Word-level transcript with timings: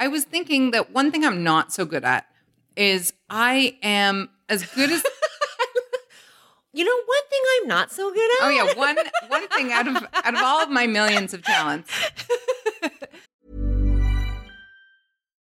I 0.00 0.08
was 0.08 0.24
thinking 0.24 0.70
that 0.70 0.92
one 0.92 1.12
thing 1.12 1.24
I'm 1.26 1.44
not 1.44 1.72
so 1.74 1.84
good 1.84 2.04
at 2.04 2.26
is 2.74 3.12
I 3.28 3.76
am 3.82 4.30
as 4.48 4.64
good 4.64 4.90
as 4.90 5.04
You 6.72 6.84
know, 6.84 6.92
one 6.94 7.22
thing 7.28 7.40
I'm 7.60 7.68
not 7.68 7.92
so 7.92 8.10
good 8.12 8.30
at. 8.40 8.46
oh 8.46 8.48
yeah 8.48 8.74
one 8.74 8.96
one 9.28 9.48
thing 9.48 9.72
out 9.72 9.88
of 9.88 9.96
out 10.14 10.34
of 10.34 10.40
all 10.40 10.62
of 10.62 10.70
my 10.70 10.86
millions 10.86 11.34
of 11.34 11.42
talents. 11.42 11.90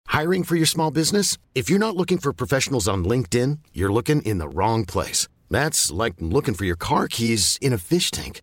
Hiring 0.06 0.44
for 0.44 0.56
your 0.56 0.66
small 0.66 0.90
business? 0.90 1.38
If 1.54 1.70
you're 1.70 1.78
not 1.78 1.96
looking 1.96 2.18
for 2.18 2.32
professionals 2.32 2.86
on 2.86 3.04
LinkedIn, 3.04 3.58
you're 3.72 3.92
looking 3.92 4.22
in 4.22 4.38
the 4.38 4.48
wrong 4.48 4.84
place. 4.84 5.26
That's 5.50 5.90
like 5.90 6.14
looking 6.18 6.54
for 6.54 6.64
your 6.64 6.76
car 6.76 7.08
keys 7.08 7.58
in 7.62 7.72
a 7.72 7.78
fish 7.78 8.10
tank. 8.10 8.42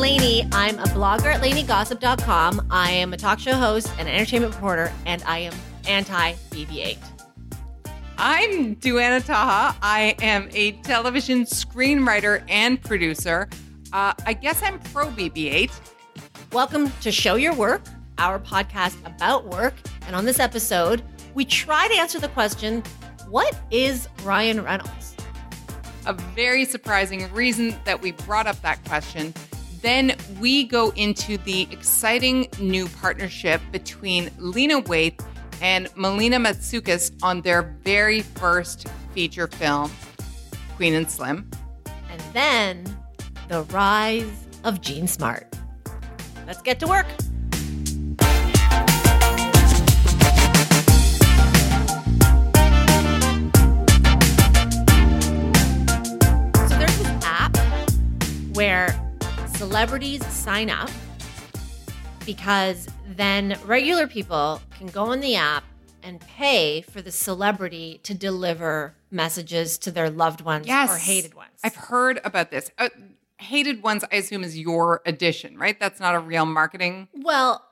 Lainey. 0.00 0.48
I'm 0.52 0.78
a 0.78 0.84
blogger 0.84 1.26
at 1.26 1.42
LaineyGossip.com. 1.42 2.68
I 2.70 2.90
am 2.90 3.12
a 3.12 3.18
talk 3.18 3.38
show 3.38 3.52
host 3.52 3.92
and 3.98 4.08
entertainment 4.08 4.54
reporter, 4.54 4.90
and 5.04 5.22
I 5.26 5.40
am 5.40 5.52
anti 5.86 6.32
BB-8. 6.50 6.96
I'm 8.16 8.76
Duana 8.76 9.22
Taha. 9.22 9.76
I 9.82 10.16
am 10.22 10.48
a 10.52 10.72
television 10.72 11.44
screenwriter 11.44 12.42
and 12.48 12.80
producer. 12.80 13.50
Uh, 13.92 14.14
I 14.24 14.32
guess 14.32 14.62
I'm 14.62 14.78
pro 14.78 15.08
BB-8. 15.08 15.70
Welcome 16.52 16.90
to 17.02 17.12
Show 17.12 17.34
Your 17.34 17.54
Work, 17.54 17.82
our 18.16 18.38
podcast 18.38 18.96
about 19.04 19.48
work. 19.48 19.74
And 20.06 20.16
on 20.16 20.24
this 20.24 20.38
episode, 20.38 21.02
we 21.34 21.44
try 21.44 21.88
to 21.88 21.94
answer 21.94 22.18
the 22.18 22.28
question 22.28 22.82
what 23.28 23.54
is 23.70 24.08
Ryan 24.22 24.64
Reynolds? 24.64 25.14
A 26.06 26.14
very 26.14 26.64
surprising 26.64 27.30
reason 27.34 27.76
that 27.84 28.00
we 28.00 28.12
brought 28.12 28.46
up 28.46 28.60
that 28.62 28.82
question. 28.86 29.34
Then 29.82 30.14
we 30.38 30.64
go 30.64 30.90
into 30.90 31.38
the 31.38 31.62
exciting 31.70 32.48
new 32.58 32.86
partnership 32.86 33.62
between 33.72 34.30
Lena 34.36 34.82
Waithe 34.82 35.18
and 35.62 35.88
Melina 35.96 36.38
Matsoukas 36.38 37.12
on 37.22 37.40
their 37.40 37.62
very 37.82 38.20
first 38.20 38.88
feature 39.14 39.46
film, 39.46 39.90
Queen 40.76 40.94
and 40.94 41.10
Slim. 41.10 41.50
And 42.10 42.20
then 42.34 42.84
the 43.48 43.62
rise 43.64 44.30
of 44.64 44.82
Jean 44.82 45.06
Smart. 45.06 45.46
Let's 46.46 46.60
get 46.60 46.78
to 46.80 46.86
work. 46.86 47.06
So 56.68 56.76
there's 56.76 56.98
this 56.98 57.24
app 57.24 57.56
where 58.52 59.09
celebrities 59.60 60.24
sign 60.28 60.70
up 60.70 60.88
because 62.24 62.88
then 63.14 63.58
regular 63.66 64.06
people 64.06 64.58
can 64.78 64.86
go 64.86 65.04
on 65.04 65.20
the 65.20 65.36
app 65.36 65.64
and 66.02 66.18
pay 66.22 66.80
for 66.80 67.02
the 67.02 67.12
celebrity 67.12 68.00
to 68.02 68.14
deliver 68.14 68.94
messages 69.10 69.76
to 69.76 69.90
their 69.90 70.08
loved 70.08 70.40
ones 70.40 70.66
Yes. 70.66 70.88
or 70.90 70.96
hated 70.96 71.34
ones. 71.34 71.50
I've 71.62 71.76
heard 71.76 72.22
about 72.24 72.50
this. 72.50 72.70
Uh, 72.78 72.88
hated 73.36 73.82
ones, 73.82 74.02
I 74.10 74.16
assume, 74.16 74.44
is 74.44 74.58
your 74.58 75.02
addition, 75.04 75.58
right? 75.58 75.78
That's 75.78 76.00
not 76.00 76.14
a 76.14 76.20
real 76.20 76.46
marketing. 76.46 77.08
Well, 77.12 77.62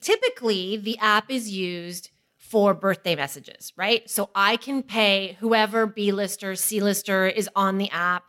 typically 0.00 0.78
the 0.78 0.96
app 1.00 1.30
is 1.30 1.50
used 1.50 2.08
for 2.38 2.72
birthday 2.72 3.14
messages, 3.14 3.74
right? 3.76 4.08
So 4.08 4.30
I 4.34 4.56
can 4.56 4.82
pay 4.82 5.36
whoever 5.40 5.86
B-lister, 5.86 6.56
C-lister 6.56 7.26
is 7.26 7.50
on 7.54 7.76
the 7.76 7.90
app 7.90 8.24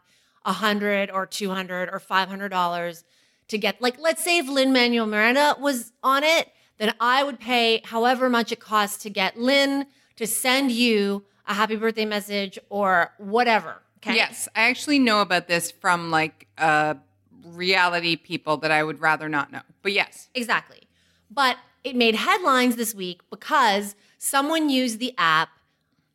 a 0.47 0.53
hundred 0.53 1.12
or 1.12 1.28
two 1.28 1.52
hundred 1.52 1.90
or 1.91 2.00
five 2.00 2.30
hundred 2.30 2.50
dollars 2.50 3.03
to 3.50 3.58
get 3.58 3.80
like 3.81 4.00
let's 4.00 4.24
say 4.24 4.40
if 4.40 4.47
Lin-Manuel 4.47 5.06
Miranda 5.06 5.56
was 5.59 5.91
on 6.02 6.24
it, 6.24 6.50
then 6.80 6.94
I 7.00 7.24
would 7.24 7.40
pay 7.40 7.81
however 7.85 8.30
much 8.30 8.52
it 8.52 8.59
costs 8.59 8.97
to 9.03 9.09
get 9.12 9.38
Lin 9.38 9.86
to 10.16 10.25
send 10.25 10.72
you 10.72 11.25
a 11.46 11.53
happy 11.53 11.75
birthday 11.75 12.06
message 12.06 12.57
or 12.69 13.12
whatever. 13.18 13.81
Okay. 13.97 14.16
Yes, 14.16 14.47
I 14.56 14.69
actually 14.69 15.00
know 15.00 15.22
about 15.22 15.47
this 15.47 15.69
from 15.69 16.12
like 16.12 16.47
uh, 16.57 16.96
reality 17.44 18.16
people 18.16 18.57
that 18.57 18.72
I 18.72 18.84
would 18.84 19.00
rather 19.02 19.30
not 19.30 19.52
know. 19.52 19.62
But 19.81 19.91
yes, 19.91 20.30
Exactly. 20.34 20.81
But 21.30 21.57
it 21.84 21.96
made 21.96 22.16
headlines 22.16 22.78
this 22.78 22.96
week 22.96 23.22
because 23.30 23.96
someone 24.18 24.69
used 24.69 25.00
the 25.00 25.13
app 25.18 25.50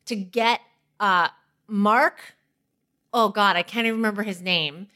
to 0.05 0.15
get 0.15 0.59
uh, 0.99 1.29
Mark. 1.67 2.35
Oh 3.13 3.29
God, 3.29 3.55
I 3.55 3.63
can't 3.63 3.85
even 3.85 3.97
remember 3.99 4.23
his 4.23 4.41
name. 4.41 4.87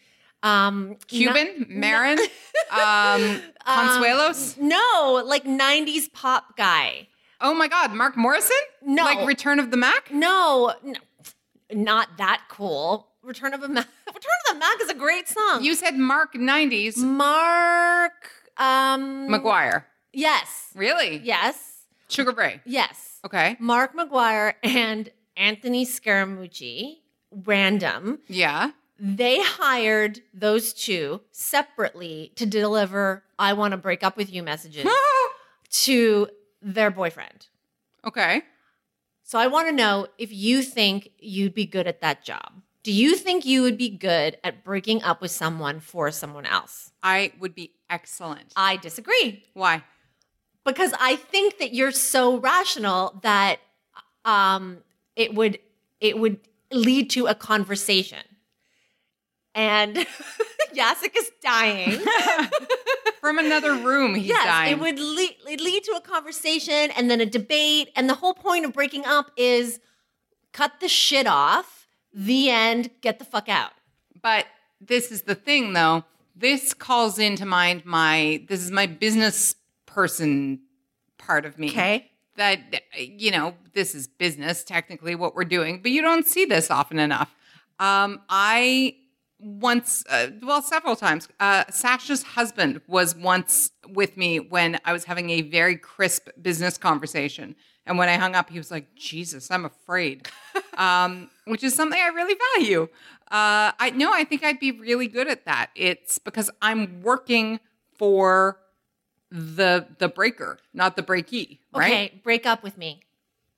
Um, 0.44 0.98
Cuban, 1.08 1.66
Maron, 1.70 2.18
um, 2.72 3.42
Consuelos. 3.68 4.58
No, 4.58 5.24
like 5.26 5.44
'90s 5.46 6.12
pop 6.12 6.56
guy. 6.58 7.08
oh 7.42 7.54
my 7.54 7.68
God, 7.68 7.94
Mark 7.94 8.16
Morrison? 8.18 8.56
No. 8.84 9.04
Like 9.04 9.28
Return 9.28 9.60
of 9.60 9.72
the 9.72 9.78
Mack? 9.78 10.12
No, 10.12 10.74
no, 10.84 11.00
not 11.72 12.18
that 12.18 12.44
cool. 12.50 13.08
Return 13.24 13.54
of 13.54 13.62
a 13.64 13.68
Mac. 13.68 13.88
Return 14.08 14.32
of 14.48 14.54
the 14.54 14.60
Mack 14.60 14.82
is 14.82 14.90
a 14.90 14.94
great 14.96 15.28
song. 15.28 15.64
You 15.64 15.76
said 15.76 15.96
Mark 15.96 16.34
90s. 16.34 16.98
Mark. 16.98 18.32
Um, 18.58 19.28
McGuire. 19.28 19.84
Yes. 20.14 20.70
Really? 20.76 21.18
Yes. 21.24 21.84
Sugar 22.08 22.32
Ray. 22.32 22.62
Yes. 22.66 23.20
Okay. 23.26 23.58
Mark 23.60 23.96
McGuire 23.96 24.54
and 24.64 25.10
Anthony 25.36 25.86
Scaramucci, 25.86 27.00
random, 27.46 28.20
Yeah. 28.28 28.72
they 29.00 29.42
hired 29.44 30.22
those 30.34 30.74
two 30.74 31.22
separately 31.32 32.32
to 32.36 32.46
deliver 32.46 33.24
I 33.40 33.54
want 33.54 33.72
to 33.74 33.78
break 33.78 34.04
up 34.04 34.18
with 34.18 34.32
you 34.34 34.42
messages 34.44 34.88
to 35.70 36.28
their 36.62 36.90
boyfriend. 36.92 37.48
okay. 38.06 38.42
So 39.24 39.38
I 39.38 39.48
want 39.48 39.68
to 39.68 39.74
know 39.74 40.08
if 40.18 40.32
you 40.32 40.62
think 40.64 41.12
you'd 41.20 41.54
be 41.54 41.66
good 41.66 41.86
at 41.86 42.00
that 42.00 42.24
job. 42.24 42.54
Do 42.84 42.94
you 42.94 43.16
think 43.18 43.46
you 43.46 43.62
would 43.64 43.78
be 43.78 43.90
good 43.90 44.38
at 44.42 44.64
breaking 44.64 45.04
up 45.04 45.20
with 45.22 45.32
someone 45.32 45.82
for 45.82 46.12
someone 46.12 46.46
else? 46.46 46.94
I 47.04 47.34
would 47.38 47.54
be 47.54 47.74
excellent. 47.90 48.54
I 48.56 48.78
disagree 48.78 49.44
Why? 49.54 49.84
because 50.66 50.94
I 51.00 51.18
think 51.18 51.58
that 51.60 51.74
you're 51.74 51.92
so 51.92 52.38
rational 52.38 53.20
that 53.22 53.60
um, 54.24 54.78
it 55.18 55.34
would 55.36 55.60
it 56.00 56.18
would 56.18 56.40
lead 56.72 57.10
to 57.12 57.28
a 57.28 57.36
conversation. 57.36 58.24
And 59.56 59.96
Jacek 60.76 61.16
is 61.18 61.32
dying. 61.42 62.00
From 63.22 63.40
another 63.40 63.74
room, 63.74 64.16
he's 64.16 64.28
yes, 64.28 64.46
dying. 64.46 64.74
it 64.74 64.80
would 64.80 65.00
lead, 65.00 65.36
it 65.50 65.60
lead 65.60 65.84
to 65.86 65.92
a 65.94 66.02
conversation 66.02 66.92
and 66.96 67.10
then 67.10 67.20
a 67.20 67.26
debate. 67.26 67.90
And 67.96 68.10
the 68.10 68.14
whole 68.14 68.34
point 68.34 68.66
of 68.66 68.74
breaking 68.74 69.06
up 69.06 69.32
is 69.36 69.80
cut 70.54 70.80
the 70.80 70.88
shit 70.88 71.28
off. 71.28 71.88
The 72.14 72.50
end. 72.50 72.90
Get 73.02 73.20
the 73.20 73.26
fuck 73.26 73.50
out. 73.50 73.72
But 74.22 74.46
this 74.80 75.12
is 75.12 75.24
the 75.24 75.36
thing, 75.36 75.74
though. 75.74 76.04
This 76.36 76.74
calls 76.74 77.18
into 77.20 77.46
mind 77.46 77.84
my 77.86 78.44
this 78.48 78.62
is 78.62 78.72
my 78.72 78.86
business 78.86 79.56
person 79.86 80.60
part 81.18 81.46
of 81.46 81.58
me. 81.58 81.70
Okay. 81.70 82.12
That 82.38 82.82
you 82.96 83.32
know, 83.32 83.56
this 83.74 83.94
is 83.94 84.08
business 84.08 84.64
technically 84.64 85.16
what 85.16 85.36
we're 85.36 85.44
doing, 85.46 85.82
but 85.82 85.92
you 85.92 86.02
don't 86.02 86.26
see 86.26 86.46
this 86.46 86.72
often 86.72 87.00
enough. 87.00 87.36
Um, 87.80 88.22
I 88.30 88.96
once, 89.40 90.04
uh, 90.10 90.28
well, 90.42 90.62
several 90.62 90.96
times. 90.96 91.28
Uh, 91.40 91.64
Sasha's 91.70 92.24
husband 92.24 92.82
was 92.88 93.16
once 93.16 93.72
with 93.88 94.18
me 94.18 94.40
when 94.40 94.80
I 94.84 94.94
was 94.94 95.06
having 95.06 95.30
a 95.30 95.42
very 95.42 95.78
crisp 95.78 96.30
business 96.42 96.78
conversation, 96.78 97.56
and 97.86 97.98
when 97.98 98.10
I 98.10 98.16
hung 98.16 98.36
up, 98.36 98.50
he 98.50 98.58
was 98.58 98.72
like, 98.72 98.96
"Jesus, 98.96 99.52
I'm 99.52 99.66
afraid," 99.66 100.28
um, 100.78 101.30
which 101.46 101.64
is 101.64 101.74
something 101.74 102.00
I 102.00 102.08
really 102.08 102.36
value. 102.56 102.84
Uh, 103.30 103.72
I 103.80 103.92
know 103.94 104.12
I 104.14 104.24
think 104.24 104.44
I'd 104.44 104.60
be 104.60 104.72
really 104.72 105.08
good 105.08 105.28
at 105.28 105.46
that. 105.46 105.70
It's 105.76 106.18
because 106.18 106.50
I'm 106.62 107.02
working 107.02 107.60
for 107.98 108.58
the 109.32 109.88
the 110.00 110.08
breaker, 110.08 110.60
not 110.74 110.96
the 110.96 111.04
breakee, 111.04 111.60
right? 111.74 111.86
Okay. 111.92 112.22
Break 112.24 112.46
up 112.46 112.64
with 112.64 112.78
me. 112.78 113.02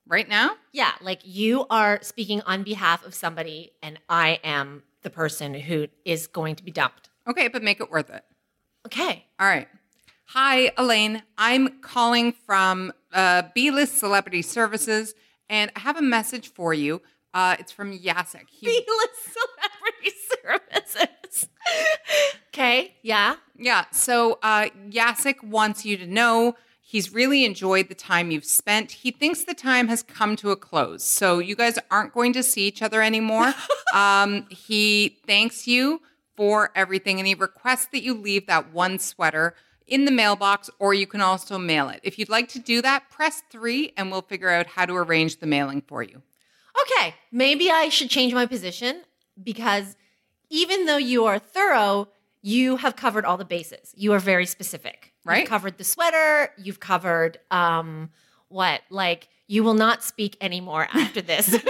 Right 0.08 0.28
now, 0.28 0.56
Yeah, 0.72 0.92
like 1.02 1.20
you 1.24 1.68
are 1.70 2.00
speaking 2.02 2.42
on 2.48 2.64
behalf 2.64 3.06
of 3.06 3.14
somebody, 3.14 3.74
and 3.84 4.00
I 4.10 4.40
am 4.44 4.82
the 5.04 5.12
person 5.12 5.54
who 5.54 5.88
is 6.04 6.26
going 6.26 6.56
to 6.56 6.64
be 6.64 6.72
dumped. 6.72 7.10
okay, 7.28 7.48
but 7.48 7.62
make 7.62 7.80
it 7.80 7.92
worth 7.92 8.10
it. 8.10 8.24
Okay. 8.88 9.26
All 9.40 9.46
right. 9.48 9.68
Hi, 10.30 10.72
Elaine. 10.78 11.22
I'm 11.38 11.80
calling 11.82 12.34
from 12.34 12.92
uh, 13.14 13.44
B 13.54 13.70
List 13.70 13.98
Celebrity 14.00 14.42
Services, 14.42 15.14
And 15.48 15.72
I 15.76 15.80
have 15.82 15.96
a 15.98 16.02
message 16.02 16.52
for 16.54 16.74
you. 16.74 17.02
Uh, 17.34 17.56
it's 17.60 17.72
from 17.72 17.92
Jacek. 17.98 18.46
He, 18.50 18.66
B-list 18.66 19.38
celebrity 19.38 20.12
services. 20.44 21.08
okay, 22.50 22.96
yeah. 23.02 23.36
yeah. 23.58 23.86
So 23.92 24.40
uh, 24.44 24.70
Jacek 24.90 25.44
wants 25.44 25.86
you 25.86 25.98
to 25.98 26.08
know 26.08 26.56
he's 26.82 27.14
really 27.14 27.46
enjoyed 27.46 27.88
the 27.88 27.96
time 27.96 28.32
you've 28.32 28.46
spent. 28.46 28.92
He 28.92 29.12
thinks 29.12 29.44
the 29.44 29.54
time 29.54 29.88
has 29.90 30.02
come 30.02 30.36
to 30.38 30.50
a 30.50 30.56
close. 30.56 31.04
So 31.04 31.38
you 31.40 31.56
guys 31.56 31.78
aren't 31.92 32.14
going 32.14 32.34
to 32.34 32.42
see 32.42 32.68
each 32.68 32.82
other 32.82 33.02
anymore. 33.02 33.54
um, 33.94 34.48
he 34.50 35.20
thanks 35.28 35.68
you 35.68 36.02
for 36.36 36.72
everything 36.74 37.20
and 37.20 37.28
he 37.28 37.36
requests 37.36 37.88
that 37.92 38.02
you 38.02 38.14
leave 38.14 38.48
that 38.48 38.74
one 38.74 38.98
sweater 38.98 39.56
in 39.86 40.06
the 40.06 40.12
mailbox 40.12 40.70
or 40.80 40.94
you 40.94 41.06
can 41.06 41.22
also 41.22 41.58
mail 41.58 41.90
it. 41.90 42.00
If 42.02 42.18
you'd 42.18 42.30
like 42.30 42.48
to 42.50 42.60
do 42.60 42.82
that, 42.82 43.10
press 43.10 43.44
three 43.52 43.94
and 43.96 44.12
we'll 44.12 44.22
figure 44.22 44.50
out 44.50 44.68
how 44.68 44.86
to 44.86 44.96
arrange 44.96 45.40
the 45.40 45.48
mailing 45.48 45.84
for 45.86 46.02
you. 46.02 46.24
Okay, 46.82 47.14
maybe 47.32 47.70
I 47.70 47.90
should 47.90 48.10
change 48.10 48.34
my 48.34 48.46
position 48.46 49.04
because 49.42 49.96
even 50.50 50.86
though 50.86 50.98
you 50.98 51.26
are 51.26 51.40
thorough, 51.40 52.08
you 52.42 52.78
have 52.78 52.96
covered 52.96 53.26
all 53.26 53.38
the 53.38 53.46
bases. 53.46 53.94
You 53.96 54.14
are 54.14 54.20
very 54.20 54.46
specific. 54.46 55.14
Right. 55.26 55.42
You've 55.42 55.50
covered 55.50 55.78
the 55.78 55.84
sweater, 55.84 56.52
you've 56.58 56.80
covered 56.80 57.40
um 57.52 58.10
what? 58.48 58.82
Like 58.90 59.28
you 59.48 59.64
will 59.64 59.74
not 59.74 60.04
speak 60.04 60.38
anymore 60.42 60.88
after 60.94 61.22
this. 61.22 61.48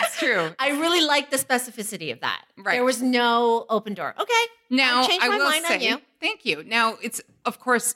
That's 0.00 0.18
true. 0.18 0.54
I 0.58 0.70
really 0.70 1.00
like 1.06 1.30
the 1.30 1.36
specificity 1.36 2.12
of 2.12 2.20
that. 2.20 2.44
Right. 2.56 2.74
There 2.74 2.84
was 2.84 3.02
no 3.02 3.66
open 3.68 3.94
door. 3.94 4.14
Okay. 4.18 4.32
Now, 4.70 5.02
I've 5.02 5.08
changed 5.08 5.24
I 5.24 5.28
will 5.28 5.44
mind 5.44 5.64
say, 5.66 5.74
on 5.74 5.80
you. 5.80 6.00
thank 6.20 6.44
you. 6.44 6.62
Now, 6.64 6.96
it's 7.02 7.20
of 7.44 7.58
course 7.60 7.94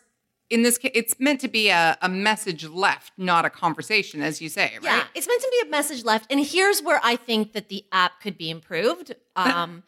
in 0.52 0.62
this 0.62 0.76
case, 0.76 0.92
it's 0.94 1.18
meant 1.18 1.40
to 1.40 1.48
be 1.48 1.70
a, 1.70 1.96
a 2.02 2.10
message 2.10 2.66
left, 2.66 3.12
not 3.16 3.46
a 3.46 3.50
conversation, 3.50 4.20
as 4.20 4.42
you 4.42 4.50
say, 4.50 4.72
right? 4.74 4.84
Yeah, 4.84 5.04
it's 5.14 5.26
meant 5.26 5.40
to 5.40 5.50
be 5.50 5.66
a 5.66 5.70
message 5.70 6.04
left. 6.04 6.30
And 6.30 6.44
here's 6.44 6.82
where 6.82 7.00
I 7.02 7.16
think 7.16 7.54
that 7.54 7.70
the 7.70 7.86
app 7.90 8.20
could 8.20 8.36
be 8.38 8.50
improved. 8.50 9.14
Um, 9.34 9.82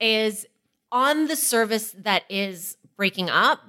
is 0.00 0.46
on 0.90 1.26
the 1.26 1.36
service 1.36 1.94
that 1.98 2.22
is 2.30 2.78
breaking 2.96 3.28
up. 3.28 3.60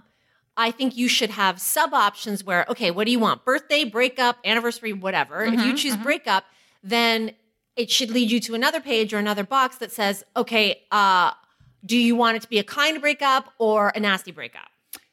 I 0.55 0.71
think 0.71 0.95
you 0.95 1.09
should 1.09 1.31
have 1.31 1.59
sub 1.59 1.93
options 1.93 2.41
where, 2.43 2.65
okay, 2.69 2.89
what 2.89 3.05
do 3.05 3.11
you 3.11 3.19
want? 3.19 3.43
Birthday, 3.43 3.83
breakup, 3.83 4.37
anniversary, 4.45 4.93
whatever. 4.93 5.43
if 5.43 5.65
you 5.65 5.75
choose 5.75 5.97
breakup, 5.97 6.45
then 6.81 7.33
it 7.75 7.91
should 7.91 8.11
lead 8.11 8.31
you 8.31 8.39
to 8.41 8.55
another 8.55 8.79
page 8.79 9.13
or 9.13 9.17
another 9.17 9.43
box 9.43 9.77
that 9.79 9.91
says, 9.91 10.23
okay, 10.37 10.83
uh, 10.91 11.31
do 11.85 11.97
you 11.97 12.15
want 12.15 12.37
it 12.37 12.41
to 12.43 12.47
be 12.47 12.59
a 12.59 12.63
kind 12.63 13.01
breakup 13.01 13.53
or 13.57 13.91
a 13.93 13.99
nasty 13.99 14.31
breakup? 14.31 14.68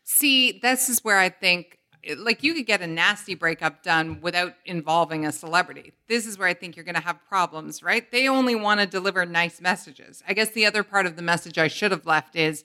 See, 0.08 0.60
this 0.62 0.88
is 0.88 1.02
where 1.02 1.18
I 1.18 1.28
think, 1.28 1.78
like, 2.16 2.44
you 2.44 2.54
could 2.54 2.64
get 2.64 2.80
a 2.80 2.86
nasty 2.86 3.34
breakup 3.34 3.82
done 3.82 4.20
without 4.20 4.54
involving 4.64 5.26
a 5.26 5.32
celebrity. 5.32 5.94
This 6.06 6.26
is 6.26 6.38
where 6.38 6.46
I 6.46 6.54
think 6.54 6.76
you're 6.76 6.84
going 6.84 6.94
to 6.94 7.00
have 7.00 7.18
problems, 7.28 7.82
right? 7.82 8.08
They 8.12 8.28
only 8.28 8.54
want 8.54 8.78
to 8.78 8.86
deliver 8.86 9.26
nice 9.26 9.60
messages. 9.60 10.22
I 10.26 10.32
guess 10.32 10.50
the 10.50 10.64
other 10.64 10.84
part 10.84 11.06
of 11.06 11.16
the 11.16 11.22
message 11.22 11.58
I 11.58 11.66
should 11.66 11.90
have 11.90 12.06
left 12.06 12.36
is 12.36 12.64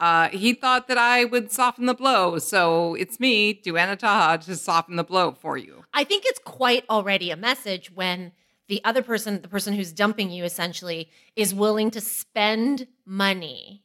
uh, 0.00 0.30
he 0.30 0.54
thought 0.54 0.88
that 0.88 0.96
I 0.96 1.26
would 1.26 1.52
soften 1.52 1.84
the 1.84 1.92
blow. 1.92 2.38
So 2.38 2.94
it's 2.94 3.20
me, 3.20 3.52
Duana 3.52 3.98
Taha, 3.98 4.38
to 4.46 4.56
soften 4.56 4.96
the 4.96 5.04
blow 5.04 5.32
for 5.32 5.58
you. 5.58 5.84
I 5.92 6.04
think 6.04 6.24
it's 6.26 6.40
quite 6.42 6.86
already 6.88 7.30
a 7.30 7.36
message 7.36 7.92
when 7.94 8.32
the 8.66 8.82
other 8.82 9.02
person, 9.02 9.42
the 9.42 9.48
person 9.48 9.74
who's 9.74 9.92
dumping 9.92 10.30
you 10.30 10.42
essentially, 10.42 11.10
is 11.36 11.52
willing 11.52 11.90
to 11.90 12.00
spend 12.00 12.86
money 13.04 13.82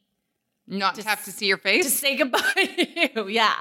Not 0.66 0.94
to 0.96 1.02
have 1.02 1.24
to 1.24 1.32
see 1.32 1.46
your 1.46 1.58
face? 1.58 1.84
to 1.84 1.90
say 1.90 2.16
goodbye 2.16 2.40
to 2.54 3.22
you. 3.22 3.28
Yeah. 3.28 3.54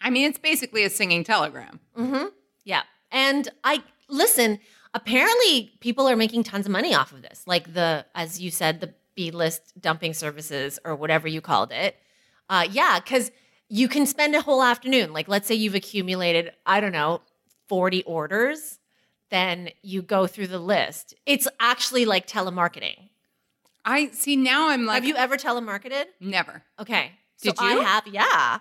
I 0.00 0.10
mean, 0.10 0.28
it's 0.28 0.38
basically 0.38 0.84
a 0.84 0.90
singing 0.90 1.24
telegram. 1.24 1.80
Mm-hmm. 1.96 2.26
Yeah. 2.64 2.82
And 3.10 3.48
I 3.62 3.82
listen, 4.08 4.58
apparently 4.94 5.72
people 5.80 6.08
are 6.08 6.16
making 6.16 6.44
tons 6.44 6.66
of 6.66 6.72
money 6.72 6.94
off 6.94 7.12
of 7.12 7.22
this. 7.22 7.44
Like 7.46 7.74
the, 7.74 8.06
as 8.14 8.40
you 8.40 8.50
said, 8.50 8.80
the 8.80 8.94
B 9.14 9.30
list 9.30 9.80
dumping 9.80 10.14
services 10.14 10.78
or 10.84 10.96
whatever 10.96 11.28
you 11.28 11.40
called 11.40 11.72
it. 11.72 11.96
Uh, 12.48 12.66
yeah, 12.70 12.98
because 12.98 13.30
you 13.68 13.88
can 13.88 14.06
spend 14.06 14.34
a 14.34 14.40
whole 14.40 14.62
afternoon. 14.62 15.12
Like, 15.12 15.28
let's 15.28 15.46
say 15.48 15.54
you've 15.54 15.74
accumulated, 15.74 16.52
I 16.66 16.80
don't 16.80 16.92
know, 16.92 17.22
40 17.68 18.02
orders, 18.02 18.78
then 19.30 19.70
you 19.82 20.02
go 20.02 20.26
through 20.26 20.48
the 20.48 20.58
list. 20.58 21.14
It's 21.24 21.48
actually 21.58 22.04
like 22.04 22.26
telemarketing. 22.26 23.08
I 23.84 24.08
see 24.10 24.36
now 24.36 24.68
I'm 24.68 24.84
like, 24.86 25.02
have 25.02 25.04
you 25.08 25.16
ever 25.16 25.36
telemarketed? 25.36 26.04
never. 26.20 26.62
Okay. 26.78 27.12
So 27.36 27.50
Did 27.50 27.58
I 27.60 27.74
you? 27.74 27.80
have, 27.80 28.06
yeah. 28.06 28.58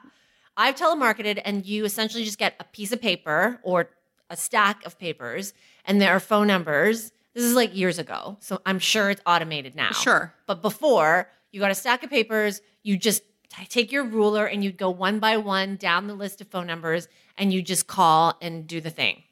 I've 0.57 0.75
telemarketed, 0.75 1.41
and 1.45 1.65
you 1.65 1.85
essentially 1.85 2.23
just 2.23 2.39
get 2.39 2.55
a 2.59 2.63
piece 2.63 2.91
of 2.91 3.01
paper 3.01 3.59
or 3.63 3.89
a 4.29 4.35
stack 4.37 4.83
of 4.85 4.97
papers, 4.97 5.53
and 5.85 6.01
there 6.01 6.11
are 6.11 6.19
phone 6.19 6.47
numbers. 6.47 7.11
This 7.33 7.43
is 7.43 7.55
like 7.55 7.75
years 7.75 7.99
ago. 7.99 8.37
So 8.41 8.59
I'm 8.65 8.79
sure 8.79 9.09
it's 9.09 9.21
automated 9.25 9.75
now. 9.75 9.91
Sure. 9.91 10.33
But 10.47 10.61
before, 10.61 11.29
you 11.51 11.59
got 11.59 11.71
a 11.71 11.75
stack 11.75 12.03
of 12.03 12.09
papers, 12.09 12.61
you 12.83 12.97
just 12.97 13.23
t- 13.49 13.65
take 13.65 13.91
your 13.91 14.03
ruler 14.03 14.45
and 14.45 14.63
you'd 14.63 14.77
go 14.77 14.89
one 14.89 15.19
by 15.19 15.37
one 15.37 15.75
down 15.75 16.07
the 16.07 16.13
list 16.15 16.41
of 16.41 16.47
phone 16.47 16.67
numbers 16.67 17.07
and 17.37 17.53
you 17.53 17.61
just 17.61 17.87
call 17.87 18.37
and 18.41 18.67
do 18.67 18.81
the 18.81 18.89
thing. 18.89 19.23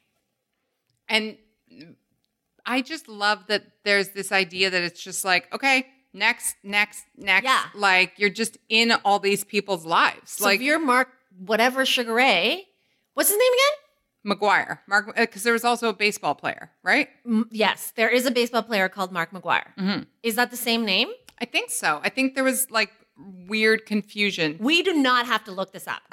And 1.08 1.36
I 2.70 2.82
just 2.82 3.08
love 3.08 3.46
that 3.48 3.62
there's 3.84 4.10
this 4.10 4.30
idea 4.32 4.70
that 4.70 4.82
it's 4.82 5.02
just 5.02 5.24
like, 5.24 5.52
okay, 5.52 5.86
next, 6.12 6.54
next, 6.62 7.04
next. 7.16 7.44
Yeah. 7.44 7.64
Like 7.74 8.12
you're 8.16 8.30
just 8.42 8.58
in 8.68 8.92
all 9.04 9.18
these 9.18 9.42
people's 9.44 9.84
lives. 9.84 10.30
So 10.32 10.44
like 10.44 10.56
if 10.60 10.62
you're 10.62 10.78
Mark, 10.78 11.08
whatever 11.38 11.84
Sugar 11.84 12.14
Ray, 12.14 12.66
what's 13.14 13.28
his 13.28 13.38
name 13.38 13.52
again? 13.58 13.76
McGuire, 14.38 14.78
Mark, 14.86 15.16
because 15.16 15.42
there 15.42 15.52
was 15.54 15.64
also 15.64 15.88
a 15.88 15.92
baseball 15.94 16.34
player, 16.34 16.70
right? 16.82 17.08
M- 17.26 17.48
yes, 17.50 17.92
there 17.96 18.10
is 18.10 18.26
a 18.26 18.30
baseball 18.30 18.62
player 18.62 18.88
called 18.88 19.10
Mark 19.12 19.30
McGuire. 19.32 19.74
Mhm. 19.78 20.06
Is 20.22 20.34
that 20.36 20.50
the 20.50 20.56
same 20.58 20.84
name? 20.84 21.08
I 21.40 21.46
think 21.46 21.70
so. 21.70 22.00
I 22.04 22.10
think 22.10 22.34
there 22.34 22.44
was 22.44 22.70
like 22.70 22.90
weird 23.48 23.86
confusion. 23.86 24.58
We 24.60 24.82
do 24.82 24.92
not 24.92 25.26
have 25.26 25.42
to 25.44 25.52
look 25.52 25.72
this 25.72 25.86
up. 25.88 26.02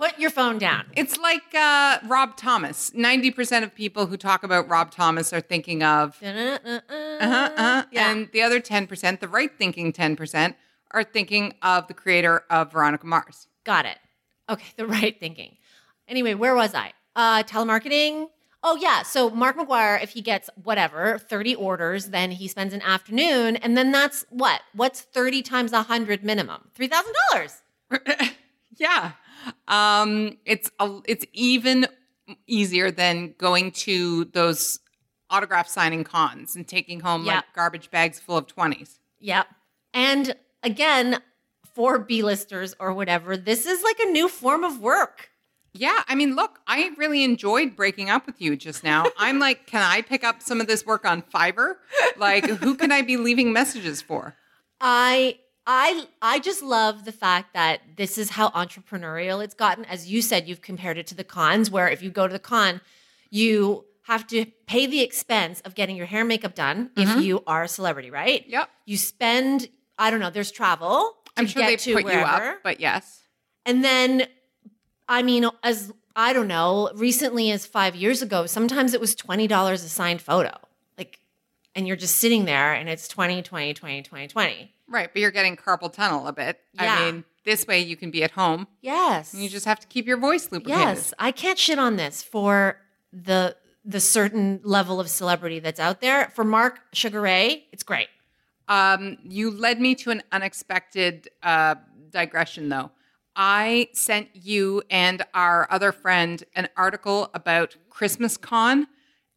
Put 0.00 0.18
your 0.18 0.30
phone 0.30 0.56
down. 0.56 0.86
It's 0.96 1.18
like 1.18 1.54
uh, 1.54 1.98
Rob 2.06 2.34
Thomas. 2.38 2.90
90% 2.92 3.62
of 3.62 3.74
people 3.74 4.06
who 4.06 4.16
talk 4.16 4.42
about 4.42 4.66
Rob 4.66 4.90
Thomas 4.90 5.30
are 5.34 5.42
thinking 5.42 5.82
of 5.82 6.16
Uh-huh, 6.22 6.58
uh-huh. 6.64 7.84
Yeah. 7.92 8.10
And 8.10 8.30
the 8.32 8.40
other 8.40 8.60
10%, 8.62 9.20
the 9.20 9.28
right 9.28 9.50
thinking 9.58 9.92
10%, 9.92 10.54
are 10.92 11.04
thinking 11.04 11.52
of 11.60 11.86
the 11.86 11.92
creator 11.92 12.44
of 12.48 12.72
Veronica 12.72 13.06
Mars. 13.06 13.46
Got 13.64 13.84
it. 13.84 13.98
Okay, 14.48 14.68
the 14.76 14.86
right 14.86 15.20
thinking. 15.20 15.58
Anyway, 16.08 16.32
where 16.32 16.54
was 16.54 16.74
I? 16.74 16.94
Uh, 17.14 17.42
telemarketing. 17.42 18.28
Oh 18.62 18.76
yeah, 18.76 19.02
so 19.02 19.28
Mark 19.28 19.58
McGuire, 19.58 20.02
if 20.02 20.10
he 20.10 20.22
gets 20.22 20.48
whatever 20.64 21.18
thirty 21.18 21.54
orders, 21.54 22.06
then 22.06 22.30
he 22.30 22.46
spends 22.46 22.74
an 22.74 22.82
afternoon, 22.82 23.56
and 23.56 23.74
then 23.76 23.90
that's 23.90 24.26
what? 24.28 24.60
What's 24.74 25.00
thirty 25.00 25.40
times 25.40 25.72
a 25.72 25.84
hundred 25.84 26.22
minimum? 26.22 26.68
Three 26.74 26.88
thousand 26.88 27.14
dollars. 27.30 27.62
Yeah. 28.80 29.12
Um, 29.68 30.36
it's 30.44 30.70
a, 30.78 31.00
it's 31.06 31.24
even 31.32 31.86
easier 32.46 32.90
than 32.90 33.34
going 33.38 33.72
to 33.72 34.24
those 34.26 34.78
autograph 35.30 35.68
signing 35.68 36.04
cons 36.04 36.56
and 36.56 36.66
taking 36.66 37.00
home 37.00 37.24
Yeah. 37.24 37.36
like 37.36 37.44
garbage 37.54 37.90
bags 37.90 38.18
full 38.20 38.36
of 38.36 38.46
20s. 38.46 38.98
Yep. 39.20 39.46
And 39.94 40.34
again, 40.62 41.20
for 41.74 41.98
B-listers 41.98 42.74
or 42.80 42.92
whatever, 42.92 43.36
this 43.36 43.66
is 43.66 43.82
like 43.82 43.98
a 44.00 44.10
new 44.10 44.28
form 44.28 44.64
of 44.64 44.80
work. 44.80 45.30
Yeah, 45.72 46.02
I 46.08 46.16
mean, 46.16 46.34
look, 46.34 46.58
I 46.66 46.90
really 46.96 47.22
enjoyed 47.22 47.76
breaking 47.76 48.10
up 48.10 48.26
with 48.26 48.40
you 48.40 48.56
just 48.56 48.82
now. 48.82 49.06
I'm 49.18 49.38
like, 49.38 49.66
can 49.68 49.82
I 49.82 50.02
pick 50.02 50.24
up 50.24 50.42
some 50.42 50.60
of 50.60 50.66
this 50.66 50.84
work 50.84 51.04
on 51.04 51.22
Fiverr? 51.22 51.74
Like, 52.16 52.44
who 52.46 52.74
can 52.74 52.90
I 52.90 53.02
be 53.02 53.16
leaving 53.16 53.52
messages 53.52 54.02
for? 54.02 54.34
I 54.80 55.38
I 55.72 56.06
I 56.20 56.40
just 56.40 56.62
love 56.64 57.04
the 57.04 57.12
fact 57.12 57.54
that 57.54 57.80
this 57.96 58.18
is 58.18 58.30
how 58.30 58.48
entrepreneurial 58.50 59.42
it's 59.44 59.54
gotten. 59.54 59.84
As 59.84 60.10
you 60.10 60.20
said, 60.20 60.48
you've 60.48 60.62
compared 60.62 60.98
it 60.98 61.06
to 61.08 61.14
the 61.14 61.22
cons, 61.22 61.70
where 61.70 61.88
if 61.88 62.02
you 62.02 62.10
go 62.10 62.26
to 62.26 62.32
the 62.32 62.40
con, 62.40 62.80
you 63.30 63.84
have 64.02 64.26
to 64.26 64.46
pay 64.66 64.86
the 64.86 65.00
expense 65.00 65.60
of 65.60 65.76
getting 65.76 65.94
your 65.94 66.06
hair 66.06 66.20
and 66.22 66.28
makeup 66.28 66.56
done 66.56 66.90
Mhm. 66.96 67.18
if 67.18 67.22
you 67.24 67.44
are 67.46 67.62
a 67.62 67.68
celebrity, 67.68 68.10
right? 68.10 68.44
Yep. 68.48 68.68
You 68.84 68.96
spend, 68.96 69.68
I 69.96 70.10
don't 70.10 70.18
know, 70.18 70.30
there's 70.30 70.50
travel. 70.50 71.16
To 71.26 71.32
I'm 71.36 71.46
sure 71.46 71.62
get 71.62 71.68
they 71.68 71.76
to 71.76 71.94
put 71.94 72.04
wherever. 72.04 72.44
you 72.46 72.50
up, 72.54 72.62
but 72.64 72.80
yes. 72.80 73.20
And 73.64 73.84
then, 73.84 74.26
I 75.08 75.22
mean, 75.22 75.48
as 75.62 75.92
I 76.16 76.32
don't 76.32 76.48
know, 76.48 76.90
recently 76.96 77.52
as 77.52 77.64
five 77.64 77.94
years 77.94 78.22
ago, 78.22 78.46
sometimes 78.46 78.92
it 78.92 79.00
was 79.00 79.14
$20 79.14 79.84
a 79.84 79.88
signed 79.88 80.20
photo. 80.20 80.50
Like, 80.98 81.20
and 81.76 81.86
you're 81.86 81.96
just 81.96 82.16
sitting 82.16 82.46
there 82.46 82.72
and 82.74 82.88
it's 82.88 83.06
20, 83.06 83.42
20, 83.42 83.72
20, 83.74 84.02
20, 84.02 84.26
20. 84.26 84.74
Right, 84.90 85.10
but 85.12 85.22
you're 85.22 85.30
getting 85.30 85.56
carpal 85.56 85.92
tunnel 85.92 86.26
a 86.26 86.32
bit. 86.32 86.60
Yeah. 86.74 86.94
I 86.94 87.12
mean, 87.12 87.24
this 87.44 87.66
way 87.66 87.80
you 87.80 87.96
can 87.96 88.10
be 88.10 88.22
at 88.24 88.32
home. 88.32 88.66
Yes. 88.82 89.32
And 89.32 89.42
you 89.42 89.48
just 89.48 89.64
have 89.64 89.80
to 89.80 89.86
keep 89.86 90.06
your 90.06 90.18
voice 90.18 90.50
lubricated. 90.50 90.80
Yes, 90.80 91.14
I 91.18 91.30
can't 91.32 91.58
shit 91.58 91.78
on 91.78 91.96
this 91.96 92.22
for 92.22 92.76
the 93.12 93.56
the 93.82 94.00
certain 94.00 94.60
level 94.62 95.00
of 95.00 95.08
celebrity 95.08 95.58
that's 95.58 95.80
out 95.80 96.00
there. 96.02 96.30
For 96.34 96.44
Mark 96.44 96.80
Sugar 96.92 97.22
Ray, 97.22 97.66
it's 97.72 97.82
great. 97.82 98.08
Um, 98.68 99.16
you 99.24 99.50
led 99.50 99.80
me 99.80 99.94
to 99.96 100.10
an 100.10 100.22
unexpected 100.30 101.30
uh, 101.42 101.76
digression, 102.10 102.68
though. 102.68 102.90
I 103.34 103.88
sent 103.92 104.28
you 104.34 104.82
and 104.90 105.22
our 105.32 105.66
other 105.70 105.92
friend 105.92 106.44
an 106.54 106.68
article 106.76 107.30
about 107.32 107.76
Christmas 107.88 108.36
Con 108.36 108.86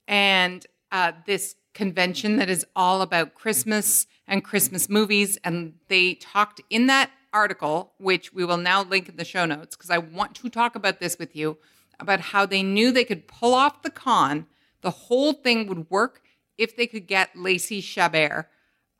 and 0.08 0.66
uh, 0.92 1.14
this 1.26 1.56
convention 1.74 2.36
that 2.36 2.50
is 2.50 2.66
all 2.76 3.02
about 3.02 3.34
Christmas 3.34 4.08
and 4.28 4.44
Christmas 4.44 4.90
movies. 4.90 5.38
And 5.44 5.74
they 5.88 6.16
talked 6.16 6.62
in 6.70 6.88
that 6.88 7.12
article, 7.34 7.94
which 7.98 8.34
we 8.34 8.46
will 8.46 8.58
now 8.58 8.84
link 8.84 9.10
in 9.10 9.18
the 9.18 9.26
show 9.26 9.46
notes, 9.46 9.76
because 9.76 9.90
I 9.90 9.98
want 9.98 10.36
to 10.36 10.50
talk 10.50 10.76
about 10.76 11.00
this 11.00 11.18
with 11.18 11.36
you 11.36 11.58
about 12.00 12.20
how 12.20 12.46
they 12.46 12.64
knew 12.64 12.92
they 12.92 13.06
could 13.06 13.28
pull 13.28 13.54
off 13.54 13.82
the 13.82 13.90
con. 13.90 14.48
The 14.82 14.92
whole 14.92 15.34
thing 15.34 15.68
would 15.68 15.90
work 15.90 16.22
if 16.58 16.76
they 16.76 16.88
could 16.88 17.08
get 17.08 17.36
Lacey 17.36 17.82
Chabert. 17.82 18.46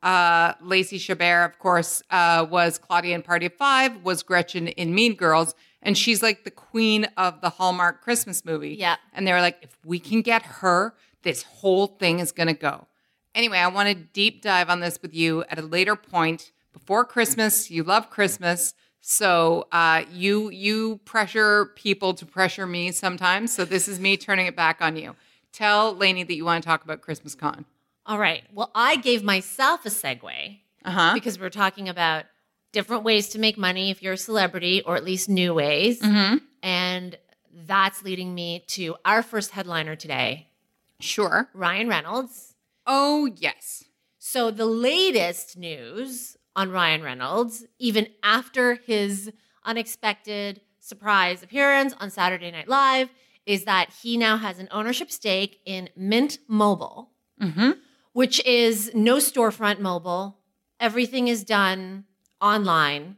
Uh, 0.02 0.52
Lacey 0.60 0.98
Chabert, 0.98 1.46
of 1.46 1.58
course, 1.58 2.02
uh, 2.10 2.46
was 2.48 2.78
Claudia 2.78 3.14
in 3.14 3.22
Party 3.22 3.46
of 3.46 3.54
Five, 3.54 4.02
was 4.02 4.22
Gretchen 4.22 4.68
in 4.68 4.94
Mean 4.94 5.14
Girls, 5.14 5.54
and 5.80 5.96
she's 5.96 6.22
like 6.22 6.44
the 6.44 6.50
queen 6.50 7.06
of 7.16 7.40
the 7.40 7.50
Hallmark 7.50 8.02
Christmas 8.02 8.44
movie. 8.44 8.74
Yeah. 8.74 8.96
And 9.12 9.26
they 9.26 9.32
were 9.32 9.40
like, 9.40 9.58
if 9.62 9.76
we 9.84 9.98
can 9.98 10.22
get 10.22 10.42
her, 10.42 10.94
this 11.22 11.42
whole 11.42 11.86
thing 11.86 12.20
is 12.20 12.32
going 12.32 12.48
to 12.48 12.54
go. 12.54 12.86
Anyway, 13.34 13.58
I 13.58 13.66
want 13.68 13.88
to 13.88 13.94
deep 13.94 14.42
dive 14.42 14.70
on 14.70 14.80
this 14.80 14.98
with 15.02 15.14
you 15.14 15.44
at 15.48 15.58
a 15.58 15.62
later 15.62 15.96
point 15.96 16.52
before 16.72 17.04
Christmas. 17.04 17.70
You 17.70 17.82
love 17.82 18.10
Christmas. 18.10 18.74
So 19.00 19.66
uh, 19.72 20.04
you 20.12 20.50
you 20.50 20.98
pressure 21.04 21.66
people 21.76 22.14
to 22.14 22.24
pressure 22.24 22.66
me 22.66 22.90
sometimes. 22.92 23.52
So 23.52 23.64
this 23.64 23.86
is 23.88 24.00
me 24.00 24.16
turning 24.16 24.46
it 24.46 24.56
back 24.56 24.80
on 24.80 24.96
you. 24.96 25.14
Tell 25.52 25.94
Lainey 25.94 26.24
that 26.24 26.34
you 26.34 26.44
want 26.44 26.62
to 26.64 26.66
talk 26.68 26.84
about 26.84 27.00
Christmas 27.00 27.34
Con. 27.34 27.64
All 28.06 28.18
right. 28.18 28.42
Well, 28.52 28.70
I 28.74 28.96
gave 28.96 29.22
myself 29.22 29.84
a 29.86 29.88
segue 29.90 30.58
Uh 30.84 30.90
huh. 30.90 31.10
because 31.14 31.38
we're 31.38 31.50
talking 31.50 31.88
about 31.88 32.24
different 32.72 33.02
ways 33.04 33.28
to 33.30 33.38
make 33.38 33.56
money 33.58 33.90
if 33.90 34.02
you're 34.02 34.14
a 34.14 34.18
celebrity, 34.18 34.82
or 34.82 34.96
at 34.96 35.04
least 35.04 35.28
new 35.28 35.54
ways. 35.54 36.00
Mm-hmm. 36.00 36.38
And 36.62 37.16
that's 37.66 38.02
leading 38.02 38.34
me 38.34 38.64
to 38.68 38.96
our 39.04 39.22
first 39.22 39.50
headliner 39.52 39.94
today, 39.96 40.48
Sure. 40.98 41.48
Ryan 41.54 41.88
Reynolds. 41.88 42.53
Oh 42.86 43.26
yes. 43.36 43.84
So, 44.18 44.50
the 44.50 44.66
latest 44.66 45.56
news 45.56 46.36
on 46.56 46.70
Ryan 46.70 47.02
Reynolds, 47.02 47.64
even 47.78 48.06
after 48.22 48.74
his 48.86 49.30
unexpected 49.64 50.60
surprise 50.80 51.42
appearance 51.42 51.94
on 52.00 52.10
Saturday 52.10 52.50
Night 52.50 52.68
Live, 52.68 53.10
is 53.46 53.64
that 53.64 53.90
he 54.02 54.16
now 54.16 54.36
has 54.36 54.58
an 54.58 54.68
ownership 54.70 55.10
stake 55.10 55.60
in 55.64 55.88
Mint 55.96 56.38
Mobile, 56.48 57.10
Mm-hmm. 57.42 57.72
which 58.12 58.44
is 58.46 58.92
no 58.94 59.16
storefront 59.16 59.80
mobile. 59.80 60.38
Everything 60.78 61.26
is 61.28 61.42
done 61.44 62.04
online. 62.40 63.16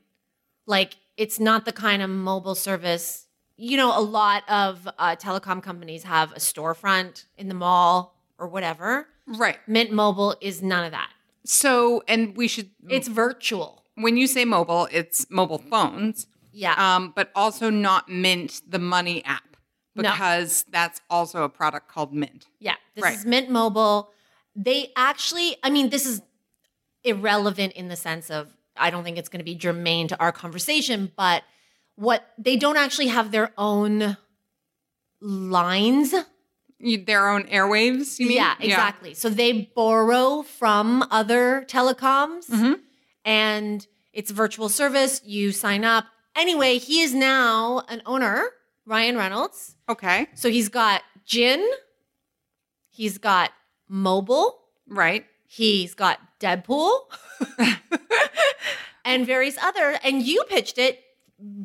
Like, 0.67 0.97
it's 1.17 1.39
not 1.39 1.65
the 1.67 1.73
kind 1.73 2.03
of 2.03 2.11
mobile 2.11 2.55
service. 2.55 3.27
You 3.57 3.77
know, 3.77 3.97
a 3.97 4.01
lot 4.01 4.43
of 4.49 4.89
uh, 4.99 5.17
telecom 5.17 5.63
companies 5.63 6.03
have 6.05 6.33
a 6.33 6.37
storefront 6.39 7.27
in 7.37 7.49
the 7.49 7.55
mall 7.55 8.17
or 8.39 8.49
whatever. 8.49 9.07
Right. 9.27 9.59
Mint 9.67 9.91
Mobile 9.93 10.37
is 10.41 10.63
none 10.63 10.85
of 10.85 10.93
that. 10.93 11.11
So, 11.45 12.03
and 12.09 12.37
we 12.37 12.49
should. 12.49 12.71
It's 12.89 13.09
virtual. 13.09 13.83
when 13.95 14.17
you 14.17 14.27
say 14.27 14.45
mobile, 14.45 14.89
it's 14.93 15.27
mobile 15.31 15.59
phones. 15.59 16.27
Yeah. 16.53 16.75
um, 16.97 17.13
but 17.15 17.31
also 17.35 17.69
not 17.71 18.09
Mint, 18.09 18.63
the 18.67 18.79
money 18.79 19.23
app, 19.25 19.57
No. 19.95 20.03
because 20.11 20.65
that's 20.71 21.01
also 21.11 21.43
a 21.45 21.49
product 21.51 21.89
called 21.89 22.13
Mint. 22.15 22.47
yeah. 22.61 22.77
This 22.95 23.03
right. 23.05 23.15
is 23.15 23.27
Mint 23.27 23.51
Mobile. 23.51 24.11
They 24.55 24.91
actually, 24.97 25.57
I 25.63 25.69
mean, 25.71 25.91
this 25.91 26.07
is 26.07 26.23
irrelevant 27.05 27.75
in 27.75 27.89
the 27.89 27.97
sense 27.97 28.31
of 28.31 28.49
I 28.77 28.89
don't 28.91 29.05
think 29.05 29.19
it's 29.19 29.29
going 29.29 29.41
to 29.41 29.45
be 29.45 29.55
germane 29.55 30.09
to 30.09 30.19
our 30.19 30.33
conversation, 30.33 31.13
but 31.17 31.43
what 31.97 32.27
they 32.39 32.57
don't 32.57 32.77
actually 32.79 33.09
have 33.09 33.31
their 33.33 33.53
own 33.59 34.17
lines. 35.21 36.15
Their 36.79 37.29
own 37.31 37.45
airwaves, 37.45 38.19
you 38.19 38.27
mean? 38.29 38.37
Yeah, 38.37 38.55
exactly. 38.61 39.15
So 39.15 39.31
they 39.31 39.71
borrow 39.75 40.43
from 40.43 41.03
other 41.11 41.65
telecoms 41.69 42.49
Mhm. 42.51 42.81
and 43.25 43.87
it's 44.13 44.31
a 44.31 44.35
virtual 44.35 44.69
service. 44.69 45.21
You 45.25 45.53
sign 45.53 45.85
up. 45.85 46.05
Anyway, 46.37 46.77
he 46.79 47.01
is 47.01 47.15
now 47.15 47.83
an 47.89 48.03
owner, 48.05 48.51
Ryan 48.85 49.17
Reynolds. 49.17 49.75
Okay. 49.89 50.29
So 50.35 50.51
he's 50.51 50.69
got 50.69 51.03
Gin, 51.25 51.67
he's 52.91 53.17
got 53.19 53.53
Mobile, 53.89 54.59
Right. 54.87 55.25
he's 55.47 55.95
got 55.95 56.19
Deadpool, 56.41 56.93
and 59.05 59.27
various 59.27 59.57
other. 59.63 59.99
And 60.05 60.23
you 60.23 60.45
pitched 60.49 60.79
it 60.79 61.01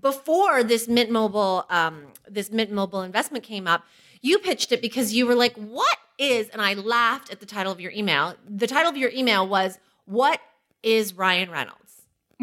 before 0.02 0.64
this 0.64 0.88
Mint 0.88 1.10
Mobile, 1.12 1.66
um, 1.70 2.08
this 2.30 2.52
Mint 2.52 2.72
Mobile 2.72 3.02
investment 3.02 3.44
came 3.44 3.68
up. 3.68 3.84
You 4.22 4.40
pitched 4.40 4.72
it 4.72 4.82
because 4.82 5.14
you 5.14 5.26
were 5.26 5.36
like, 5.36 5.56
"What 5.56 5.98
is?" 6.18 6.50
And 6.50 6.62
I 6.62 6.74
laughed 6.74 7.32
at 7.32 7.40
the 7.40 7.46
title 7.46 7.72
of 7.72 7.80
your 7.82 7.92
email. 7.92 8.36
The 8.48 8.68
title 8.68 8.90
of 8.90 8.98
your 8.98 9.12
email 9.12 9.48
was, 9.48 9.80
"What 10.06 10.40
is 10.84 11.14
Ryan 11.14 11.50
Reynolds?" 11.50 11.82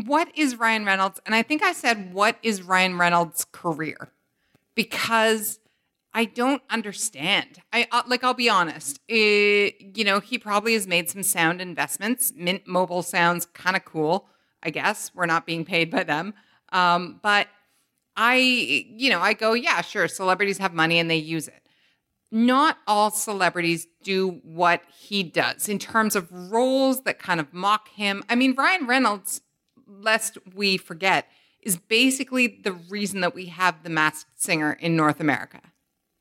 What 0.07 0.31
is 0.37 0.57
Ryan 0.57 0.85
Reynolds? 0.85 1.21
And 1.27 1.35
I 1.35 1.43
think 1.43 1.63
I 1.63 1.73
said, 1.73 2.13
what 2.13 2.39
is 2.43 2.63
Ryan 2.63 2.99
Reynolds' 2.99 3.45
career? 3.51 4.13
Because 4.77 5.59
I 6.15 6.25
don't 6.25 6.63
understand. 6.71 7.61
I 7.73 7.89
uh, 7.91 8.03
like. 8.07 8.23
I'll 8.23 8.35
be 8.35 8.49
honest. 8.49 9.01
Eh, 9.09 9.71
you 9.95 10.05
know, 10.05 10.21
he 10.21 10.39
probably 10.39 10.75
has 10.75 10.87
made 10.87 11.11
some 11.11 11.23
sound 11.23 11.61
investments. 11.61 12.33
Mint 12.37 12.67
Mobile 12.67 13.03
sounds 13.03 13.47
kind 13.47 13.77
of 13.77 13.85
cool. 13.85 14.29
I 14.63 14.71
guess 14.71 15.11
we're 15.15 15.27
not 15.27 15.47
being 15.47 15.65
paid 15.65 15.91
by 15.91 16.05
them, 16.05 16.35
um, 16.73 17.21
but 17.23 17.47
I, 18.17 18.37
you 18.37 19.11
know, 19.11 19.21
I 19.21 19.33
go, 19.33 19.53
yeah, 19.53 19.81
sure. 19.83 20.09
Celebrities 20.09 20.59
have 20.59 20.75
money 20.75 20.99
and 20.99 21.09
they 21.09 21.17
use 21.17 21.47
it. 21.47 21.68
Not 22.31 22.79
all 22.87 23.11
celebrities 23.11 23.87
do 24.03 24.41
what 24.43 24.83
he 24.99 25.23
does 25.23 25.69
in 25.69 25.79
terms 25.79 26.15
of 26.15 26.31
roles 26.31 27.03
that 27.05 27.19
kind 27.19 27.41
of 27.41 27.53
mock 27.55 27.89
him. 27.89 28.23
I 28.29 28.35
mean, 28.35 28.55
Ryan 28.55 28.87
Reynolds, 28.87 29.41
lest 29.87 30.37
we 30.55 30.77
forget, 30.77 31.27
is 31.63 31.77
basically 31.77 32.61
the 32.63 32.73
reason 32.73 33.21
that 33.23 33.35
we 33.35 33.47
have 33.47 33.83
the 33.83 33.91
masked 33.91 34.41
singer 34.41 34.73
in 34.75 34.95
North 34.95 35.21
America. 35.21 35.61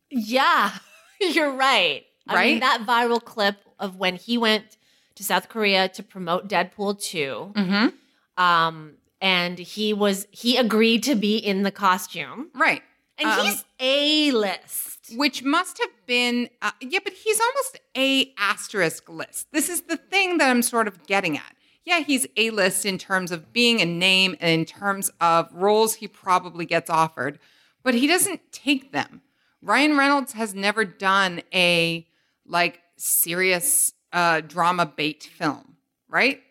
Yeah, 0.10 0.72
you're 1.22 1.52
right. 1.52 2.04
I 2.28 2.46
mean, 2.46 2.62
Right? 2.62 2.62
that 2.62 2.86
viral 2.88 3.24
clip 3.24 3.58
of 3.80 3.98
when 3.98 4.16
he 4.16 4.38
went 4.38 4.78
to 5.16 5.24
South 5.24 5.50
Korea 5.50 5.90
to 5.90 6.04
promote 6.04 6.48
Deadpool 6.48 7.02
2. 7.02 7.54
Mm-hmm. 7.56 8.42
Um, 8.44 8.94
and 9.20 9.58
he 9.58 9.94
was 9.94 10.28
he 10.32 10.58
agreed 10.58 11.04
to 11.04 11.16
be 11.16 11.38
in 11.38 11.64
the 11.64 11.72
costume. 11.72 12.50
Right. 12.54 12.84
And 13.20 13.28
Um, 13.30 13.46
he's 13.46 13.64
A 13.80 14.32
list. 14.32 15.14
which 15.16 15.44
must 15.44 15.78
have 15.80 15.90
been 16.06 16.50
uh, 16.62 16.72
yeah 16.82 17.00
but 17.04 17.14
he's 17.14 17.40
almost 17.40 17.80
a 17.96 18.34
asterisk 18.38 19.08
list 19.10 19.48
this 19.52 19.70
is 19.70 19.82
the 19.84 19.96
thing 19.98 20.38
that 20.38 20.50
i'm 20.50 20.62
sort 20.62 20.88
of 20.88 21.06
getting 21.08 21.38
at 21.38 21.56
yeah 21.86 22.00
he's 22.00 22.28
a 22.36 22.50
list 22.50 22.86
in 22.86 22.98
terms 22.98 23.32
of 23.32 23.54
being 23.54 23.80
a 23.82 23.86
name 23.86 24.36
and 24.42 24.52
in 24.52 24.66
terms 24.66 25.10
of 25.22 25.50
roles 25.54 25.96
he 25.96 26.08
probably 26.10 26.66
gets 26.66 26.90
offered 26.90 27.40
but 27.84 27.94
he 27.94 28.06
doesn't 28.06 28.42
take 28.52 28.92
them 28.92 29.22
ryan 29.62 29.96
reynolds 29.98 30.34
has 30.34 30.54
never 30.54 30.84
done 30.84 31.42
a 31.54 32.06
like 32.46 32.82
serious 32.98 33.94
uh 34.12 34.42
drama 34.42 34.86
bait 34.86 35.24
film 35.24 35.78
right 36.10 36.42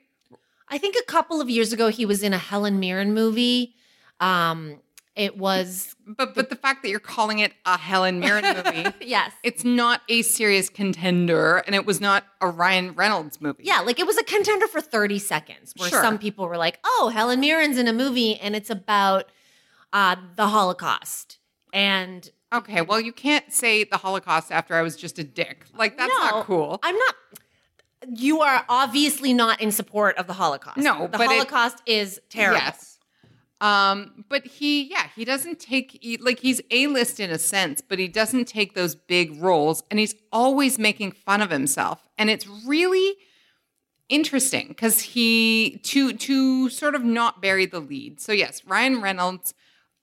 I 0.69 0.79
think 0.79 0.97
a 1.01 1.05
couple 1.05 1.41
of 1.41 1.49
years 1.49 1.73
ago 1.73 1.89
he 1.91 2.05
was 2.05 2.25
in 2.25 2.33
a 2.33 2.39
Helen 2.39 2.81
Mirren 2.81 3.15
movie. 3.15 3.77
Um, 4.19 4.81
it 5.17 5.37
was 5.39 5.97
but 6.07 6.35
but 6.35 6.51
the 6.51 6.57
fact 6.57 6.83
that 6.83 6.91
you're 6.91 7.01
calling 7.01 7.39
it 7.39 7.53
a 7.65 7.77
helen 7.79 8.21
mirren 8.25 8.45
movie 8.45 8.85
yes. 9.01 9.33
it's 9.43 9.65
not 9.65 10.03
a 10.09 10.23
serious 10.23 10.69
contender 10.69 11.57
and 11.67 11.75
it 11.75 11.85
was 11.87 12.01
not 12.01 12.25
a 12.41 12.49
ryan 12.49 12.93
reynolds 12.95 13.41
movie 13.41 13.65
Yeah, 13.65 13.81
like 13.81 13.99
it 13.99 14.07
was 14.07 14.19
a 14.19 14.25
contender 14.25 14.67
for 14.69 14.81
30 14.81 15.19
seconds 15.19 15.73
where 15.77 15.89
Sure. 15.89 16.03
some 16.03 16.19
people 16.19 16.47
were 16.47 16.57
like, 16.59 16.79
oh, 16.85 17.11
Helen 17.13 17.41
Mirren's 17.41 17.79
in 17.79 17.89
a 17.89 17.93
movie 17.93 18.37
and 18.37 18.55
it's 18.55 18.71
about 18.71 19.31
uh, 19.93 20.17
the 20.37 20.49
Holocaust. 20.49 21.39
And 21.73 22.31
Okay, 22.53 22.81
well, 22.83 23.01
you 23.01 23.13
can't 23.13 23.53
say 23.53 23.85
the 23.85 23.97
Holocaust 23.97 24.53
after 24.53 24.75
I 24.75 24.83
was 24.83 24.97
just 24.97 25.19
a 25.19 25.25
dick. 25.25 25.65
Like, 25.77 25.97
that's 25.99 26.13
No, 26.13 26.25
not 26.31 26.45
cool. 26.45 26.79
I'm 26.83 26.95
not. 26.97 27.15
You 28.15 28.41
are 28.43 28.65
obviously 28.69 29.33
not 29.33 29.61
in 29.61 29.73
support 29.73 30.17
of 30.17 30.27
the 30.27 30.33
Holocaust. 30.35 30.79
No, 30.79 31.03
the 31.09 31.19
but 31.19 31.23
it- 31.23 31.29
Holocaust 31.31 31.83
is 31.87 32.21
terrible. 32.31 32.61
Yes. 32.61 32.96
Um, 33.61 34.25
but 34.29 34.47
he, 34.47 34.91
yeah, 34.91 35.09
he 35.15 35.25
doesn't 35.25 35.59
take, 35.59 35.99
he- 36.03 36.19
like, 36.19 36.41
he's 36.41 36.61
A 36.71 36.87
list 36.89 37.21
in 37.21 37.31
a 37.31 37.39
sense, 37.39 37.81
but 37.81 37.99
he 37.99 38.09
doesn't 38.09 38.47
take 38.47 38.75
those 38.75 38.95
big 38.95 39.41
roles 39.41 39.83
and 39.91 39.99
he's 39.99 40.15
always 40.31 40.79
making 40.79 41.13
fun 41.13 41.41
of 41.41 41.51
himself. 41.51 42.05
And 42.19 42.29
it's 42.29 42.47
really 42.47 43.15
interesting 44.09 44.69
because 44.69 45.01
he, 45.01 45.81
to, 45.85 46.13
to 46.13 46.69
sort 46.69 46.95
of 46.95 47.03
not 47.03 47.41
bury 47.41 47.67
the 47.67 47.81
lead. 47.81 48.21
So, 48.21 48.33
yes, 48.33 48.63
Ryan 48.67 49.01
Reynolds. 49.01 49.55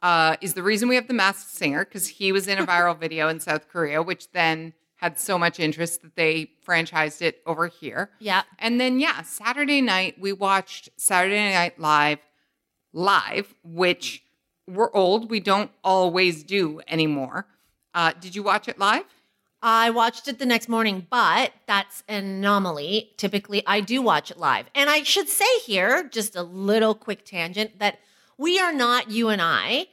Uh, 0.01 0.35
is 0.41 0.53
the 0.53 0.61
reason 0.61 0.89
we 0.89 0.95
have 0.95 1.07
the 1.07 1.13
masked 1.13 1.49
singer 1.49 1.85
because 1.85 2.09
he 2.09 2.33
was 2.33 2.49
in 2.49 2.59
a 2.59 2.67
viral 2.67 2.99
video 2.99 3.29
in 3.29 3.39
South 3.39 3.69
Korea, 3.69 4.03
which 4.03 4.29
then 4.33 4.73
had 4.97 5.17
so 5.17 5.37
much 5.37 5.61
interest 5.61 6.01
that 6.01 6.17
they 6.17 6.51
franchised 6.67 7.21
it 7.21 7.41
over 7.45 7.67
here. 7.67 8.09
Yeah. 8.19 8.43
And 8.59 8.81
then, 8.81 8.99
yeah, 8.99 9.21
Saturday 9.21 9.79
night, 9.79 10.19
we 10.19 10.33
watched 10.33 10.89
Saturday 10.97 11.53
Night 11.53 11.79
Live 11.79 12.19
live, 12.93 13.53
which 13.63 14.23
we're 14.67 14.93
old. 14.93 15.29
We 15.29 15.39
don't 15.39 15.71
always 15.83 16.43
do 16.43 16.79
anymore. 16.87 17.47
Uh, 17.93 18.13
did 18.19 18.35
you 18.35 18.43
watch 18.43 18.67
it 18.67 18.79
live? 18.79 19.05
I 19.65 19.91
watched 19.91 20.27
it 20.27 20.39
the 20.39 20.45
next 20.45 20.67
morning, 20.67 21.07
but 21.09 21.53
that's 21.67 22.03
an 22.09 22.25
anomaly. 22.25 23.11
Typically, 23.17 23.63
I 23.65 23.79
do 23.79 24.01
watch 24.01 24.29
it 24.29 24.37
live. 24.37 24.65
And 24.75 24.89
I 24.89 25.03
should 25.03 25.29
say 25.29 25.59
here, 25.65 26.03
just 26.03 26.35
a 26.35 26.43
little 26.43 26.93
quick 26.93 27.23
tangent, 27.23 27.79
that 27.79 27.99
we 28.37 28.59
are 28.59 28.73
not, 28.73 29.09
you 29.09 29.29
and 29.29 29.41
I, 29.41 29.87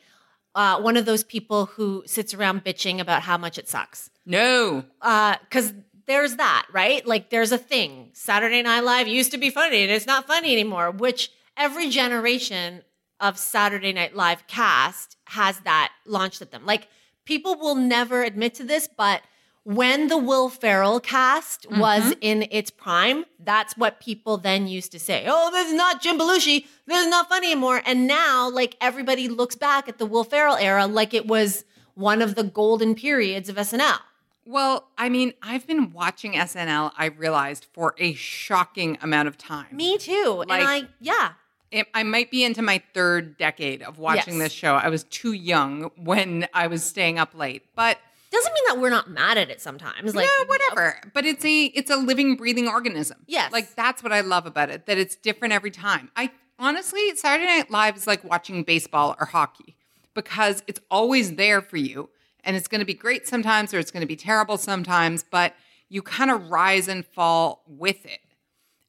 uh, 0.56 0.80
one 0.80 0.96
of 0.96 1.06
those 1.06 1.22
people 1.22 1.66
who 1.66 2.02
sits 2.04 2.34
around 2.34 2.64
bitching 2.64 3.00
about 3.00 3.22
how 3.22 3.38
much 3.38 3.58
it 3.58 3.68
sucks. 3.68 4.10
No. 4.26 4.84
Because 5.00 5.72
there's 6.06 6.34
that, 6.36 6.66
right? 6.72 7.06
Like, 7.06 7.30
there's 7.30 7.52
a 7.52 7.58
thing. 7.58 8.10
Saturday 8.12 8.62
Night 8.62 8.80
Live 8.80 9.06
used 9.06 9.30
to 9.30 9.38
be 9.38 9.50
funny 9.50 9.82
and 9.82 9.92
it's 9.92 10.06
not 10.06 10.26
funny 10.26 10.52
anymore, 10.52 10.90
which 10.90 11.30
every 11.56 11.90
generation 11.90 12.82
of 13.20 13.38
Saturday 13.38 13.92
Night 13.92 14.14
Live 14.16 14.46
cast 14.46 15.16
has 15.26 15.60
that 15.60 15.92
launched 16.06 16.42
at 16.42 16.50
them. 16.50 16.66
Like, 16.66 16.88
people 17.24 17.56
will 17.56 17.74
never 17.74 18.22
admit 18.22 18.54
to 18.54 18.64
this, 18.64 18.88
but 18.88 19.22
when 19.62 20.08
the 20.08 20.16
Will 20.16 20.48
Ferrell 20.48 21.00
cast 21.00 21.70
was 21.70 22.02
mm-hmm. 22.02 22.18
in 22.22 22.48
its 22.50 22.70
prime, 22.70 23.24
that's 23.38 23.76
what 23.76 24.00
people 24.00 24.38
then 24.38 24.66
used 24.66 24.90
to 24.92 24.98
say. 24.98 25.26
Oh, 25.28 25.50
this 25.50 25.68
is 25.68 25.74
not 25.74 26.00
Jim 26.00 26.18
Belushi. 26.18 26.66
This 26.86 27.04
is 27.04 27.08
not 27.08 27.28
funny 27.28 27.52
anymore. 27.52 27.82
And 27.84 28.06
now, 28.06 28.50
like 28.50 28.76
everybody 28.80 29.28
looks 29.28 29.56
back 29.56 29.88
at 29.88 29.98
the 29.98 30.06
Will 30.06 30.24
Ferrell 30.24 30.56
era 30.56 30.86
like 30.86 31.12
it 31.12 31.26
was 31.26 31.64
one 31.94 32.22
of 32.22 32.34
the 32.34 32.42
golden 32.42 32.94
periods 32.94 33.48
of 33.48 33.56
SNL. 33.56 33.98
Well, 34.46 34.88
I 34.96 35.10
mean, 35.10 35.34
I've 35.42 35.66
been 35.66 35.92
watching 35.92 36.32
SNL, 36.32 36.92
I 36.96 37.06
realized, 37.06 37.66
for 37.72 37.94
a 37.98 38.14
shocking 38.14 38.96
amount 39.02 39.28
of 39.28 39.36
time. 39.36 39.76
Me 39.76 39.98
too. 39.98 40.44
Like- 40.48 40.60
and 40.60 40.68
I, 40.68 40.88
yeah, 40.98 41.32
It, 41.70 41.86
I 41.94 42.02
might 42.02 42.30
be 42.30 42.42
into 42.44 42.62
my 42.62 42.82
third 42.94 43.38
decade 43.38 43.82
of 43.82 43.98
watching 43.98 44.34
Yes. 44.34 44.44
this 44.44 44.52
show. 44.52 44.74
I 44.74 44.88
was 44.88 45.04
too 45.04 45.32
young 45.32 45.90
when 45.96 46.48
I 46.52 46.66
was 46.66 46.82
staying 46.84 47.18
up 47.18 47.34
late, 47.34 47.62
but 47.76 47.98
doesn't 48.32 48.52
mean 48.52 48.64
that 48.68 48.78
we're 48.78 48.90
not 48.90 49.10
mad 49.10 49.38
at 49.38 49.50
it 49.50 49.60
sometimes. 49.60 50.14
Like, 50.14 50.26
yeah, 50.26 50.44
whatever. 50.46 51.00
But 51.14 51.24
it's 51.26 51.44
a 51.44 51.64
it's 51.66 51.90
a 51.90 51.96
living, 51.96 52.36
breathing 52.36 52.68
organism. 52.68 53.18
Yes. 53.26 53.52
like 53.52 53.74
that's 53.74 54.02
what 54.02 54.12
I 54.12 54.20
love 54.20 54.46
about 54.46 54.70
it. 54.70 54.86
That 54.86 54.98
it's 54.98 55.14
different 55.16 55.52
every 55.54 55.70
time. 55.70 56.10
I 56.16 56.30
honestly, 56.58 57.14
Saturday 57.16 57.46
Night 57.46 57.70
Live 57.70 57.96
is 57.96 58.06
like 58.06 58.22
watching 58.24 58.62
baseball 58.62 59.16
or 59.20 59.26
hockey 59.26 59.76
because 60.14 60.62
it's 60.66 60.80
always 60.90 61.34
there 61.36 61.60
for 61.60 61.76
you, 61.76 62.08
and 62.44 62.56
it's 62.56 62.68
going 62.68 62.80
to 62.80 62.84
be 62.84 62.94
great 62.94 63.26
sometimes 63.28 63.72
or 63.74 63.78
it's 63.78 63.90
going 63.92 64.00
to 64.02 64.06
be 64.08 64.16
terrible 64.16 64.58
sometimes. 64.58 65.24
But 65.28 65.54
you 65.88 66.02
kind 66.02 66.30
of 66.30 66.50
rise 66.50 66.86
and 66.88 67.04
fall 67.06 67.64
with 67.66 68.04
it, 68.06 68.20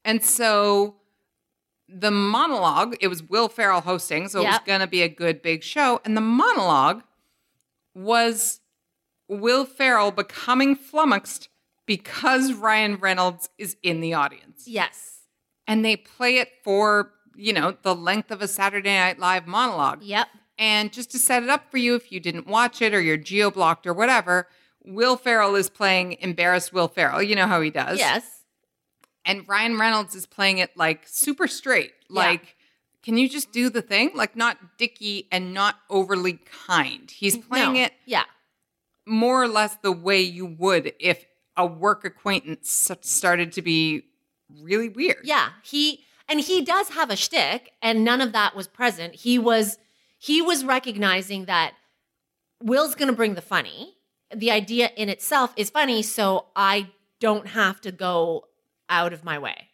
and 0.06 0.24
so 0.24 0.96
the 1.94 2.12
monologue. 2.12 2.96
It 3.02 3.08
was 3.08 3.24
Will 3.24 3.50
Ferrell 3.50 3.82
hosting, 3.82 4.28
so 4.28 4.42
it 4.42 4.46
was 4.46 4.60
going 4.66 4.80
to 4.80 4.88
be 4.88 5.02
a 5.02 5.10
good 5.10 5.42
big 5.42 5.64
show, 5.64 6.02
and 6.06 6.16
the 6.16 6.22
monologue 6.22 7.04
was 7.94 8.60
Will 9.28 9.66
Ferrell 9.66 10.12
becoming 10.12 10.76
flummoxed 10.76 11.50
because 11.86 12.54
Ryan 12.54 12.98
Reynolds 12.98 13.50
is 13.58 13.76
in 13.84 14.02
the 14.02 14.14
audience. 14.14 14.64
Yes. 14.68 15.20
And 15.68 15.84
they 15.84 15.96
play 15.96 16.38
it 16.38 16.50
for, 16.64 17.12
you 17.36 17.54
know, 17.54 17.76
the 17.82 17.96
length 17.96 18.32
of 18.32 18.42
a 18.42 18.48
Saturday 18.48 18.94
Night 18.94 19.20
Live 19.20 19.48
monologue. 19.48 20.04
Yep. 20.04 20.28
And 20.58 20.94
just 20.94 21.12
to 21.12 21.18
set 21.20 21.44
it 21.44 21.50
up 21.50 21.72
for 21.72 21.78
you, 21.78 21.96
if 21.96 22.12
you 22.12 22.20
didn't 22.20 22.48
watch 22.48 22.82
it 22.82 22.94
or 22.94 23.02
you're 23.02 23.18
geo 23.18 23.52
blocked 23.52 23.88
or 23.88 23.94
whatever, 23.94 24.48
Will 24.86 25.18
Ferrell 25.18 25.56
is 25.56 25.70
playing 25.70 26.18
embarrassed 26.20 26.74
Will 26.74 26.88
Ferrell. 26.88 27.22
You 27.22 27.36
know 27.36 27.48
how 27.48 27.62
he 27.62 27.70
does. 27.70 28.00
Yes. 28.00 28.41
And 29.25 29.48
Ryan 29.48 29.78
Reynolds 29.78 30.16
is 30.16 30.25
playing 30.25 30.58
it 30.60 30.75
like 30.75 31.04
super 31.08 31.48
straight. 31.48 31.92
Like, 32.10 32.56
can 33.04 33.18
you 33.18 33.30
just 33.30 33.51
do 33.51 33.70
the 33.70 33.82
thing? 33.82 34.12
Like, 34.16 34.36
not 34.36 34.78
dicky 34.78 35.28
and 35.32 35.54
not 35.54 35.75
overly 35.90 36.40
kind. 36.68 37.10
He's 37.10 37.38
playing 37.38 37.74
No. 37.74 37.80
it 37.82 37.94
Yeah. 38.06 38.24
more 39.06 39.42
or 39.44 39.48
less 39.48 39.75
the 39.78 39.92
way 39.92 40.22
you 40.22 40.46
would 40.46 40.94
if 41.00 41.25
a 41.58 41.66
work 41.66 42.06
acquaintance 42.06 42.90
started 43.01 43.51
to 43.54 43.62
be 43.62 44.04
really 44.62 44.90
weird. 44.90 45.22
Yeah, 45.24 45.50
he 45.63 46.03
and 46.27 46.40
he 46.40 46.62
does 46.62 46.90
have 46.90 47.10
a 47.10 47.16
shtick, 47.16 47.74
and 47.81 48.03
none 48.05 48.22
of 48.22 48.31
that 48.31 48.55
was 48.55 48.68
present. 48.68 49.16
He 49.16 49.38
was 49.38 49.77
he 50.18 50.42
was 50.42 50.64
recognizing 50.64 51.46
that 51.46 51.74
Will's 52.62 52.96
going 52.96 53.07
to 53.10 53.16
bring 53.16 53.34
the 53.36 53.42
funny. 53.42 53.96
The 54.34 54.51
idea 54.51 54.92
in 54.96 55.10
itself 55.10 55.53
is 55.57 55.70
funny, 55.70 56.01
so 56.03 56.46
I 56.55 56.92
don't 57.20 57.48
have 57.48 57.81
to 57.81 57.92
go 57.92 58.46
out 58.92 59.12
of 59.14 59.24
my 59.24 59.40
way. 59.40 59.70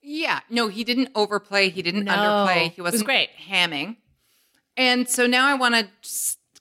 Yeah. 0.00 0.40
No, 0.48 0.68
he 0.68 0.82
didn't 0.84 1.10
overplay. 1.14 1.68
He 1.68 1.82
didn't 1.82 2.04
No. 2.04 2.12
underplay. 2.12 2.70
He 2.70 2.78
It 2.78 2.82
was 2.82 2.92
wasn't 2.92 3.04
great. 3.06 3.28
hamming. 3.48 3.96
And 4.76 5.06
so 5.08 5.26
now 5.26 5.46
I 5.46 5.54
want 5.54 5.74
to 5.74 5.88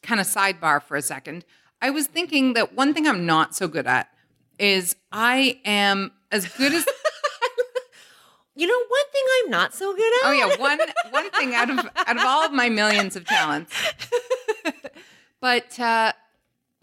kind 0.01 0.19
of 0.19 0.27
sidebar 0.27 0.81
for 0.83 0.97
a 0.97 1.01
second. 1.01 1.45
I 1.81 1.89
was 1.91 2.07
thinking 2.07 2.53
that 2.53 2.73
one 2.73 2.93
thing 2.93 3.07
I'm 3.07 3.25
not 3.25 3.55
so 3.55 3.67
good 3.69 3.87
at 3.87 4.09
is 4.59 4.95
I 5.11 5.59
am 5.65 6.11
as 6.31 6.45
good 6.57 6.73
as 6.73 6.85
You 8.53 8.67
know, 8.67 8.77
one 8.77 9.05
thing 9.13 9.23
I'm 9.43 9.49
not 9.49 9.73
so 9.73 9.95
good 9.95 10.13
at. 10.23 10.27
oh 10.29 10.31
yeah 10.33 10.55
one 10.57 10.79
one 11.11 11.29
thing 11.31 11.55
out 11.55 11.69
of 11.69 11.79
out 11.95 12.17
of 12.17 12.23
all 12.23 12.45
of 12.45 12.51
my 12.51 12.67
millions 12.69 13.15
of 13.15 13.25
talents 13.25 13.73
but 15.39 15.79
uh 15.79 16.11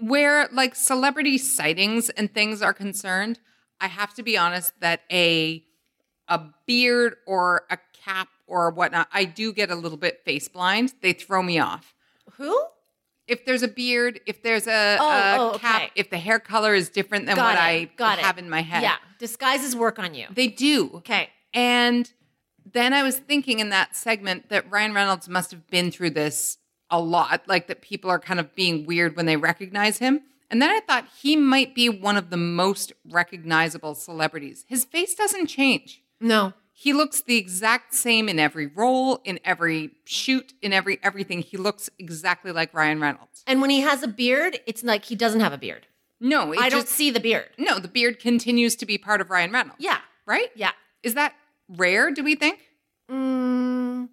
where 0.00 0.48
like 0.50 0.74
celebrity 0.74 1.36
sightings 1.38 2.08
and 2.10 2.32
things 2.32 2.62
are 2.62 2.72
concerned 2.72 3.38
i 3.80 3.86
have 3.86 4.14
to 4.14 4.22
be 4.22 4.36
honest 4.36 4.72
that 4.80 5.00
a 5.10 5.64
a 6.28 6.40
beard 6.66 7.16
or 7.26 7.62
a 7.70 7.78
cap 8.04 8.28
or 8.46 8.70
whatnot 8.70 9.08
i 9.12 9.24
do 9.24 9.52
get 9.52 9.70
a 9.70 9.74
little 9.74 9.98
bit 9.98 10.22
face 10.24 10.48
blind 10.48 10.94
they 11.02 11.12
throw 11.12 11.42
me 11.42 11.58
off 11.58 11.94
Who? 12.36 12.58
if 13.26 13.44
there's 13.44 13.62
a 13.62 13.68
beard 13.68 14.20
if 14.26 14.42
there's 14.42 14.66
a, 14.66 14.96
Oh, 15.00 15.08
a 15.10 15.36
oh, 15.54 15.58
cap 15.58 15.82
okay. 15.82 15.90
if 15.94 16.10
the 16.10 16.18
hair 16.18 16.38
color 16.38 16.74
is 16.74 16.88
different 16.88 17.26
than 17.26 17.36
Got 17.36 17.44
what 17.44 17.54
it, 17.56 17.60
i 17.60 17.84
got 17.96 18.18
it. 18.18 18.24
have 18.24 18.38
in 18.38 18.48
my 18.50 18.62
head 18.62 18.82
Yeah, 18.82 18.96
disguises 19.18 19.74
work 19.76 19.98
on 19.98 20.14
you. 20.14 20.26
they 20.30 20.48
do 20.48 20.90
Okay. 20.96 21.30
and 21.54 22.10
then 22.70 22.92
I 22.92 23.02
was 23.02 23.16
thinking 23.16 23.60
in 23.60 23.70
that 23.70 23.96
segment 23.96 24.50
that 24.50 24.70
Ryan 24.70 24.92
Reynolds 24.92 25.26
must 25.26 25.50
have 25.52 25.66
been 25.68 25.90
through 25.90 26.10
this 26.10 26.58
a 26.90 27.00
lot, 27.00 27.48
like 27.48 27.66
that 27.68 27.80
people 27.80 28.10
are 28.10 28.18
kind 28.18 28.38
of 28.38 28.54
being 28.54 28.84
weird 28.84 29.16
when 29.16 29.24
they 29.24 29.38
recognize 29.38 29.96
him. 29.96 30.20
And 30.50 30.62
then 30.62 30.70
I 30.70 30.80
thought 30.80 31.06
he 31.20 31.36
might 31.36 31.74
be 31.74 31.88
one 31.88 32.16
of 32.16 32.30
the 32.30 32.36
most 32.38 32.92
recognizable 33.10 33.94
celebrities. 33.94 34.64
His 34.68 34.84
face 34.84 35.14
doesn't 35.14 35.46
change. 35.48 36.02
No. 36.20 36.54
He 36.72 36.92
looks 36.92 37.20
the 37.20 37.36
exact 37.36 37.92
same 37.92 38.28
in 38.28 38.38
every 38.38 38.66
role, 38.68 39.20
in 39.24 39.40
every 39.44 39.90
shoot, 40.04 40.52
in 40.62 40.72
every 40.72 40.98
everything. 41.02 41.42
He 41.42 41.56
looks 41.56 41.90
exactly 41.98 42.52
like 42.52 42.72
Ryan 42.72 43.00
Reynolds. 43.00 43.42
And 43.46 43.60
when 43.60 43.70
he 43.70 43.80
has 43.80 44.02
a 44.02 44.08
beard, 44.08 44.60
it's 44.66 44.84
like 44.84 45.04
he 45.06 45.16
doesn't 45.16 45.40
have 45.40 45.52
a 45.52 45.58
beard. 45.58 45.86
No, 46.20 46.52
it 46.52 46.58
I 46.60 46.68
don't 46.68 46.82
just- 46.82 46.92
see 46.94 47.10
the 47.10 47.20
beard. 47.20 47.48
No, 47.58 47.78
the 47.78 47.88
beard 47.88 48.18
continues 48.20 48.74
to 48.76 48.86
be 48.86 48.96
part 48.96 49.20
of 49.20 49.28
Ryan 49.30 49.50
Reynolds. 49.52 49.80
Yeah. 49.80 49.98
Right? 50.24 50.48
Yeah. 50.54 50.70
Is 51.02 51.14
that 51.14 51.34
rare, 51.68 52.10
do 52.12 52.22
we 52.24 52.34
think? 52.36 52.60
Mm, 53.10 54.08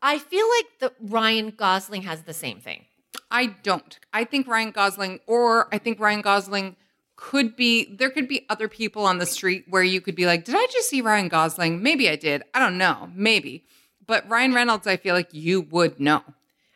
I 0.00 0.18
feel 0.18 0.46
like 0.48 0.66
the 0.80 0.92
Ryan 1.00 1.50
Gosling 1.50 2.02
has 2.02 2.22
the 2.22 2.34
same 2.34 2.60
thing. 2.60 2.84
I 3.30 3.46
don't. 3.46 3.98
I 4.12 4.24
think 4.24 4.46
Ryan 4.46 4.70
Gosling, 4.70 5.20
or 5.26 5.72
I 5.72 5.78
think 5.78 6.00
Ryan 6.00 6.22
Gosling 6.22 6.76
could 7.16 7.56
be, 7.56 7.94
there 7.96 8.10
could 8.10 8.28
be 8.28 8.46
other 8.48 8.68
people 8.68 9.04
on 9.04 9.18
the 9.18 9.26
street 9.26 9.64
where 9.68 9.82
you 9.82 10.00
could 10.00 10.14
be 10.14 10.24
like, 10.24 10.44
did 10.44 10.54
I 10.54 10.66
just 10.70 10.88
see 10.88 11.00
Ryan 11.00 11.28
Gosling? 11.28 11.82
Maybe 11.82 12.08
I 12.08 12.16
did. 12.16 12.42
I 12.54 12.58
don't 12.58 12.78
know. 12.78 13.10
Maybe. 13.14 13.64
But 14.06 14.28
Ryan 14.28 14.54
Reynolds, 14.54 14.86
I 14.86 14.96
feel 14.96 15.14
like 15.14 15.28
you 15.32 15.60
would 15.60 16.00
know. 16.00 16.22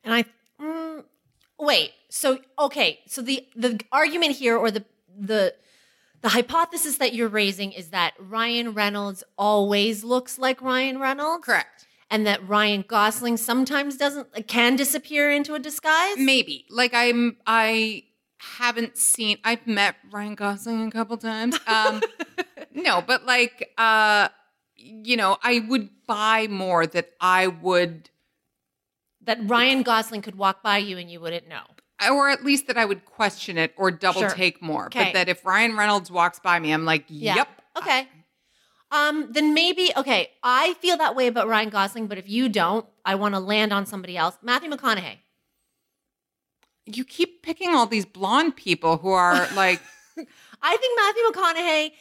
And 0.05 0.15
I 0.15 0.25
mm, 0.61 1.05
wait. 1.59 1.93
So 2.11 2.38
okay. 2.59 3.01
So 3.07 3.23
the 3.23 3.47
the 3.57 3.81
argument 3.91 4.37
here, 4.37 4.57
or 4.57 4.71
the 4.71 4.85
the 5.19 5.55
the 6.21 6.29
hypothesis 6.29 6.99
that 6.99 7.15
you're 7.15 7.29
raising, 7.29 7.73
is 7.73 7.88
that 7.88 8.12
Ryan 8.19 8.75
Reynolds 8.75 9.25
always 9.38 10.05
looks 10.05 10.38
like 10.38 10.61
Ryan 10.61 10.99
Reynolds, 10.99 11.47
Correct. 11.47 11.87
And 12.12 12.27
that 12.27 12.46
Ryan 12.46 12.85
Gosling 12.87 13.38
sometimes 13.38 13.96
doesn't 13.96 14.46
can 14.46 14.77
disappear 14.77 15.33
into 15.33 15.55
a 15.55 15.59
disguise. 15.59 16.16
Maybe. 16.18 16.66
Like 16.70 16.92
I'm, 16.94 17.38
I 17.46 18.05
haven't 18.38 18.98
seen, 18.98 19.38
I've 19.42 19.66
met 19.66 19.96
Ryan 20.12 20.35
Gosling 20.35 20.87
a 20.87 20.90
couple 20.90 21.16
times. 21.16 21.59
Um, 21.66 22.03
no, 22.75 23.03
but 23.05 23.25
like, 23.25 23.70
uh, 23.79 24.29
you 24.77 25.16
know, 25.16 25.38
I 25.42 25.64
would 25.68 25.88
buy 26.07 26.48
more 26.48 26.87
that 26.87 27.11
I 27.20 27.46
would 27.46 28.11
that 29.25 29.38
Ryan 29.42 29.83
Gosling 29.83 30.20
could 30.20 30.35
walk 30.35 30.62
by 30.62 30.79
you 30.79 30.98
and 30.98 31.11
you 31.11 31.20
wouldn't 31.20 31.48
know. 31.48 31.62
or 32.11 32.29
at 32.29 32.44
least 32.44 32.66
that 32.66 32.77
I 32.77 32.85
would 32.85 33.05
question 33.05 33.57
it 33.57 33.72
or 33.77 33.90
double 33.92 34.20
Sure. 34.22 34.31
take 34.31 34.61
more. 34.61 34.87
Okay. 34.87 35.05
But 35.05 35.12
that 35.14 35.29
if 35.29 35.44
Ryan 35.46 35.77
Reynolds 35.77 36.11
walks 36.11 36.40
by 36.40 36.59
me, 36.59 36.72
I'm 36.72 36.85
like, 36.85 37.05
Yeah. 37.09 37.37
yep. 37.37 37.48
Okay. 37.79 38.09
Um, 38.93 39.29
then 39.33 39.55
maybe 39.55 39.91
okay. 39.97 40.31
I 40.43 40.75
feel 40.75 40.97
that 40.99 41.17
way 41.17 41.27
about 41.27 41.49
Ryan 41.49 41.71
Gosling, 41.71 42.07
but 42.07 42.19
if 42.19 42.29
you 42.29 42.49
don't, 42.49 42.87
I 43.05 43.15
want 43.15 43.35
to 43.35 43.41
land 43.41 43.73
on 43.73 43.87
somebody 43.87 44.17
else. 44.17 44.37
Matthew 44.43 44.71
McConaughey. 44.71 45.17
You 46.87 47.05
keep 47.05 47.43
picking 47.43 47.71
all 47.75 47.87
these 47.87 48.05
blonde 48.05 48.55
people 48.57 48.99
who 48.99 49.11
are 49.11 49.49
like, 49.55 49.81
I 50.63 50.77
think 50.77 51.01
Matthew 51.01 51.23
McConaughey 51.33 51.93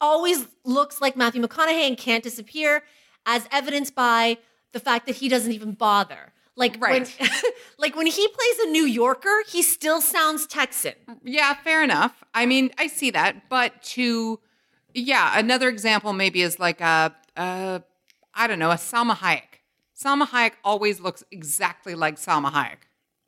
always 0.00 0.46
looks 0.64 1.00
like 1.00 1.16
Matthew 1.16 1.42
McConaughey 1.42 1.86
and 1.88 1.96
can't 1.98 2.22
disappear, 2.24 2.82
as 3.26 3.46
evidenced 3.52 3.94
by 3.94 4.38
the 4.72 4.80
fact 4.80 5.06
that 5.06 5.16
he 5.16 5.28
doesn't 5.28 5.52
even 5.52 5.72
bother. 5.72 6.32
Like 6.56 6.76
Right. 6.80 7.06
when 7.18 7.28
like 7.78 7.96
when 7.96 8.06
he 8.06 8.28
plays 8.28 8.58
a 8.62 8.70
New 8.70 8.84
Yorker, 8.86 9.42
he 9.48 9.60
still 9.62 10.00
sounds 10.00 10.46
Texan. 10.46 10.94
Yeah, 11.24 11.52
fair 11.54 11.82
enough. 11.82 12.22
I 12.32 12.46
mean, 12.46 12.70
I 12.78 12.86
see 12.86 13.10
that, 13.10 13.48
but 13.48 13.82
to 13.94 14.38
yeah, 14.94 15.38
another 15.38 15.68
example 15.68 16.12
maybe 16.12 16.40
is 16.42 16.58
like 16.58 16.80
a, 16.80 17.14
a 17.36 17.82
I 18.34 18.46
don't 18.46 18.58
know, 18.58 18.70
a 18.70 18.74
Salma 18.76 19.16
Hayek. 19.16 19.60
Salma 20.00 20.26
Hayek 20.28 20.52
always 20.64 21.00
looks 21.00 21.22
exactly 21.30 21.94
like 21.94 22.16
Salma 22.16 22.50
Hayek. 22.52 22.78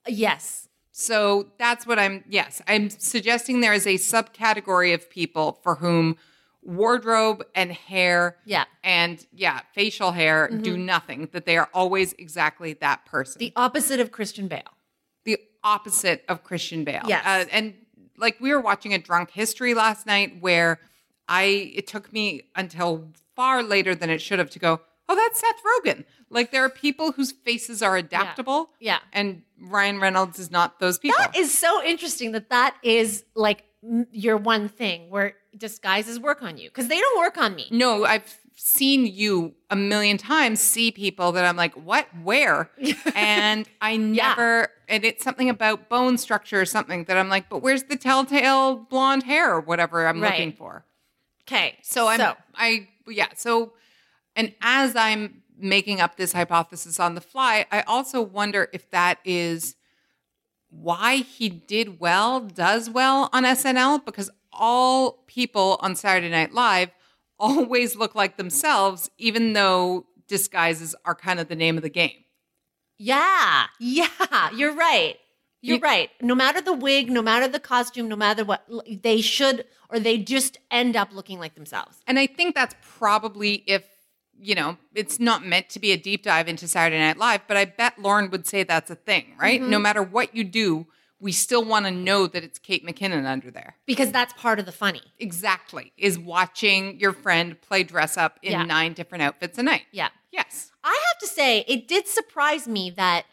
Yes. 0.08 0.68
So 0.92 1.48
that's 1.58 1.86
what 1.86 1.98
I'm 1.98 2.24
yes, 2.28 2.62
I'm 2.66 2.88
suggesting 2.90 3.60
there 3.60 3.74
is 3.74 3.86
a 3.86 3.94
subcategory 3.94 4.94
of 4.94 5.10
people 5.10 5.60
for 5.62 5.74
whom 5.76 6.16
wardrobe 6.62 7.44
and 7.54 7.70
hair 7.70 8.36
Yeah. 8.44 8.64
and 8.82 9.24
yeah, 9.32 9.60
facial 9.74 10.10
hair 10.12 10.48
do 10.48 10.76
nothing, 10.76 11.28
that 11.32 11.44
they 11.46 11.56
are 11.58 11.68
always 11.72 12.12
exactly 12.14 12.72
that 12.74 13.04
person. 13.06 13.38
The 13.38 13.52
opposite 13.54 14.00
of 14.00 14.10
Christian 14.10 14.48
Bale. 14.48 14.62
the 15.24 15.38
opposite 15.62 16.24
of 16.28 16.42
Christian 16.44 16.82
Bale. 16.84 17.02
Yes. 17.06 17.24
Uh, 17.26 17.44
and 17.52 17.74
like 18.16 18.40
we 18.40 18.52
were 18.52 18.60
watching 18.60 18.94
a 18.94 18.98
drunk 18.98 19.30
history 19.30 19.74
last 19.74 20.06
night 20.06 20.40
where 20.40 20.80
I 21.28 21.72
it 21.74 21.86
took 21.86 22.12
me 22.12 22.42
until 22.54 23.08
far 23.34 23.62
later 23.62 23.94
than 23.94 24.10
it 24.10 24.20
should 24.20 24.38
have 24.38 24.50
to 24.50 24.58
go, 24.58 24.80
oh, 25.08 25.14
that's 25.14 25.40
Seth 25.40 25.56
Rogen. 25.84 26.04
Like 26.30 26.50
there 26.50 26.64
are 26.64 26.70
people 26.70 27.12
whose 27.12 27.32
faces 27.32 27.82
are 27.82 27.96
adaptable. 27.96 28.70
Yeah. 28.80 28.98
And 29.12 29.42
Ryan 29.60 30.00
Reynolds 30.00 30.38
is 30.38 30.50
not 30.50 30.78
those 30.80 30.98
people. 30.98 31.16
That 31.18 31.36
is 31.36 31.56
so 31.56 31.82
interesting 31.84 32.32
that 32.32 32.50
that 32.50 32.76
is 32.82 33.24
like 33.34 33.64
your 34.10 34.36
one 34.36 34.68
thing 34.68 35.10
where 35.10 35.34
disguises 35.56 36.18
work 36.18 36.42
on 36.42 36.58
you 36.58 36.68
because 36.68 36.88
they 36.88 36.98
don't 36.98 37.18
work 37.20 37.38
on 37.38 37.54
me. 37.54 37.66
no, 37.70 38.04
I've 38.04 38.36
seen 38.58 39.04
you 39.06 39.54
a 39.70 39.76
million 39.76 40.16
times 40.16 40.60
see 40.60 40.90
people 40.90 41.32
that 41.32 41.44
I'm 41.44 41.56
like, 41.56 41.74
what, 41.74 42.06
where? 42.22 42.70
and 43.14 43.68
I 43.82 43.98
never, 43.98 44.68
and 44.88 45.04
it's 45.04 45.22
something 45.22 45.50
about 45.50 45.90
bone 45.90 46.16
structure 46.16 46.58
or 46.62 46.64
something 46.64 47.04
that 47.04 47.18
I'm 47.18 47.28
like, 47.28 47.50
but 47.50 47.58
where's 47.60 47.82
the 47.84 47.96
telltale 47.96 48.76
blonde 48.76 49.24
hair 49.24 49.54
or 49.54 49.60
whatever 49.60 50.06
I'm 50.08 50.22
Right. 50.22 50.30
looking 50.32 50.52
for? 50.52 50.85
Okay. 51.46 51.78
So 51.82 52.08
I'm 52.08 52.34
I 52.54 52.88
yeah, 53.06 53.28
so 53.36 53.72
and 54.34 54.52
as 54.60 54.96
I'm 54.96 55.42
making 55.58 56.00
up 56.00 56.16
this 56.16 56.32
hypothesis 56.32 57.00
on 57.00 57.14
the 57.14 57.20
fly, 57.20 57.66
I 57.70 57.82
also 57.82 58.20
wonder 58.20 58.68
if 58.72 58.90
that 58.90 59.18
is 59.24 59.76
why 60.68 61.16
he 61.16 61.48
did 61.48 62.00
well, 62.00 62.40
does 62.40 62.90
well 62.90 63.30
on 63.32 63.44
SNL 63.44 64.04
because 64.04 64.30
all 64.52 65.24
people 65.26 65.78
on 65.80 65.94
Saturday 65.94 66.30
Night 66.30 66.52
Live 66.52 66.90
always 67.38 67.96
look 67.96 68.14
like 68.14 68.36
themselves 68.36 69.10
even 69.18 69.52
though 69.52 70.06
disguises 70.26 70.94
are 71.04 71.14
kind 71.14 71.38
of 71.38 71.48
the 71.48 71.54
name 71.54 71.76
of 71.76 71.82
the 71.82 71.90
game. 71.90 72.24
Yeah. 72.98 73.66
Yeah. 73.78 74.08
You're 74.54 74.74
right. 74.74 75.16
You're 75.66 75.76
You- 75.76 75.82
right. 75.82 76.10
No 76.20 76.34
matter 76.34 76.60
the 76.60 76.72
wig, 76.72 77.10
no 77.10 77.22
matter 77.22 77.48
the 77.48 77.60
costume, 77.60 78.08
no 78.08 78.16
matter 78.16 78.44
what, 78.44 78.66
they 79.02 79.20
should 79.20 79.64
or 79.90 79.98
they 80.00 80.18
just 80.18 80.58
end 80.70 80.96
up 80.96 81.12
looking 81.12 81.38
like 81.38 81.54
themselves. 81.54 81.98
And 82.06 82.18
I 82.18 82.26
think 82.26 82.54
that's 82.54 82.74
probably 82.98 83.62
if, 83.66 83.84
you 84.38 84.54
know, 84.54 84.76
it's 84.94 85.18
not 85.18 85.44
meant 85.44 85.68
to 85.70 85.78
be 85.80 85.92
a 85.92 85.96
deep 85.96 86.22
dive 86.22 86.48
into 86.48 86.68
Saturday 86.68 86.98
Night 86.98 87.16
Live, 87.18 87.42
but 87.48 87.56
I 87.56 87.64
bet 87.64 87.98
Lorne 87.98 88.30
would 88.30 88.46
say 88.46 88.62
that's 88.64 88.90
a 88.90 88.94
thing, 88.96 89.34
right? 89.40 89.60
Mm-hmm. 89.60 89.70
No 89.70 89.78
matter 89.78 90.02
what 90.02 90.34
you 90.34 90.44
do, 90.44 90.86
we 91.18 91.32
still 91.32 91.64
want 91.64 91.86
to 91.86 91.90
know 91.90 92.26
that 92.26 92.44
it's 92.44 92.58
Kate 92.58 92.84
McKinnon 92.86 93.24
under 93.26 93.50
there. 93.50 93.76
Because 93.86 94.12
that's 94.12 94.34
part 94.34 94.58
of 94.58 94.66
the 94.66 94.72
funny. 94.72 95.00
Exactly. 95.18 95.92
Is 95.96 96.18
watching 96.18 97.00
your 97.00 97.12
friend 97.14 97.58
play 97.62 97.82
dress 97.84 98.18
up 98.18 98.38
in 98.42 98.52
Yeah. 98.52 98.64
nine 98.64 98.92
different 98.92 99.22
outfits 99.22 99.56
a 99.56 99.62
night. 99.62 99.84
Yeah. 99.92 100.08
Yes. 100.30 100.70
I 100.84 100.88
have 100.90 101.18
to 101.20 101.26
say, 101.26 101.64
it 101.66 101.88
did 101.88 102.06
surprise 102.06 102.68
me 102.68 102.90
that, 102.90 103.24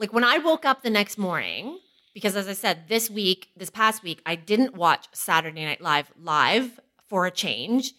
like, 0.00 0.12
when 0.12 0.24
I 0.24 0.38
woke 0.38 0.64
up 0.64 0.82
the 0.82 0.90
next 0.90 1.18
morning, 1.18 1.78
because 2.14 2.34
as 2.34 2.48
I 2.48 2.54
said, 2.54 2.88
this 2.88 3.08
week, 3.08 3.50
this 3.56 3.70
past 3.70 4.02
week, 4.02 4.20
I 4.26 4.34
didn't 4.34 4.74
watch 4.74 5.06
Saturday 5.12 5.64
Night 5.64 5.80
Live 5.80 6.10
live 6.20 6.80
for 7.08 7.26
a 7.26 7.30
change. 7.30 7.92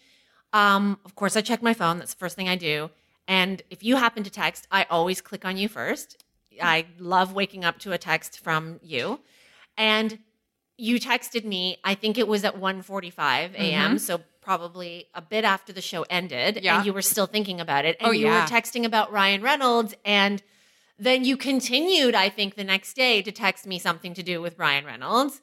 Um, 0.52 0.98
of 1.06 1.14
course, 1.14 1.36
I 1.36 1.40
check 1.40 1.62
my 1.62 1.72
phone. 1.72 1.98
That's 1.98 2.12
the 2.12 2.18
first 2.18 2.36
thing 2.36 2.48
I 2.48 2.56
do. 2.56 2.90
And 3.26 3.62
if 3.70 3.82
you 3.82 3.96
happen 3.96 4.22
to 4.24 4.30
text, 4.30 4.66
I 4.70 4.84
always 4.90 5.20
click 5.22 5.44
on 5.44 5.56
you 5.56 5.68
first. 5.68 6.22
I 6.60 6.86
love 6.98 7.32
waking 7.32 7.64
up 7.64 7.78
to 7.80 7.92
a 7.92 7.98
text 7.98 8.40
from 8.40 8.78
you. 8.82 9.20
And 9.78 10.18
you 10.76 10.98
texted 11.00 11.44
me, 11.44 11.78
I 11.84 11.94
think 11.94 12.18
it 12.18 12.28
was 12.28 12.44
at 12.44 12.56
1:45 12.58 13.54
a.m. 13.54 13.98
So 13.98 14.20
probably 14.42 15.06
a 15.14 15.22
bit 15.22 15.44
after 15.44 15.72
the 15.72 15.80
show 15.80 16.02
ended. 16.10 16.60
Yeah. 16.62 16.76
And 16.78 16.86
you 16.86 16.92
were 16.92 17.00
still 17.02 17.26
thinking 17.26 17.60
about 17.60 17.84
it. 17.84 17.96
And 18.00 18.08
Oh, 18.08 18.10
you 18.12 18.26
yeah. 18.26 18.42
were 18.42 18.48
texting 18.50 18.84
about 18.84 19.12
Ryan 19.12 19.40
Reynolds. 19.40 19.94
And 20.04 20.42
then 20.98 21.24
you 21.24 21.36
continued, 21.36 22.14
I 22.14 22.28
think, 22.28 22.54
the 22.54 22.64
next 22.64 22.94
day 22.94 23.22
to 23.22 23.32
text 23.32 23.66
me 23.66 23.78
something 23.78 24.14
to 24.14 24.22
do 24.22 24.40
with 24.40 24.58
Ryan 24.58 24.84
Reynolds. 24.84 25.40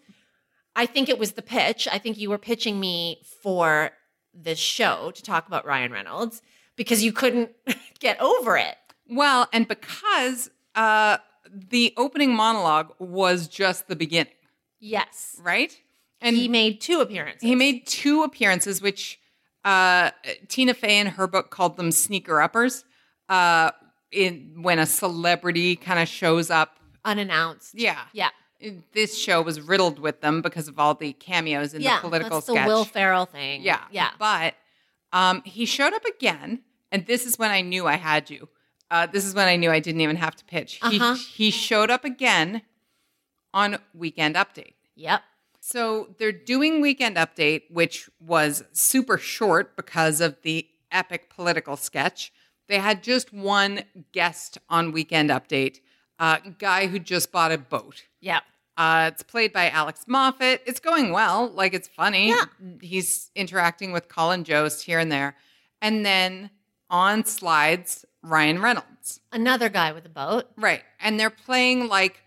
I 0.76 0.86
think 0.86 1.10
it 1.10 1.20
was 1.20 1.34
the 1.34 1.42
pitch. 1.42 1.88
I 1.92 1.98
think 1.98 2.18
you 2.18 2.30
were 2.30 2.38
pitching 2.38 2.80
me 2.80 3.22
for 3.42 3.92
this 4.34 4.60
show 4.60 5.12
to 5.16 5.22
talk 5.24 5.48
about 5.48 5.66
Ryan 5.66 5.92
Reynolds 5.92 6.42
because 6.76 7.04
you 7.04 7.12
couldn't 7.12 7.52
get 8.00 8.22
over 8.22 8.56
it. 8.58 8.76
Well, 9.10 9.50
and 9.52 9.68
because 9.68 10.50
uh, 10.76 11.18
the 11.52 11.94
opening 11.98 12.34
monologue 12.34 12.94
was 13.00 13.48
just 13.48 13.88
the 13.88 13.96
beginning, 13.96 14.34
Yes. 14.80 15.36
right? 15.44 15.76
And 16.22 16.36
he 16.36 16.48
made 16.48 16.80
two 16.80 17.02
appearances. 17.02 17.42
He 17.42 17.56
made 17.56 17.88
two 17.88 18.24
appearances, 18.24 18.82
which 18.82 19.20
uh, 19.66 20.12
Tina 20.48 20.74
Fey 20.74 21.00
in 21.00 21.08
her 21.08 21.28
book 21.28 21.50
called 21.50 21.76
them 21.76 21.92
sneaker 21.92 22.40
uppers. 22.42 22.86
Uh, 23.28 23.72
in 24.12 24.62
when 24.62 24.80
a 24.80 24.86
celebrity 24.86 25.76
kind 25.76 26.00
of 26.00 26.08
shows 26.08 26.50
up, 26.50 26.80
unannounced. 27.06 27.76
yeah, 27.76 28.02
Yeah. 28.14 28.30
This 28.92 29.18
show 29.18 29.42
was 29.42 29.62
riddled 29.62 30.00
with 30.00 30.20
them 30.20 30.42
because 30.42 30.68
of 30.68 30.78
all 30.78 30.94
the 30.94 31.14
cameos 31.14 31.74
in 31.74 31.82
yeah. 31.82 31.96
the 31.96 32.02
political 32.02 32.38
that's 32.38 32.48
the 32.48 32.54
sketch. 32.54 32.68
Will 32.68 32.84
Ferrell 32.84 33.26
thing. 33.26 33.62
yeah, 33.62 33.86
Yeah. 33.90 34.10
But 34.20 34.56
um, 35.14 35.42
he 35.46 35.66
showed 35.66 35.94
up 35.94 36.04
again, 36.04 36.64
and 36.92 37.06
this 37.06 37.26
is 37.26 37.40
when 37.40 37.52
I 37.52 37.62
knew 37.62 37.88
I 37.88 37.96
had 37.96 38.30
you. 38.30 38.50
Uh, 38.92 39.06
this 39.06 39.24
is 39.24 39.34
when 39.34 39.48
I 39.48 39.56
knew 39.56 39.72
I 39.72 39.80
didn't 39.80 40.02
even 40.02 40.18
have 40.18 40.36
to 40.36 40.46
pitch. 40.46 40.80
Uh-huh. 40.82 41.14
He 41.16 41.22
he 41.46 41.52
showed 41.52 41.90
up 41.90 42.04
again 42.04 42.64
on 43.54 43.78
Weekend 43.94 44.36
Update. 44.36 44.74
Yep. 44.96 45.22
So 45.62 46.16
they're 46.18 46.32
doing 46.32 46.82
Weekend 46.82 47.16
Update, 47.16 47.64
which 47.70 48.10
was 48.20 48.64
super 48.72 49.18
short 49.18 49.76
because 49.76 50.22
of 50.22 50.42
the 50.42 50.68
epic 50.92 51.30
political 51.30 51.78
sketch. 51.78 52.32
They 52.70 52.78
had 52.78 53.04
just 53.04 53.34
one 53.34 53.82
guest 54.14 54.60
on 54.70 54.92
Weekend 54.92 55.32
Update, 55.32 55.80
a 56.20 56.40
guy 56.60 56.88
who 56.88 57.00
just 57.00 57.32
bought 57.32 57.52
a 57.52 57.58
boat. 57.58 58.04
Yeah. 58.22 58.42
Uh, 58.78 59.10
it's 59.12 59.24
played 59.24 59.52
by 59.52 59.70
Alex 59.70 60.06
Moffat. 60.08 60.62
It's 60.66 60.80
going 60.80 61.12
well. 61.12 61.50
Like 61.50 61.74
it's 61.74 61.90
funny. 61.90 62.30
Yeah. 62.30 62.46
He's 62.80 63.32
interacting 63.36 63.92
with 63.92 64.08
Colin 64.08 64.46
Jost 64.46 64.86
here 64.86 65.00
and 65.00 65.12
there. 65.12 65.36
And 65.82 66.06
then 66.06 66.52
on 66.90 67.26
slides, 67.26 68.06
Ryan 68.22 68.62
Reynolds. 68.62 69.20
Another 69.34 69.68
guy 69.68 69.92
with 69.92 70.06
a 70.06 70.10
boat. 70.10 70.46
Right. 70.56 70.84
And 71.00 71.20
they're 71.20 71.30
playing 71.30 71.88
like 71.88 72.22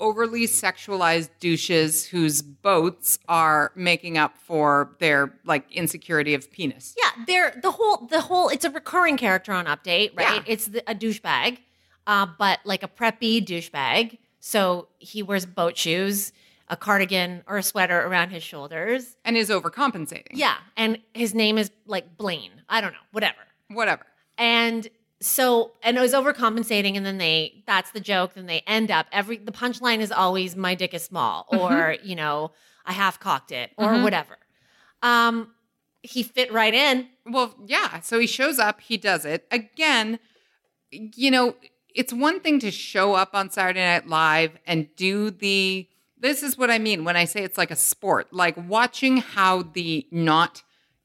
overly 0.00 0.46
sexualized 0.46 1.30
douches 1.40 2.06
whose 2.06 2.42
boats 2.42 3.18
are 3.28 3.72
making 3.74 4.18
up 4.18 4.36
for 4.38 4.96
their 5.00 5.34
like 5.44 5.70
insecurity 5.72 6.34
of 6.34 6.50
penis. 6.50 6.94
Yeah, 6.96 7.24
they're 7.26 7.58
the 7.62 7.70
whole 7.72 8.06
the 8.06 8.20
whole 8.20 8.48
it's 8.48 8.64
a 8.64 8.70
recurring 8.70 9.16
character 9.16 9.52
on 9.52 9.66
Update, 9.66 10.16
right? 10.16 10.36
Yeah. 10.36 10.42
It's 10.46 10.66
the, 10.66 10.90
a 10.90 10.94
douchebag, 10.94 11.58
uh, 12.06 12.26
but 12.38 12.60
like 12.64 12.82
a 12.82 12.88
preppy 12.88 13.44
douchebag. 13.44 14.18
So 14.40 14.88
he 14.98 15.22
wears 15.22 15.44
boat 15.46 15.76
shoes, 15.76 16.32
a 16.68 16.76
cardigan 16.76 17.42
or 17.46 17.58
a 17.58 17.62
sweater 17.62 17.98
around 18.00 18.30
his 18.30 18.42
shoulders. 18.42 19.16
And 19.24 19.36
is 19.36 19.50
overcompensating. 19.50 20.32
Yeah, 20.32 20.56
and 20.76 20.98
his 21.14 21.34
name 21.34 21.58
is 21.58 21.70
like 21.86 22.16
Blaine. 22.16 22.62
I 22.68 22.80
don't 22.80 22.92
know, 22.92 22.98
whatever. 23.12 23.38
Whatever. 23.68 24.06
And 24.36 24.88
so, 25.20 25.72
and 25.82 25.96
it 25.96 26.00
was 26.00 26.12
overcompensating, 26.12 26.96
and 26.96 27.04
then 27.04 27.18
they 27.18 27.62
that's 27.66 27.90
the 27.90 28.00
joke. 28.00 28.34
Then 28.34 28.46
they 28.46 28.60
end 28.66 28.90
up 28.90 29.06
every 29.12 29.36
the 29.38 29.52
punchline 29.52 29.98
is 30.00 30.12
always 30.12 30.54
my 30.56 30.74
dick 30.74 30.94
is 30.94 31.02
small, 31.04 31.46
or 31.48 31.96
you 32.02 32.14
know, 32.14 32.52
I 32.86 32.92
half 32.92 33.18
cocked 33.18 33.50
it, 33.52 33.72
or 33.76 33.94
Mhm. 33.94 34.02
whatever. 34.02 34.38
Um, 35.02 35.52
he 36.02 36.22
fit 36.22 36.52
right 36.52 36.72
in. 36.74 37.08
Well, 37.26 37.54
yeah. 37.66 38.00
So 38.00 38.18
he 38.18 38.26
shows 38.26 38.58
up, 38.58 38.80
he 38.80 38.96
does 38.96 39.24
it. 39.24 39.46
Again, 39.50 40.18
you 40.90 41.30
know, 41.30 41.56
it's 41.94 42.12
one 42.12 42.40
thing 42.40 42.60
to 42.60 42.70
show 42.70 43.14
up 43.14 43.30
on 43.34 43.50
Saturday 43.50 43.80
Night 43.84 44.06
Live 44.06 44.52
and 44.66 44.88
do 44.96 45.30
the. 45.30 45.88
This 46.20 46.42
is 46.42 46.58
what 46.58 46.70
I 46.70 46.78
mean 46.78 47.04
when 47.04 47.16
I 47.16 47.24
say 47.26 47.42
it's 47.44 47.58
like 47.58 47.70
a 47.70 47.76
sport, 47.76 48.32
like 48.32 48.56
watching 48.68 49.18
how 49.18 49.62
the 49.62 50.06
not 50.10 50.62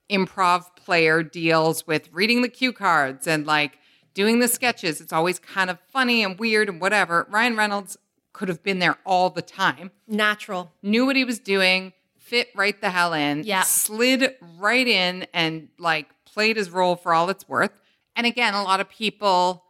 improv 0.09 0.75
player 0.75 1.21
deals 1.23 1.85
with 1.87 2.09
reading 2.11 2.41
the 2.41 2.49
cue 2.49 2.73
cards 2.73 3.27
and 3.27 3.45
like 3.45 3.77
doing 4.13 4.39
the 4.39 4.47
sketches. 4.47 5.01
It's 5.01 5.13
always 5.13 5.39
kind 5.39 5.69
of 5.69 5.79
funny 5.91 6.23
and 6.23 6.37
weird 6.39 6.69
and 6.69 6.79
whatever. 6.81 7.27
Ryan 7.29 7.55
Reynolds 7.55 7.97
could 8.31 8.47
have 8.49 8.63
been 8.63 8.79
there 8.79 8.97
all 9.05 9.29
the 9.29 9.41
time 9.41 9.91
Natural. 10.07 10.71
knew 10.81 11.05
what 11.05 11.15
he 11.15 11.23
was 11.23 11.39
doing, 11.39 11.93
fit 12.17 12.49
right 12.55 12.79
the 12.81 12.89
hell 12.89 13.13
in, 13.13 13.43
Yeah. 13.43 13.61
slid 13.63 14.35
right 14.57 14.87
in 14.87 15.27
and 15.33 15.69
like 15.77 16.07
played 16.25 16.57
his 16.57 16.69
role 16.71 16.95
for 16.95 17.13
all 17.13 17.29
it's 17.29 17.47
worth. 17.47 17.71
And 18.15 18.25
again, 18.25 18.53
a 18.53 18.63
lot 18.63 18.79
of 18.79 18.89
people 18.89 19.63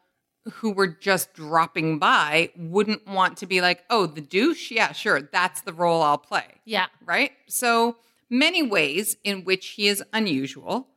who 0.56 0.72
were 0.72 0.88
just 0.88 1.34
dropping 1.34 2.00
by 2.00 2.50
wouldn't 2.58 3.08
want 3.08 3.38
to 3.38 3.46
be 3.46 3.62
like, 3.62 3.84
oh, 3.90 4.06
the 4.06 4.20
douche? 4.22 4.72
Yeah, 4.72 4.92
sure. 4.92 5.22
That's 5.22 5.62
the 5.62 5.72
role 5.74 6.02
I'll 6.02 6.18
play. 6.18 6.46
Yeah. 6.66 6.88
Right? 7.06 7.32
So 7.48 7.96
many 8.30 8.62
ways 8.62 9.16
in 9.24 9.46
which 9.46 9.68
he 9.70 9.88
is 9.88 10.04
unusual. 10.12 10.88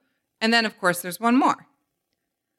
And 0.40 0.52
then, 0.52 0.66
of 0.66 0.78
course, 0.78 1.00
there's 1.00 1.20
one 1.20 1.37
more, 1.38 1.66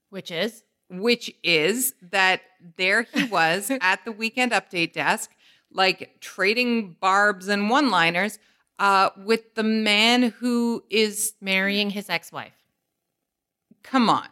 Which 0.10 0.32
is 0.32 0.64
which 0.90 1.34
is 1.44 1.94
that 2.12 2.42
there 2.78 3.04
he 3.04 3.24
was 3.32 3.72
at 3.82 4.04
the 4.06 4.12
weekend 4.12 4.52
update 4.52 4.94
desk, 4.94 5.32
like 5.72 6.18
trading 6.22 6.96
barbs 7.00 7.48
and 7.48 7.70
one 7.70 7.90
liners 7.90 8.40
uh, 8.80 9.10
with 9.26 9.56
the 9.56 9.64
man 9.64 10.24
who 10.40 10.84
is, 10.90 11.34
marrying 11.42 11.90
his 11.90 12.10
ex 12.10 12.32
wife. 12.32 12.54
come 13.84 14.10
on, 14.10 14.28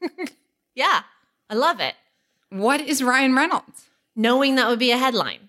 Yeah. 0.74 1.02
I 1.50 1.54
love 1.54 1.80
it. 1.80 1.94
what 2.50 2.80
is 2.80 3.02
Ryan 3.02 3.34
Reynolds? 3.34 3.86
Knowing 4.14 4.56
that 4.56 4.68
would 4.68 4.78
be 4.78 4.90
a 4.90 4.98
headline. 4.98 5.48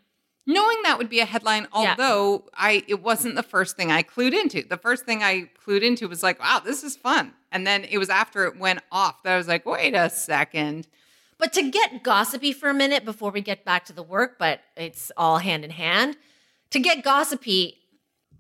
Knowing 0.56 0.80
that 0.84 0.98
would 0.98 1.10
be 1.10 1.20
a 1.20 1.26
headline 1.34 1.64
Yeah. 1.64 1.92
although 1.92 2.24
i 2.68 2.84
it 2.94 3.00
wasn't 3.10 3.36
the 3.36 3.44
first 3.56 3.76
thing 3.78 3.92
i 3.92 4.02
clued 4.14 4.34
into 4.34 4.60
the 4.74 4.78
first 4.88 5.06
thing 5.06 5.20
i 5.24 5.34
clued 5.64 5.82
into 5.90 6.08
was 6.08 6.22
like 6.24 6.40
wow 6.40 6.60
this 6.70 6.84
is 6.84 6.96
fun 6.98 7.34
and 7.52 7.66
then 7.68 7.80
it 7.86 7.98
was 8.04 8.10
after 8.10 8.46
it 8.46 8.58
went 8.66 8.80
off 8.92 9.22
that 9.24 9.34
i 9.34 9.38
was 9.38 9.48
like 9.48 9.66
wait 9.66 9.94
a 9.96 10.10
second 10.10 10.88
But 11.38 11.54
to 11.54 11.64
get 11.70 12.04
gossipy 12.04 12.52
for 12.52 12.68
a 12.70 12.74
minute 12.74 13.04
before 13.06 13.32
we 13.32 13.42
get 13.42 13.64
back 13.64 13.86
to 13.86 13.94
the 13.94 14.04
work, 14.04 14.32
but 14.38 14.60
it's 14.76 15.10
all 15.16 15.38
hand 15.40 15.64
in 15.64 15.72
hand. 15.72 16.18
To 16.72 16.80
get 16.88 17.02
gossipy, 17.02 17.62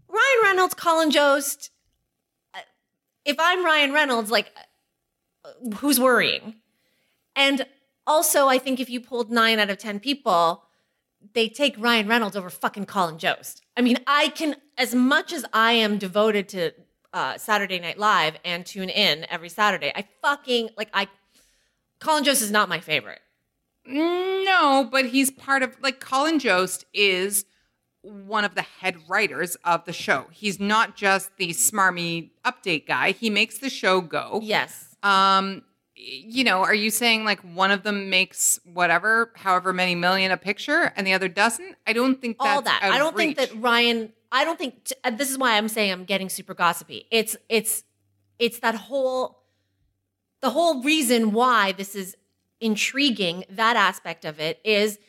Ryan 0.09 0.39
Reynolds, 0.43 0.73
Colin 0.73 1.09
Jost. 1.09 1.71
uh, 2.53 2.59
If 3.23 3.37
I'm 3.39 3.63
Ryan 3.63 3.93
Reynolds, 3.93 4.29
like, 4.31 4.51
uh, 5.45 5.51
who's 5.77 5.97
worrying? 5.97 6.55
And 7.37 7.65
also, 8.05 8.47
I 8.55 8.57
think 8.59 8.81
if 8.81 8.89
you 8.89 8.99
pulled 8.99 9.31
nine 9.31 9.59
out 9.59 9.69
of 9.69 9.77
10 9.77 10.01
people, 10.01 10.63
they 11.34 11.49
take 11.49 11.75
Ryan 11.77 12.08
Reynolds 12.08 12.36
over 12.36 12.49
fucking 12.49 12.86
Colin 12.86 13.17
Jost. 13.17 13.62
I 13.77 13.82
mean, 13.82 13.97
I 14.08 14.29
can, 14.29 14.55
as 14.77 14.95
much 14.95 15.32
as 15.34 15.45
I 15.53 15.73
am 15.73 15.97
devoted 15.97 16.49
to 16.49 16.71
uh, 17.13 17.38
Saturday 17.38 17.79
Night 17.79 17.97
Live 17.97 18.36
and 18.45 18.65
tune 18.65 18.89
in 18.89 19.25
every 19.29 19.49
Saturday, 19.49 19.91
I 19.95 20.05
fucking, 20.21 20.69
like, 20.77 20.89
I, 20.93 21.08
Colin 21.99 22.23
Jost 22.23 22.41
is 22.41 22.51
not 22.51 22.69
my 22.69 22.79
favorite. 22.79 23.19
no 23.86 24.88
but 24.91 25.05
he's 25.05 25.32
part 25.32 25.63
of 25.63 25.75
like 25.82 25.99
colin 25.99 26.38
jost 26.38 26.86
is 26.93 27.45
one 28.01 28.43
of 28.43 28.53
the 28.53 28.62
head 28.62 28.95
writers 29.08 29.55
of 29.63 29.84
the 29.86 29.93
show 29.93 30.25
he's 30.32 30.60
not 30.60 30.95
just 30.95 31.36
the 31.38 31.49
smarmy 31.49 32.29
update 32.45 32.86
guy 32.86 33.12
he 33.12 33.29
makes 33.29 33.58
the 33.58 33.69
show 33.69 33.99
go 34.01 34.39
Yes. 34.43 34.95
Um, 35.01 35.63
you 36.01 36.45
know, 36.45 36.59
are 36.63 36.73
you 36.73 36.89
saying 36.89 37.25
like 37.25 37.41
one 37.41 37.71
of 37.71 37.83
them 37.83 38.09
makes 38.09 38.57
whatever, 38.63 39.31
however 39.35 39.73
many 39.73 39.95
million 39.95 40.31
a 40.31 40.38
picture, 40.38 40.93
and 40.95 41.05
the 41.05 41.13
other 41.13 41.27
doesn't? 41.27 41.75
I 41.85 41.91
don't 41.91 42.21
think 42.21 42.38
that's 42.39 42.55
All 42.55 42.62
that. 42.62 42.79
I 42.81 42.97
don't 42.97 43.15
think 43.17 43.35
that. 43.38 43.53
Ryan, 43.55 44.13
I 44.31 44.45
don't 44.45 44.57
think, 44.57 44.85
t- 44.85 44.95
this 45.12 45.29
is 45.29 45.38
why 45.38 45.57
I'm 45.57 45.67
saying 45.67 45.91
I'm 45.91 46.05
getting 46.05 46.29
super 46.29 46.53
gossipy. 46.53 47.05
It's, 47.12 47.35
it's, 47.49 47.83
it's 48.38 48.59
that 48.59 48.75
whole, 48.75 49.43
the 50.39 50.51
whole 50.51 50.81
reason 50.83 51.33
why 51.33 51.73
this 51.73 51.95
is 51.95 52.15
intriguing, 52.62 53.43
that 53.49 53.75
aspect 53.75 54.23
of 54.23 54.39
it 54.39 54.62
is 54.63 54.99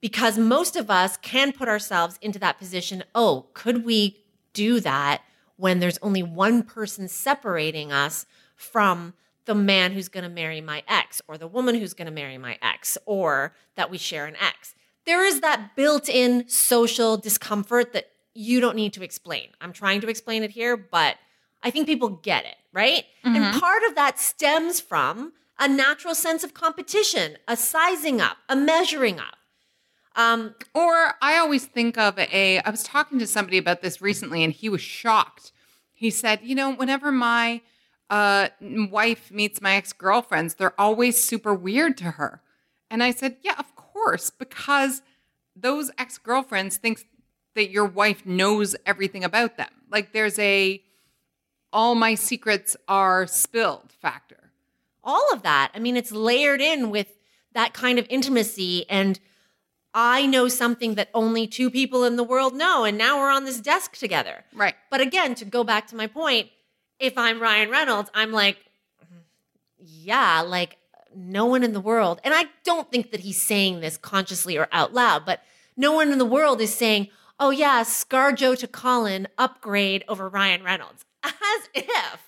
because 0.00 0.38
most 0.38 0.76
of 0.76 0.88
us 0.88 1.16
can 1.16 1.50
put 1.50 1.68
ourselves 1.68 2.16
into 2.22 2.38
that 2.38 2.58
position. 2.58 3.02
Oh, 3.12 3.46
could 3.54 3.84
we 3.84 4.24
do 4.52 4.78
that 4.80 5.22
when 5.56 5.80
there's 5.80 5.98
only 5.98 6.22
one 6.22 6.62
person 6.62 7.08
separating 7.08 7.90
us 7.90 8.24
from 8.54 9.14
the 9.48 9.54
man 9.54 9.92
who's 9.92 10.08
going 10.08 10.24
to 10.24 10.30
marry 10.30 10.60
my 10.60 10.84
ex 10.86 11.22
or 11.26 11.38
the 11.38 11.48
woman 11.48 11.74
who's 11.74 11.94
going 11.94 12.06
to 12.06 12.12
marry 12.12 12.36
my 12.36 12.58
ex 12.60 12.98
or 13.06 13.54
that 13.76 13.90
we 13.90 13.96
share 13.98 14.26
an 14.26 14.36
ex? 14.36 14.74
There 15.06 15.24
is 15.24 15.40
that 15.40 15.74
built 15.74 16.06
in 16.08 16.46
social 16.48 17.16
discomfort 17.16 17.94
that 17.94 18.10
you 18.34 18.60
don't 18.60 18.76
need 18.76 18.92
to 18.92 19.02
explain. 19.02 19.48
I'm 19.60 19.72
trying 19.72 20.02
to 20.02 20.08
explain 20.08 20.42
it 20.42 20.50
here, 20.50 20.76
but 20.76 21.16
I 21.62 21.70
think 21.70 21.86
people 21.86 22.10
get 22.10 22.44
it, 22.44 22.56
right? 22.74 23.04
And 23.24 23.60
part 23.60 23.82
of 23.88 23.94
that 23.94 24.18
stems 24.18 24.80
from 24.80 25.32
a 25.58 25.66
natural 25.66 26.14
sense 26.14 26.44
of 26.44 26.52
competition, 26.52 27.38
a 27.48 27.56
sizing 27.56 28.20
up, 28.20 28.36
a 28.50 28.54
measuring 28.54 29.18
up. 29.18 29.34
Um, 30.14 30.54
Or 30.74 31.14
I 31.22 31.38
always 31.38 31.64
think 31.64 31.96
of 31.96 32.18
a. 32.18 32.60
I 32.60 32.70
was 32.70 32.82
talking 32.82 33.18
to 33.18 33.26
somebody 33.26 33.56
about 33.56 33.80
this 33.82 34.00
recently, 34.02 34.44
and 34.44 34.52
he 34.52 34.68
was 34.68 34.80
shocked. 34.82 35.52
He 35.94 36.10
said, 36.10 36.40
"You 36.42 36.54
know, 36.54 36.72
whenever 36.74 37.10
my 37.10 37.62
uh, 38.10 38.48
wife 38.60 39.30
meets 39.30 39.60
my 39.60 39.74
ex 39.74 39.92
girlfriends, 39.92 40.54
they're 40.54 40.78
always 40.80 41.22
super 41.22 41.54
weird 41.54 41.96
to 41.98 42.12
her." 42.12 42.42
And 42.90 43.02
I 43.02 43.10
said, 43.10 43.36
"Yeah, 43.42 43.56
of 43.58 43.74
course, 43.74 44.30
because 44.30 45.02
those 45.54 45.90
ex 45.98 46.18
girlfriends 46.18 46.76
think 46.76 47.06
that 47.54 47.70
your 47.70 47.86
wife 47.86 48.24
knows 48.24 48.76
everything 48.86 49.24
about 49.24 49.56
them. 49.56 49.70
Like 49.90 50.12
there's 50.12 50.38
a 50.38 50.82
all 51.72 51.94
my 51.94 52.14
secrets 52.14 52.76
are 52.86 53.26
spilled 53.26 53.92
factor." 53.92 54.38
all 55.08 55.32
of 55.32 55.42
that. 55.42 55.72
I 55.74 55.78
mean, 55.78 55.96
it's 55.96 56.12
layered 56.12 56.60
in 56.60 56.90
with 56.90 57.08
that 57.54 57.72
kind 57.72 57.98
of 57.98 58.06
intimacy. 58.10 58.88
And 58.90 59.18
I 59.94 60.26
know 60.26 60.48
something 60.48 60.96
that 60.96 61.08
only 61.14 61.46
two 61.46 61.70
people 61.70 62.04
in 62.04 62.16
the 62.16 62.22
world 62.22 62.54
know. 62.54 62.84
And 62.84 62.98
now 62.98 63.18
we're 63.18 63.32
on 63.32 63.44
this 63.44 63.58
desk 63.58 63.96
together. 63.96 64.44
Right. 64.52 64.74
But 64.90 65.00
again, 65.00 65.34
to 65.36 65.46
go 65.46 65.64
back 65.64 65.86
to 65.88 65.96
my 65.96 66.06
point, 66.06 66.50
if 66.98 67.16
I'm 67.16 67.40
Ryan 67.40 67.70
Reynolds, 67.70 68.10
I'm 68.14 68.32
like, 68.32 68.58
yeah, 69.78 70.40
like 70.42 70.78
no 71.14 71.46
one 71.46 71.62
in 71.64 71.72
the 71.72 71.80
world. 71.80 72.20
And 72.24 72.34
I 72.34 72.44
don't 72.64 72.90
think 72.90 73.10
that 73.10 73.20
he's 73.20 73.40
saying 73.40 73.80
this 73.80 73.96
consciously 73.96 74.56
or 74.56 74.68
out 74.72 74.92
loud, 74.92 75.24
but 75.24 75.42
no 75.76 75.92
one 75.92 76.12
in 76.12 76.18
the 76.18 76.24
world 76.24 76.60
is 76.60 76.74
saying, 76.74 77.08
oh, 77.40 77.50
yeah, 77.50 77.82
Scarjo 77.82 78.58
to 78.58 78.66
Colin, 78.66 79.28
upgrade 79.38 80.04
over 80.08 80.28
Ryan 80.28 80.62
Reynolds. 80.62 81.04
As 81.22 81.34
if. 81.74 82.24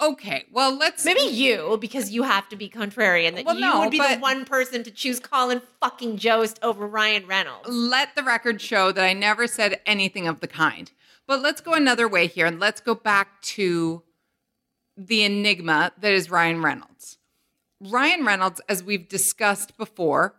Okay. 0.00 0.44
Well, 0.50 0.76
let's 0.76 1.04
Maybe 1.04 1.20
you, 1.20 1.76
because 1.80 2.10
you 2.10 2.22
have 2.22 2.48
to 2.48 2.56
be 2.56 2.68
contrarian, 2.70 3.34
that 3.36 3.44
Well, 3.44 3.54
you 3.54 3.60
no, 3.60 3.80
would 3.80 3.90
be 3.90 3.98
the 3.98 4.16
one 4.18 4.44
person 4.44 4.82
to 4.84 4.90
choose 4.90 5.20
Colin 5.20 5.60
fucking 5.80 6.16
Jost 6.16 6.58
over 6.62 6.86
Ryan 6.86 7.26
Reynolds. 7.26 7.68
let 7.68 8.14
the 8.16 8.22
record 8.22 8.60
show 8.60 8.92
that 8.92 9.04
I 9.04 9.12
never 9.12 9.46
said 9.46 9.80
anything 9.84 10.26
of 10.26 10.40
the 10.40 10.48
kind. 10.48 10.90
But 11.30 11.42
let's 11.42 11.60
go 11.60 11.74
another 11.74 12.08
way 12.08 12.26
here 12.26 12.44
and 12.44 12.58
let's 12.58 12.80
go 12.80 12.92
back 12.92 13.40
to 13.42 14.02
the 14.96 15.22
enigma 15.22 15.92
that 16.00 16.12
is 16.12 16.28
Ryan 16.28 16.60
Reynolds. 16.60 17.18
Ryan 17.80 18.24
Reynolds, 18.26 18.60
as 18.68 18.82
we've 18.82 19.08
discussed 19.08 19.76
before, 19.78 20.34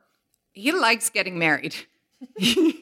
he 0.51 0.73
likes 0.73 1.09
getting 1.09 1.39
married. 1.39 1.75
He's 2.37 2.75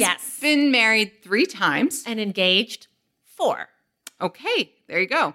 Yes. 0.00 0.38
been 0.40 0.70
married 0.70 1.22
three 1.22 1.44
times. 1.44 2.02
And 2.06 2.18
engaged 2.18 2.86
four. 3.24 3.68
Okay, 4.18 4.72
there 4.88 4.98
you 4.98 5.06
go. 5.06 5.34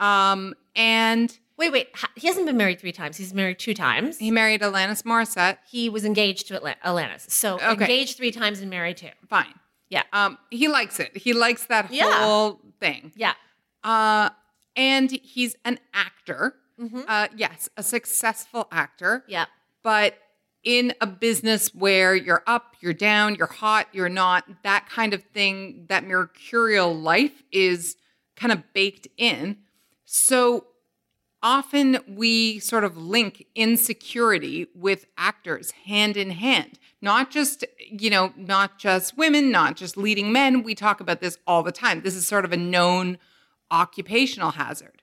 Um, 0.00 0.52
and 0.76 1.34
Wait, 1.56 1.72
wait, 1.72 1.88
he 2.16 2.26
hasn't 2.26 2.44
been 2.44 2.58
married 2.58 2.80
three 2.80 2.92
times. 2.92 3.16
He's 3.16 3.32
married 3.32 3.58
two 3.58 3.72
times. 3.72 4.18
he 4.18 4.30
married 4.30 4.60
Alanis 4.60 5.04
Morissette. 5.04 5.56
He 5.70 5.88
was 5.88 6.04
engaged 6.04 6.48
to 6.48 6.56
Atla- 6.56 6.76
Alanis. 6.84 7.30
So 7.30 7.54
Okay. 7.54 7.70
engaged 7.70 8.18
three 8.18 8.30
times 8.30 8.60
and 8.60 8.68
married 8.68 8.98
two. 8.98 9.08
Fine. 9.26 9.54
Yeah. 9.94 10.02
Um, 10.12 10.38
he 10.50 10.66
likes 10.68 10.98
it. 11.00 11.16
He 11.16 11.32
likes 11.32 11.66
that 11.66 11.92
Yeah. 11.92 12.10
whole 12.24 12.60
thing. 12.80 13.12
Yeah. 13.16 13.34
Uh, 13.82 14.30
and 14.76 15.10
he's 15.10 15.54
an 15.64 15.78
actor. 15.92 16.56
Mhm. 16.80 17.04
Uh, 17.06 17.28
yes, 17.36 17.68
a 17.76 17.82
successful 17.82 18.66
actor, 18.72 19.24
Yeah. 19.28 19.46
but 19.84 20.18
in 20.64 20.92
a 21.00 21.06
business 21.06 21.68
where 21.74 22.16
you're 22.16 22.42
up, 22.46 22.74
you're 22.80 22.92
down, 22.94 23.34
you're 23.36 23.46
hot, 23.46 23.86
you're 23.92 24.08
not, 24.08 24.44
that 24.64 24.88
kind 24.88 25.14
of 25.14 25.22
thing, 25.32 25.86
that 25.88 26.04
mercurial 26.04 26.92
life 26.92 27.42
is 27.52 27.96
kind 28.34 28.50
of 28.52 28.72
baked 28.72 29.06
in. 29.16 29.58
So 30.06 30.66
often 31.44 31.98
we 32.08 32.58
sort 32.58 32.82
of 32.82 32.96
link 32.96 33.46
insecurity 33.54 34.66
with 34.74 35.06
actors 35.16 35.70
hand 35.70 36.16
in 36.16 36.30
hand 36.30 36.80
not 37.04 37.30
just 37.30 37.64
you 37.78 38.10
know 38.10 38.32
not 38.36 38.78
just 38.78 39.16
women 39.16 39.52
not 39.52 39.76
just 39.76 39.96
leading 39.96 40.32
men. 40.32 40.64
We 40.64 40.74
talk 40.74 41.00
about 41.00 41.20
this 41.20 41.38
all 41.46 41.62
the 41.62 41.70
time. 41.70 42.00
This 42.00 42.16
is 42.16 42.26
sort 42.26 42.44
of 42.44 42.52
a 42.52 42.56
known 42.56 43.18
occupational 43.70 44.52
hazard. 44.52 45.02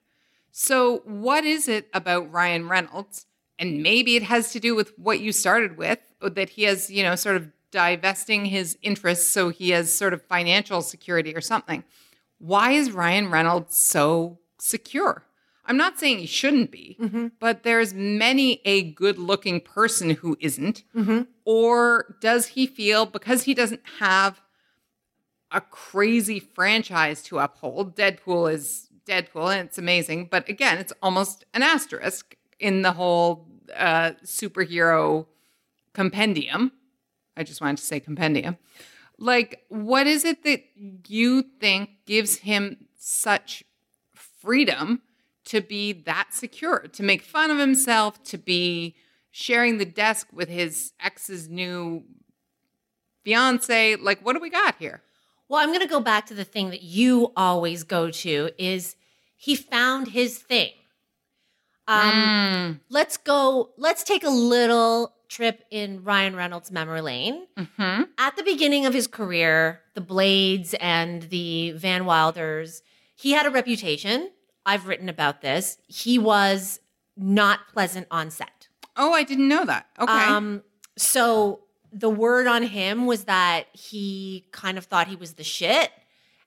So 0.52 0.98
what 1.06 1.46
is 1.46 1.70
it 1.70 1.88
about 1.94 2.30
ryan 2.32 2.68
reynolds 2.68 3.28
and 3.58 3.84
maybe 3.84 4.16
it 4.16 4.24
has 4.24 4.52
to 4.54 4.60
do 4.60 4.76
with 4.76 4.98
what 4.98 5.20
you 5.20 5.32
started 5.32 5.78
with 5.78 6.00
that 6.22 6.50
he 6.50 6.64
has 6.64 6.90
you 6.90 7.04
know 7.04 7.16
sort 7.16 7.38
of 7.38 7.50
divesting 7.70 8.46
his 8.46 8.78
interests 8.82 9.28
so 9.28 9.48
he 9.48 9.70
has 9.70 9.94
sort 9.94 10.14
of 10.14 10.22
financial 10.24 10.82
security 10.82 11.34
or 11.34 11.42
something? 11.42 11.84
Why 12.40 12.72
is 12.72 12.92
ryan 12.92 13.30
reynolds 13.30 13.78
so 13.78 14.40
secure 14.60 15.24
I'm 15.66 15.78
not 15.78 16.00
saying 16.00 16.20
he 16.20 16.26
shouldn't 16.26 16.72
be, 16.72 16.98
but 17.40 17.64
there's 17.64 17.94
many 17.94 18.62
a 18.66 18.84
good 18.92 19.18
looking 19.18 19.62
person 19.62 20.10
who 20.12 20.36
isn't. 20.40 20.84
Or 21.46 22.16
does 22.22 22.48
he 22.48 22.66
feel 22.68 23.06
because 23.06 23.44
he 23.44 23.54
doesn't 23.54 23.82
have 24.00 24.42
a 25.52 25.62
crazy 25.62 26.40
franchise 26.40 27.22
to 27.24 27.40
uphold? 27.40 27.96
Deadpool 27.96 28.52
is 28.52 28.88
Deadpool 29.06 29.54
and 29.56 29.68
it's 29.68 29.78
amazing. 29.78 30.28
But 30.32 30.48
again, 30.50 30.78
it's 30.78 30.94
almost 31.02 31.46
an 31.54 31.62
asterisk 31.64 32.36
in 32.60 32.82
the 32.82 32.94
whole 32.94 33.48
uh, 33.76 34.12
superhero 34.24 35.26
compendium. 35.94 36.72
I 37.38 37.44
just 37.44 37.62
wanted 37.62 37.78
to 37.78 37.84
say 37.84 38.00
compendium. 38.00 38.58
Like, 39.18 39.64
what 39.70 40.08
is 40.08 40.26
it 40.26 40.44
that 40.44 40.64
you 41.08 41.44
think 41.60 41.90
gives 42.06 42.38
him 42.38 42.88
such 42.98 43.64
freedom 44.14 45.02
to 45.46 45.62
be 45.62 45.92
that 45.94 46.30
secure, 46.34 46.80
to 46.94 47.04
make 47.04 47.22
fun 47.24 47.52
of 47.52 47.58
himself, 47.58 48.22
to 48.26 48.38
be 48.38 48.96
sharing 49.32 49.78
the 49.78 49.86
desk 49.86 50.28
with 50.32 50.50
his 50.50 50.94
ex's 51.00 51.50
new 51.50 52.04
fiance? 53.24 53.96
Like, 53.98 54.24
what 54.26 54.34
do 54.34 54.40
we 54.40 54.50
got 54.50 54.76
here? 54.80 55.02
Well, 55.50 55.60
I'm 55.62 55.70
going 55.70 55.82
to 55.82 55.88
go 55.88 56.00
back 56.00 56.26
to 56.28 56.34
the 56.34 56.44
thing 56.46 56.70
that 56.70 56.82
you 56.84 57.32
always 57.36 57.84
go 57.84 58.10
to 58.10 58.50
is 58.58 58.96
he 59.36 59.56
found 59.56 60.10
his 60.10 60.38
thing. 60.38 60.72
Um, 61.88 62.12
Mm. 62.12 62.80
Let's 62.90 63.18
go. 63.18 63.72
Let's 63.78 64.04
take 64.04 64.24
a 64.24 64.30
little 64.30 65.14
trip 65.28 65.64
in 65.72 66.04
Ryan 66.04 66.36
Reynolds' 66.36 66.72
memory 66.72 67.02
lane. 67.02 67.48
hmm 67.58 68.04
At 68.18 68.36
the 68.38 68.44
beginning 68.44 68.86
of 68.86 68.94
his 68.94 69.08
career, 69.08 69.82
the 69.94 70.02
Blades 70.02 70.74
and 70.76 71.24
the 71.24 71.72
Van 71.72 72.06
Wilders, 72.06 72.82
he 73.16 73.32
had 73.32 73.46
a 73.46 73.50
reputation. 73.50 74.30
I've 74.66 74.88
written 74.88 75.10
about 75.10 75.42
this. 75.42 75.78
He 75.88 76.20
was 76.20 76.80
not 77.18 77.60
pleasant 77.74 78.08
on 78.12 78.30
set. 78.32 78.68
Oh, 78.96 79.14
I 79.14 79.24
didn't 79.24 79.48
know 79.48 79.66
that. 79.66 79.88
Okay. 80.00 80.12
Um, 80.12 80.64
so 80.98 81.62
the 81.92 82.10
word 82.10 82.48
on 82.48 82.64
him 82.64 83.06
was 83.06 83.26
that 83.26 83.68
he 83.74 84.46
kind 84.52 84.78
of 84.78 84.86
thought 84.86 85.08
he 85.08 85.16
was 85.16 85.34
the 85.34 85.44
shit 85.44 85.92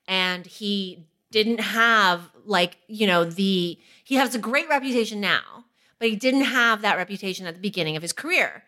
and 0.07 0.47
he 0.47 1.07
didn't 1.31 1.61
have 1.61 2.31
like, 2.45 2.79
you 2.87 3.07
know, 3.07 3.25
the 3.25 3.79
he 4.05 4.15
has 4.15 4.35
a 4.35 4.39
great 4.39 4.69
reputation 4.69 5.21
now, 5.21 5.65
but 5.99 6.09
he 6.09 6.17
didn't 6.17 6.43
have 6.43 6.83
that 6.83 6.97
reputation 6.97 7.47
at 7.47 7.55
the 7.55 7.61
beginning 7.61 7.97
of 7.97 8.03
his 8.03 8.13
career. 8.13 8.65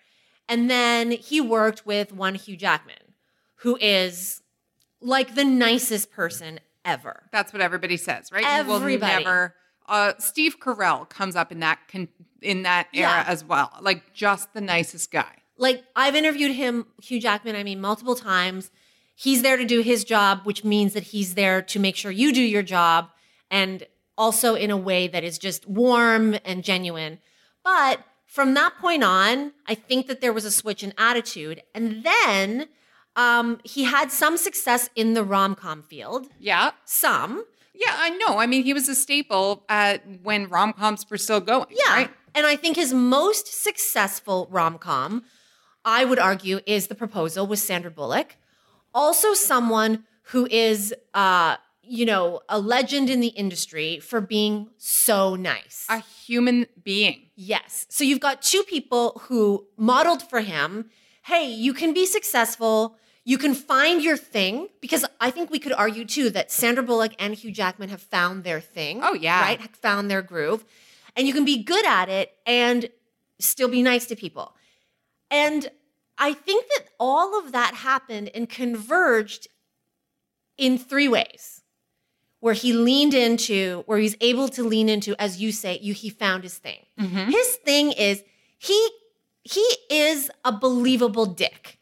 And 0.48 0.70
then 0.70 1.10
he 1.10 1.40
worked 1.40 1.86
with 1.86 2.12
one 2.12 2.34
Hugh 2.34 2.56
Jackman, 2.56 3.14
who 3.56 3.76
is 3.80 4.42
like 5.00 5.34
the 5.34 5.44
nicest 5.44 6.10
person 6.10 6.60
ever. 6.86 7.24
That's 7.32 7.52
what 7.52 7.60
everybody 7.60 7.96
says, 7.98 8.32
right? 8.32 8.42
You 8.42 8.48
Everybody. 8.48 8.96
will 8.96 9.00
never. 9.24 9.54
Uh, 9.88 10.12
Steve 10.18 10.58
Carell 10.58 11.08
comes 11.08 11.36
up 11.36 11.52
in 11.52 11.60
that 11.60 11.78
con- 11.88 12.08
in 12.40 12.62
that 12.62 12.86
era 12.94 13.02
Yeah. 13.10 13.24
as 13.26 13.44
well, 13.44 13.70
like 13.80 14.14
just 14.14 14.52
the 14.54 14.60
nicest 14.60 15.10
guy. 15.10 15.32
like 15.58 15.82
I've 15.96 16.14
interviewed 16.14 16.52
him, 16.52 16.86
Hugh 17.02 17.18
Jackman, 17.20 17.56
I 17.56 17.62
mean, 17.62 17.80
multiple 17.80 18.14
times. 18.14 18.70
He's 19.14 19.40
there 19.42 19.56
to 19.56 19.64
do 19.64 19.80
his 19.80 20.04
job, 20.04 20.40
which 20.44 20.64
means 20.64 20.92
that 20.92 21.04
he's 21.04 21.34
there 21.34 21.62
to 21.62 21.78
make 21.80 21.96
sure 21.96 22.10
you 22.10 22.30
do 22.32 22.42
your 22.42 22.62
job 22.62 23.08
and 23.50 23.86
also 24.18 24.54
in 24.54 24.70
a 24.70 24.76
way 24.76 25.08
that 25.08 25.24
is 25.24 25.38
just 25.38 25.66
warm 25.66 26.36
and 26.44 26.62
genuine. 26.62 27.18
But 27.64 28.00
from 28.26 28.52
that 28.54 28.76
point 28.78 29.02
on, 29.02 29.52
I 29.66 29.74
think 29.74 30.08
that 30.08 30.20
there 30.20 30.32
was 30.34 30.44
a 30.44 30.50
switch 30.50 30.82
in 30.82 30.92
attitude. 30.98 31.62
And 31.74 32.04
then 32.04 32.68
um, 33.16 33.58
he 33.64 33.84
had 33.84 34.12
some 34.12 34.36
success 34.36 34.90
in 34.94 35.14
the 35.14 35.24
rom 35.24 35.54
com 35.54 35.82
field. 35.82 36.28
Yeah, 36.38 36.72
Some. 36.84 37.44
yeah, 37.74 37.94
I 37.96 38.10
know. 38.10 38.38
I 38.38 38.46
mean, 38.46 38.62
he 38.62 38.72
was 38.74 38.88
a 38.88 38.94
staple 38.94 39.64
uh, 39.68 39.98
when 40.22 40.48
rom 40.48 40.72
coms 40.74 41.08
were 41.10 41.18
still 41.18 41.40
going. 41.40 41.66
Yeah. 41.70 41.94
right? 41.94 42.10
And 42.34 42.46
I 42.46 42.56
think 42.56 42.76
his 42.76 42.92
most 42.92 43.46
successful 43.62 44.46
rom 44.50 44.78
com, 44.78 45.24
I 45.84 46.04
would 46.04 46.18
argue, 46.18 46.60
is 46.66 46.88
The 46.88 46.94
Proposal 46.94 47.46
with 47.46 47.58
Sandra 47.58 47.90
Bullock. 47.90 48.36
Also, 48.94 49.32
someone 49.34 50.04
who 50.30 50.46
is, 50.50 50.94
uh, 51.14 51.56
you 51.82 52.04
know, 52.04 52.40
a 52.48 52.58
legend 52.58 53.08
in 53.08 53.20
the 53.20 53.28
industry 53.28 53.98
for 54.00 54.20
being 54.20 54.68
so 54.76 55.36
nice. 55.36 55.86
a 55.88 56.00
human 56.00 56.66
being. 56.82 57.28
yes. 57.34 57.86
So 57.88 58.04
you've 58.04 58.20
got 58.20 58.42
two 58.42 58.62
people 58.64 59.22
who 59.28 59.66
modeled 59.76 60.22
for 60.22 60.40
him 60.40 60.90
hey, 61.26 61.44
you 61.44 61.74
can 61.74 61.92
be 61.92 62.06
successful. 62.06 62.96
You 63.28 63.38
can 63.38 63.54
find 63.54 64.02
your 64.04 64.16
thing 64.16 64.68
because 64.80 65.04
I 65.20 65.32
think 65.32 65.50
we 65.50 65.58
could 65.58 65.72
argue 65.72 66.04
too 66.04 66.30
that 66.30 66.52
Sandra 66.52 66.84
Bullock 66.84 67.12
and 67.18 67.34
Hugh 67.34 67.50
Jackman 67.50 67.88
have 67.88 68.00
found 68.00 68.44
their 68.44 68.60
thing. 68.60 69.00
Oh, 69.02 69.14
yeah. 69.14 69.40
Right? 69.40 69.60
Have 69.60 69.70
Found 69.72 70.08
their 70.08 70.22
groove. 70.22 70.64
And 71.16 71.26
you 71.26 71.32
can 71.32 71.44
be 71.44 71.60
good 71.64 71.84
at 71.84 72.08
it 72.08 72.32
and 72.46 72.88
still 73.40 73.66
be 73.68 73.82
nice 73.82 74.06
to 74.06 74.16
people. 74.16 74.54
And 75.28 75.68
I 76.16 76.34
think 76.34 76.66
that 76.76 76.84
all 77.00 77.36
of 77.36 77.50
that 77.50 77.74
happened 77.74 78.30
and 78.32 78.48
converged 78.48 79.48
in 80.56 80.78
three 80.78 81.08
ways 81.08 81.62
where 82.38 82.54
he 82.54 82.72
leaned 82.72 83.12
into, 83.12 83.82
where 83.86 83.98
he's 83.98 84.16
able 84.20 84.46
to 84.50 84.62
lean 84.62 84.88
into, 84.88 85.20
as 85.20 85.42
you 85.42 85.50
say, 85.50 85.80
you 85.82 85.94
he 85.94 86.10
found 86.10 86.44
his 86.44 86.58
thing. 86.58 86.86
Mhm. 86.96 87.26
His 87.32 87.56
thing 87.56 87.90
is 87.90 88.22
he 88.56 88.88
he 89.42 89.64
is 89.90 90.30
a 90.44 90.52
believable 90.52 91.26
dick. 91.26 91.75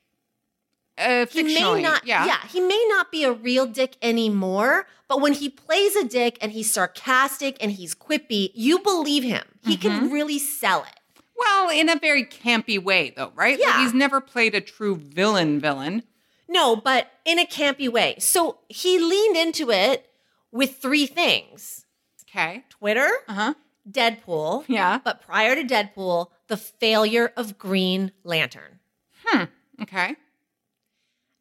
Uh, 0.96 1.26
He 1.26 1.42
may 1.42 1.82
not, 1.82 2.06
yeah. 2.06 2.24
yeah, 2.26 2.46
he 2.48 2.60
may 2.60 2.84
not 2.88 3.10
be 3.10 3.24
a 3.24 3.32
real 3.32 3.66
dick 3.66 3.96
anymore, 4.00 4.86
but 5.08 5.20
when 5.20 5.32
he 5.32 5.48
plays 5.48 5.96
a 5.96 6.04
dick 6.04 6.38
and 6.40 6.52
he's 6.52 6.72
sarcastic 6.72 7.56
and 7.60 7.72
he's 7.72 7.94
quippy, 7.94 8.50
you 8.54 8.78
believe 8.78 9.24
him. 9.24 9.44
He 9.64 9.76
Mm-hmm. 9.76 9.88
can 9.88 10.10
really 10.12 10.38
sell 10.38 10.84
it. 10.84 11.00
Well, 11.36 11.68
in 11.70 11.88
a 11.88 11.96
very 11.98 12.24
campy 12.24 12.80
way, 12.82 13.12
though, 13.16 13.32
right? 13.34 13.58
Like 13.58 13.66
Yeah. 13.66 13.82
he's 13.82 13.92
never 13.92 14.20
played 14.20 14.54
a 14.54 14.60
true 14.60 14.94
villain. 14.96 15.58
Villain. 15.60 16.04
No, 16.48 16.76
but 16.76 17.10
in 17.24 17.38
a 17.40 17.46
campy 17.46 17.88
way. 17.88 18.14
So 18.20 18.58
he 18.68 19.00
leaned 19.00 19.36
into 19.36 19.70
it 19.72 20.08
with 20.52 20.76
three 20.76 21.06
things 21.06 21.86
Okay. 22.30 22.64
Twitter, 22.68 23.10
Uh 23.28 23.32
huh. 23.34 23.54
Deadpool, 23.90 24.64
Yeah. 24.68 24.98
but 25.04 25.20
prior 25.20 25.54
to 25.56 25.62
Deadpool, 25.64 26.28
the 26.48 26.56
failure 26.56 27.32
of 27.36 27.58
Green 27.58 28.12
Lantern. 28.22 28.78
Hmm. 29.24 29.44
Okay. 29.82 30.16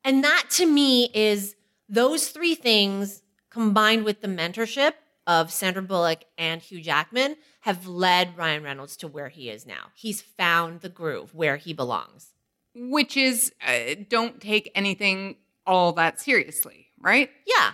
And 0.03 0.23
that 0.23 0.45
to 0.51 0.65
me 0.65 1.09
is 1.13 1.55
those 1.87 2.29
three 2.29 2.55
things 2.55 3.21
combined 3.49 4.03
with 4.03 4.21
the 4.21 4.27
mentorship 4.27 4.93
of 5.25 5.51
Sandra 5.51 5.81
Bullock 5.81 6.25
and 6.37 6.61
Hugh 6.61 6.81
Jackman 6.81 7.37
have 7.61 7.87
led 7.87 8.37
Ryan 8.37 8.63
Reynolds 8.63 8.97
to 8.97 9.07
where 9.07 9.29
he 9.29 9.49
is 9.49 9.65
now. 9.65 9.91
He's 9.93 10.21
found 10.21 10.81
the 10.81 10.89
groove 10.89 11.33
where 11.33 11.57
he 11.57 11.73
belongs. 11.73 12.33
Which 12.75 13.15
is 13.15 13.53
uh, 13.65 13.95
don't 14.09 14.41
take 14.41 14.71
anything 14.75 15.37
all 15.65 15.93
that 15.93 16.19
seriously, 16.19 16.87
right? 16.99 17.29
Yeah. 17.45 17.71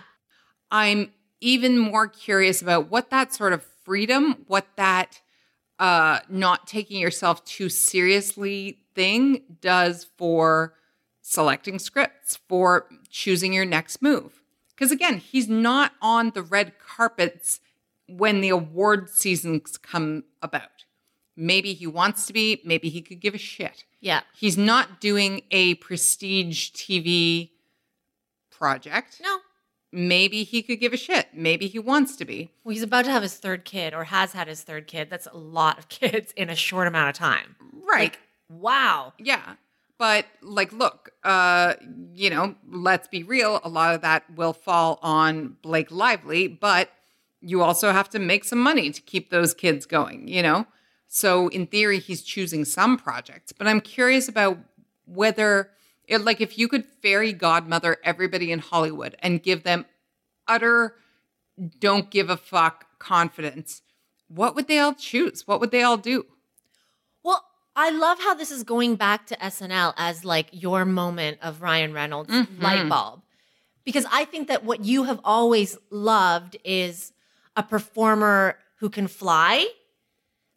I'm 0.70 1.12
even 1.40 1.78
more 1.78 2.06
curious 2.06 2.62
about 2.62 2.90
what 2.90 3.10
that 3.10 3.34
sort 3.34 3.52
of 3.52 3.64
freedom, 3.84 4.44
what 4.46 4.66
that 4.76 5.20
uh, 5.78 6.20
not 6.28 6.66
taking 6.66 7.00
yourself 7.00 7.44
too 7.44 7.68
seriously 7.68 8.78
thing 8.94 9.42
does 9.60 10.06
for 10.18 10.74
selecting 11.30 11.78
scripts, 11.78 12.40
for 12.48 12.88
choosing 13.08 13.52
your 13.52 13.64
next 13.64 14.02
move. 14.02 14.42
Because 14.70 14.90
again, 14.90 15.18
he's 15.18 15.48
not 15.48 15.92
on 16.02 16.30
the 16.30 16.42
red 16.42 16.72
carpets 16.80 17.60
when 18.08 18.40
the 18.40 18.48
award 18.48 19.08
seasons 19.08 19.78
come 19.78 20.24
about. 20.42 20.86
Maybe 21.36 21.72
he 21.72 21.86
wants 21.86 22.26
to 22.26 22.32
be, 22.32 22.60
maybe 22.64 22.88
he 22.88 23.00
could 23.00 23.20
give 23.20 23.34
a 23.34 23.38
shit. 23.38 23.84
Yeah. 24.00 24.22
He's 24.34 24.58
not 24.58 25.00
doing 25.00 25.42
a 25.52 25.76
prestige 25.76 26.70
TV 26.72 27.50
project 28.50 29.20
No. 29.22 29.38
maybe 29.92 30.42
he 30.42 30.62
could 30.62 30.80
give 30.80 30.92
a 30.92 30.96
shit. 30.96 31.28
Maybe 31.32 31.68
he 31.68 31.78
wants 31.78 32.16
to 32.16 32.24
be. 32.24 32.50
Well, 32.64 32.74
he's 32.74 32.82
about 32.82 33.04
to 33.04 33.10
have 33.12 33.22
his 33.22 33.36
third 33.36 33.64
kid 33.64 33.94
or 33.94 34.04
has 34.04 34.32
had 34.32 34.48
his 34.48 34.62
third 34.62 34.88
kid. 34.88 35.08
That's 35.08 35.28
a 35.32 35.36
lot 35.36 35.78
of 35.78 35.88
kids 35.88 36.32
in 36.36 36.50
a 36.50 36.56
short 36.56 36.88
amount 36.88 37.10
of 37.10 37.14
time. 37.14 37.54
Right. 37.72 38.00
Like, 38.00 38.18
wow. 38.48 39.12
yeah. 39.18 39.54
But 40.00 40.24
like 40.40 40.72
look, 40.72 41.10
uh 41.24 41.74
you 42.14 42.30
know, 42.30 42.54
let's 42.66 43.06
be 43.06 43.22
real, 43.22 43.60
a 43.62 43.68
lot 43.68 43.94
of 43.94 44.00
that 44.00 44.24
will 44.34 44.54
fall 44.54 44.98
on 45.02 45.58
Blake 45.60 45.90
Lively, 45.90 46.48
but 46.48 46.88
you 47.42 47.60
also 47.60 47.92
have 47.92 48.08
to 48.10 48.18
make 48.18 48.44
some 48.44 48.60
money 48.60 48.90
to 48.90 49.02
keep 49.02 49.28
those 49.28 49.52
kids 49.52 49.84
going, 49.84 50.26
you 50.26 50.42
know? 50.42 50.66
So 51.06 51.48
in 51.48 51.66
theory 51.66 51.98
he's 51.98 52.22
choosing 52.22 52.64
some 52.64 52.96
projects, 52.96 53.52
but 53.52 53.66
I'm 53.66 53.82
curious 53.82 54.26
about 54.26 54.56
whether 55.04 55.68
it, 56.08 56.22
like 56.22 56.40
if 56.40 56.56
you 56.56 56.66
could 56.66 56.86
fairy 56.86 57.34
godmother 57.34 57.98
everybody 58.02 58.52
in 58.52 58.60
Hollywood 58.60 59.16
and 59.18 59.42
give 59.42 59.64
them 59.64 59.84
utter 60.48 60.94
don't 61.78 62.10
give 62.10 62.30
a 62.30 62.38
fuck 62.38 62.86
confidence, 62.98 63.82
what 64.28 64.54
would 64.54 64.66
they 64.66 64.78
all 64.78 64.94
choose? 64.94 65.46
What 65.46 65.60
would 65.60 65.72
they 65.72 65.82
all 65.82 65.98
do? 65.98 66.24
I 67.76 67.90
love 67.90 68.18
how 68.20 68.34
this 68.34 68.50
is 68.50 68.62
going 68.64 68.96
back 68.96 69.26
to 69.28 69.36
SNL 69.36 69.94
as 69.96 70.24
like 70.24 70.48
your 70.52 70.84
moment 70.84 71.38
of 71.42 71.62
Ryan 71.62 71.92
Reynolds 71.92 72.30
Mhm. 72.30 72.60
light 72.62 72.88
bulb. 72.88 73.22
Because 73.84 74.04
I 74.12 74.24
think 74.24 74.48
that 74.48 74.64
what 74.64 74.84
you 74.84 75.04
have 75.04 75.20
always 75.24 75.78
loved 75.90 76.56
is 76.64 77.12
a 77.56 77.62
performer 77.62 78.58
who 78.78 78.90
can 78.90 79.08
fly 79.08 79.66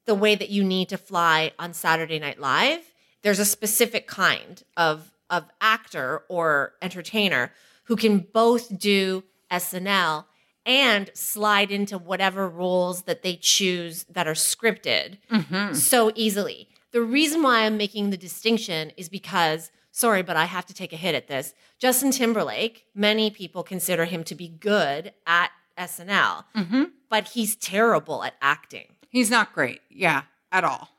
the 0.06 0.16
way 0.16 0.36
that 0.36 0.50
you 0.50 0.64
need 0.64 0.90
to 0.90 0.98
fly 0.98 1.54
on 1.58 1.74
Saturday 1.74 2.20
Night 2.20 2.40
Live. 2.40 2.82
There's 3.22 3.40
a 3.40 3.46
specific 3.46 4.08
kind 4.08 4.64
of 4.76 5.12
of 5.30 5.46
actor 5.62 6.24
or 6.30 6.74
entertainer 6.82 7.52
who 7.86 7.96
can 7.96 8.20
both 8.20 8.78
do 8.78 9.24
SNL 9.50 10.28
and 10.66 11.10
slide 11.16 11.72
into 11.72 11.98
whatever 11.98 12.48
roles 12.48 13.04
that 13.04 13.24
they 13.24 13.36
choose 13.36 14.04
that 14.10 14.28
are 14.28 14.34
scripted 14.36 15.18
Mm-hmm. 15.32 15.74
so 15.74 16.12
easily. 16.14 16.70
The 16.94 17.02
reason 17.02 17.42
why 17.44 17.66
I'm 17.66 17.76
making 17.78 18.10
the 18.12 18.18
distinction 18.18 18.92
is 18.98 19.10
because, 19.10 19.72
sorry, 19.92 20.22
but 20.24 20.36
I 20.38 20.46
have 20.46 20.66
to 20.68 20.74
take 20.74 20.94
a 20.94 20.96
hit 20.96 21.16
at 21.16 21.28
this. 21.28 21.54
Justin 21.80 22.12
Timberlake, 22.12 22.86
many 22.96 23.30
people 23.32 23.64
consider 23.64 24.06
him 24.06 24.24
to 24.26 24.36
be 24.36 24.48
good 24.48 25.12
at 25.28 25.50
SNL, 25.78 26.46
Mm-hmm. 26.56 26.84
but 27.10 27.30
he's 27.30 27.56
terrible 27.56 28.24
at 28.24 28.36
acting. 28.42 28.88
He's 29.10 29.30
not 29.32 29.54
great. 29.54 29.82
Yeah, 29.90 30.24
at 30.52 30.64
all. 30.64 30.90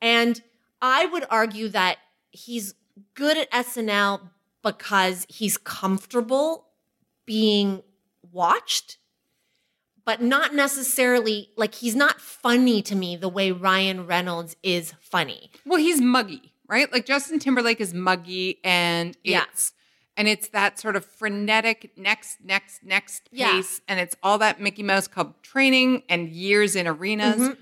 And 0.00 0.40
I 0.80 1.06
would 1.06 1.26
argue 1.30 1.68
that 1.70 1.98
he's 2.30 2.74
good 3.14 3.36
at 3.36 3.50
SNL 3.50 4.20
because 4.62 5.26
he's 5.28 5.58
comfortable 5.58 6.66
being 7.26 7.82
watched, 8.32 8.98
but 10.04 10.20
not 10.22 10.54
necessarily 10.54 11.50
like 11.56 11.74
he's 11.74 11.94
not 11.96 12.20
funny 12.20 12.82
to 12.82 12.94
me 12.94 13.16
the 13.16 13.28
way 13.28 13.52
Ryan 13.52 14.06
Reynolds 14.06 14.56
is 14.62 14.94
funny. 15.00 15.50
Well, 15.66 15.78
he's 15.78 16.00
muggy, 16.00 16.52
right? 16.68 16.90
Like 16.92 17.06
Justin 17.06 17.38
Timberlake 17.38 17.80
is 17.80 17.92
muggy 17.94 18.58
and 18.64 19.16
Yeah. 19.24 19.44
it's 19.52 19.72
and 20.16 20.28
it's 20.28 20.48
that 20.48 20.78
sort 20.78 20.96
of 20.96 21.04
frenetic 21.06 21.92
next, 21.96 22.38
next, 22.44 22.82
next 22.82 23.28
Yeah. 23.32 23.52
pace. 23.52 23.80
And 23.88 23.98
it's 23.98 24.14
all 24.22 24.36
that 24.38 24.60
Mickey 24.60 24.82
Mouse 24.82 25.08
Club 25.08 25.40
training 25.42 26.02
and 26.10 26.28
years 26.28 26.76
in 26.76 26.86
arenas. 26.86 27.40
Mhm. 27.40 27.56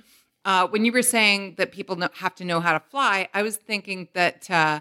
Uh, 0.45 0.67
when 0.67 0.85
you 0.85 0.91
were 0.91 1.03
saying 1.03 1.55
that 1.59 1.71
people 1.71 1.95
know, 1.95 2.09
have 2.15 2.35
to 2.37 2.45
know 2.45 2.59
how 2.59 2.73
to 2.73 2.81
fly, 2.91 3.29
I 3.33 3.43
was 3.43 3.57
thinking 3.59 4.09
that 4.15 4.51
uh, 4.51 4.81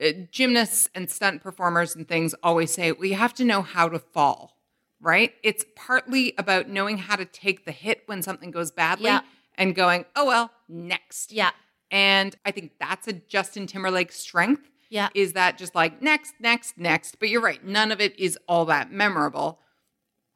uh, 0.00 0.08
gymnasts 0.30 0.88
and 0.94 1.10
stunt 1.10 1.42
performers 1.42 1.96
and 1.96 2.06
things 2.06 2.34
always 2.44 2.70
say, 2.72 2.92
well, 2.92 3.06
you 3.06 3.14
have 3.14 3.32
to 3.34 3.44
know 3.44 3.62
how 3.62 3.88
to 3.88 3.98
fall, 3.98 4.55
right? 5.00 5.34
It's 5.42 5.64
partly 5.76 6.34
about 6.38 6.68
knowing 6.68 6.98
how 6.98 7.16
to 7.16 7.24
take 7.24 7.64
the 7.64 7.72
hit 7.72 8.02
when 8.06 8.22
something 8.22 8.50
goes 8.50 8.70
badly 8.70 9.06
Yeah. 9.06 9.20
and 9.56 9.74
going, 9.74 10.04
oh, 10.14 10.26
well, 10.26 10.50
next. 10.68 11.32
Yeah. 11.32 11.50
And 11.90 12.34
I 12.44 12.50
think 12.50 12.72
that's 12.80 13.06
a 13.06 13.12
Justin 13.12 13.66
Timberlake 13.66 14.10
strength 14.12 14.70
Yeah. 14.88 15.08
is 15.14 15.34
that 15.34 15.58
just 15.58 15.74
like 15.74 16.02
next, 16.02 16.34
next, 16.40 16.78
next. 16.78 17.18
But 17.20 17.28
you're 17.28 17.40
right, 17.42 17.62
none 17.64 17.92
of 17.92 18.00
it 18.00 18.18
is 18.18 18.38
all 18.48 18.64
that 18.66 18.90
memorable. 18.90 19.60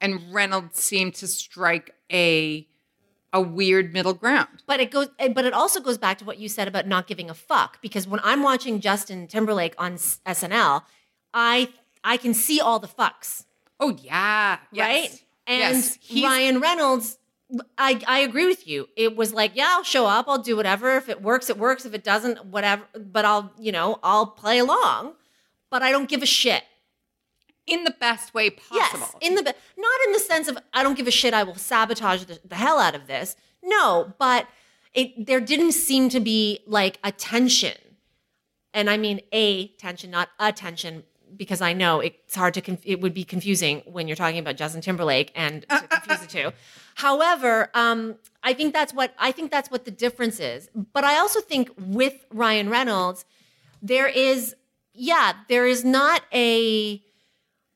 And 0.00 0.32
Reynolds 0.32 0.80
seemed 0.82 1.14
to 1.16 1.26
strike 1.26 1.94
a 2.12 2.66
a 3.32 3.40
weird 3.40 3.92
middle 3.92 4.12
ground. 4.14 4.64
But 4.66 4.80
it 4.80 4.90
goes 4.90 5.08
eh, 5.20 5.28
but 5.28 5.44
it 5.44 5.52
also 5.52 5.78
goes 5.80 5.98
back 5.98 6.18
to 6.18 6.24
what 6.24 6.38
you 6.38 6.48
said 6.48 6.66
about 6.66 6.88
not 6.88 7.06
giving 7.06 7.30
a 7.30 7.34
fuck 7.34 7.80
because 7.80 8.08
when 8.08 8.18
I'm 8.24 8.42
watching 8.42 8.80
Justin 8.80 9.28
Timberlake 9.28 9.74
on 9.78 9.94
SNL, 9.94 10.82
I 11.32 11.68
I 12.02 12.16
can 12.16 12.34
see 12.34 12.60
all 12.60 12.78
the 12.80 12.88
fucks. 12.88 13.44
Oh 13.80 13.96
yeah, 14.02 14.58
right? 14.72 15.04
yes. 15.10 15.20
And 15.46 15.74
yes. 16.08 16.22
Ryan 16.24 16.60
Reynolds, 16.60 17.18
I, 17.76 18.00
I 18.06 18.20
agree 18.20 18.46
with 18.46 18.68
you. 18.68 18.88
It 18.96 19.16
was 19.16 19.32
like, 19.32 19.52
yeah, 19.54 19.68
I'll 19.70 19.82
show 19.82 20.06
up, 20.06 20.26
I'll 20.28 20.38
do 20.42 20.54
whatever. 20.56 20.96
If 20.96 21.08
it 21.08 21.22
works, 21.22 21.50
it 21.50 21.58
works. 21.58 21.84
If 21.84 21.94
it 21.94 22.04
doesn't, 22.04 22.46
whatever. 22.46 22.84
But 22.96 23.24
I'll, 23.24 23.52
you 23.58 23.72
know, 23.72 23.98
I'll 24.04 24.26
play 24.26 24.58
along. 24.58 25.14
But 25.70 25.82
I 25.82 25.90
don't 25.90 26.08
give 26.08 26.22
a 26.22 26.26
shit. 26.26 26.62
in 27.66 27.84
the 27.84 27.94
best 27.98 28.34
way 28.34 28.50
possible. 28.50 29.08
Yes, 29.12 29.14
in 29.20 29.34
the 29.34 29.42
be- 29.42 29.52
not 29.76 30.00
in 30.06 30.12
the 30.12 30.18
sense 30.18 30.48
of 30.48 30.58
I 30.72 30.82
don't 30.82 30.96
give 30.96 31.06
a 31.06 31.10
shit. 31.12 31.34
I 31.34 31.42
will 31.42 31.54
sabotage 31.54 32.24
the, 32.24 32.38
the 32.44 32.56
hell 32.56 32.78
out 32.78 32.94
of 32.94 33.06
this. 33.06 33.36
No, 33.62 34.12
but 34.18 34.46
it 34.94 35.26
there 35.26 35.40
didn't 35.40 35.72
seem 35.72 36.08
to 36.10 36.20
be 36.20 36.60
like 36.66 36.98
a 37.04 37.12
tension, 37.12 37.76
and 38.74 38.90
I 38.90 38.96
mean 38.96 39.20
a 39.32 39.68
tension, 39.78 40.10
not 40.10 40.28
a 40.38 40.52
tension, 40.52 41.04
because 41.36 41.60
I 41.60 41.72
know 41.72 42.00
it's 42.00 42.34
hard 42.34 42.54
to 42.54 42.60
conf- 42.60 42.84
it 42.84 43.00
would 43.00 43.14
be 43.14 43.24
confusing 43.24 43.82
when 43.86 44.08
you're 44.08 44.16
talking 44.16 44.38
about 44.38 44.56
Justin 44.56 44.80
Timberlake 44.80 45.32
and 45.34 45.62
to 45.62 45.74
uh, 45.74 45.76
uh, 45.78 45.80
confuse 46.00 46.18
the 46.20 46.38
uh. 46.38 46.50
two. 46.50 46.56
However, 46.94 47.70
um, 47.74 48.16
I 48.42 48.52
think 48.52 48.72
that's 48.72 48.92
what 48.92 49.14
I 49.18 49.32
think 49.32 49.50
that's 49.50 49.70
what 49.70 49.84
the 49.84 49.90
difference 49.90 50.40
is. 50.40 50.68
But 50.92 51.04
I 51.04 51.18
also 51.18 51.40
think 51.40 51.70
with 51.78 52.24
Ryan 52.30 52.68
Reynolds, 52.68 53.24
there 53.82 54.08
is 54.08 54.54
yeah, 54.92 55.32
there 55.48 55.66
is 55.66 55.84
not 55.84 56.22
a 56.32 57.02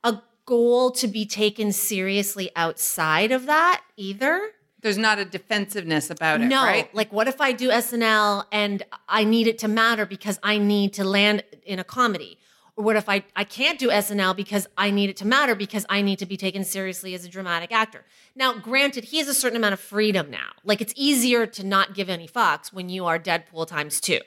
a 0.02 0.20
goal 0.46 0.90
to 0.92 1.09
be 1.09 1.24
taken 1.24 1.72
seriously 1.72 2.50
outside 2.57 3.32
of 3.32 3.46
that 3.46 3.82
either. 3.96 4.50
There's 4.80 4.98
not 4.98 5.18
a 5.18 5.24
defensiveness 5.24 6.11
about 6.11 6.42
it, 6.42 6.44
no, 6.44 6.62
right? 6.62 6.94
like 6.94 7.11
what 7.11 7.26
if 7.26 7.40
I 7.40 7.52
do 7.52 7.70
SNL 7.70 8.44
and 8.52 8.82
I 9.09 9.24
need 9.24 9.46
it 9.46 9.59
to 9.61 9.68
matter 9.68 10.05
because 10.05 10.38
I 10.42 10.59
need 10.59 10.92
to 10.94 11.05
land 11.05 11.42
in 11.64 11.78
a 11.78 11.84
comedy? 11.84 12.38
Or 12.77 12.85
what 12.85 12.97
if 12.97 13.09
I, 13.09 13.25
I 13.37 13.45
can't 13.45 13.79
do 13.79 13.89
SNL 13.89 14.35
because 14.35 14.66
I 14.77 14.91
need 14.91 15.09
it 15.09 15.16
to 15.18 15.27
matter 15.27 15.55
because 15.55 15.87
I 15.89 16.03
need 16.03 16.18
to 16.18 16.27
be 16.27 16.37
taken 16.37 16.64
seriously 16.64 17.14
as 17.14 17.25
a 17.25 17.29
dramatic 17.29 17.70
actor? 17.70 18.05
Now, 18.35 18.59
granted, 18.59 19.05
he 19.05 19.18
has 19.18 19.29
a 19.29 19.35
certain 19.35 19.57
amount 19.57 19.75
of 19.75 19.81
freedom 19.81 20.31
now. 20.31 20.51
Like 20.64 20.81
it's 20.81 20.93
easier 20.97 21.47
to 21.47 21.64
not 21.64 21.95
give 21.95 22.09
any 22.09 22.27
fucks 22.27 22.72
when 22.72 22.89
you 22.89 23.05
are 23.07 23.18
Deadpool 23.18 23.68
times 23.68 24.01
two. 24.01 24.20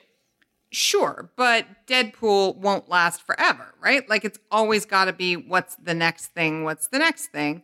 Sure, 0.70 1.30
but 1.36 1.66
Deadpool 1.86 2.56
won't 2.56 2.88
last 2.88 3.22
forever, 3.22 3.74
right? 3.80 4.08
Like 4.08 4.24
it's 4.24 4.38
always 4.50 4.84
got 4.84 5.06
to 5.06 5.12
be 5.12 5.34
what's 5.34 5.76
the 5.76 5.94
next 5.94 6.26
thing, 6.28 6.64
what's 6.64 6.88
the 6.88 6.98
next 6.98 7.26
thing. 7.26 7.62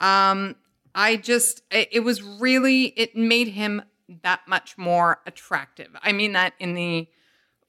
Um 0.00 0.56
I 0.94 1.16
just 1.16 1.62
it, 1.70 1.88
it 1.90 2.00
was 2.00 2.22
really 2.22 2.86
it 2.96 3.16
made 3.16 3.48
him 3.48 3.82
that 4.22 4.40
much 4.46 4.76
more 4.76 5.20
attractive. 5.26 5.88
I 6.02 6.12
mean 6.12 6.32
that 6.32 6.52
in 6.58 6.74
the 6.74 7.08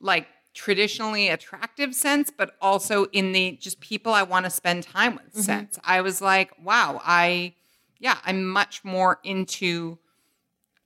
like 0.02 0.28
traditionally 0.56 1.28
attractive 1.30 1.94
sense, 1.94 2.32
but 2.36 2.56
also 2.62 3.06
in 3.08 3.34
the 3.34 3.58
just 3.62 3.80
people 3.82 4.14
I 4.14 4.24
want 4.24 4.46
to 4.46 4.50
spend 4.50 4.84
time 4.84 5.16
with 5.16 5.44
sense. 5.44 5.78
I 5.84 6.02
was 6.02 6.22
like, 6.22 6.52
wow, 6.64 7.02
I 7.04 7.54
yeah, 8.00 8.18
I'm 8.26 8.46
much 8.46 8.84
more 8.84 9.20
into 9.24 10.00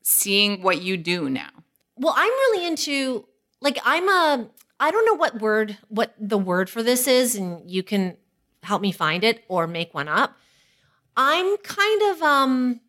seeing 0.01 0.61
what 0.61 0.81
you 0.81 0.97
do 0.97 1.29
now. 1.29 1.49
Well, 1.95 2.13
I'm 2.17 2.31
really 2.31 2.65
into 2.65 3.27
like 3.61 3.77
I'm 3.85 4.09
a 4.09 4.49
I 4.79 4.91
don't 4.91 5.05
know 5.05 5.13
what 5.15 5.39
word 5.39 5.77
what 5.87 6.15
the 6.19 6.37
word 6.37 6.69
for 6.69 6.81
this 6.81 7.07
is 7.07 7.35
and 7.35 7.69
you 7.69 7.83
can 7.83 8.17
help 8.63 8.81
me 8.81 8.91
find 8.91 9.23
it 9.23 9.43
or 9.47 9.67
make 9.67 9.93
one 9.93 10.07
up. 10.07 10.35
I'm 11.15 11.57
kind 11.57 12.01
of 12.11 12.21
um 12.23 12.81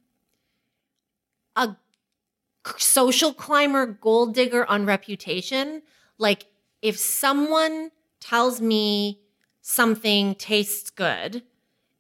a 1.57 1.76
social 2.78 3.35
climber 3.35 3.87
gold 3.87 4.35
digger 4.35 4.64
on 4.64 4.87
reputation. 4.87 5.83
Like 6.18 6.47
if 6.83 6.99
someone 6.99 7.91
tells 8.20 8.61
me 8.61 9.20
something 9.61 10.35
tastes 10.35 10.91
good, 10.91 11.43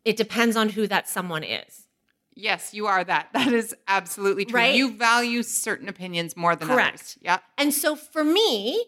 it 0.04 0.16
depends 0.16 0.56
on 0.56 0.70
who 0.70 0.86
that 0.86 1.08
someone 1.08 1.44
is. 1.44 1.86
Yes, 2.34 2.72
you 2.72 2.86
are 2.86 3.04
that. 3.04 3.28
That 3.34 3.52
is 3.52 3.74
absolutely 3.88 4.44
true. 4.46 4.58
Right? 4.58 4.74
You 4.74 4.92
value 4.92 5.42
certain 5.42 5.88
opinions 5.88 6.36
more 6.36 6.56
than 6.56 6.68
Correct. 6.68 6.94
others. 6.94 7.18
Yeah. 7.20 7.38
And 7.58 7.72
so 7.74 7.96
for 7.96 8.24
me, 8.24 8.86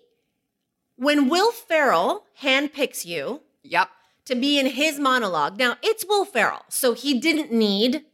when 0.97 1.29
Will 1.29 1.53
Ferrell 1.53 2.25
handpicks 2.43 3.05
you 3.05 3.43
Yep. 3.65 3.89
to 4.27 4.35
be 4.35 4.59
in 4.59 4.67
his 4.67 4.99
monologue. 4.99 5.59
Now, 5.59 5.77
it's 5.83 6.05
Will 6.07 6.25
Ferrell, 6.25 6.63
so 6.69 6.95
he 6.95 7.19
didn't 7.19 7.53
need 7.53 8.05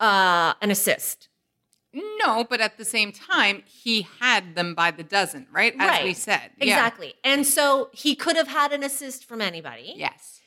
uh, 0.00 0.54
an 0.60 0.70
assist. 0.70 1.28
No, 2.20 2.44
but 2.44 2.60
at 2.60 2.76
the 2.76 2.84
same 2.84 3.10
time, 3.10 3.62
he 3.66 4.06
had 4.20 4.54
them 4.54 4.74
by 4.74 4.90
the 4.90 5.02
dozen, 5.02 5.46
right? 5.50 5.72
As 5.78 5.88
Right. 5.88 6.04
we 6.04 6.12
said. 6.14 6.50
Yeah. 6.58 6.74
Exactly. 6.74 7.14
And 7.24 7.46
so 7.46 7.88
he 7.92 8.14
could 8.14 8.36
have 8.36 8.48
had 8.48 8.72
an 8.72 8.82
assist 8.82 9.24
from 9.24 9.40
anybody. 9.40 9.94
Yes. 9.96 10.40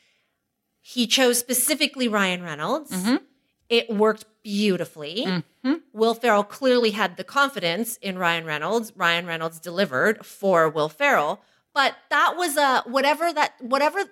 He 0.82 1.08
chose 1.08 1.39
specifically 1.39 2.08
Ryan 2.08 2.43
Reynolds. 2.43 2.91
Mhm. 2.91 3.22
It 3.68 3.89
worked 3.89 4.26
beautifully. 4.43 5.26
Mhm. 5.64 5.82
Will 5.93 6.14
Ferrell 6.14 6.43
clearly 6.43 6.91
had 6.91 7.18
the 7.18 7.24
confidence 7.24 7.97
in 7.97 8.18
Ryan 8.18 8.45
Reynolds. 8.45 8.93
Ryan 8.95 9.26
Reynolds 9.26 9.60
delivered 9.60 10.26
for 10.26 10.70
Will 10.70 10.89
Ferrell. 10.89 11.41
But 11.74 11.95
that 12.10 12.36
was 12.36 12.58
a 12.58 12.84
whatever 12.86 13.32
that 13.34 13.54
whatever 13.60 14.06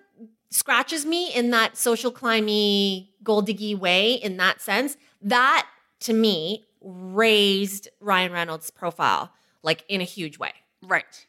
scratches 0.49 1.05
me 1.05 1.31
in 1.33 1.49
that 1.51 1.75
social 1.77 2.11
climby 2.11 3.09
gold 3.23 3.47
diggy 3.47 3.77
way 3.77 4.13
in 4.13 4.37
that 4.37 4.61
sense, 4.61 4.95
that 5.21 5.67
to 6.01 6.13
me 6.13 6.67
raised 6.81 7.89
Ryan 7.99 8.31
Reynolds' 8.31 8.71
profile 8.71 9.31
like 9.63 9.83
in 9.89 10.01
a 10.01 10.05
huge 10.05 10.37
way. 10.37 10.51
Right. 10.81 11.25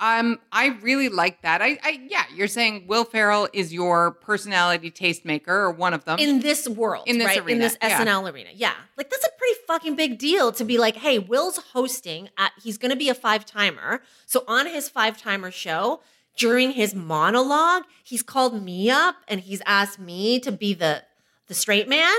Um, 0.00 0.40
I 0.50 0.66
really 0.82 1.08
like 1.08 1.42
that. 1.42 1.62
I, 1.62 1.78
I 1.82 2.00
yeah, 2.10 2.24
you're 2.34 2.48
saying 2.48 2.86
Will 2.88 3.04
Ferrell 3.04 3.48
is 3.52 3.72
your 3.72 4.10
personality 4.10 4.90
tastemaker 4.90 5.48
or 5.48 5.70
one 5.70 5.94
of 5.94 6.04
them. 6.04 6.18
in 6.18 6.40
this 6.40 6.68
world, 6.68 7.04
In 7.06 7.18
this 7.18 7.28
right? 7.28 7.48
in 7.48 7.60
this 7.60 7.76
yeah. 7.80 8.04
SNL 8.04 8.32
arena. 8.32 8.50
Yeah. 8.52 8.74
Like 8.98 9.08
that's 9.08 9.24
a 9.24 9.30
pretty 9.38 9.54
fucking 9.68 9.94
big 9.94 10.18
deal 10.18 10.50
to 10.52 10.64
be 10.64 10.78
like, 10.78 10.96
hey, 10.96 11.20
Will's 11.20 11.58
hosting 11.58 12.28
at 12.36 12.50
he's 12.60 12.76
gonna 12.76 12.96
be 12.96 13.08
a 13.08 13.14
five 13.14 13.46
timer. 13.46 14.02
So 14.26 14.42
on 14.48 14.66
his 14.66 14.88
five 14.88 15.16
timer 15.16 15.52
show, 15.52 16.00
during 16.36 16.72
his 16.72 16.92
monologue, 16.92 17.84
he's 18.02 18.24
called 18.24 18.60
me 18.60 18.90
up 18.90 19.14
and 19.28 19.40
he's 19.40 19.62
asked 19.64 20.00
me 20.00 20.40
to 20.40 20.50
be 20.50 20.74
the 20.74 21.04
the 21.46 21.54
straight 21.54 21.88
man. 21.88 22.14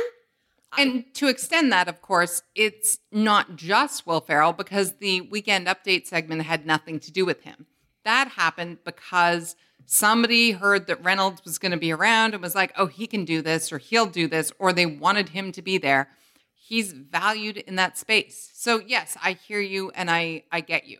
And 0.77 1.05
to 1.15 1.27
extend 1.27 1.71
that, 1.71 1.87
of 1.87 2.01
course, 2.01 2.43
it's 2.55 2.99
not 3.11 3.55
just 3.55 4.05
Will 4.05 4.21
Ferrell 4.21 4.53
because 4.53 4.93
the 4.93 5.21
weekend 5.21 5.67
update 5.67 6.07
segment 6.07 6.43
had 6.43 6.65
nothing 6.65 6.99
to 7.01 7.11
do 7.11 7.25
with 7.25 7.43
him. 7.43 7.65
That 8.03 8.29
happened 8.29 8.79
because 8.83 9.55
somebody 9.85 10.51
heard 10.51 10.87
that 10.87 11.03
Reynolds 11.03 11.43
was 11.43 11.57
going 11.57 11.71
to 11.71 11.77
be 11.77 11.91
around 11.91 12.33
and 12.33 12.41
was 12.41 12.55
like, 12.55 12.73
oh, 12.77 12.87
he 12.87 13.07
can 13.07 13.25
do 13.25 13.41
this 13.41 13.71
or 13.71 13.77
he'll 13.77 14.05
do 14.05 14.27
this, 14.27 14.51
or 14.59 14.73
they 14.73 14.85
wanted 14.85 15.29
him 15.29 15.51
to 15.53 15.61
be 15.61 15.77
there. 15.77 16.09
He's 16.53 16.93
valued 16.93 17.57
in 17.57 17.75
that 17.75 17.97
space. 17.97 18.51
So, 18.53 18.81
yes, 18.85 19.17
I 19.23 19.33
hear 19.33 19.59
you 19.59 19.91
and 19.91 20.09
I, 20.09 20.43
I 20.51 20.61
get 20.61 20.87
you. 20.87 20.99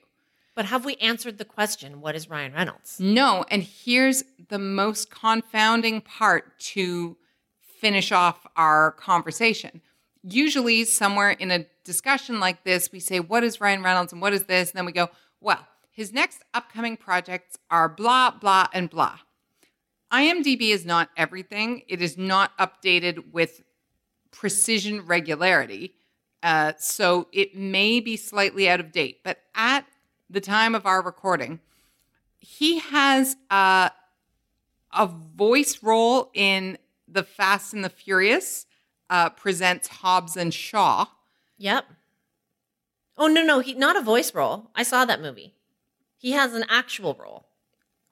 But 0.56 0.66
have 0.66 0.86
we 0.86 0.96
answered 0.98 1.38
the 1.38 1.46
question? 1.46 2.00
What 2.02 2.16
is 2.16 2.30
Ryan 2.30 2.54
Reynolds? 2.54 3.00
No, 3.00 3.44
and 3.50 3.62
here's 3.62 4.24
the 4.48 4.60
most 4.60 5.10
confounding 5.10 6.02
part 6.02 6.58
to 6.60 7.18
finish 7.80 8.12
off 8.12 8.46
our 8.56 8.92
conversation. 8.92 9.82
Usually, 10.24 10.86
somewhere 10.86 11.32
in 11.32 11.52
a 11.52 11.66
discussion 11.84 12.40
like 12.40 12.64
this, 12.64 12.92
we 12.92 13.00
say, 13.00 13.20
What 13.20 13.44
is 13.44 13.62
Ryan 13.62 13.84
Reynolds 13.84 14.12
and 14.12 14.22
what 14.22 14.34
is 14.34 14.46
this? 14.46 14.72
And 14.72 14.78
then 14.78 14.86
we 14.86 14.92
go, 14.92 15.10
Well, 15.40 15.68
his 15.92 16.12
next 16.12 16.44
upcoming 16.54 16.98
projects 16.98 17.58
are 17.70 17.88
blah, 17.88 18.32
blah, 18.32 18.68
and 18.74 18.90
blah. 18.90 19.20
IMDb 20.12 20.70
is 20.70 20.86
not 20.86 21.10
everything, 21.16 21.84
it 21.88 22.02
is 22.02 22.18
not 22.18 22.58
updated 22.58 23.32
with 23.32 23.64
precision 24.32 25.06
regularity. 25.06 25.94
Uh, 26.44 26.74
so 26.78 27.28
it 27.32 27.56
may 27.56 28.00
be 28.00 28.16
slightly 28.18 28.70
out 28.70 28.80
of 28.80 28.92
date, 28.92 29.22
but 29.24 29.40
at 29.56 29.86
the 30.30 30.42
time 30.42 30.76
of 30.76 30.86
our 30.86 31.02
recording, 31.02 31.60
he 32.40 32.80
has 32.80 33.36
uh, 33.50 33.90
a 34.94 35.08
voice 35.08 35.82
role 35.82 36.30
in 36.34 36.78
The 37.16 37.24
Fast 37.24 37.74
and 37.74 37.84
the 37.84 37.90
Furious 37.90 38.68
uh, 39.10 39.30
presents 39.30 39.88
Hobbs 39.88 40.38
and 40.38 40.54
Shaw. 40.54 41.06
Yep. 41.58 41.86
Oh 43.18 43.28
no, 43.28 43.44
no, 43.44 43.60
he 43.62 43.74
not 43.74 43.96
a 43.96 44.02
voice 44.02 44.36
role. 44.36 44.70
I 44.76 44.84
saw 44.84 45.06
that 45.06 45.22
movie. 45.22 45.54
He 46.18 46.32
has 46.34 46.54
an 46.54 46.66
actual 46.70 47.16
role. 47.20 47.46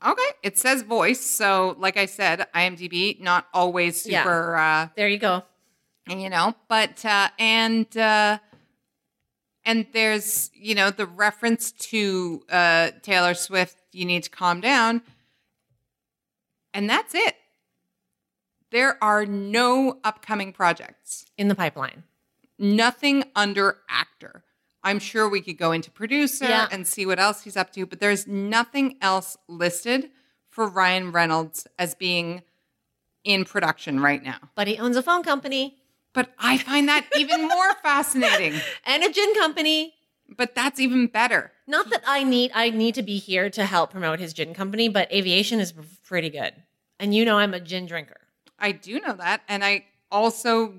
Okay, 0.05 0.29
it 0.41 0.57
says 0.57 0.81
voice. 0.81 1.21
So, 1.21 1.75
like 1.77 1.97
I 1.97 2.05
said, 2.05 2.47
IMDb 2.55 3.19
not 3.21 3.47
always 3.53 4.05
Yeah. 4.05 4.23
super, 4.23 4.55
uh, 4.57 4.87
There 4.95 5.07
you 5.07 5.17
go. 5.17 5.43
And 6.07 6.21
you 6.21 6.29
know, 6.29 6.55
but 6.67 7.03
uh, 7.05 7.29
and 7.39 7.95
uh, 7.97 8.39
and 9.65 9.87
there's 9.93 10.49
you 10.53 10.75
know 10.75 10.89
the 10.91 11.05
reference 11.05 11.71
to 11.91 12.43
uh, 12.49 12.91
Taylor 13.01 13.33
Swift. 13.33 13.77
You 13.91 14.05
need 14.05 14.23
to 14.23 14.29
calm 14.29 14.59
down, 14.61 15.01
and 16.73 16.89
that's 16.89 17.15
it. 17.15 17.35
There 18.73 19.01
are 19.03 19.23
no 19.27 19.99
upcoming 20.03 20.51
projects. 20.51 21.25
In 21.37 21.47
the 21.47 21.55
pipeline. 21.55 22.03
nothing 22.59 23.23
under 23.35 23.77
actor. 23.89 24.43
I'm 24.83 24.99
sure 24.99 25.27
we 25.29 25.41
could 25.41 25.57
go 25.57 25.71
into 25.71 25.89
producer 25.91 26.45
Yeah. 26.45 26.67
and 26.71 26.87
see 26.87 27.05
what 27.05 27.19
else 27.19 27.41
he's 27.43 27.55
up 27.57 27.71
to, 27.73 27.85
but 27.85 27.99
there's 27.99 28.25
nothing 28.27 28.97
else 29.01 29.37
listed 29.47 30.09
for 30.49 30.67
Ryan 30.67 31.11
Reynolds 31.11 31.67
as 31.79 31.93
being 31.95 32.41
in 33.23 33.43
production 33.45 33.99
right 33.99 34.21
now. 34.23 34.37
But 34.55 34.67
he 34.67 34.77
owns 34.77 34.95
a 34.97 35.03
phone 35.03 35.23
company 35.23 35.77
But 36.13 36.31
I 36.39 36.57
find 36.57 36.87
that 36.89 37.05
even 37.17 37.41
more 37.47 37.73
fascinating. 37.83 38.59
and 38.85 39.03
a 39.03 39.11
gin 39.11 39.33
company. 39.35 39.93
But 40.35 40.55
that's 40.55 40.79
even 40.79 41.07
better. 41.07 41.51
Not 41.67 41.89
that 41.89 42.03
I 42.07 42.23
need 42.23 42.51
I 42.55 42.69
need 42.69 42.95
to 42.95 43.03
be 43.03 43.17
here 43.17 43.49
to 43.51 43.65
help 43.65 43.91
promote 43.91 44.19
his 44.19 44.33
gin 44.33 44.53
company, 44.53 44.89
but 44.89 45.11
aviation 45.11 45.59
is 45.59 45.73
pretty 46.03 46.29
good. 46.29 46.53
And 46.99 47.13
you 47.15 47.23
know 47.25 47.37
I'm 47.39 47.53
a 47.53 47.59
gin 47.59 47.85
drinker. 47.87 48.17
I 48.63 48.71
do 48.71 48.99
know 48.99 49.13
that. 49.13 49.41
And 49.47 49.63
I 49.63 49.85
also, 50.11 50.73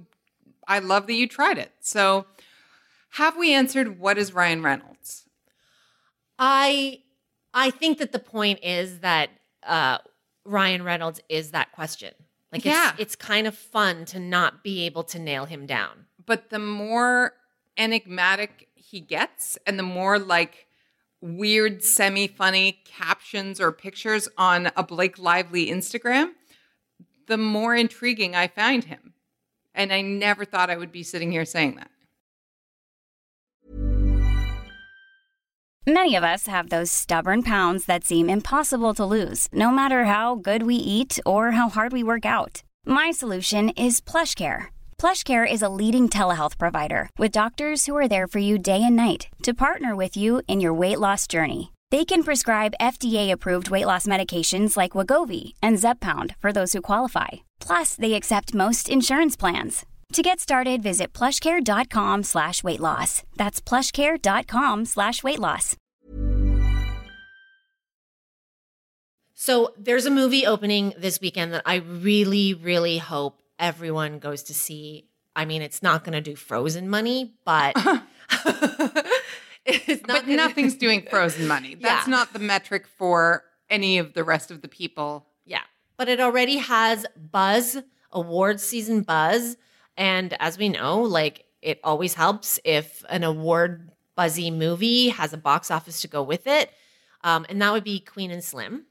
I 0.66 0.78
love 0.80 1.07
that 1.07 1.14
you 1.14 1.28
tried 1.28 1.59
it. 1.59 1.70
So, 1.80 2.26
have 3.11 3.37
we 3.37 3.53
answered 3.55 4.01
what 4.01 4.18
is 4.18 4.32
Ryan 4.32 4.62
Reynolds? 4.62 5.24
I 6.39 7.01
I 7.53 7.70
think 7.70 7.99
that 7.99 8.12
the 8.12 8.18
point 8.18 8.59
is 8.62 9.01
that 9.01 9.30
uh, 9.62 9.99
Ryan 10.45 10.82
Reynolds 10.82 11.20
is 11.28 11.53
that 11.53 11.72
question. 11.72 12.12
Like 12.53 12.64
Yeah. 12.64 12.91
it's 12.93 13.01
it's 13.01 13.16
kind 13.16 13.47
of 13.47 13.57
fun 13.57 14.05
to 14.07 14.18
not 14.18 14.64
be 14.64 14.85
able 14.87 15.05
to 15.05 15.18
nail 15.18 15.45
him 15.45 15.66
down. 15.66 16.07
but 16.26 16.49
the 16.51 16.59
more 16.59 17.35
enigmatic 17.76 18.68
he 18.74 18.99
gets 19.01 19.59
and 19.66 19.78
the 19.78 19.82
more 19.82 20.18
like 20.18 20.66
weird 21.20 21.82
semi 21.85 22.26
funny 22.26 22.80
captions 22.87 23.61
or 23.61 23.70
pictures 23.72 24.28
on 24.39 24.70
a 24.76 24.82
Blake 24.82 25.18
Lively 25.18 25.66
Instagram 25.66 26.30
the 27.27 27.39
more 27.39 27.75
intriguing 27.75 28.35
I 28.35 28.49
find 28.49 28.85
him 28.85 29.14
and 29.75 29.93
I 29.93 30.01
never 30.01 30.45
thought 30.45 30.70
I 30.70 30.77
would 30.77 30.93
be 30.93 31.03
sitting 31.03 31.33
here 31.33 31.45
saying 31.45 31.77
that 31.77 31.91
Many 35.87 36.16
of 36.16 36.25
us 36.25 36.47
have 36.47 36.70
those 36.70 36.91
stubborn 36.91 37.43
pounds 37.43 37.85
that 37.85 38.05
seem 38.05 38.31
impossible 38.31 38.95
to 38.95 39.05
lose, 39.05 39.49
no 39.53 39.70
matter 39.70 40.05
how 40.05 40.35
good 40.35 40.62
we 40.62 40.77
eat 40.77 41.18
or 41.27 41.51
how 41.51 41.68
hard 41.68 41.93
we 41.93 42.03
work 42.03 42.25
out. 42.25 42.62
My 42.87 43.11
solution 43.11 43.68
is 43.77 44.01
PlushCare. 44.01 44.68
PlushCare 44.97 45.51
is 45.51 45.61
a 45.61 45.68
leading 45.68 46.09
telehealth 46.09 46.57
provider 46.57 47.11
with 47.18 47.33
doctors 47.33 47.85
who 47.85 47.95
are 47.99 48.09
there 48.09 48.27
for 48.27 48.39
you 48.39 48.57
day 48.57 48.83
and 48.83 48.97
night 48.97 49.29
to 49.43 49.53
partner 49.53 49.95
with 49.95 50.16
you 50.16 50.41
in 50.49 50.59
your 50.59 50.72
weight 50.72 51.01
loss 51.01 51.27
journey. 51.27 51.74
They 51.91 52.05
can 52.07 52.24
prescribe 52.24 52.74
FDA-approved 52.80 53.70
weight 53.70 53.85
loss 53.87 54.07
medications 54.07 54.76
like 54.76 54.93
Wegovy 54.93 55.53
and 55.62 55.76
Zepbound 55.76 56.35
for 56.39 56.51
those 56.53 56.72
who 56.72 56.80
qualify. 56.80 57.28
Plus, 57.61 57.95
they 57.95 58.14
accept 58.14 58.55
most 58.55 58.89
insurance 58.89 59.37
plans. 59.37 59.85
To 60.14 60.22
get 60.22 60.39
started, 60.41 60.82
visit 60.82 61.12
plushcare.com 61.12 62.22
slash 62.22 62.62
weight 62.62 62.80
loss. 62.80 63.22
That's 63.37 63.61
plushcare.com 63.61 64.85
slash 64.87 65.22
weight 65.22 65.41
loss. 65.41 65.76
So 69.35 69.74
there's 69.76 70.07
a 70.07 70.11
movie 70.11 70.47
opening 70.47 70.95
this 70.97 71.20
weekend 71.20 71.53
that 71.53 71.62
I 71.66 71.76
really, 71.76 72.55
really 72.55 72.99
hope 72.99 73.43
everyone 73.59 74.18
goes 74.18 74.45
to 74.45 74.55
see. 74.55 75.09
I 75.37 75.45
mean, 75.45 75.62
it's 75.62 75.82
not 75.82 76.05
going 76.05 76.12
to 76.12 76.20
do 76.20 76.37
Frozen 76.37 76.89
money, 76.89 77.35
but 77.45 77.74
it's 77.76 79.11
not 79.88 80.02
but 80.06 80.06
gonna- 80.26 80.36
nothing's 80.36 80.74
doing 80.74 81.02
frozen 81.10 81.46
money 81.46 81.74
that's 81.74 82.06
Yeah. 82.06 82.10
not 82.10 82.32
the 82.32 82.38
metric 82.38 82.86
for 82.86 83.44
any 83.70 83.98
of 83.98 84.12
the 84.14 84.24
rest 84.24 84.50
of 84.50 84.60
the 84.62 84.68
people 84.68 85.26
Yeah, 85.46 85.62
but 85.96 86.08
it 86.08 86.20
already 86.20 86.58
has 86.58 87.06
buzz, 87.16 87.78
awards 88.12 88.62
season 88.62 89.02
buzz, 89.02 89.56
and 89.96 90.34
as 90.40 90.58
we 90.58 90.68
know, 90.68 91.00
like 91.02 91.44
it 91.62 91.80
always 91.82 92.14
helps 92.14 92.60
if 92.64 93.04
an 93.08 93.24
award 93.24 93.90
buzzy 94.16 94.50
movie 94.50 95.08
has 95.08 95.32
a 95.32 95.38
box 95.38 95.70
office 95.70 96.00
to 96.02 96.08
go 96.08 96.22
with 96.22 96.46
it. 96.46 96.70
Um, 97.22 97.46
and 97.48 97.60
that 97.62 97.72
would 97.72 97.84
be 97.84 98.00
Queen 98.00 98.30
and 98.30 98.44
Slim, 98.44 98.84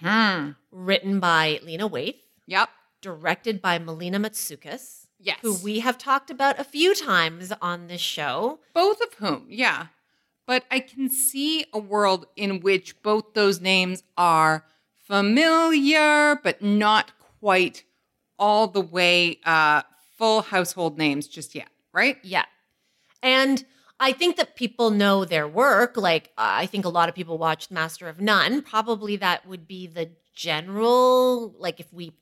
hmm 0.00 0.50
written 0.72 1.20
by 1.20 1.60
Lena 1.62 1.88
Waithe. 1.88 2.16
yep 2.46 2.68
directed 3.02 3.60
by 3.60 3.78
Melina 3.78 4.18
Matsoukas, 4.18 5.06
yes 5.20 5.38
who 5.42 5.54
we 5.62 5.80
have 5.80 5.98
talked 5.98 6.30
about 6.30 6.58
a 6.58 6.64
few 6.64 6.94
times 6.94 7.52
on 7.60 7.86
this 7.88 8.00
show. 8.00 8.60
Both 8.72 9.00
of 9.02 9.12
whom, 9.14 9.46
yeah. 9.50 9.88
But 10.46 10.64
I 10.70 10.80
can 10.80 11.08
see 11.08 11.64
a 11.72 11.78
world 11.78 12.26
in 12.36 12.60
which 12.60 13.02
both 13.02 13.34
those 13.34 13.60
names 13.60 14.02
are 14.16 14.64
familiar, 15.06 16.36
but 16.42 16.62
not 16.62 17.12
quite 17.40 17.84
all 18.38 18.66
the 18.68 18.80
way 18.80 19.38
uh, 19.44 19.82
full 20.18 20.42
household 20.42 20.98
names 20.98 21.28
just 21.28 21.54
yet, 21.54 21.68
right? 21.92 22.18
Yeah. 22.22 22.44
And 23.22 23.64
I 24.00 24.12
think 24.12 24.36
that 24.36 24.56
people 24.56 24.90
know 24.90 25.24
their 25.24 25.48
work. 25.48 25.96
Like, 25.96 26.26
uh, 26.36 26.60
I 26.62 26.66
think 26.66 26.84
a 26.84 26.90
lot 26.90 27.08
of 27.08 27.14
people 27.14 27.38
watched 27.38 27.70
Master 27.70 28.08
of 28.08 28.20
None. 28.20 28.62
Probably 28.62 29.16
that 29.16 29.46
would 29.46 29.66
be 29.66 29.86
the 29.86 30.10
general, 30.34 31.54
like, 31.58 31.80
if 31.80 31.92
we, 31.92 32.12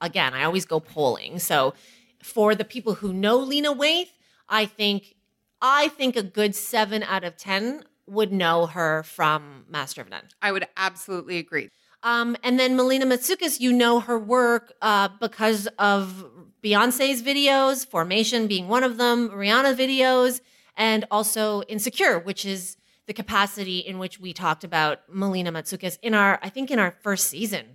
again, 0.00 0.34
I 0.34 0.44
always 0.44 0.64
go 0.64 0.80
polling. 0.80 1.38
So 1.38 1.74
for 2.22 2.54
the 2.54 2.64
people 2.64 2.94
who 2.94 3.12
know 3.12 3.38
Lena 3.38 3.74
Waithe, 3.74 4.10
I 4.48 4.66
think, 4.66 5.14
I 5.62 5.88
think 5.88 6.16
a 6.16 6.22
good 6.22 6.54
seven 6.54 7.02
out 7.02 7.24
of 7.24 7.36
10 7.36 7.84
would 8.06 8.32
know 8.32 8.66
her 8.66 9.02
from 9.02 9.64
Master 9.68 10.00
of 10.00 10.08
None. 10.08 10.24
I 10.42 10.52
would 10.52 10.66
absolutely 10.76 11.38
agree. 11.38 11.70
Um, 12.02 12.36
and 12.42 12.58
then 12.58 12.76
Melina 12.76 13.06
Matsoukas, 13.06 13.60
you 13.60 13.72
know 13.72 14.00
her 14.00 14.18
work 14.18 14.72
uh, 14.80 15.08
because 15.20 15.68
of 15.78 16.24
Beyonce's 16.62 17.22
videos, 17.22 17.86
Formation 17.86 18.46
being 18.46 18.68
one 18.68 18.84
of 18.84 18.96
them, 18.96 19.28
Rihanna 19.28 19.76
videos, 19.76 20.40
and 20.76 21.04
also 21.10 21.62
Insecure, 21.62 22.18
which 22.18 22.46
is 22.46 22.78
the 23.06 23.12
capacity 23.12 23.78
in 23.78 23.98
which 23.98 24.18
we 24.18 24.32
talked 24.32 24.64
about 24.64 25.00
Melina 25.12 25.52
Matsoukas 25.52 25.98
in 26.00 26.14
our, 26.14 26.38
I 26.42 26.48
think, 26.48 26.70
in 26.70 26.78
our 26.78 26.90
first 26.90 27.28
season. 27.28 27.66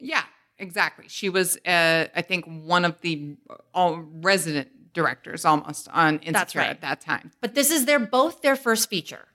Yeah, 0.00 0.24
exactly. 0.58 1.04
She 1.08 1.28
was, 1.28 1.56
uh, 1.64 2.06
I 2.14 2.22
think, 2.22 2.46
one 2.46 2.84
of 2.84 3.00
the 3.00 3.36
all 3.72 3.98
resident 3.98 4.70
directors 4.94 5.44
almost 5.44 5.88
on 5.88 6.14
Insecure 6.16 6.32
That's 6.32 6.56
right. 6.56 6.68
at 6.70 6.80
that 6.82 7.00
time. 7.00 7.32
But 7.40 7.54
this 7.54 7.70
is 7.70 7.86
their 7.86 7.98
both 7.98 8.42
their 8.42 8.56
first 8.56 8.88
feature. 8.90 9.26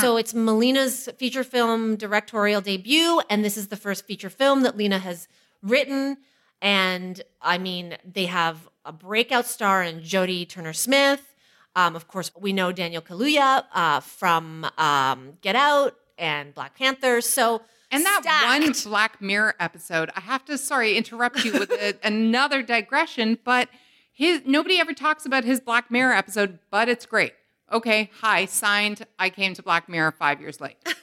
So 0.00 0.16
it's 0.16 0.32
Melina's 0.32 1.08
feature 1.18 1.42
film 1.42 1.96
directorial 1.96 2.60
debut, 2.60 3.20
and 3.28 3.44
this 3.44 3.56
is 3.56 3.66
the 3.66 3.76
first 3.76 4.06
feature 4.06 4.30
film 4.30 4.62
that 4.62 4.76
Lena 4.76 5.00
has 5.00 5.26
written. 5.60 6.18
And 6.62 7.20
I 7.42 7.58
mean, 7.58 7.96
they 8.04 8.26
have 8.26 8.68
a 8.84 8.92
breakout 8.92 9.44
star 9.46 9.82
in 9.82 10.02
Jodie 10.02 10.48
Turner 10.48 10.72
Smith. 10.72 11.34
Um, 11.74 11.96
of 11.96 12.06
course, 12.06 12.30
we 12.38 12.52
know 12.52 12.70
Daniel 12.70 13.02
Kaluuya 13.02 13.64
uh, 13.74 13.98
from 14.00 14.66
um, 14.78 15.32
Get 15.42 15.56
Out 15.56 15.96
and 16.16 16.54
Black 16.54 16.78
Panther. 16.78 17.20
So 17.20 17.60
And 17.90 18.04
that 18.04 18.20
stacked. 18.22 18.62
one 18.64 18.72
Black 18.84 19.20
Mirror 19.20 19.56
episode, 19.58 20.10
I 20.14 20.20
have 20.20 20.44
to 20.44 20.56
sorry 20.58 20.96
interrupt 20.96 21.44
you 21.44 21.52
with 21.52 21.70
a, 21.72 21.94
another 22.04 22.62
digression, 22.62 23.36
but 23.42 23.68
his 24.16 24.40
nobody 24.46 24.80
ever 24.80 24.94
talks 24.94 25.26
about 25.26 25.44
his 25.44 25.60
Black 25.60 25.90
Mirror 25.90 26.14
episode, 26.14 26.58
but 26.70 26.88
it's 26.88 27.04
great. 27.04 27.34
Okay, 27.70 28.10
hi, 28.20 28.46
signed. 28.46 29.06
I 29.18 29.28
came 29.28 29.52
to 29.54 29.62
Black 29.62 29.88
Mirror 29.88 30.12
five 30.12 30.40
years 30.40 30.60
late. 30.60 30.76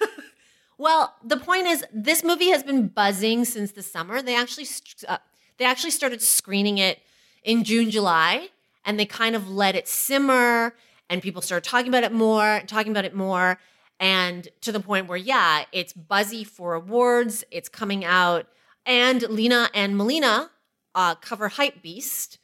Well, 0.77 1.15
the 1.23 1.37
point 1.37 1.67
is, 1.67 1.85
this 1.93 2.23
movie 2.23 2.49
has 2.49 2.63
been 2.63 2.87
buzzing 2.87 3.45
since 3.45 3.71
the 3.71 3.83
summer. 3.83 4.21
They 4.21 4.35
actually 4.35 4.67
uh, 5.07 5.19
they 5.57 5.65
actually 5.65 5.91
started 5.91 6.21
screening 6.21 6.77
it 6.77 6.99
in 7.43 7.63
June, 7.63 7.91
July, 7.91 8.49
and 8.83 8.99
they 8.99 9.05
kind 9.05 9.35
of 9.35 9.49
let 9.49 9.75
it 9.75 9.87
simmer, 9.87 10.75
and 11.09 11.21
people 11.21 11.41
started 11.41 11.69
talking 11.69 11.89
about 11.89 12.03
it 12.03 12.11
more, 12.11 12.61
talking 12.65 12.91
about 12.91 13.05
it 13.05 13.13
more, 13.15 13.59
and 13.99 14.49
to 14.61 14.71
the 14.71 14.79
point 14.79 15.07
where, 15.07 15.17
yeah, 15.17 15.63
it's 15.71 15.93
buzzy 15.93 16.43
for 16.43 16.73
awards. 16.73 17.43
It's 17.51 17.69
coming 17.69 18.03
out, 18.03 18.47
and 18.85 19.21
Lena 19.29 19.69
and 19.73 19.95
Melina 19.95 20.49
uh, 20.95 21.15
cover 21.15 21.49
Hype 21.49 21.81
Beast, 21.83 22.39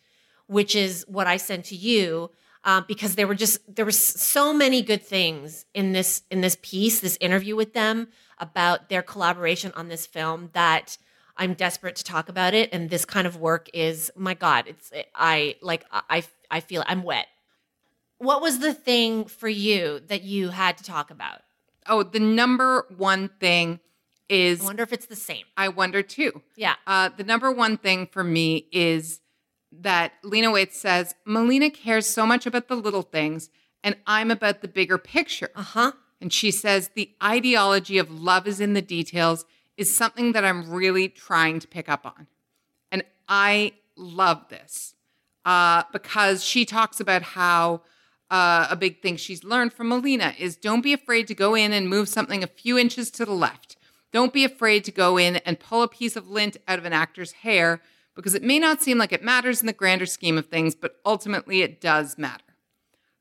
which 0.49 0.75
is 0.75 1.05
what 1.07 1.27
I 1.27 1.37
sent 1.37 1.65
to 1.65 1.75
you. 1.75 2.31
Uh, 2.65 2.81
because 2.81 3.15
there 3.15 3.25
were 3.25 3.35
just 3.35 3.57
there 3.73 3.85
were 3.85 3.91
so 3.91 4.53
many 4.53 4.81
good 4.81 5.01
things 5.01 5.65
in 5.73 5.93
this 5.93 6.23
in 6.29 6.41
this 6.41 6.57
piece, 6.61 6.99
this 6.99 7.17
interview 7.21 7.55
with 7.55 7.73
them 7.73 8.09
about 8.37 8.89
their 8.89 9.01
collaboration 9.01 9.71
on 9.77 9.87
this 9.87 10.05
film 10.05 10.49
that 10.51 10.97
I'm 11.37 11.53
desperate 11.53 11.95
to 11.95 12.03
talk 12.03 12.27
about 12.27 12.53
it. 12.53 12.69
And 12.73 12.89
this 12.89 13.05
kind 13.05 13.25
of 13.25 13.37
work 13.37 13.69
is, 13.73 14.11
my 14.15 14.33
God, 14.33 14.65
it's 14.67 14.91
I 15.15 15.55
like 15.61 15.85
I 15.91 16.23
I 16.51 16.59
feel 16.59 16.83
I'm 16.85 17.03
wet. 17.03 17.27
What 18.17 18.41
was 18.41 18.59
the 18.59 18.73
thing 18.73 19.25
for 19.25 19.47
you 19.47 20.01
that 20.07 20.23
you 20.23 20.49
had 20.49 20.77
to 20.79 20.83
talk 20.83 21.11
about? 21.11 21.41
Oh, 21.87 22.03
the 22.03 22.19
number 22.19 22.85
one 22.97 23.29
thing 23.39 23.79
is 24.27 24.61
I 24.61 24.65
wonder 24.65 24.83
if 24.83 24.91
it's 24.91 25.05
the 25.05 25.15
same. 25.15 25.45
I 25.55 25.69
wonder 25.69 26.03
too. 26.03 26.41
Yeah. 26.57 26.75
Uh, 26.85 27.09
the 27.15 27.23
number 27.23 27.51
one 27.51 27.77
thing 27.77 28.07
for 28.11 28.23
me 28.23 28.67
is 28.73 29.21
that 29.71 30.13
Lena 30.23 30.49
Waithe 30.49 30.71
says, 30.71 31.15
Melina 31.25 31.69
cares 31.69 32.05
so 32.07 32.25
much 32.25 32.45
about 32.45 32.67
the 32.67 32.75
little 32.75 33.01
things, 33.01 33.49
and 33.83 33.95
I'm 34.07 34.31
about 34.31 34.61
the 34.61 34.67
bigger 34.67 34.97
picture. 34.97 35.49
Uh 35.55 35.61
huh. 35.61 35.91
And 36.21 36.33
she 36.33 36.51
says, 36.51 36.89
the 36.95 37.11
ideology 37.23 37.97
of 37.97 38.11
love 38.11 38.45
is 38.47 38.59
in 38.59 38.73
the 38.73 38.81
details 38.81 39.45
is 39.77 39.95
something 39.95 40.33
that 40.33 40.43
I'm 40.43 40.69
really 40.69 41.07
trying 41.07 41.59
to 41.59 41.67
pick 41.67 41.87
up 41.87 42.05
on. 42.05 42.27
And 42.91 43.03
I 43.29 43.73
love 43.95 44.49
this 44.49 44.95
uh, 45.45 45.83
because 45.93 46.43
she 46.43 46.65
talks 46.65 46.99
about 46.99 47.21
how 47.21 47.81
uh, 48.29 48.67
a 48.69 48.75
big 48.75 49.01
thing 49.01 49.15
she's 49.15 49.43
learned 49.43 49.71
from 49.71 49.89
Melina 49.89 50.33
is 50.37 50.57
don't 50.57 50.81
be 50.81 50.93
afraid 50.93 51.27
to 51.27 51.33
go 51.35 51.55
in 51.55 51.71
and 51.71 51.87
move 51.87 52.09
something 52.09 52.43
a 52.43 52.47
few 52.47 52.77
inches 52.77 53.09
to 53.11 53.25
the 53.25 53.31
left. 53.31 53.77
Don't 54.11 54.33
be 54.33 54.43
afraid 54.43 54.83
to 54.85 54.91
go 54.91 55.17
in 55.17 55.37
and 55.37 55.59
pull 55.59 55.83
a 55.83 55.87
piece 55.87 56.15
of 56.15 56.27
lint 56.27 56.57
out 56.67 56.79
of 56.79 56.85
an 56.85 56.93
actor's 56.93 57.31
hair 57.31 57.81
because 58.21 58.35
it 58.35 58.43
may 58.43 58.59
not 58.59 58.81
seem 58.81 58.97
like 58.97 59.13
it 59.13 59.23
matters 59.23 59.61
in 59.61 59.67
the 59.67 59.73
grander 59.73 60.05
scheme 60.05 60.37
of 60.37 60.47
things, 60.47 60.75
but 60.75 60.95
ultimately 61.05 61.61
it 61.61 61.79
does 61.79 62.17
matter. 62.17 62.43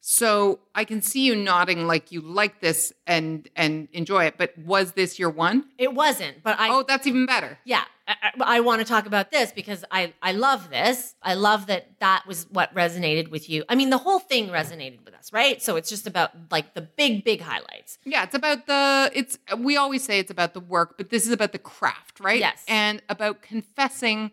So 0.00 0.60
I 0.74 0.84
can 0.84 1.02
see 1.02 1.24
you 1.26 1.34
nodding 1.34 1.86
like 1.86 2.12
you 2.12 2.20
like 2.20 2.60
this 2.60 2.92
and 3.06 3.48
and 3.56 3.88
enjoy 3.92 4.24
it, 4.26 4.34
but 4.38 4.56
was 4.56 4.92
this 4.92 5.18
your 5.18 5.28
one? 5.28 5.64
It 5.76 5.92
wasn't, 5.92 6.42
but 6.42 6.58
I 6.58 6.68
Oh, 6.70 6.84
that's 6.86 7.06
even 7.06 7.26
better. 7.26 7.58
yeah, 7.64 7.82
I, 8.06 8.14
I, 8.22 8.56
I 8.56 8.60
want 8.60 8.80
to 8.80 8.86
talk 8.86 9.06
about 9.06 9.30
this 9.30 9.52
because 9.52 9.84
I 9.90 10.14
I 10.22 10.32
love 10.32 10.70
this. 10.70 11.14
I 11.22 11.34
love 11.34 11.66
that 11.66 11.98
that 12.00 12.26
was 12.26 12.46
what 12.50 12.72
resonated 12.74 13.28
with 13.30 13.50
you. 13.50 13.64
I 13.68 13.74
mean, 13.74 13.90
the 13.90 13.98
whole 13.98 14.20
thing 14.20 14.48
resonated 14.48 15.04
with 15.04 15.14
us, 15.14 15.30
right? 15.32 15.60
So 15.60 15.76
it's 15.76 15.90
just 15.90 16.06
about 16.06 16.30
like 16.50 16.72
the 16.74 16.82
big 16.82 17.24
big 17.24 17.40
highlights. 17.42 17.98
Yeah, 18.04 18.22
it's 18.22 18.36
about 18.36 18.66
the 18.66 19.10
it's 19.14 19.36
we 19.58 19.76
always 19.76 20.04
say 20.04 20.20
it's 20.20 20.30
about 20.30 20.54
the 20.54 20.60
work, 20.60 20.96
but 20.96 21.10
this 21.10 21.26
is 21.26 21.32
about 21.32 21.52
the 21.52 21.58
craft, 21.58 22.20
right? 22.20 22.40
Yes. 22.40 22.64
And 22.68 23.02
about 23.10 23.42
confessing 23.42 24.30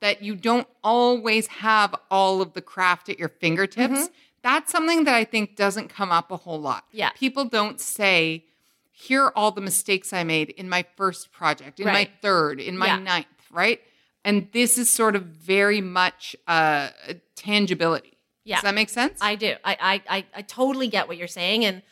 that 0.00 0.22
you 0.22 0.34
don't 0.34 0.66
always 0.82 1.46
have 1.46 1.94
all 2.10 2.40
of 2.42 2.54
the 2.54 2.62
craft 2.62 3.08
at 3.08 3.18
your 3.18 3.28
fingertips. 3.28 4.08
That's 4.42 4.72
something 4.72 5.04
that 5.04 5.14
I 5.14 5.24
think 5.24 5.56
doesn't 5.56 5.88
come 5.88 6.10
up 6.10 6.30
a 6.30 6.36
whole 6.38 6.60
lot. 6.60 6.84
Yeah. 6.92 7.10
People 7.10 7.44
don't 7.44 7.78
say, 7.78 8.44
here 8.92 9.24
are 9.24 9.32
all 9.36 9.50
the 9.50 9.60
mistakes 9.60 10.12
I 10.12 10.24
made 10.24 10.50
in 10.50 10.68
my 10.68 10.84
first 10.96 11.30
project, 11.32 11.80
in 11.80 11.86
my 11.86 12.08
third, 12.22 12.60
in 12.60 12.76
my 12.78 12.86
Yeah. 12.86 12.98
ninth, 12.98 13.26
right? 13.50 13.80
And 14.24 14.48
this 14.52 14.76
is 14.78 14.90
sort 14.90 15.16
of 15.16 15.22
very 15.24 15.80
much 15.80 16.34
uh, 16.46 16.88
tangibility. 17.36 18.16
Yeah. 18.44 18.56
Does 18.56 18.62
that 18.64 18.74
make 18.74 18.88
sense? 18.88 19.18
I 19.20 19.34
do. 19.34 19.54
I, 19.64 19.76
I 20.08 20.16
I 20.16 20.24
I 20.36 20.42
totally 20.42 20.88
get 20.88 21.08
what 21.08 21.16
you're 21.16 21.28
saying, 21.28 21.64
and 21.64 21.82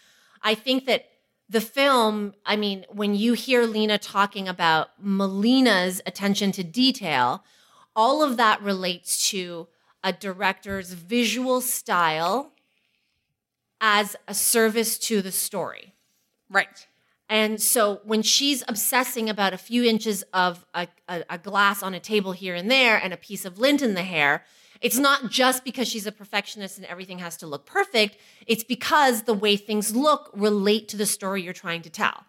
I 0.42 0.54
think 0.54 0.86
that 0.86 1.06
the 1.48 1.60
film. 1.60 2.34
I 2.44 2.56
mean, 2.56 2.84
when 2.90 3.14
you 3.14 3.34
hear 3.34 3.64
Lena 3.64 3.96
talking 3.98 4.48
about 4.48 4.88
Melina's 5.00 6.00
attention 6.04 6.52
to 6.52 6.64
detail, 6.64 7.44
all 7.98 8.22
of 8.22 8.36
that 8.36 8.62
relates 8.62 9.28
to 9.28 9.66
a 10.04 10.12
director's 10.12 10.92
visual 10.92 11.60
style 11.60 12.52
as 13.80 14.14
a 14.28 14.34
service 14.34 14.96
to 14.98 15.20
the 15.20 15.32
story. 15.32 15.94
right. 16.48 16.86
And 17.28 17.60
so 17.60 18.00
when 18.04 18.22
she's 18.22 18.62
obsessing 18.68 19.28
about 19.28 19.52
a 19.52 19.58
few 19.58 19.84
inches 19.84 20.24
of 20.32 20.64
a, 20.72 20.86
a, 21.08 21.24
a 21.28 21.38
glass 21.38 21.82
on 21.82 21.92
a 21.92 22.00
table 22.00 22.32
here 22.32 22.54
and 22.54 22.70
there 22.70 22.96
and 22.96 23.12
a 23.12 23.18
piece 23.18 23.44
of 23.44 23.58
lint 23.58 23.82
in 23.82 23.92
the 23.94 24.02
hair, 24.02 24.44
it's 24.80 24.96
not 24.96 25.28
just 25.28 25.64
because 25.64 25.88
she's 25.88 26.06
a 26.06 26.12
perfectionist 26.12 26.78
and 26.78 26.86
everything 26.86 27.18
has 27.18 27.36
to 27.38 27.46
look 27.46 27.66
perfect. 27.66 28.16
It's 28.46 28.64
because 28.64 29.24
the 29.24 29.34
way 29.34 29.56
things 29.56 29.94
look 29.94 30.30
relate 30.32 30.88
to 30.88 30.96
the 30.96 31.04
story 31.04 31.42
you're 31.42 31.52
trying 31.52 31.82
to 31.82 31.90
tell. 31.90 32.24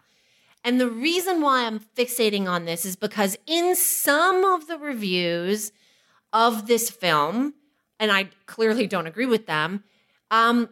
And 0.62 0.80
the 0.80 0.90
reason 0.90 1.40
why 1.40 1.66
I'm 1.66 1.80
fixating 1.80 2.46
on 2.46 2.64
this 2.64 2.84
is 2.84 2.96
because 2.96 3.36
in 3.46 3.74
some 3.74 4.44
of 4.44 4.66
the 4.66 4.78
reviews 4.78 5.72
of 6.32 6.66
this 6.66 6.90
film, 6.90 7.54
and 7.98 8.12
I 8.12 8.28
clearly 8.46 8.86
don't 8.86 9.06
agree 9.06 9.26
with 9.26 9.46
them, 9.46 9.84
um, 10.30 10.68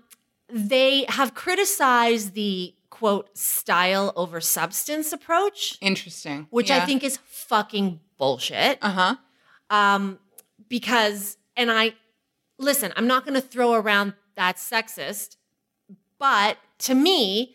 they 0.51 1.07
have 1.09 1.35
criticized 1.35 2.35
the 2.35 2.75
quote 2.91 3.37
style 3.37 4.13
over 4.17 4.41
substance 4.41 5.13
approach, 5.13 5.79
Interesting. 5.81 6.47
which 6.51 6.71
I 6.71 6.85
think 6.85 7.03
is 7.05 7.19
fucking 7.25 8.01
bullshit. 8.17 8.79
Uh 8.83 8.91
huh. 8.91 9.17
Um, 9.71 10.19
because, 10.69 11.37
and 11.57 11.71
I 11.71 11.95
listen, 12.59 12.93
I'm 12.97 13.07
not 13.07 13.25
going 13.25 13.35
to 13.35 13.47
throw 13.47 13.73
around 13.73 14.15
that 14.35 14.57
sexist, 14.57 15.37
but 16.19 16.59
to 16.79 16.95
me, 16.95 17.55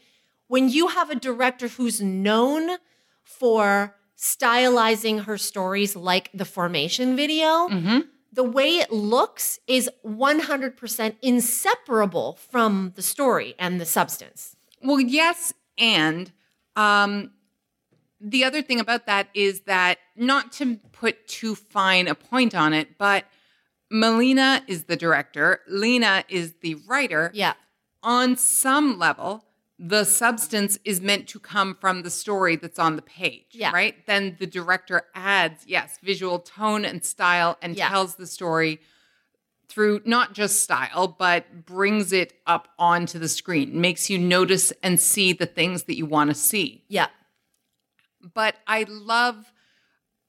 when 0.53 0.69
you 0.69 0.85
have 0.89 1.09
a 1.09 1.15
director 1.15 1.67
who's 1.67 1.99
known 1.99 2.77
for 3.23 3.95
stylizing 4.15 5.23
her 5.23 5.35
stories 5.35 5.95
like 5.95 6.29
the 6.31 6.45
formation 6.45 7.15
video, 7.15 7.67
Mm-hmm. 7.69 7.99
the 8.31 8.43
way 8.43 8.77
it 8.77 8.91
looks 8.91 9.59
is 9.65 9.89
100% 10.05 11.15
inseparable 11.23 12.37
from 12.51 12.93
the 12.95 13.01
story 13.01 13.55
and 13.57 13.81
the 13.81 13.85
substance. 13.85 14.55
Well, 14.83 14.99
yes, 14.99 15.55
and 15.79 16.31
um, 16.75 17.31
the 18.21 18.43
other 18.43 18.61
thing 18.61 18.79
about 18.79 19.07
that 19.07 19.29
is 19.33 19.61
that 19.61 19.97
not 20.15 20.51
to 20.59 20.75
put 20.91 21.27
too 21.27 21.55
fine 21.55 22.07
a 22.07 22.13
point 22.13 22.53
on 22.53 22.73
it, 22.73 22.99
but 22.99 23.25
Melina 23.89 24.63
is 24.67 24.83
the 24.83 24.95
director, 24.95 25.61
Lena 25.67 26.23
is 26.29 26.53
the 26.61 26.75
writer. 26.87 27.31
Yeah. 27.33 27.53
On 28.03 28.37
some 28.37 28.99
level, 28.99 29.45
the 29.79 30.03
substance 30.03 30.77
is 30.85 31.01
meant 31.01 31.27
to 31.27 31.39
come 31.39 31.75
from 31.79 32.03
the 32.03 32.09
story 32.09 32.55
that's 32.55 32.79
on 32.79 32.95
the 32.95 33.01
page, 33.01 33.47
Yeah. 33.51 33.71
right? 33.71 34.05
Then 34.05 34.37
the 34.39 34.45
director 34.47 35.03
adds, 35.15 35.65
yes, 35.67 35.97
visual 36.01 36.39
tone 36.39 36.85
and 36.85 37.03
style 37.03 37.57
and 37.61 37.75
Yeah. 37.75 37.89
tells 37.89 38.15
the 38.15 38.27
story 38.27 38.79
through 39.67 40.01
not 40.05 40.33
just 40.33 40.61
style, 40.61 41.07
but 41.07 41.65
brings 41.65 42.13
it 42.13 42.33
up 42.45 42.67
onto 42.77 43.17
the 43.17 43.27
screen, 43.27 43.81
makes 43.81 44.09
you 44.09 44.19
notice 44.19 44.71
and 44.83 44.99
see 44.99 45.33
the 45.33 45.47
things 45.47 45.83
that 45.83 45.97
you 45.97 46.05
want 46.05 46.29
to 46.29 46.35
see. 46.35 46.83
Yeah. 46.87 47.07
But 48.21 48.55
I 48.67 48.85
love 48.87 49.51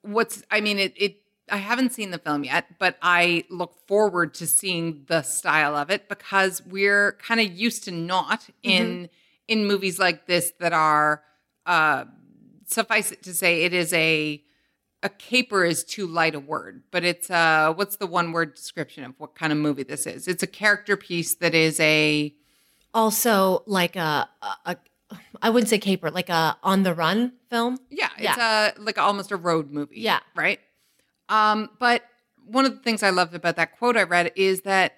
what's, 0.00 0.42
I 0.50 0.62
mean, 0.62 0.78
it, 0.78 0.94
it, 0.96 1.16
I 1.50 1.58
haven't 1.58 1.92
seen 1.92 2.10
the 2.10 2.18
film 2.18 2.44
yet, 2.44 2.78
but 2.78 2.96
I 3.02 3.44
look 3.50 3.86
forward 3.86 4.32
to 4.34 4.46
seeing 4.46 5.04
the 5.08 5.20
style 5.20 5.76
of 5.76 5.90
it 5.90 6.08
because 6.08 6.62
we're 6.64 7.12
kind 7.12 7.38
of 7.40 7.52
used 7.52 7.84
to 7.84 7.90
not 7.90 8.40
mm-hmm. 8.40 8.70
in 8.70 9.10
in 9.48 9.66
movies 9.66 9.98
like 9.98 10.26
this 10.26 10.52
that 10.60 10.72
are 10.72 11.22
uh 11.66 12.04
suffice 12.66 13.12
it 13.12 13.22
to 13.22 13.34
say 13.34 13.62
it 13.64 13.72
is 13.74 13.92
a 13.92 14.42
a 15.02 15.08
caper 15.10 15.66
is 15.66 15.84
too 15.84 16.06
light 16.06 16.34
a 16.34 16.40
word, 16.40 16.82
but 16.90 17.04
it's 17.04 17.30
uh 17.30 17.72
what's 17.76 17.96
the 17.96 18.06
one 18.06 18.32
word 18.32 18.54
description 18.54 19.04
of 19.04 19.14
what 19.18 19.34
kind 19.34 19.52
of 19.52 19.58
movie 19.58 19.82
this 19.82 20.06
is? 20.06 20.26
It's 20.26 20.42
a 20.42 20.46
character 20.46 20.96
piece 20.96 21.34
that 21.36 21.54
is 21.54 21.78
a 21.80 22.34
Also, 22.94 23.62
like 23.66 23.96
a, 23.96 24.28
a, 24.42 24.56
a 24.66 24.76
I 25.42 25.50
wouldn't 25.50 25.68
say 25.68 25.78
caper, 25.78 26.10
like 26.10 26.30
a 26.30 26.56
on 26.62 26.84
the 26.84 26.94
run 26.94 27.34
film. 27.50 27.78
yeah, 27.90 28.08
it's 28.16 28.38
a 28.38 28.80
like 28.80 28.96
almost 28.98 29.30
a 29.30 29.36
road 29.36 29.70
movie. 29.70 30.00
Yeah. 30.00 30.20
Right? 30.34 30.58
Um 31.28 31.68
but 31.78 32.02
one 32.46 32.64
of 32.64 32.72
the 32.74 32.80
things 32.80 33.02
I 33.02 33.10
loved 33.10 33.34
about 33.34 33.56
that 33.56 33.76
quote 33.78 33.96
I 33.98 34.04
read 34.04 34.32
is 34.36 34.62
that 34.62 34.94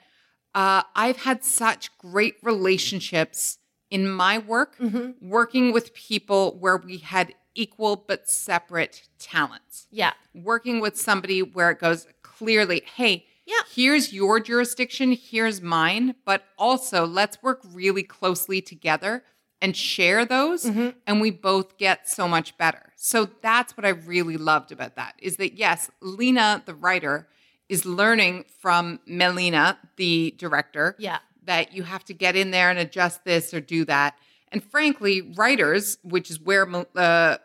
uh 0.55 0.83
I've 0.95 1.17
had 1.19 1.43
such 1.45 1.97
great 1.99 2.37
relationships 2.43 3.59
in 3.91 4.09
my 4.09 4.39
work 4.39 4.77
Mm-hmm. 4.79 5.29
working 5.29 5.73
with 5.73 5.95
people 5.95 6.57
where 6.59 6.77
we 6.77 6.99
had 6.99 7.35
equal 7.55 7.97
but 7.97 8.29
separate 8.29 9.09
talents. 9.19 9.87
Yeah. 9.91 10.13
working 10.35 10.81
with 10.81 10.97
somebody 10.99 11.43
where 11.43 11.71
it 11.71 11.79
goes 11.79 12.07
clearly, 12.23 12.83
hey, 12.97 13.25
Yeah. 13.47 13.61
here's 13.73 14.13
your 14.13 14.41
jurisdiction, 14.41 15.13
here's 15.13 15.63
mine, 15.63 16.15
but 16.27 16.45
also 16.59 17.07
let's 17.07 17.43
work 17.43 17.61
really 17.65 18.03
closely 18.03 18.61
together 18.61 19.25
and 19.63 19.75
share 19.75 20.27
those 20.27 20.67
and 20.67 21.21
we 21.21 21.31
both 21.31 21.79
get 21.79 22.07
so 22.09 22.29
much 22.29 22.59
better. 22.59 22.93
So 22.97 23.27
that's 23.41 23.75
what 23.77 23.87
I 23.87 23.91
really 23.91 24.37
loved 24.37 24.71
about 24.73 24.97
that 24.97 25.15
is 25.19 25.37
that 25.37 25.55
yes, 25.55 25.91
Lena 26.03 26.63
the 26.67 26.75
writer 26.75 27.27
is 27.69 27.87
learning 27.87 28.45
from 28.61 29.01
Melina 29.07 29.79
the 29.97 30.35
director 30.37 30.95
Yeah. 30.99 31.19
That 31.47 31.73
you 31.73 31.83
have 31.85 32.05
to 32.05 32.15
get 32.15 32.37
in 32.37 32.51
there 32.51 32.71
and 32.71 32.79
adjust 32.79 33.25
this 33.25 33.53
or 33.55 33.61
do 33.61 33.85
that. 33.87 34.17
And 34.53 34.63
frankly, 34.63 35.23
writers, 35.23 35.99
which 36.03 36.31
is 36.31 36.41
where 36.41 36.69
uh, 36.97 37.37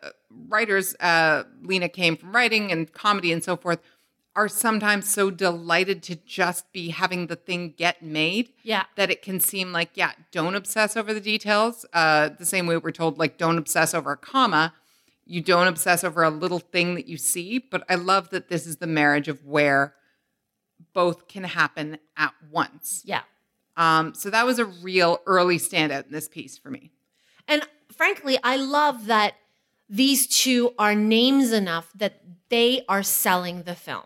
writers, 0.48 0.94
uh, 1.00 1.44
Lena 1.62 1.88
came 1.88 2.16
from 2.16 2.34
writing 2.34 2.70
and 2.70 2.92
comedy 2.92 3.32
and 3.32 3.42
so 3.42 3.56
forth, 3.56 3.80
are 4.34 4.48
sometimes 4.48 5.06
so 5.12 5.30
delighted 5.30 6.02
to 6.04 6.16
just 6.16 6.72
be 6.72 6.88
having 6.88 7.26
the 7.26 7.36
thing 7.36 7.74
get 7.76 8.02
made 8.02 8.50
Yeah. 8.62 8.84
that 8.96 9.10
it 9.10 9.20
can 9.20 9.40
seem 9.40 9.72
like, 9.72 9.90
yeah, 9.94 10.12
don't 10.30 10.54
obsess 10.54 10.96
over 10.96 11.12
the 11.12 11.20
details. 11.20 11.84
Uh, 11.92 12.30
the 12.30 12.46
same 12.46 12.66
way 12.66 12.76
we're 12.78 12.92
told, 12.92 13.18
like, 13.18 13.36
don't 13.36 13.58
obsess 13.58 13.92
over 13.92 14.12
a 14.12 14.16
comma. 14.16 14.72
You 15.26 15.42
don't 15.42 15.66
obsess 15.66 16.02
over 16.02 16.22
a 16.22 16.30
little 16.30 16.60
thing 16.60 16.94
that 16.94 17.06
you 17.06 17.18
see. 17.18 17.58
But 17.58 17.84
I 17.90 17.96
love 17.96 18.30
that 18.30 18.48
this 18.48 18.66
is 18.66 18.76
the 18.78 18.86
marriage 18.86 19.28
of 19.28 19.44
where 19.44 19.94
both 20.94 21.28
can 21.28 21.44
happen 21.44 21.98
at 22.16 22.32
once. 22.50 23.02
Yeah. 23.04 23.22
Um, 23.76 24.14
so 24.14 24.30
that 24.30 24.44
was 24.46 24.58
a 24.58 24.64
real 24.64 25.20
early 25.26 25.58
standout 25.58 26.06
in 26.06 26.12
this 26.12 26.28
piece 26.28 26.58
for 26.58 26.70
me. 26.70 26.90
And 27.48 27.62
frankly, 27.96 28.38
I 28.42 28.56
love 28.56 29.06
that 29.06 29.34
these 29.88 30.26
two 30.26 30.72
are 30.78 30.94
names 30.94 31.52
enough 31.52 31.90
that 31.94 32.20
they 32.48 32.84
are 32.88 33.02
selling 33.02 33.62
the 33.62 33.74
film. 33.74 34.04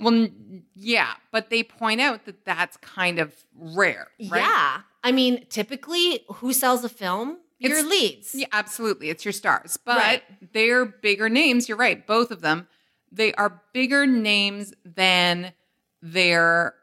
Well, 0.00 0.28
yeah, 0.74 1.12
but 1.30 1.50
they 1.50 1.62
point 1.62 2.00
out 2.00 2.24
that 2.24 2.44
that's 2.44 2.76
kind 2.78 3.18
of 3.20 3.32
rare, 3.56 4.08
right? 4.30 4.40
Yeah. 4.40 4.80
I 5.04 5.12
mean, 5.12 5.46
typically, 5.48 6.24
who 6.36 6.52
sells 6.52 6.82
a 6.84 6.88
film? 6.88 7.38
Your 7.58 7.72
It's- 7.72 7.84
leads. 7.86 8.34
Yeah, 8.34 8.46
absolutely. 8.50 9.10
It's 9.10 9.24
your 9.24 9.32
stars. 9.32 9.76
But 9.84 9.98
Right. 9.98 10.52
they're 10.52 10.84
bigger 10.84 11.28
names. 11.28 11.68
You're 11.68 11.78
right. 11.78 12.04
Both 12.04 12.32
of 12.32 12.40
them. 12.40 12.66
They 13.12 13.32
are 13.34 13.62
bigger 13.72 14.06
names 14.06 14.72
than 14.84 15.52
their 16.00 16.74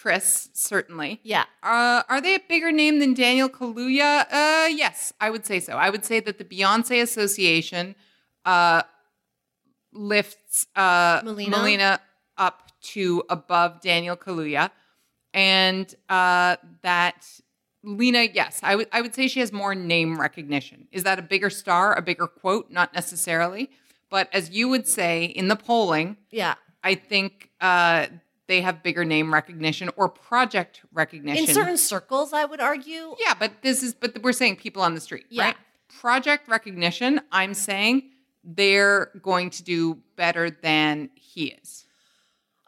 actress, 0.00 0.48
certainly. 0.52 1.20
Yeah. 1.22 1.44
Uh, 1.62 2.02
are 2.08 2.20
they 2.20 2.34
a 2.34 2.40
bigger 2.48 2.72
name 2.72 2.98
than 3.00 3.14
Daniel 3.14 3.48
Kaluuya? 3.48 4.26
Uh, 4.30 4.68
yes, 4.68 5.12
I 5.20 5.30
would 5.30 5.44
say 5.44 5.60
so. 5.60 5.74
I 5.74 5.90
would 5.90 6.04
say 6.04 6.20
that 6.20 6.38
the 6.38 6.44
Beyonce 6.44 7.02
Association 7.02 7.94
uh, 8.44 8.82
lifts 9.92 10.66
uh, 10.76 11.20
Melina? 11.24 11.50
Melina 11.50 12.00
up 12.38 12.72
to 12.82 13.22
above 13.28 13.80
Daniel 13.82 14.16
Kaluuya, 14.16 14.70
and 15.34 15.94
uh, 16.08 16.56
that 16.82 17.26
Lena, 17.82 18.22
yes, 18.32 18.60
I 18.62 18.76
would 18.76 18.88
I 18.92 19.00
would 19.02 19.14
say 19.14 19.28
she 19.28 19.40
has 19.40 19.52
more 19.52 19.74
name 19.74 20.18
recognition. 20.20 20.88
Is 20.92 21.02
that 21.04 21.18
a 21.18 21.22
bigger 21.22 21.50
star, 21.50 21.94
a 21.96 22.02
bigger 22.02 22.26
quote? 22.26 22.70
Not 22.70 22.94
necessarily, 22.94 23.70
but 24.10 24.28
as 24.32 24.50
you 24.50 24.68
would 24.68 24.86
say 24.88 25.24
in 25.24 25.48
the 25.48 25.56
polling, 25.56 26.16
Yeah. 26.30 26.54
I 26.82 26.94
think 26.94 27.50
uh, 27.60 28.06
they 28.50 28.60
have 28.62 28.82
bigger 28.82 29.04
name 29.04 29.32
recognition 29.32 29.88
or 29.96 30.08
project 30.08 30.82
recognition. 30.92 31.48
In 31.48 31.54
certain 31.54 31.76
circles, 31.78 32.32
I 32.32 32.44
would 32.44 32.60
argue. 32.60 33.14
yeah, 33.24 33.34
but 33.38 33.52
this 33.62 33.80
is 33.82 33.94
but 33.94 34.20
we're 34.24 34.32
saying 34.32 34.56
people 34.56 34.82
on 34.82 34.94
the 34.96 35.00
street, 35.00 35.26
Yeah. 35.30 35.44
right? 35.44 35.56
Project 36.00 36.48
recognition. 36.48 37.20
I'm 37.30 37.54
saying 37.54 38.10
they're 38.42 39.12
going 39.22 39.50
to 39.50 39.62
do 39.62 39.98
better 40.16 40.50
than 40.50 41.10
he 41.14 41.46
is. 41.62 41.84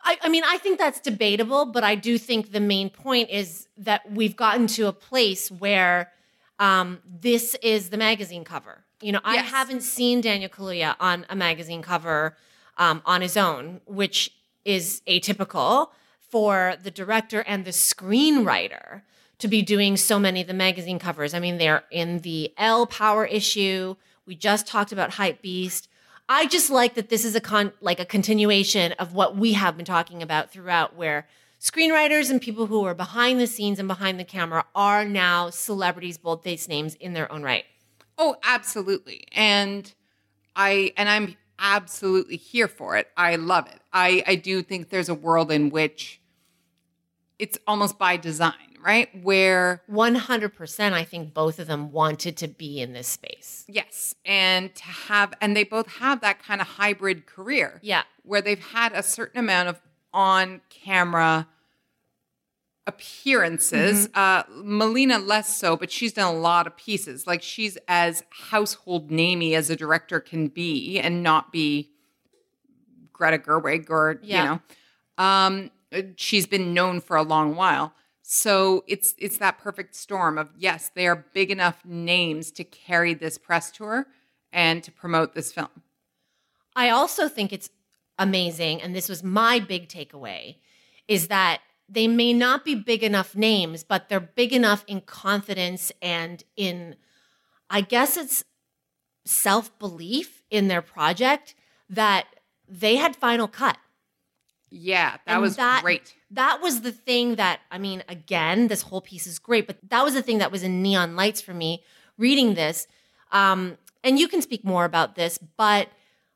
I, 0.04 0.18
I 0.22 0.28
mean, 0.28 0.44
I 0.46 0.58
think 0.58 0.78
that's 0.78 1.00
debatable, 1.00 1.66
but 1.66 1.82
I 1.82 1.96
do 1.96 2.16
think 2.16 2.52
the 2.52 2.60
main 2.60 2.88
point 2.88 3.30
is 3.30 3.66
that 3.76 4.00
we've 4.10 4.36
gotten 4.36 4.68
to 4.68 4.86
a 4.86 4.92
place 4.92 5.50
where 5.50 6.12
um, 6.60 7.00
this 7.26 7.56
is 7.62 7.90
the 7.90 7.96
magazine 7.96 8.44
cover. 8.44 8.84
You 9.00 9.10
know, 9.12 9.20
I 9.24 9.36
haven't 9.38 9.82
seen 9.82 10.20
Daniel 10.20 10.48
Kaluuya 10.48 10.94
on 11.00 11.26
a 11.28 11.34
magazine 11.34 11.82
cover 11.82 12.36
um, 12.78 13.02
on 13.04 13.20
his 13.20 13.36
own, 13.36 13.80
which 13.86 14.30
is 14.64 15.02
atypical 15.06 15.88
for 16.18 16.76
the 16.82 16.90
director 16.90 17.40
and 17.46 17.64
the 17.64 17.70
screenwriter 17.70 19.02
to 19.38 19.48
be 19.48 19.60
doing 19.60 19.96
so 19.96 20.18
many 20.18 20.40
of 20.40 20.46
the 20.46 20.54
magazine 20.54 20.98
covers. 20.98 21.34
I 21.34 21.40
mean, 21.40 21.58
they're 21.58 21.84
in 21.90 22.20
the 22.20 22.52
L 22.56 22.86
Power 22.86 23.26
issue. 23.26 23.96
We 24.24 24.36
just 24.36 24.66
talked 24.66 24.92
about 24.92 25.14
Hype 25.14 25.42
Beast. 25.42 25.88
I 26.28 26.46
just 26.46 26.70
like 26.70 26.94
that 26.94 27.08
this 27.08 27.24
is 27.24 27.34
a 27.34 27.40
con 27.40 27.72
like 27.80 28.00
a 28.00 28.04
continuation 28.04 28.92
of 28.92 29.14
what 29.14 29.36
we 29.36 29.54
have 29.54 29.76
been 29.76 29.84
talking 29.84 30.22
about 30.22 30.50
throughout, 30.50 30.96
where 30.96 31.26
screenwriters 31.60 32.30
and 32.30 32.40
people 32.40 32.66
who 32.66 32.84
are 32.84 32.94
behind 32.94 33.40
the 33.40 33.46
scenes 33.46 33.78
and 33.78 33.88
behind 33.88 34.18
the 34.18 34.24
camera 34.24 34.64
are 34.74 35.04
now 35.04 35.50
celebrities, 35.50 36.18
bold 36.18 36.42
face 36.42 36.68
names 36.68 36.94
in 36.94 37.12
their 37.12 37.30
own 37.30 37.42
right. 37.42 37.64
Oh, 38.16 38.36
absolutely. 38.44 39.24
And 39.32 39.92
I 40.54 40.92
and 40.96 41.08
I'm 41.08 41.36
absolutely 41.62 42.36
here 42.36 42.68
for 42.68 42.96
it. 42.96 43.08
I 43.16 43.36
love 43.36 43.66
it. 43.68 43.80
I 43.92 44.22
I 44.26 44.34
do 44.34 44.62
think 44.62 44.90
there's 44.90 45.08
a 45.08 45.14
world 45.14 45.50
in 45.50 45.70
which 45.70 46.20
it's 47.38 47.58
almost 47.66 47.98
by 47.98 48.16
design, 48.18 48.76
right? 48.84 49.08
Where 49.22 49.82
100%, 49.90 50.92
I 50.92 51.02
think 51.04 51.32
both 51.34 51.58
of 51.58 51.66
them 51.66 51.90
wanted 51.90 52.36
to 52.36 52.48
be 52.48 52.80
in 52.80 52.92
this 52.92 53.08
space. 53.08 53.64
yes, 53.68 54.14
and 54.24 54.74
to 54.74 54.84
have 54.84 55.32
and 55.40 55.56
they 55.56 55.64
both 55.64 55.88
have 55.94 56.20
that 56.20 56.42
kind 56.42 56.60
of 56.60 56.66
hybrid 56.66 57.26
career. 57.26 57.80
Yeah. 57.82 58.02
Where 58.24 58.42
they've 58.42 58.60
had 58.60 58.92
a 58.92 59.02
certain 59.02 59.38
amount 59.40 59.68
of 59.70 59.80
on-camera 60.12 61.48
appearances. 62.86 64.08
Uh 64.14 64.42
Melina 64.50 65.18
less 65.18 65.56
so, 65.56 65.76
but 65.76 65.90
she's 65.90 66.12
done 66.12 66.34
a 66.34 66.38
lot 66.38 66.66
of 66.66 66.76
pieces. 66.76 67.26
Like 67.26 67.42
she's 67.42 67.78
as 67.88 68.22
household 68.30 69.10
namey 69.10 69.54
as 69.54 69.70
a 69.70 69.76
director 69.76 70.20
can 70.20 70.48
be 70.48 70.98
and 70.98 71.22
not 71.22 71.52
be 71.52 71.90
Greta 73.12 73.38
Gerwig 73.38 73.88
or 73.90 74.18
Yeah. 74.22 74.42
you 74.42 74.48
know. 74.48 75.24
Um 75.24 75.70
she's 76.16 76.46
been 76.46 76.72
known 76.74 77.00
for 77.00 77.16
a 77.16 77.22
long 77.22 77.54
while. 77.54 77.92
So 78.22 78.84
it's 78.86 79.14
it's 79.18 79.38
that 79.38 79.58
perfect 79.58 79.94
storm 79.94 80.38
of 80.38 80.50
yes, 80.56 80.90
they 80.94 81.06
are 81.06 81.26
big 81.34 81.50
enough 81.50 81.84
names 81.84 82.50
to 82.52 82.64
carry 82.64 83.14
this 83.14 83.38
press 83.38 83.70
tour 83.70 84.06
and 84.52 84.82
to 84.84 84.90
promote 84.92 85.34
this 85.34 85.52
film. 85.52 85.68
I 86.74 86.88
also 86.88 87.28
think 87.28 87.52
it's 87.52 87.68
amazing, 88.18 88.80
and 88.80 88.94
this 88.94 89.08
was 89.08 89.22
my 89.22 89.58
big 89.60 89.88
takeaway, 89.88 90.56
is 91.08 91.28
that 91.28 91.60
they 91.92 92.08
may 92.08 92.32
not 92.32 92.64
be 92.64 92.74
big 92.74 93.02
enough 93.02 93.36
names, 93.36 93.84
but 93.84 94.08
they're 94.08 94.20
big 94.20 94.52
enough 94.52 94.82
in 94.86 95.02
confidence 95.02 95.92
and 96.00 96.42
in, 96.56 96.96
I 97.68 97.82
guess 97.82 98.16
it's 98.16 98.44
self 99.24 99.78
belief 99.78 100.42
in 100.50 100.68
their 100.68 100.82
project 100.82 101.54
that 101.90 102.26
they 102.66 102.96
had 102.96 103.14
final 103.14 103.46
cut. 103.46 103.76
Yeah, 104.70 105.18
that 105.26 105.34
And 105.34 105.42
was 105.42 105.56
that- 105.56 105.82
great. 105.82 106.14
That 106.30 106.62
was 106.62 106.80
the 106.80 106.92
thing 106.92 107.34
that, 107.34 107.60
I 107.70 107.76
mean, 107.76 108.02
again, 108.08 108.68
this 108.68 108.82
whole 108.82 109.02
piece 109.02 109.26
is 109.26 109.38
great, 109.38 109.66
but 109.66 109.76
that 109.90 110.02
was 110.02 110.14
the 110.14 110.22
thing 110.22 110.38
that 110.38 110.50
was 110.50 110.62
in 110.62 110.80
neon 110.82 111.14
lights 111.14 111.42
for 111.42 111.52
me 111.52 111.84
reading 112.16 112.54
this. 112.54 112.86
Um, 113.32 113.76
and 114.02 114.18
you 114.18 114.28
can 114.28 114.40
speak 114.40 114.64
more 114.64 114.86
about 114.86 115.14
this, 115.14 115.38
but 115.58 115.88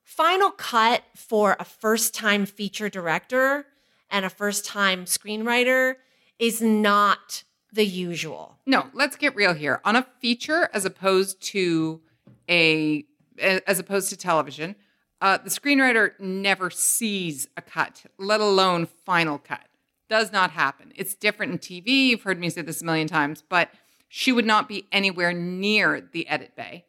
final 0.03 0.51
cut 0.51 1.03
for 1.15 1.57
a 1.59 1.65
first 1.65 2.15
time 2.15 2.45
feature 2.45 2.91
director 2.91 3.67
and 4.11 4.25
a 4.25 4.31
first 4.31 4.65
time 4.65 5.05
screenwriter 5.05 5.97
is 6.39 6.61
not 6.61 7.45
the 7.73 7.85
usual. 7.85 8.59
No, 8.67 8.87
let's 8.93 9.17
get 9.17 9.35
real 9.35 9.55
here. 9.55 9.81
On 9.85 9.97
a 9.97 10.07
feature 10.21 10.69
as 10.73 10.85
opposed 10.85 11.41
to 11.43 12.01
a 12.49 13.05
as 13.39 13.79
opposed 13.79 14.09
to 14.11 14.17
television, 14.17 14.77
uh, 15.21 15.39
the 15.39 15.51
screenwriter 15.51 16.19
never 16.19 16.71
sees 16.71 17.49
a 17.57 17.63
cut, 17.63 18.05
let 18.19 18.41
alone 18.41 18.87
final 19.05 19.39
cut. 19.39 19.67
Does 20.09 20.33
not 20.33 20.53
happen. 20.53 20.93
It's 20.95 21.15
different 21.15 21.53
in 21.53 21.59
TV. 21.59 22.09
You've 22.09 22.23
heard 22.23 22.39
me 22.39 22.49
say 22.49 22.63
this 22.63 22.81
a 22.81 22.85
million 22.85 23.09
times, 23.09 23.43
but 23.47 23.71
she 24.09 24.33
would 24.33 24.47
not 24.47 24.69
be 24.69 24.87
anywhere 24.93 25.33
near 25.33 26.01
the 26.01 26.29
edit 26.29 26.55
bay. 26.55 26.85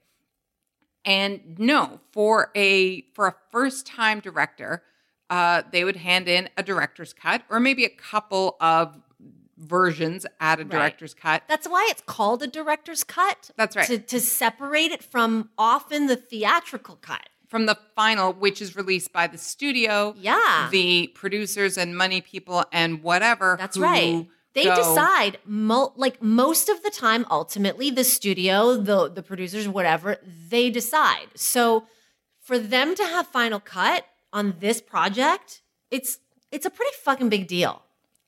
And 1.04 1.58
no, 1.58 2.00
for 2.12 2.52
a 2.56 3.02
for 3.14 3.28
a 3.28 3.36
first 3.52 3.88
time 3.88 4.20
director, 4.20 4.84
uh, 5.30 5.64
they 5.72 5.84
would 5.84 5.98
hand 5.98 6.28
in 6.28 6.50
a 6.58 6.64
director's 6.64 7.14
cut 7.14 7.44
or 7.50 7.60
maybe 7.60 7.84
a 7.86 7.90
couple 7.90 8.56
of 8.62 8.98
versions 9.58 10.26
at 10.40 10.60
a 10.60 10.64
Right. 10.64 10.70
director's 10.70 11.14
cut. 11.14 11.44
That's 11.48 11.68
why 11.68 11.88
it's 11.90 12.04
called 12.06 12.44
a 12.44 12.48
director's 12.48 13.04
cut. 13.04 13.50
That's 13.58 13.76
right. 13.76 13.88
To, 13.88 13.98
to 13.98 14.20
separate 14.20 14.92
it 14.92 15.04
from 15.04 15.50
often 15.58 16.08
the 16.08 16.16
theatrical 16.16 16.96
cut. 16.98 17.28
from 17.48 17.66
the 17.66 17.78
final, 17.96 18.34
which 18.34 18.62
is 18.62 18.76
released 18.76 19.14
by 19.14 19.26
the 19.26 19.38
studio, 19.38 20.14
Yeah. 20.18 20.68
the 20.70 21.08
producers 21.16 21.78
and 21.78 21.96
money 21.98 22.20
people 22.20 22.66
and 22.74 23.02
whatever. 23.02 23.56
That's 23.58 23.78
who 23.78 23.84
right. 23.84 24.28
They 24.54 24.66
go- 24.66 24.76
decide 24.76 25.38
mo- 25.46 25.94
like 25.96 26.22
most 26.22 26.68
of 26.68 26.84
the 26.84 26.90
time 26.90 27.26
ultimately 27.32 27.90
the 27.90 28.04
studio, 28.04 28.76
the 28.76 29.08
the 29.10 29.24
producers 29.24 29.66
whatever, 29.66 30.18
they 30.50 30.70
decide. 30.70 31.28
So 31.36 31.88
for 32.42 32.60
them 32.60 32.96
to 32.96 33.06
have 33.06 33.28
final 33.28 33.62
cut 33.62 34.04
on 34.38 34.56
this 34.60 34.82
project, 34.82 35.64
it's 35.90 36.20
it's 36.52 36.66
a 36.66 36.70
pretty 36.70 36.96
fucking 37.04 37.28
big 37.28 37.48
deal. 37.48 37.82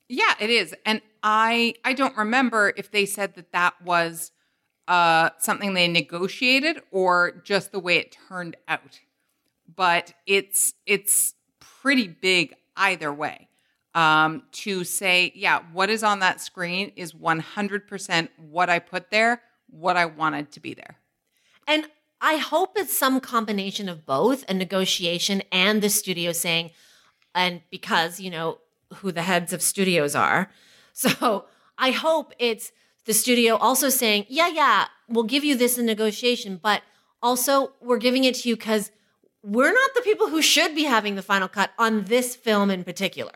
Yeah, 0.08 0.34
it 0.40 0.50
is. 0.50 0.74
And 0.84 1.00
I 1.22 1.74
I 1.84 1.92
don't 1.92 2.16
remember 2.16 2.72
if 2.76 2.90
they 2.90 3.06
said 3.06 3.34
that 3.36 3.52
that 3.52 3.80
was 3.80 4.32
uh, 4.88 5.30
something 5.38 5.74
they 5.74 5.86
negotiated 5.86 6.82
or 6.90 7.40
just 7.44 7.70
the 7.70 7.78
way 7.78 7.96
it 7.96 8.16
turned 8.28 8.56
out. 8.66 8.98
But 9.74 10.12
it's 10.26 10.74
it's 10.84 11.34
pretty 11.60 12.08
big 12.08 12.56
either 12.76 13.12
way. 13.12 13.46
Um, 13.92 14.44
to 14.52 14.84
say, 14.84 15.32
yeah, 15.34 15.62
what 15.72 15.90
is 15.90 16.04
on 16.04 16.20
that 16.20 16.40
screen 16.40 16.92
is 16.94 17.12
100% 17.12 18.28
what 18.36 18.70
I 18.70 18.78
put 18.78 19.10
there, 19.10 19.42
what 19.68 19.96
I 19.96 20.06
wanted 20.06 20.52
to 20.52 20.60
be 20.60 20.74
there. 20.74 20.96
And 21.66 21.88
I 22.20 22.36
hope 22.36 22.72
it's 22.76 22.96
some 22.96 23.20
combination 23.20 23.88
of 23.88 24.04
both 24.04 24.44
a 24.48 24.54
negotiation 24.54 25.42
and 25.50 25.82
the 25.82 25.88
studio 25.88 26.32
saying, 26.32 26.70
and 27.34 27.62
because, 27.70 28.20
you 28.20 28.30
know, 28.30 28.58
who 28.96 29.12
the 29.12 29.22
heads 29.22 29.52
of 29.52 29.62
studios 29.62 30.14
are. 30.14 30.50
So 30.92 31.46
I 31.78 31.92
hope 31.92 32.34
it's 32.38 32.72
the 33.06 33.14
studio 33.14 33.56
also 33.56 33.88
saying, 33.88 34.26
yeah, 34.28 34.48
yeah, 34.48 34.86
we'll 35.08 35.24
give 35.24 35.44
you 35.44 35.56
this 35.56 35.78
in 35.78 35.86
negotiation, 35.86 36.60
but 36.62 36.82
also 37.22 37.72
we're 37.80 37.96
giving 37.96 38.24
it 38.24 38.34
to 38.34 38.48
you 38.48 38.56
because 38.56 38.90
we're 39.42 39.72
not 39.72 39.90
the 39.94 40.02
people 40.02 40.28
who 40.28 40.42
should 40.42 40.74
be 40.74 40.84
having 40.84 41.14
the 41.14 41.22
final 41.22 41.48
cut 41.48 41.70
on 41.78 42.04
this 42.04 42.36
film 42.36 42.70
in 42.70 42.84
particular. 42.84 43.32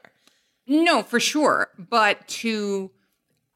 No, 0.67 1.03
for 1.03 1.21
sure. 1.21 1.71
But 1.79 2.27
to, 2.43 2.91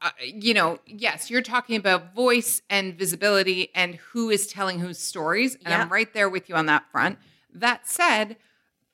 uh, 0.01 0.09
you 0.21 0.53
know, 0.53 0.79
yes, 0.85 1.29
you're 1.29 1.41
talking 1.41 1.75
about 1.75 2.13
voice 2.15 2.61
and 2.69 2.97
visibility 2.97 3.69
and 3.75 3.95
who 3.95 4.29
is 4.29 4.47
telling 4.47 4.79
whose 4.79 4.99
stories. 4.99 5.55
And 5.55 5.67
Yeah. 5.67 5.81
I'm 5.81 5.89
right 5.89 6.11
there 6.13 6.29
with 6.29 6.47
you 6.49 6.55
on 6.55 6.67
that 6.67 6.89
front. 6.91 7.19
That 7.53 7.87
said, 7.87 8.37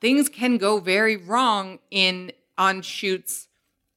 things 0.01 0.29
can 0.29 0.57
go 0.57 0.79
very 0.79 1.15
wrong 1.15 1.79
in 1.91 2.31
on 2.57 2.81
shoots 2.81 3.47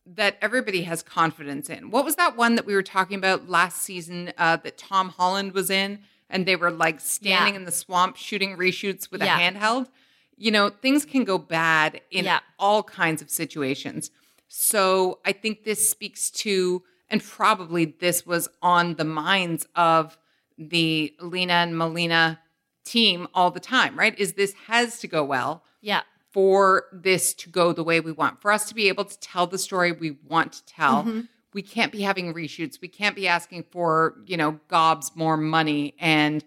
that 0.04 0.36
everybody 0.42 0.82
has 0.82 1.02
confidence 1.02 1.68
in. 1.70 1.90
What 1.90 2.04
was 2.04 2.16
that 2.16 2.36
one 2.36 2.56
that 2.56 2.66
we 2.66 2.74
were 2.74 2.82
talking 2.82 3.16
about 3.18 3.48
last 3.48 3.82
season 3.82 4.32
uh, 4.38 4.56
that 4.56 4.76
Tom 4.78 5.10
Holland 5.10 5.52
was 5.52 5.70
in? 5.70 6.00
And 6.30 6.44
they 6.44 6.56
were 6.56 6.70
like 6.70 7.00
standing 7.00 7.54
Yeah. 7.54 7.60
in 7.60 7.64
the 7.64 7.72
swamp 7.72 8.16
shooting 8.16 8.56
reshoots 8.56 9.10
with 9.10 9.22
Yeah. 9.22 9.38
a 9.38 9.40
handheld. 9.52 9.88
You 10.36 10.50
know, 10.50 10.68
things 10.68 11.04
can 11.06 11.24
go 11.24 11.38
bad 11.38 12.00
in 12.10 12.28
all 12.58 12.82
kinds 12.82 13.22
of 13.22 13.30
situations. 13.30 14.10
So 14.46 15.20
I 15.24 15.32
think 15.32 15.64
this 15.64 15.88
speaks 15.90 16.30
to, 16.30 16.82
and 17.10 17.22
probably 17.22 17.84
this 17.86 18.26
was 18.26 18.48
on 18.62 18.94
the 18.94 19.04
minds 19.04 19.66
of 19.74 20.18
the 20.56 21.14
Lena 21.20 21.52
and 21.54 21.76
Melina 21.78 22.40
team 22.84 23.28
all 23.34 23.50
the 23.50 23.60
time, 23.60 23.98
right? 23.98 24.18
Is 24.18 24.32
this 24.34 24.54
has 24.66 24.98
to 25.00 25.06
go 25.08 25.22
well 25.24 25.62
Yeah. 25.80 26.02
for 26.32 26.84
this 26.92 27.34
to 27.34 27.48
go 27.50 27.72
the 27.72 27.84
way 27.84 28.00
we 28.00 28.12
want, 28.12 28.40
for 28.40 28.50
us 28.50 28.68
to 28.68 28.74
be 28.74 28.88
able 28.88 29.04
to 29.04 29.18
tell 29.20 29.46
the 29.46 29.58
story 29.58 29.92
we 29.92 30.16
want 30.26 30.52
to 30.54 30.64
tell. 30.66 31.02
Mm-hmm. 31.04 31.20
We 31.54 31.62
can't 31.62 31.92
be 31.92 32.02
having 32.02 32.34
reshoots. 32.34 32.80
We 32.80 32.88
can't 32.88 33.16
be 33.16 33.26
asking 33.26 33.64
for, 33.70 34.16
you 34.26 34.36
know, 34.36 34.60
gobs 34.68 35.12
more 35.14 35.36
money. 35.36 35.94
And 35.98 36.44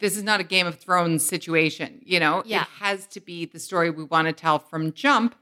this 0.00 0.16
is 0.16 0.22
not 0.22 0.40
a 0.40 0.44
Game 0.44 0.66
of 0.66 0.76
Thrones 0.78 1.24
situation, 1.24 2.00
you 2.04 2.20
know? 2.20 2.42
Yeah. 2.46 2.62
It 2.62 2.68
has 2.80 3.06
to 3.08 3.20
be 3.20 3.44
the 3.46 3.58
story 3.58 3.90
we 3.90 4.04
want 4.04 4.26
to 4.28 4.32
tell 4.32 4.58
from 4.58 4.92
jump, 4.92 5.34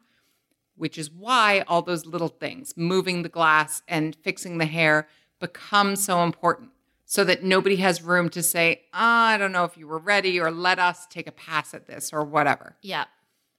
which 0.82 0.98
is 0.98 1.08
why 1.12 1.62
all 1.68 1.80
those 1.80 2.04
little 2.06 2.28
things, 2.44 2.74
moving 2.76 3.22
the 3.22 3.28
glass 3.28 3.82
and 3.86 4.16
fixing 4.24 4.58
the 4.58 4.66
hair, 4.66 5.06
become 5.38 5.94
so 5.94 6.24
important 6.24 6.70
so 7.04 7.22
that 7.22 7.44
nobody 7.44 7.76
has 7.76 8.02
room 8.02 8.28
to 8.30 8.42
say, 8.42 8.82
"Ah, 8.92 9.28
I 9.28 9.38
don't 9.38 9.52
know 9.52 9.62
if 9.64 9.76
you 9.76 9.86
were 9.86 9.98
ready 9.98 10.40
or 10.40 10.50
let 10.50 10.78
us 10.80 11.06
take 11.08 11.28
a 11.28 11.32
pass 11.32 11.72
at 11.72 11.86
this 11.86 12.12
or 12.12 12.24
whatever. 12.24 12.76
Yeah. 12.82 13.04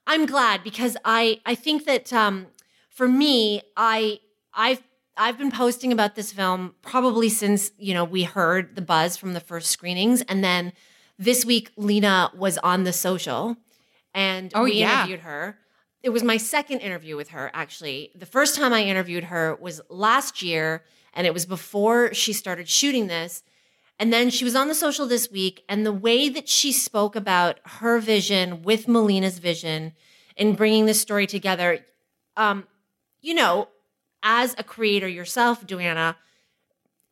I'm 0.05 0.25
glad 0.25 0.63
because 0.65 0.97
I 1.05 1.39
I 1.45 1.55
think 1.55 1.85
that 1.85 2.11
um 2.11 2.47
for 2.89 3.07
me 3.07 3.61
I 3.77 4.19
I've 4.53 4.83
I've 5.15 5.37
been 5.37 5.51
posting 5.51 5.93
about 5.93 6.15
this 6.15 6.33
film 6.33 6.75
probably 6.81 7.29
since, 7.29 7.71
you 7.77 7.93
know, 7.93 8.03
we 8.03 8.23
heard 8.23 8.75
the 8.75 8.81
buzz 8.81 9.15
from 9.15 9.31
the 9.33 9.39
first 9.39 9.69
screenings 9.71 10.21
and 10.23 10.43
then 10.43 10.73
this 11.17 11.45
week 11.45 11.71
Lena 11.77 12.31
was 12.35 12.57
on 12.57 12.83
the 12.83 12.91
social 12.91 13.55
and 14.13 14.51
Oh, 14.55 14.63
we 14.63 14.73
yeah. 14.73 14.95
interviewed 15.03 15.21
her. 15.21 15.57
It 16.03 16.09
was 16.09 16.21
my 16.21 16.37
second 16.37 16.79
interview 16.79 17.15
with 17.15 17.29
her 17.29 17.49
actually. 17.53 18.11
The 18.13 18.25
first 18.25 18.55
time 18.55 18.73
I 18.73 18.83
interviewed 18.83 19.25
her 19.25 19.55
was 19.55 19.81
last 19.89 20.41
year 20.41 20.83
and 21.13 21.25
it 21.25 21.33
was 21.33 21.45
before 21.45 22.13
she 22.13 22.33
started 22.33 22.67
shooting 22.67 23.07
this. 23.07 23.43
And 23.99 24.11
then 24.11 24.29
she 24.29 24.43
was 24.43 24.55
on 24.55 24.67
the 24.67 24.75
social 24.75 25.05
this 25.05 25.29
week, 25.31 25.63
and 25.69 25.85
the 25.85 25.93
way 25.93 26.27
that 26.27 26.49
she 26.49 26.71
spoke 26.71 27.15
about 27.15 27.59
her 27.63 27.99
vision 27.99 28.63
with 28.63 28.87
Melina's 28.87 29.37
vision 29.37 29.93
in 30.35 30.55
bringing 30.55 30.87
this 30.87 30.99
story 30.99 31.27
together, 31.27 31.79
um, 32.35 32.67
you 33.21 33.35
know, 33.35 33.69
as 34.23 34.55
a 34.57 34.63
creator 34.63 35.07
yourself, 35.07 35.65
Joanna, 35.67 36.17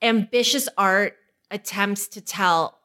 ambitious 0.02 0.68
art 0.76 1.18
attempts 1.52 2.08
to 2.10 2.20
tell 2.20 2.80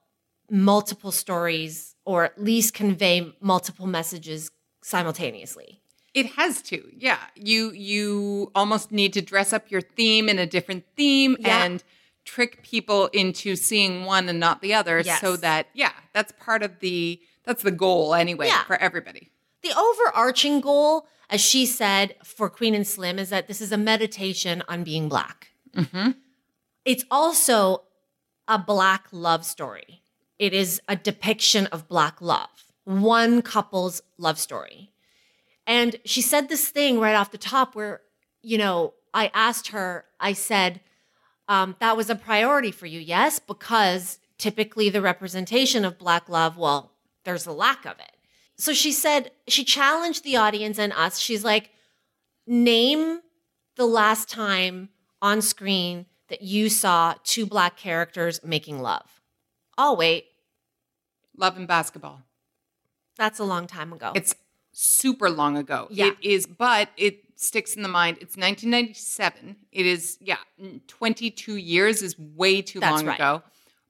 multiple 0.50 1.10
stories 1.10 1.94
or 2.04 2.24
at 2.24 2.40
least 2.40 2.74
convey 2.74 3.34
multiple 3.40 3.86
messages 3.86 4.50
simultaneously. 4.82 5.80
It 6.16 6.26
has 6.32 6.62
to. 6.62 6.78
Yeah. 6.96 7.18
You 7.36 7.70
you 7.72 8.50
almost 8.54 8.90
need 8.90 9.12
to 9.12 9.22
dress 9.22 9.52
up 9.52 9.70
your 9.70 9.82
theme 9.82 10.28
in 10.28 10.38
a 10.38 10.46
different 10.46 10.84
theme 10.96 11.36
Yeah. 11.38 11.64
and 11.64 11.84
trick 12.24 12.62
people 12.62 13.06
into 13.08 13.54
seeing 13.54 14.04
one 14.06 14.28
and 14.28 14.40
not 14.40 14.62
the 14.62 14.72
other 14.74 14.98
Yes. 15.00 15.20
so 15.20 15.36
that 15.36 15.68
yeah, 15.74 15.92
that's 16.14 16.32
part 16.40 16.62
of 16.62 16.80
the 16.80 17.20
that's 17.44 17.62
the 17.62 17.70
goal 17.70 18.14
anyway 18.14 18.46
Yeah. 18.48 18.64
for 18.64 18.76
everybody. 18.76 19.30
The 19.62 19.72
overarching 19.76 20.60
goal, 20.60 21.06
as 21.28 21.40
she 21.40 21.66
said 21.66 22.16
for 22.24 22.48
Queen 22.48 22.74
and 22.74 22.86
Slim, 22.86 23.18
is 23.18 23.28
that 23.30 23.46
this 23.46 23.60
is 23.60 23.70
a 23.70 23.76
meditation 23.78 24.62
on 24.68 24.84
being 24.84 25.08
black. 25.10 25.48
Mhm. 25.74 26.16
It's 26.86 27.04
also 27.10 27.82
a 28.48 28.58
black 28.58 29.06
love 29.12 29.44
story. 29.44 30.02
It 30.38 30.54
is 30.54 30.80
a 30.88 30.96
depiction 30.96 31.66
of 31.66 31.88
black 31.88 32.20
love, 32.22 32.72
one 32.84 33.42
couple's 33.42 34.00
love 34.18 34.38
story. 34.38 34.90
And 35.66 35.96
she 36.04 36.22
said 36.22 36.48
this 36.48 36.68
thing 36.68 37.00
right 37.00 37.14
off 37.14 37.30
the 37.30 37.38
top 37.38 37.74
where, 37.74 38.00
you 38.42 38.58
know, 38.58 38.94
I 39.12 39.30
asked 39.34 39.68
her, 39.68 40.04
I 40.20 40.32
said, 40.32 40.80
um, 41.48 41.76
that 41.80 41.96
was 41.96 42.10
a 42.10 42.14
priority 42.14 42.70
for 42.70 42.86
you, 42.86 43.00
yes? 43.00 43.38
Because 43.38 44.18
typically 44.38 44.90
the 44.90 45.00
representation 45.00 45.84
of 45.84 45.98
Black 45.98 46.28
love, 46.28 46.56
well, 46.56 46.92
there's 47.24 47.46
a 47.46 47.52
lack 47.52 47.84
of 47.84 47.98
it. 47.98 48.12
So 48.56 48.72
she 48.72 48.92
said, 48.92 49.32
she 49.48 49.64
challenged 49.64 50.24
the 50.24 50.36
audience 50.36 50.78
and 50.78 50.92
us. 50.92 51.18
She's 51.18 51.44
like, 51.44 51.70
name 52.46 53.20
the 53.76 53.86
last 53.86 54.28
time 54.28 54.88
on 55.20 55.42
screen 55.42 56.06
that 56.28 56.42
you 56.42 56.68
saw 56.68 57.14
two 57.24 57.46
Black 57.46 57.76
characters 57.76 58.40
making 58.42 58.80
love. 58.80 59.20
I'll 59.78 59.96
wait. 59.96 60.26
Love 61.36 61.56
and 61.56 61.68
basketball. 61.68 62.22
That's 63.16 63.38
a 63.38 63.44
long 63.44 63.66
time 63.66 63.92
ago. 63.92 64.12
It's 64.14 64.34
super 64.78 65.30
long 65.30 65.56
ago. 65.56 65.88
Yeah. 65.90 66.08
It 66.08 66.16
is, 66.20 66.46
but 66.46 66.90
it 66.98 67.24
sticks 67.34 67.74
in 67.74 67.82
the 67.82 67.88
mind. 67.88 68.18
It's 68.20 68.36
1997. 68.36 69.56
It 69.72 69.86
is, 69.86 70.18
yeah, 70.20 70.36
22 70.86 71.56
years 71.56 72.02
is 72.02 72.18
way 72.18 72.60
too 72.60 72.80
That's 72.80 72.96
long 72.96 73.06
right. 73.06 73.14
ago. 73.14 73.42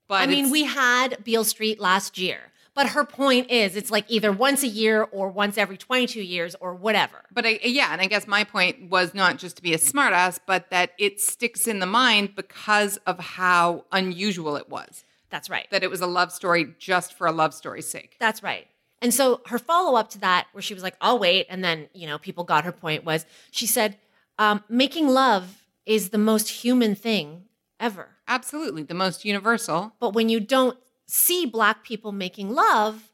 But 0.07 0.22
I 0.22 0.26
mean, 0.26 0.51
we 0.51 0.64
had 0.64 1.24
Beale 1.24 1.43
Street 1.43 1.80
last 1.80 2.18
year, 2.18 2.39
but 2.74 2.91
her 2.91 3.05
point 3.05 3.51
is 3.51 3.74
it's 3.74 3.91
like 3.91 4.05
either 4.09 4.30
once 4.30 4.62
a 4.62 4.68
year 4.68 5.03
or 5.03 5.28
once 5.28 5.59
every 5.59 5.76
22 5.76 6.22
years 6.22 6.55
or 6.61 6.72
whatever. 6.72 7.24
But 7.32 7.47
I, 7.47 7.59
yeah, 7.64 7.89
and 7.91 8.01
I 8.01 8.07
guess 8.07 8.28
my 8.28 8.45
point 8.45 8.89
was 8.89 9.12
not 9.12 9.39
just 9.39 9.57
to 9.57 9.62
be 9.62 9.74
a 9.74 9.78
smartass, 9.78 10.39
but 10.47 10.70
that 10.70 10.93
it 10.99 11.20
sticks 11.20 11.66
in 11.66 11.80
the 11.80 11.87
mind 11.87 12.37
because 12.37 12.99
of 12.99 13.18
how 13.18 13.87
unusual 13.91 14.55
it 14.55 14.68
was. 14.68 15.03
That's 15.30 15.51
right. 15.51 15.66
That 15.72 15.82
it 15.82 15.91
was 15.91 16.01
a 16.01 16.07
love 16.07 16.30
story 16.30 16.74
just 16.78 17.14
for 17.14 17.26
a 17.26 17.32
love 17.32 17.53
story's 17.53 17.89
sake. 17.89 18.16
That's 18.20 18.45
right. 18.45 18.68
And 19.07 19.14
so 19.14 19.40
her 19.46 19.61
follow 19.61 19.96
up 19.96 20.11
to 20.11 20.18
that, 20.18 20.48
where 20.50 20.61
she 20.61 20.74
was 20.74 20.82
like, 20.82 20.96
I'll 21.00 21.20
wait. 21.20 21.46
And 21.48 21.62
then, 21.62 21.88
you 21.94 22.09
know, 22.09 22.18
people 22.18 22.42
got 22.42 22.64
her 22.64 22.72
point 22.72 23.04
was 23.04 23.24
she 23.52 23.64
said, 23.64 23.98
um, 24.36 24.64
making 24.68 25.07
love 25.07 25.62
is 25.86 26.09
the 26.09 26.18
most 26.18 26.48
human 26.48 26.96
thing 26.96 27.44
ever. 27.78 28.09
Absolutely, 28.26 28.82
the 28.82 28.94
most 28.94 29.24
universal. 29.24 29.92
But 30.00 30.12
when 30.12 30.28
you 30.28 30.40
don't 30.40 30.76
see 31.07 31.46
Black 31.46 31.84
people 31.84 32.11
making 32.11 32.50
love, 32.50 33.12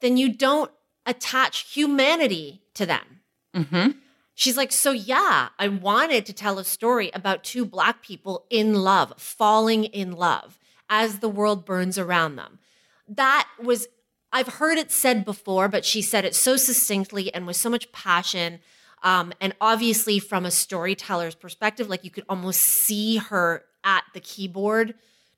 then 0.00 0.16
you 0.16 0.32
don't 0.32 0.70
attach 1.04 1.70
humanity 1.74 2.62
to 2.72 2.86
them. 2.86 3.20
hmm 3.54 3.88
She's 4.34 4.56
like, 4.56 4.72
so 4.72 4.92
yeah, 4.92 5.50
I 5.58 5.68
wanted 5.68 6.24
to 6.24 6.32
tell 6.32 6.58
a 6.58 6.64
story 6.64 7.10
about 7.12 7.44
two 7.44 7.66
Black 7.66 8.00
people 8.00 8.46
in 8.48 8.72
love, 8.72 9.12
falling 9.18 9.84
in 9.84 10.12
love 10.12 10.58
as 10.88 11.18
the 11.18 11.28
world 11.28 11.66
burns 11.66 11.98
around 11.98 12.36
them. 12.36 12.60
That 13.06 13.46
was, 13.62 13.88
I've 14.34 14.48
heard 14.48 14.78
it 14.78 14.90
said 14.90 15.24
before, 15.24 15.68
but 15.68 15.84
she 15.84 16.02
said 16.02 16.24
it 16.24 16.34
so 16.34 16.56
succinctly 16.56 17.32
and 17.32 17.46
with 17.46 17.54
so 17.54 17.70
much 17.70 17.92
passion. 17.92 18.58
Um, 19.04 19.32
and 19.40 19.54
obviously, 19.60 20.18
from 20.18 20.44
a 20.44 20.50
storyteller's 20.50 21.36
perspective, 21.36 21.88
like 21.88 22.02
you 22.02 22.10
could 22.10 22.24
almost 22.28 22.60
see 22.60 23.18
her 23.18 23.64
at 23.84 24.02
the 24.12 24.18
keyboard 24.18 24.94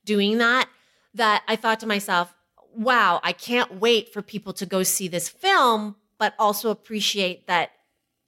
doing 0.06 0.38
that, 0.38 0.70
that 1.12 1.42
I 1.46 1.56
thought 1.56 1.80
to 1.80 1.86
myself, 1.86 2.34
wow, 2.74 3.20
I 3.22 3.32
can't 3.32 3.80
wait 3.80 4.14
for 4.14 4.22
people 4.22 4.54
to 4.54 4.64
go 4.64 4.82
see 4.82 5.08
this 5.08 5.28
film, 5.28 5.96
but 6.16 6.32
also 6.38 6.70
appreciate 6.70 7.46
that 7.48 7.72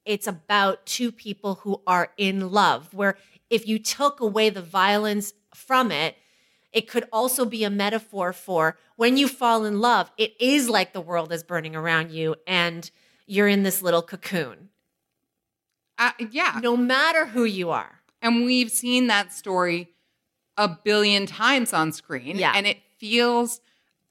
it's 0.05 0.27
about 0.27 0.85
two 0.85 1.11
people 1.11 1.57
who 1.57 1.81
are 1.87 2.12
in 2.19 2.51
love 2.51 2.93
where 2.93 3.16
if 3.49 3.66
you 3.66 3.79
took 3.79 4.21
away 4.21 4.51
the 4.51 4.62
violence 4.62 5.33
from 5.55 5.91
it 5.91 6.16
it 6.73 6.89
could 6.89 7.07
also 7.12 7.45
be 7.45 7.64
a 7.64 7.71
metaphor 7.71 8.33
for 8.33 8.77
when 8.97 9.16
you 9.16 9.29
fall 9.29 9.64
in 9.64 9.81
love, 9.81 10.11
it 10.19 10.35
is 10.41 10.69
like 10.69 10.93
the 10.93 11.01
world 11.01 11.33
is 11.33 11.43
burning 11.43 11.75
around 11.75 12.11
you 12.11 12.35
and 12.47 12.91
you're 13.27 13.49
in 13.49 13.62
this 13.62 13.83
little 13.83 14.03
cocoon, 14.03 14.69
Uh, 15.99 16.12
yeah. 16.31 16.61
no 16.62 16.77
matter 16.77 17.27
who 17.27 17.45
you 17.45 17.71
are. 17.71 18.01
And 18.23 18.45
we've 18.45 18.71
seen 18.71 19.07
that 19.09 19.33
story 19.33 19.91
a 20.57 20.69
billion 20.69 21.27
times 21.27 21.73
on 21.73 21.93
screen. 21.93 22.37
Yeah. 22.37 22.53
And 22.55 22.66
it 22.66 22.79
feels, 22.99 23.61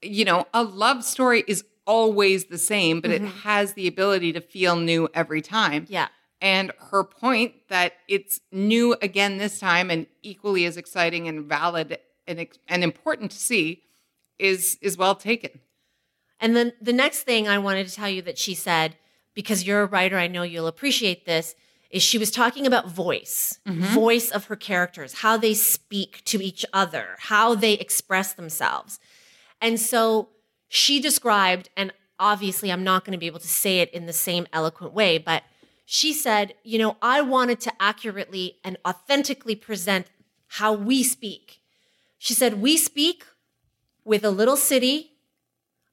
you 0.02 0.24
know, 0.24 0.46
a 0.54 0.62
love 0.62 1.04
story 1.04 1.44
is 1.46 1.64
always 1.86 2.46
the 2.46 2.58
same, 2.58 3.00
but 3.00 3.10
it 3.10 3.22
has 3.22 3.72
the 3.74 3.86
ability 3.86 4.32
to 4.34 4.40
feel 4.40 4.76
new 4.76 5.08
every 5.14 5.40
time. 5.42 5.86
Yeah. 5.88 6.08
And 6.40 6.72
her 6.90 7.02
point 7.02 7.54
that 7.68 7.94
it's 8.08 8.40
new 8.52 8.94
again 9.02 9.38
this 9.38 9.58
time 9.58 9.90
and 9.90 10.06
equally 10.22 10.64
as 10.66 10.76
exciting 10.76 11.26
and 11.28 11.44
valid 11.46 11.98
and, 12.28 12.46
and 12.68 12.84
important 12.84 13.30
to 13.32 13.38
see 13.38 13.82
is 14.38 14.78
is 14.80 14.96
well 14.96 15.14
taken. 15.14 15.60
And 16.40 16.54
then 16.54 16.72
the 16.80 16.92
next 16.92 17.22
thing 17.22 17.48
I 17.48 17.58
wanted 17.58 17.88
to 17.88 17.94
tell 17.94 18.08
you 18.08 18.22
that 18.22 18.38
she 18.38 18.54
said, 18.54 18.96
because 19.34 19.66
you're 19.66 19.82
a 19.82 19.86
writer, 19.86 20.16
I 20.16 20.28
know 20.28 20.44
you'll 20.44 20.68
appreciate 20.68 21.26
this, 21.26 21.56
is 21.90 22.02
she 22.02 22.18
was 22.18 22.30
talking 22.30 22.66
about 22.66 22.88
voice, 22.88 23.58
mm-hmm. 23.66 23.82
voice 23.94 24.30
of 24.30 24.44
her 24.44 24.56
characters, 24.56 25.14
how 25.14 25.36
they 25.36 25.54
speak 25.54 26.22
to 26.26 26.40
each 26.40 26.64
other, 26.72 27.16
how 27.18 27.54
they 27.54 27.72
express 27.72 28.34
themselves. 28.34 29.00
And 29.60 29.80
so 29.80 30.28
she 30.68 31.00
described, 31.00 31.70
and 31.76 31.92
obviously 32.20 32.70
I'm 32.70 32.84
not 32.84 33.04
going 33.04 33.12
to 33.12 33.18
be 33.18 33.26
able 33.26 33.40
to 33.40 33.48
say 33.48 33.80
it 33.80 33.90
in 33.92 34.06
the 34.06 34.12
same 34.12 34.46
eloquent 34.52 34.92
way, 34.92 35.18
but 35.18 35.42
she 35.86 36.12
said, 36.12 36.54
you 36.62 36.78
know, 36.78 36.96
I 37.00 37.22
wanted 37.22 37.60
to 37.60 37.72
accurately 37.80 38.58
and 38.62 38.76
authentically 38.86 39.54
present 39.54 40.06
how 40.48 40.72
we 40.74 41.02
speak. 41.02 41.57
She 42.18 42.34
said, 42.34 42.60
we 42.60 42.76
speak 42.76 43.24
with 44.04 44.24
a 44.24 44.30
little 44.30 44.56
city, 44.56 45.12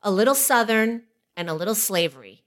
a 0.02 0.12
little 0.12 0.36
Southern, 0.36 1.04
and 1.38 1.50
a 1.50 1.54
little 1.54 1.76
slavery. 1.76 2.44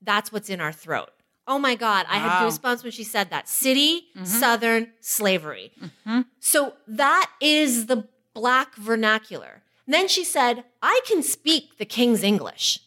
That's 0.00 0.30
what's 0.32 0.48
in 0.48 0.60
our 0.60 0.72
throat. 0.72 1.10
Oh 1.48 1.58
my 1.58 1.74
God, 1.74 2.06
I 2.08 2.18
had 2.18 2.40
Wow. 2.40 2.48
goosebumps 2.48 2.82
when 2.82 2.92
she 2.92 3.04
said 3.04 3.30
that. 3.30 3.48
City, 3.48 4.08
mm-hmm. 4.14 4.24
Southern, 4.24 4.92
slavery. 5.00 5.72
Mm-hmm. 5.80 6.22
So 6.40 6.74
that 6.88 7.30
is 7.40 7.86
the 7.86 8.08
black 8.34 8.74
vernacular. 8.74 9.62
And 9.86 9.94
then 9.94 10.08
she 10.08 10.24
said, 10.24 10.64
I 10.82 11.00
can 11.06 11.22
speak 11.22 11.78
the 11.78 11.84
King's 11.84 12.22
English. 12.24 12.80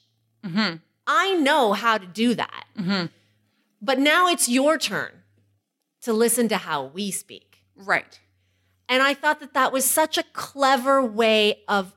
Mm-hmm. 0.45 0.75
I 1.07 1.35
know 1.35 1.73
how 1.73 1.97
to 1.97 2.05
do 2.05 2.35
that. 2.35 2.65
But 3.81 3.97
now 3.97 4.27
it's 4.27 4.49
your 4.49 4.77
turn 4.77 5.11
to 6.01 6.11
listen 6.13 6.47
to 6.49 6.57
how 6.57 6.83
we 6.83 7.11
speak. 7.11 7.63
Right. 7.75 8.19
And 8.89 9.03
I 9.03 9.13
thought 9.13 9.39
that 9.39 9.53
that 9.53 9.71
was 9.71 9.85
such 9.85 10.17
a 10.17 10.23
clever 10.33 11.05
way 11.05 11.61
of, 11.67 11.95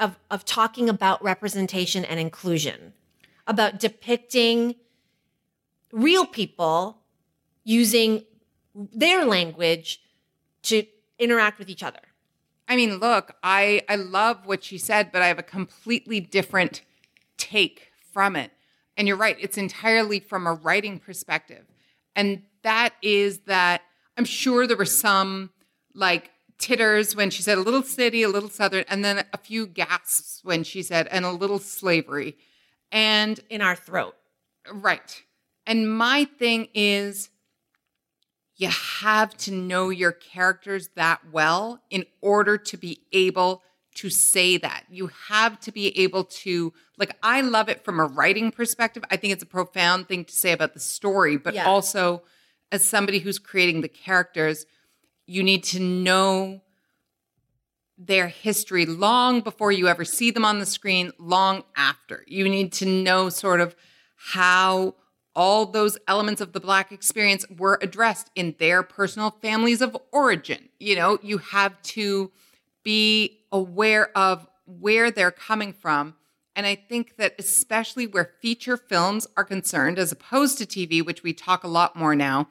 of, 0.00 0.18
of 0.30 0.44
talking 0.44 0.88
about 0.88 1.22
representation 1.22 2.04
and 2.04 2.18
inclusion, 2.18 2.92
about 3.46 3.78
depicting 3.78 4.74
real 5.92 6.26
people 6.26 6.98
using 7.62 8.24
their 8.74 9.24
language 9.24 10.00
to 10.64 10.84
interact 11.20 11.60
with 11.60 11.70
each 11.70 11.84
other. 11.84 12.00
I 12.66 12.76
mean, 12.76 12.96
look, 12.96 13.36
I 13.42 13.82
I 13.88 13.96
love 13.96 14.46
what 14.46 14.64
she 14.64 14.78
said, 14.78 15.12
but 15.12 15.22
I 15.22 15.28
have 15.28 15.38
a 15.38 15.42
completely 15.42 16.18
different 16.18 16.82
take 17.36 17.92
from 18.12 18.36
it. 18.36 18.50
And 18.96 19.06
you're 19.06 19.16
right, 19.16 19.36
it's 19.38 19.58
entirely 19.58 20.18
from 20.18 20.46
a 20.46 20.54
writing 20.54 20.98
perspective. 20.98 21.66
And 22.16 22.42
that 22.62 22.94
is 23.02 23.40
that 23.40 23.82
I'm 24.16 24.24
sure 24.24 24.66
there 24.66 24.76
were 24.76 24.84
some 24.84 25.50
like 25.94 26.30
titters 26.58 27.16
when 27.16 27.30
she 27.30 27.42
said 27.42 27.58
a 27.58 27.62
little 27.62 27.82
city, 27.82 28.22
a 28.22 28.28
little 28.28 28.48
southern, 28.48 28.84
and 28.88 29.04
then 29.04 29.24
a 29.32 29.38
few 29.38 29.66
gasps 29.66 30.40
when 30.42 30.64
she 30.64 30.82
said 30.82 31.06
and 31.08 31.24
a 31.24 31.30
little 31.30 31.58
slavery. 31.58 32.36
And 32.92 33.40
In 33.50 33.60
our 33.60 33.76
throat. 33.76 34.14
Right. 34.72 35.22
And 35.66 35.90
my 35.96 36.24
thing 36.38 36.68
is, 36.74 37.30
you 38.56 38.68
have 38.68 39.36
to 39.38 39.52
know 39.52 39.88
your 39.90 40.12
characters 40.12 40.90
that 40.94 41.20
well 41.32 41.82
in 41.90 42.04
order 42.20 42.56
to 42.56 42.76
be 42.76 43.00
able 43.12 43.62
to 43.96 44.10
say 44.10 44.56
that. 44.58 44.84
You 44.90 45.10
have 45.28 45.58
to 45.60 45.72
be 45.72 45.96
able 46.00 46.24
to, 46.24 46.72
like, 46.98 47.16
I 47.22 47.40
love 47.40 47.68
it 47.68 47.84
from 47.84 47.98
a 48.00 48.04
writing 48.06 48.50
perspective. 48.52 49.04
I 49.10 49.16
think 49.16 49.32
it's 49.32 49.42
a 49.42 49.46
profound 49.46 50.08
thing 50.08 50.24
to 50.24 50.32
say 50.34 50.52
about 50.52 50.74
the 50.74 50.80
story, 50.80 51.36
but 51.36 51.54
Yeah. 51.54 51.66
also 51.66 52.22
as 52.72 52.84
somebody 52.84 53.20
who's 53.20 53.38
creating 53.38 53.80
the 53.82 53.88
characters, 53.88 54.66
you 55.26 55.42
need 55.42 55.64
to 55.64 55.80
know 55.80 56.60
their 57.96 58.28
history 58.28 58.86
long 58.86 59.40
before 59.40 59.72
you 59.72 59.88
ever 59.88 60.04
see 60.04 60.30
them 60.30 60.44
on 60.44 60.58
the 60.58 60.66
screen, 60.66 61.12
long 61.18 61.62
after. 61.76 62.24
You 62.26 62.48
need 62.48 62.72
to 62.74 62.86
know 62.86 63.28
sort 63.28 63.60
of 63.60 63.76
how 64.16 64.94
all 65.36 65.66
those 65.66 65.98
elements 66.06 66.40
of 66.40 66.52
the 66.52 66.60
Black 66.60 66.92
experience 66.92 67.44
were 67.58 67.78
addressed 67.82 68.30
in 68.34 68.54
their 68.58 68.82
personal 68.82 69.30
families 69.42 69.80
of 69.80 69.96
origin. 70.12 70.68
You 70.78 70.96
know, 70.96 71.18
you 71.22 71.38
have 71.38 71.80
to 71.82 72.30
be 72.82 73.40
aware 73.50 74.16
of 74.16 74.46
where 74.66 75.10
they're 75.10 75.30
coming 75.30 75.72
from. 75.72 76.14
And 76.56 76.66
I 76.66 76.76
think 76.76 77.16
that 77.16 77.34
especially 77.38 78.06
where 78.06 78.30
feature 78.40 78.76
films 78.76 79.26
are 79.36 79.44
concerned, 79.44 79.98
as 79.98 80.12
opposed 80.12 80.58
to 80.58 80.66
TV, 80.66 81.04
which 81.04 81.22
we 81.22 81.32
talk 81.32 81.64
a 81.64 81.68
lot 81.68 81.96
more 81.96 82.14
now, 82.14 82.48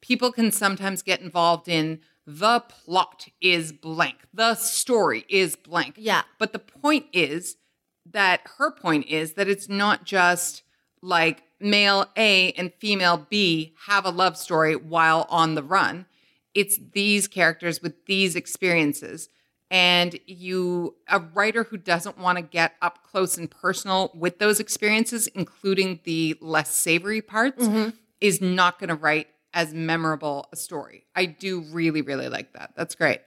people 0.00 0.32
can 0.32 0.50
sometimes 0.52 1.02
get 1.02 1.20
involved 1.20 1.68
in 1.68 2.00
the 2.26 2.60
plot 2.60 3.28
is 3.40 3.72
blank, 3.72 4.16
the 4.34 4.54
story 4.54 5.24
is 5.30 5.56
blank. 5.56 5.94
Yeah. 5.96 6.22
But 6.38 6.52
the 6.52 6.58
point 6.58 7.06
is 7.12 7.56
that 8.04 8.42
her 8.58 8.70
point 8.70 9.06
is 9.06 9.32
that 9.34 9.48
it's 9.48 9.68
not 9.68 10.04
just 10.04 10.62
like 11.00 11.42
male 11.60 12.06
A 12.16 12.52
and 12.52 12.72
female 12.74 13.26
B 13.30 13.74
have 13.86 14.04
a 14.04 14.10
love 14.10 14.36
story 14.36 14.76
while 14.76 15.26
on 15.30 15.54
the 15.54 15.62
run. 15.62 16.06
It's 16.54 16.78
these 16.92 17.28
characters 17.28 17.80
with 17.80 18.04
these 18.06 18.36
experiences. 18.36 19.28
And 19.70 20.18
you, 20.26 20.96
a 21.08 21.20
writer 21.20 21.64
who 21.64 21.76
doesn't 21.76 22.18
want 22.18 22.36
to 22.36 22.42
get 22.42 22.74
up 22.80 23.00
close 23.04 23.36
and 23.36 23.50
personal 23.50 24.10
with 24.14 24.38
those 24.38 24.60
experiences, 24.60 25.26
including 25.28 26.00
the 26.04 26.36
less 26.40 26.70
savory 26.70 27.20
parts, 27.20 27.64
mm-hmm. 27.64 27.90
is 28.20 28.40
not 28.40 28.78
going 28.78 28.88
to 28.88 28.94
write 28.94 29.28
as 29.54 29.72
memorable 29.72 30.48
a 30.52 30.56
story. 30.56 31.04
I 31.14 31.26
do 31.26 31.60
really, 31.72 32.02
really 32.02 32.28
like 32.28 32.52
that. 32.52 32.72
That's 32.76 32.94
great. 32.94 33.20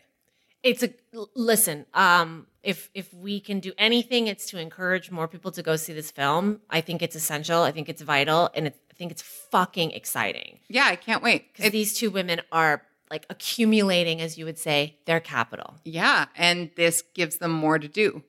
It's 0.64 0.84
a 0.84 0.90
listen. 1.36 1.88
Um, 1.94 2.46
if 2.62 2.90
if 2.94 3.12
we 3.14 3.40
can 3.40 3.60
do 3.60 3.74
anything, 3.80 4.28
it's 4.28 4.46
to 4.52 4.60
encourage 4.60 5.10
more 5.10 5.28
people 5.28 5.52
to 5.54 5.64
go 5.64 5.76
see 5.76 5.94
this 5.94 6.12
film. 6.12 6.62
I 6.70 6.82
think 6.82 7.02
it's 7.02 7.16
essential. 7.16 7.64
I 7.64 7.72
think 7.72 7.90
it's 7.90 8.04
vital, 8.04 8.52
and 8.54 8.68
it, 8.68 8.76
I 8.92 8.94
think 8.94 9.12
it's 9.12 9.24
fucking 9.24 9.92
exciting 9.92 10.60
Yeah, 10.70 10.86
I 10.86 10.96
can't 10.96 11.24
wait. 11.24 11.52
because 11.54 11.72
these 11.72 11.96
two 11.96 12.12
women 12.12 12.42
are 12.52 12.84
like 13.10 13.26
accumulating, 13.32 14.22
as 14.22 14.38
you 14.38 14.46
would 14.46 14.60
say, 14.60 14.98
their 15.06 15.20
capital. 15.20 15.78
Yeah, 15.84 16.28
and 16.38 16.70
this 16.76 17.02
gives 17.16 17.38
them 17.38 17.52
more 17.52 17.80
to 17.80 17.88
do. 17.88 18.22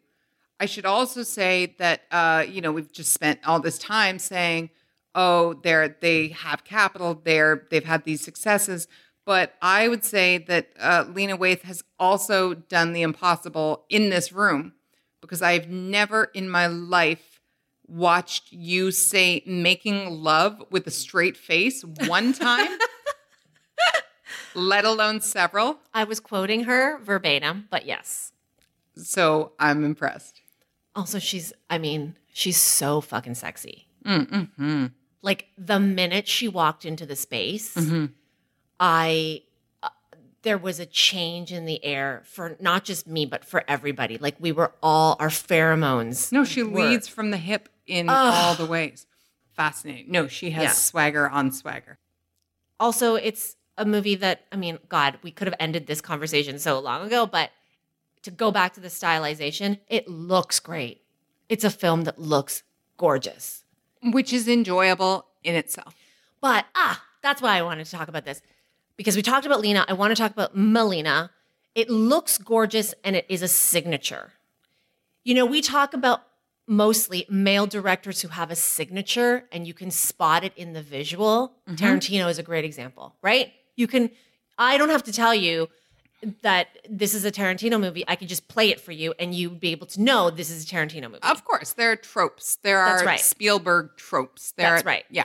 I 0.58 0.64
should 0.66 0.86
also 0.86 1.22
say 1.24 1.74
that 1.78 2.02
uh, 2.10 2.46
you 2.48 2.62
know 2.62 2.72
we've 2.72 2.90
just 2.92 3.12
spent 3.12 3.40
all 3.46 3.60
this 3.60 3.78
time 3.78 4.18
saying, 4.18 4.70
"Oh, 5.14 5.54
they're 5.54 5.96
they 6.00 6.28
have 6.28 6.64
capital, 6.64 7.20
they're 7.22 7.66
they've 7.70 7.84
had 7.84 8.04
these 8.04 8.22
successes." 8.22 8.88
But 9.24 9.54
I 9.62 9.86
would 9.88 10.04
say 10.04 10.38
that 10.38 10.70
uh, 10.80 11.04
Lena 11.08 11.38
Waithe 11.38 11.62
has 11.62 11.84
also 11.98 12.54
done 12.54 12.92
the 12.92 13.02
impossible 13.02 13.84
in 13.88 14.10
this 14.10 14.32
room 14.32 14.72
because 15.20 15.42
I've 15.42 15.68
never 15.68 16.24
in 16.34 16.48
my 16.48 16.66
life 16.66 17.40
watched 17.86 18.52
you 18.52 18.90
say 18.90 19.42
"making 19.46 20.10
love" 20.10 20.62
with 20.70 20.86
a 20.86 20.90
straight 20.90 21.36
face 21.36 21.84
one 22.06 22.32
time, 22.48 22.78
let 24.54 24.84
alone 24.84 25.20
several. 25.20 25.78
I 25.94 26.04
was 26.04 26.20
quoting 26.20 26.64
her 26.64 26.98
verbatim, 26.98 27.68
but 27.70 27.86
yes. 27.86 28.32
So 28.96 29.52
I'm 29.58 29.84
impressed. 29.84 30.40
Also, 30.94 31.18
she's. 31.18 31.52
I 31.70 31.78
mean, 31.78 32.16
she's 32.32 32.58
so 32.58 33.00
fucking 33.00 33.34
sexy. 33.34 33.86
Mm-hmm. 34.04 34.86
Like 35.22 35.46
the 35.56 35.78
minute 35.78 36.26
she 36.28 36.48
walked 36.48 36.84
into 36.84 37.06
the 37.06 37.16
space, 37.16 37.74
Mm-hmm. 37.74 38.06
I 38.80 39.42
uh, 39.82 39.88
there 40.42 40.58
was 40.58 40.80
a 40.80 40.86
change 40.86 41.52
in 41.52 41.64
the 41.66 41.84
air 41.84 42.22
for 42.24 42.56
not 42.60 42.84
just 42.84 43.06
me 43.06 43.26
but 43.26 43.44
for 43.44 43.62
everybody. 43.68 44.18
Like 44.18 44.36
we 44.40 44.52
were 44.52 44.72
all 44.82 45.16
our 45.20 45.28
pheromones. 45.28 46.32
No, 46.32 46.44
she 46.44 46.62
were- 46.62 46.88
leads 46.88 47.06
from 47.08 47.30
the 47.30 47.36
hip 47.36 47.68
in 47.86 48.08
Ugh. 48.08 48.16
all 48.34 48.54
the 48.54 48.66
ways. 48.66 49.06
Fascinating. 49.52 50.10
No, 50.10 50.26
she 50.28 50.50
has 50.50 50.62
Yeah. 50.64 50.72
swagger 50.72 51.28
on 51.28 51.52
swagger. 51.52 51.98
Also, 52.80 53.14
it's 53.14 53.54
a 53.78 53.84
movie 53.84 54.16
that 54.16 54.42
I 54.50 54.56
mean, 54.56 54.78
God, 54.88 55.18
we 55.22 55.30
could 55.30 55.46
have 55.46 55.56
ended 55.60 55.86
this 55.86 56.00
conversation 56.00 56.58
so 56.58 56.80
long 56.80 57.06
ago, 57.06 57.26
but 57.26 57.50
to 58.22 58.30
go 58.30 58.50
back 58.50 58.74
to 58.74 58.80
the 58.80 58.88
stylization, 58.88 59.78
it 59.88 60.08
looks 60.08 60.58
great. 60.58 61.02
It's 61.48 61.64
a 61.64 61.70
film 61.70 62.02
that 62.04 62.18
looks 62.18 62.62
gorgeous. 62.96 63.61
Which 64.02 64.32
is 64.32 64.48
enjoyable 64.48 65.26
in 65.44 65.54
itself. 65.54 65.94
But 66.40 66.66
ah, 66.74 67.02
that's 67.22 67.40
why 67.40 67.56
I 67.56 67.62
wanted 67.62 67.86
to 67.86 67.92
talk 67.92 68.08
about 68.08 68.24
this. 68.24 68.42
Because 68.96 69.16
we 69.16 69.22
talked 69.22 69.46
about 69.46 69.60
Lena, 69.60 69.84
I 69.88 69.92
want 69.94 70.14
to 70.14 70.20
talk 70.20 70.32
about 70.32 70.56
Melina. 70.56 71.30
It 71.74 71.88
looks 71.88 72.36
gorgeous 72.38 72.94
and 73.04 73.16
it 73.16 73.26
is 73.28 73.42
a 73.42 73.48
signature. 73.48 74.32
You 75.24 75.34
know, 75.34 75.46
we 75.46 75.60
talk 75.62 75.94
about 75.94 76.22
mostly 76.66 77.26
male 77.28 77.66
directors 77.66 78.20
who 78.22 78.28
have 78.28 78.50
a 78.50 78.56
signature 78.56 79.44
and 79.52 79.66
you 79.66 79.74
can 79.74 79.90
spot 79.90 80.44
it 80.44 80.52
in 80.56 80.72
the 80.72 80.82
visual. 80.82 81.54
Tarantino 81.68 82.28
is 82.28 82.38
a 82.38 82.42
great 82.42 82.64
example, 82.64 83.14
right? 83.22 83.52
You 83.76 83.86
can, 83.86 84.10
I 84.58 84.78
don't 84.78 84.90
have 84.90 85.02
to 85.04 85.12
tell 85.12 85.34
you 85.34 85.68
that 86.42 86.68
this 86.88 87.14
is 87.14 87.24
a 87.24 87.30
Tarantino 87.32 87.80
movie. 87.80 88.04
I 88.06 88.16
could 88.16 88.28
just 88.28 88.48
play 88.48 88.70
it 88.70 88.80
for 88.80 88.92
you 88.92 89.14
and 89.18 89.34
you'd 89.34 89.60
be 89.60 89.70
able 89.72 89.86
to 89.88 90.00
know 90.00 90.30
this 90.30 90.50
is 90.50 90.64
a 90.64 90.66
Tarantino 90.66 91.04
movie. 91.10 91.22
Of 91.22 91.44
course, 91.44 91.72
there 91.72 91.90
are 91.92 91.96
tropes. 91.96 92.58
There 92.62 92.78
are 92.78 93.04
right. 93.04 93.20
Spielberg 93.20 93.96
tropes. 93.96 94.52
There 94.52 94.70
That's 94.70 94.82
are- 94.82 94.86
right. 94.86 95.04
Yeah. 95.10 95.24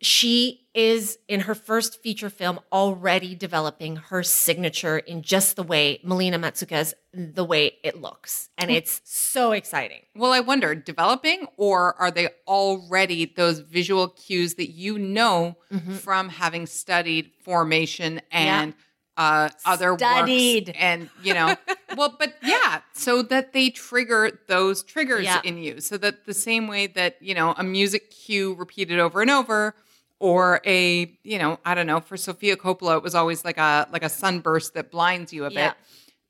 she 0.00 0.60
is 0.74 1.18
in 1.28 1.38
her 1.40 1.54
first 1.54 2.02
feature 2.02 2.28
film 2.28 2.58
already 2.72 3.34
developing 3.36 3.94
her 3.96 4.24
signature 4.24 4.98
in 4.98 5.22
just 5.22 5.54
the 5.54 5.62
way 5.62 6.00
Melina 6.02 6.36
Matsoukas' 6.38 6.94
the 7.14 7.44
way 7.44 7.74
it 7.84 8.00
looks. 8.02 8.50
And 8.58 8.72
it's 8.72 9.00
so 9.04 9.52
exciting. 9.52 10.00
Well, 10.16 10.32
I 10.32 10.40
wonder, 10.40 10.74
developing 10.74 11.46
or 11.56 11.94
are 12.00 12.10
they 12.10 12.28
already 12.48 13.24
those 13.36 13.60
visual 13.60 14.08
cues 14.08 14.54
that 14.54 14.70
you 14.72 14.98
know 14.98 15.56
Mm-hmm. 15.72 15.94
from 15.94 16.28
having 16.28 16.66
studied 16.66 17.30
formation 17.42 18.20
and 18.30 18.74
uh, 19.16 19.48
other 19.64 19.96
Studied. 19.96 20.68
works 20.68 20.78
and 20.80 21.08
you 21.22 21.34
know, 21.34 21.56
well, 21.96 22.14
but 22.18 22.34
yeah, 22.42 22.80
so 22.92 23.22
that 23.22 23.52
they 23.52 23.70
trigger 23.70 24.40
those 24.48 24.82
triggers 24.82 25.24
Yeah. 25.24 25.40
in 25.44 25.58
you, 25.58 25.80
so 25.80 25.96
that 25.98 26.26
the 26.26 26.34
same 26.34 26.66
way 26.68 26.86
that 26.88 27.16
you 27.20 27.34
know 27.34 27.54
a 27.56 27.62
music 27.62 28.10
cue 28.10 28.54
repeated 28.54 28.98
over 28.98 29.20
and 29.22 29.30
over. 29.30 29.74
Or 30.20 30.62
a, 30.64 31.12
you 31.22 31.38
know, 31.38 31.58
I 31.66 31.74
don't 31.74 31.86
know. 31.88 32.00
For 32.00 32.16
Sofia 32.16 32.56
Coppola, 32.56 32.96
it 32.96 33.02
was 33.02 33.14
always 33.14 33.44
like 33.44 33.58
a 33.58 33.86
like 33.92 34.02
a 34.04 34.08
sunburst 34.08 34.72
that 34.74 34.90
blinds 34.90 35.32
you 35.34 35.44
a 35.44 35.50
Yeah. 35.50 35.70
bit. 35.70 35.76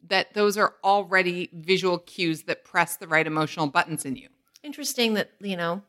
That 0.08 0.34
those 0.34 0.56
are 0.58 0.74
already 0.82 1.48
visual 1.52 1.98
cues 1.98 2.42
that 2.44 2.64
press 2.64 2.96
the 2.96 3.06
right 3.06 3.26
emotional 3.26 3.68
buttons 3.68 4.04
in 4.04 4.16
you. 4.16 4.28
Interesting 4.64 5.14
that, 5.14 5.30
you 5.38 5.56
know, 5.56 5.82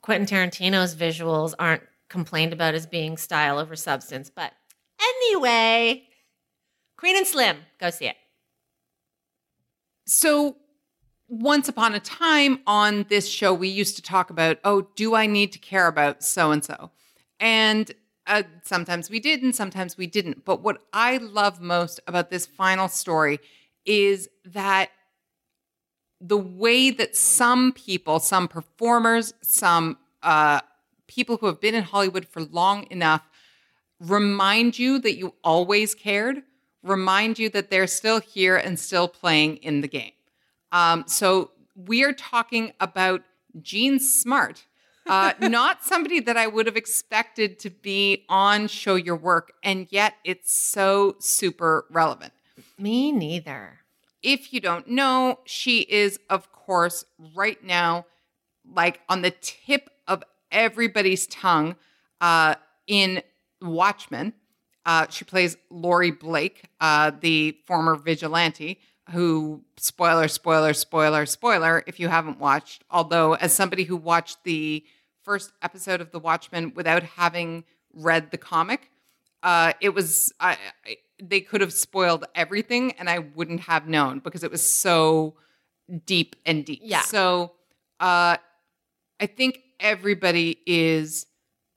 Quentin 0.00 0.26
Tarantino's 0.26 0.96
visuals 0.96 1.54
aren't 1.58 1.82
complained 2.08 2.52
about 2.52 2.74
as 2.74 2.86
being 2.86 3.16
style 3.16 3.58
over 3.58 3.76
substance. 3.76 4.30
But 4.34 4.52
anyway, 5.00 6.04
Queen 6.96 7.16
and 7.16 7.26
Slim, 7.26 7.58
go 7.78 7.90
see 7.90 8.06
it. 8.06 8.16
So, 10.06 10.56
once 11.28 11.68
upon 11.68 11.94
a 11.94 12.00
time 12.00 12.60
on 12.66 13.06
this 13.08 13.28
show, 13.28 13.54
we 13.54 13.68
used 13.68 13.96
to 13.96 14.02
talk 14.02 14.30
about, 14.30 14.58
oh, 14.64 14.88
do 14.94 15.14
I 15.14 15.26
need 15.26 15.52
to 15.52 15.58
care 15.58 15.86
about 15.86 16.22
so 16.22 16.50
and 16.50 16.62
so? 16.62 16.90
And 17.40 17.90
uh, 18.26 18.42
sometimes 18.62 19.10
we 19.10 19.20
did, 19.20 19.42
and 19.42 19.54
sometimes 19.54 19.96
we 19.96 20.06
didn't. 20.06 20.44
But 20.44 20.62
what 20.62 20.82
I 20.92 21.16
love 21.16 21.60
most 21.60 22.00
about 22.06 22.30
this 22.30 22.46
final 22.46 22.88
story 22.88 23.38
is 23.84 24.28
that 24.44 24.90
the 26.20 26.38
way 26.38 26.90
that 26.90 27.16
some 27.16 27.72
people, 27.72 28.18
some 28.18 28.48
performers, 28.48 29.34
some 29.42 29.98
uh, 30.22 30.60
people 31.06 31.36
who 31.36 31.46
have 31.46 31.60
been 31.60 31.74
in 31.74 31.82
Hollywood 31.82 32.26
for 32.26 32.42
long 32.42 32.86
enough 32.90 33.28
remind 34.06 34.78
you 34.78 34.98
that 35.00 35.16
you 35.16 35.34
always 35.42 35.94
cared, 35.94 36.42
remind 36.82 37.38
you 37.38 37.48
that 37.50 37.70
they're 37.70 37.86
still 37.86 38.20
here 38.20 38.56
and 38.56 38.78
still 38.78 39.08
playing 39.08 39.56
in 39.58 39.80
the 39.80 39.88
game. 39.88 40.12
Um, 40.72 41.04
so 41.06 41.52
we 41.74 42.04
are 42.04 42.12
talking 42.12 42.72
about 42.80 43.22
Jean 43.60 43.98
Smart, 43.98 44.64
uh, 45.06 45.32
not 45.40 45.84
somebody 45.84 46.20
that 46.20 46.36
I 46.36 46.46
would 46.46 46.66
have 46.66 46.76
expected 46.76 47.58
to 47.60 47.70
be 47.70 48.24
on 48.28 48.68
Show 48.68 48.96
Your 48.96 49.16
Work, 49.16 49.52
and 49.62 49.86
yet 49.90 50.14
it's 50.24 50.56
so 50.56 51.16
super 51.18 51.86
relevant. 51.90 52.32
Me 52.78 53.12
neither. 53.12 53.80
If 54.22 54.52
you 54.52 54.60
don't 54.60 54.88
know, 54.88 55.40
she 55.44 55.80
is, 55.80 56.18
of 56.30 56.50
course, 56.52 57.04
right 57.34 57.62
now, 57.62 58.06
like 58.68 59.00
on 59.08 59.22
the 59.22 59.30
tip 59.30 59.90
of 60.08 60.22
everybody's 60.50 61.26
tongue 61.26 61.76
uh, 62.20 62.54
in 62.86 63.22
Watchmen. 63.64 64.32
Uh, 64.86 65.06
she 65.08 65.24
plays 65.24 65.56
Laurie 65.70 66.10
Blake, 66.10 66.64
uh, 66.80 67.10
the 67.20 67.56
former 67.66 67.96
vigilante, 67.96 68.80
who, 69.10 69.62
spoiler, 69.76 70.28
spoiler, 70.28 70.72
spoiler, 70.72 71.26
spoiler, 71.26 71.82
if 71.86 71.98
you 71.98 72.08
haven't 72.08 72.38
watched. 72.38 72.84
Although, 72.90 73.34
as 73.34 73.54
somebody 73.54 73.84
who 73.84 73.96
watched 73.96 74.44
the 74.44 74.84
first 75.22 75.52
episode 75.62 76.00
of 76.00 76.10
The 76.10 76.18
Watchmen 76.18 76.72
without 76.74 77.02
having 77.02 77.64
read 77.94 78.30
the 78.30 78.38
comic, 78.38 78.90
uh, 79.42 79.72
it 79.80 79.94
was 79.94 80.32
I, 80.40 80.58
I, 80.86 80.96
they 81.22 81.40
could 81.40 81.60
have 81.60 81.72
spoiled 81.72 82.24
everything, 82.34 82.92
and 82.92 83.08
I 83.08 83.18
wouldn't 83.20 83.60
have 83.60 83.86
known 83.88 84.18
because 84.18 84.42
it 84.42 84.50
was 84.50 84.66
so 84.68 85.34
deep 86.06 86.36
and 86.44 86.64
deep. 86.64 86.80
Yeah. 86.82 87.02
So, 87.02 87.52
uh, 88.00 88.36
I 89.20 89.26
think 89.26 89.60
everybody 89.80 90.58
is 90.66 91.26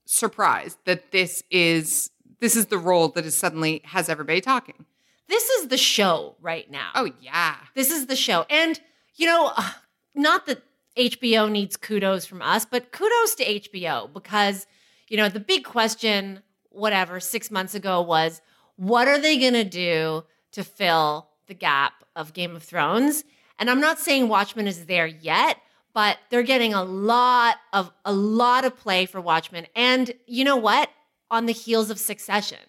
surprised 0.07 0.77
that 0.85 1.11
this 1.11 1.43
is 1.51 2.11
this 2.39 2.55
is 2.55 2.67
the 2.67 2.77
role 2.77 3.09
that 3.09 3.25
is 3.25 3.37
suddenly 3.37 3.81
has 3.85 4.09
everybody 4.09 4.41
talking. 4.41 4.85
This 5.27 5.49
is 5.49 5.67
the 5.67 5.77
show 5.77 6.35
right 6.41 6.69
now. 6.69 6.91
Oh 6.95 7.11
yeah. 7.21 7.55
This 7.73 7.91
is 7.91 8.07
the 8.07 8.15
show. 8.15 8.45
And, 8.49 8.79
you 9.15 9.25
know, 9.25 9.51
uh, 9.55 9.71
not 10.15 10.45
that 10.45 10.61
HBO 10.97 11.51
needs 11.51 11.77
kudos 11.77 12.25
from 12.25 12.41
us, 12.41 12.65
but 12.65 12.91
kudos 12.91 13.35
to 13.35 13.45
HBO 13.45 14.11
because, 14.11 14.67
you 15.09 15.17
know, 15.17 15.29
the 15.29 15.39
big 15.39 15.63
question, 15.63 16.41
whatever, 16.69 17.19
six 17.19 17.51
months 17.51 17.75
ago 17.75 18.01
was 18.01 18.41
what 18.75 19.07
are 19.07 19.19
they 19.19 19.37
going 19.37 19.53
to 19.53 19.63
do 19.63 20.23
to 20.51 20.63
fill 20.63 21.27
the 21.47 21.53
gap 21.53 22.03
of 22.15 22.33
Game 22.33 22.55
of 22.55 22.63
Thrones? 22.63 23.23
And 23.59 23.69
I'm 23.69 23.81
not 23.81 23.99
saying 23.99 24.27
Watchmen 24.27 24.67
is 24.67 24.85
there 24.85 25.07
yet, 25.07 25.57
but 25.97 26.19
they're 26.29 26.43
getting 26.43 26.75
a 26.75 26.83
lot 26.83 27.55
of 27.73 27.91
a 28.05 28.13
lot 28.13 28.63
of 28.63 28.77
play 28.77 29.07
for 29.07 29.19
Watchmen. 29.19 29.65
And 29.75 30.11
you 30.27 30.43
know 30.43 30.55
what? 30.55 30.91
On 31.31 31.47
the 31.47 31.51
heels 31.51 31.89
of 31.89 31.97
Succession. 31.97 32.59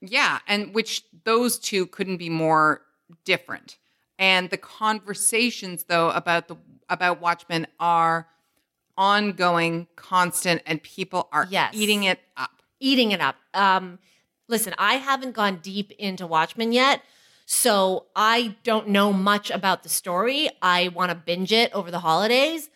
Yeah, 0.00 0.38
and 0.46 0.72
which 0.72 1.02
those 1.24 1.58
two 1.58 1.86
couldn't 1.86 2.18
be 2.18 2.28
more 2.30 2.82
different. 3.24 3.76
And 4.20 4.50
the 4.50 4.56
conversations 4.56 5.86
though 5.88 6.10
about 6.10 6.46
the 6.46 6.58
about 6.88 7.20
Watchmen 7.20 7.66
are 7.80 8.28
ongoing, 8.96 9.88
constant, 9.96 10.62
and 10.64 10.80
people 10.80 11.28
are 11.32 11.48
Yes. 11.50 11.74
eating 11.74 12.04
it 12.04 12.20
up. 12.36 12.62
eating 12.78 13.10
it 13.10 13.20
up. 13.20 13.34
Um, 13.52 13.98
listen, 14.46 14.74
I 14.78 14.94
haven't 14.94 15.32
gone 15.32 15.56
deep 15.56 15.90
into 15.98 16.24
Watchmen 16.24 16.70
yet, 16.72 17.02
so 17.52 18.06
I 18.14 18.54
don't 18.62 18.90
know 18.90 19.12
much 19.12 19.50
about 19.50 19.82
the 19.82 19.88
story. 19.88 20.48
I 20.62 20.86
want 20.86 21.10
to 21.10 21.16
binge 21.16 21.50
it 21.50 21.72
over 21.72 21.90
the 21.90 21.98
holidays, 21.98 22.70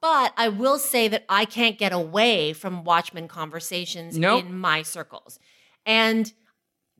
but 0.00 0.32
I 0.36 0.48
will 0.48 0.80
say 0.80 1.06
that 1.06 1.24
I 1.28 1.44
can't 1.44 1.78
get 1.78 1.92
away 1.92 2.52
from 2.52 2.82
Watchmen 2.82 3.28
conversations 3.28 4.18
Nope. 4.18 4.44
in 4.44 4.58
my 4.58 4.82
circles. 4.82 5.38
And 5.86 6.32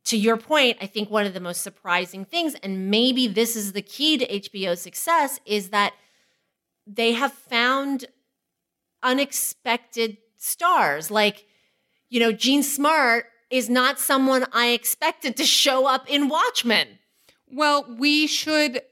to 0.04 0.16
your 0.16 0.36
point, 0.36 0.78
I 0.80 0.86
think 0.86 1.10
one 1.10 1.26
of 1.26 1.34
the 1.34 1.40
most 1.40 1.62
surprising 1.62 2.24
things, 2.24 2.54
and 2.62 2.92
maybe 2.92 3.26
this 3.26 3.56
is 3.56 3.72
the 3.72 3.82
key 3.82 4.16
to 4.18 4.26
HBO's 4.28 4.80
success, 4.80 5.40
is 5.44 5.70
that 5.70 5.94
they 6.86 7.10
have 7.10 7.32
found 7.32 8.04
unexpected 9.02 10.18
stars. 10.36 11.10
Like, 11.10 11.44
you 12.08 12.20
know, 12.20 12.30
Jean 12.30 12.62
Smart 12.62 13.24
is 13.50 13.68
not 13.68 13.98
someone 13.98 14.46
I 14.52 14.68
expected 14.68 15.36
to 15.38 15.44
show 15.44 15.88
up 15.88 16.08
in 16.08 16.28
Watchmen. 16.28 17.00
Well, 17.50 17.86
we 17.98 18.26
should 18.26 18.82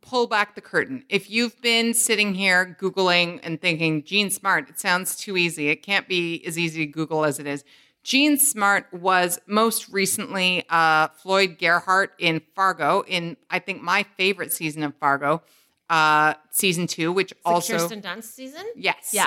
pull 0.00 0.26
back 0.26 0.54
the 0.54 0.60
curtain. 0.60 1.04
If 1.08 1.30
you've 1.30 1.60
been 1.60 1.94
sitting 1.94 2.34
here 2.34 2.76
Googling 2.80 3.40
and 3.42 3.60
thinking, 3.60 4.02
Jean 4.04 4.30
Smart, 4.30 4.68
it 4.70 4.78
sounds 4.80 5.16
too 5.16 5.36
easy. 5.36 5.68
It 5.68 5.82
can't 5.82 6.08
be 6.08 6.44
as 6.46 6.58
easy 6.58 6.86
to 6.86 6.90
Google 6.92 7.24
as 7.24 7.38
it 7.38 7.46
is. 7.46 7.64
Jean 8.02 8.38
Smart 8.38 8.86
was 8.94 9.38
most 9.46 9.88
recently 9.90 10.64
uh, 10.70 11.08
Floyd 11.08 11.58
Gerhardt 11.58 12.12
in 12.18 12.40
Fargo, 12.54 13.02
in 13.06 13.36
I 13.50 13.58
think 13.58 13.82
my 13.82 14.04
favorite 14.16 14.54
season 14.54 14.82
of 14.82 14.94
Fargo, 14.96 15.42
uh, 15.90 16.32
season 16.50 16.86
two, 16.86 17.12
which 17.12 17.28
The 17.30 17.36
also 17.44 17.76
Kirsten 17.76 18.00
Dunst 18.00 18.24
season? 18.24 18.64
yes, 18.74 19.10
Yeah. 19.12 19.26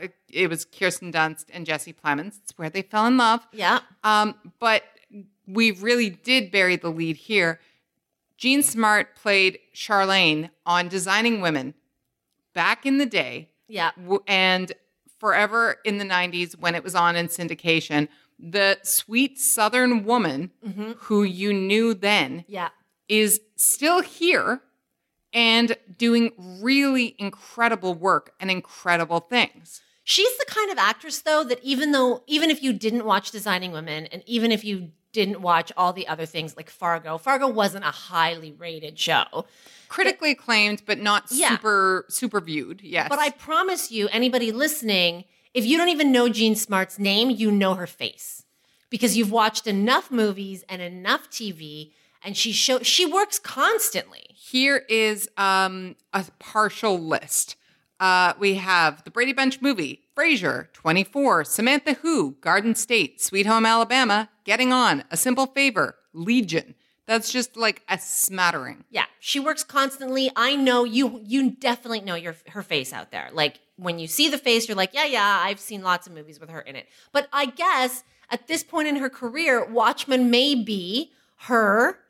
uh, 0.00 0.06
it 0.30 0.48
was 0.48 0.64
Kirsten 0.64 1.10
Dunst 1.12 1.46
and 1.52 1.66
Jesse 1.66 1.92
Plemons. 1.92 2.38
It's 2.44 2.56
where 2.56 2.70
they 2.70 2.82
fell 2.82 3.06
in 3.06 3.16
love. 3.16 3.44
Yeah. 3.52 3.80
Um, 4.04 4.36
but 4.60 4.84
we 5.48 5.72
really 5.72 6.10
did 6.10 6.52
bury 6.52 6.76
the 6.76 6.90
lead 6.90 7.16
here. 7.16 7.58
Jean 8.42 8.64
Smart 8.64 9.14
played 9.14 9.60
Charlene 9.72 10.50
on 10.66 10.88
Designing 10.88 11.40
Women 11.40 11.74
back 12.54 12.84
in 12.84 12.98
the 12.98 13.06
day 13.06 13.50
Yeah. 13.68 13.92
and 14.26 14.72
forever 15.20 15.76
in 15.84 15.98
the 15.98 16.04
90s 16.04 16.58
when 16.58 16.74
it 16.74 16.82
was 16.82 16.96
on 16.96 17.14
in 17.14 17.28
syndication. 17.28 18.08
The 18.40 18.80
sweet 18.82 19.38
Southern 19.38 20.04
woman 20.04 20.50
hmm 20.60 20.90
who 21.02 21.22
you 21.22 21.52
knew 21.52 21.94
then 21.94 22.44
Yeah. 22.48 22.70
is 23.08 23.40
still 23.54 24.02
here 24.02 24.60
and 25.32 25.76
doing 25.96 26.32
really 26.60 27.14
incredible 27.20 27.94
work 27.94 28.34
and 28.40 28.50
incredible 28.50 29.20
things. 29.20 29.82
She's 30.02 30.36
the 30.38 30.46
kind 30.46 30.72
of 30.72 30.78
actress, 30.78 31.20
though, 31.22 31.44
that 31.44 31.62
even 31.62 31.92
though, 31.92 32.24
even 32.26 32.50
if 32.50 32.60
you 32.60 32.72
didn't 32.72 33.04
watch 33.04 33.30
Designing 33.30 33.70
Women 33.70 34.06
and 34.06 34.24
even 34.26 34.50
if 34.50 34.64
you 34.64 34.90
didn't 35.12 35.40
watch 35.42 35.70
all 35.76 35.92
the 35.92 36.08
other 36.08 36.26
things 36.26 36.56
like 36.56 36.70
Fargo. 36.70 37.18
Fargo 37.18 37.48
wasn't 37.48 37.84
a 37.84 37.90
highly 37.90 38.52
rated 38.52 38.98
show. 38.98 39.44
Critically 39.88 40.30
acclaimed, 40.32 40.82
but 40.86 40.98
not 40.98 41.24
Yeah. 41.30 41.50
super 41.50 42.06
super 42.08 42.40
viewed. 42.40 42.80
Yes. 42.82 43.08
But 43.08 43.18
I 43.18 43.30
promise 43.30 43.90
you, 43.90 44.08
anybody 44.08 44.50
listening, 44.52 45.24
if 45.54 45.66
you 45.66 45.76
don't 45.76 45.90
even 45.90 46.12
know 46.12 46.28
Jean 46.28 46.54
Smart's 46.56 46.98
name, 46.98 47.28
you 47.30 47.50
know 47.50 47.74
her 47.74 47.86
face 47.86 48.44
because 48.90 49.16
you've 49.16 49.30
watched 49.30 49.66
enough 49.66 50.10
movies 50.10 50.64
and 50.68 50.80
enough 50.82 51.28
TV, 51.30 51.92
and 52.24 52.36
she 52.36 52.52
show 52.52 52.80
she 52.80 53.04
works 53.04 53.38
constantly. 53.38 54.26
Here 54.34 54.84
is 54.88 55.28
um, 55.36 55.96
a 56.14 56.24
partial 56.38 56.98
list. 56.98 57.56
Uh, 58.02 58.34
we 58.40 58.54
have 58.54 59.04
the 59.04 59.12
Brady 59.12 59.32
Bunch 59.32 59.60
movie, 59.60 60.00
Frasier, 60.16 60.72
24, 60.72 61.44
Samantha 61.44 61.92
Who, 61.92 62.32
Garden 62.40 62.74
State, 62.74 63.22
Sweet 63.22 63.46
Home 63.46 63.64
Alabama, 63.64 64.28
Getting 64.42 64.72
On, 64.72 65.04
A 65.12 65.16
Simple 65.16 65.46
Favor, 65.46 65.94
Legion. 66.12 66.74
That's 67.06 67.30
just 67.30 67.56
like 67.56 67.82
a 67.88 68.00
smattering. 68.00 68.82
Yeah, 68.90 69.04
she 69.20 69.38
works 69.38 69.62
constantly. 69.62 70.32
I 70.34 70.56
know 70.56 70.82
you. 70.82 71.20
You 71.24 71.52
definitely 71.52 72.00
know 72.00 72.16
your 72.16 72.34
her 72.48 72.64
face 72.64 72.92
out 72.92 73.12
there. 73.12 73.28
Like 73.32 73.60
when 73.76 74.00
you 74.00 74.08
see 74.08 74.28
the 74.28 74.36
face, 74.36 74.66
you're 74.66 74.76
like, 74.76 74.94
yeah, 74.94 75.04
yeah. 75.04 75.40
I've 75.44 75.60
seen 75.60 75.82
lots 75.82 76.08
of 76.08 76.12
movies 76.12 76.40
with 76.40 76.50
her 76.50 76.60
in 76.60 76.74
it. 76.74 76.88
But 77.12 77.28
I 77.32 77.46
guess 77.46 78.02
at 78.30 78.48
this 78.48 78.64
point 78.64 78.88
in 78.88 78.96
her 78.96 79.10
career, 79.10 79.64
Watchmen 79.64 80.28
may 80.28 80.56
be 80.56 81.12
her 81.42 82.00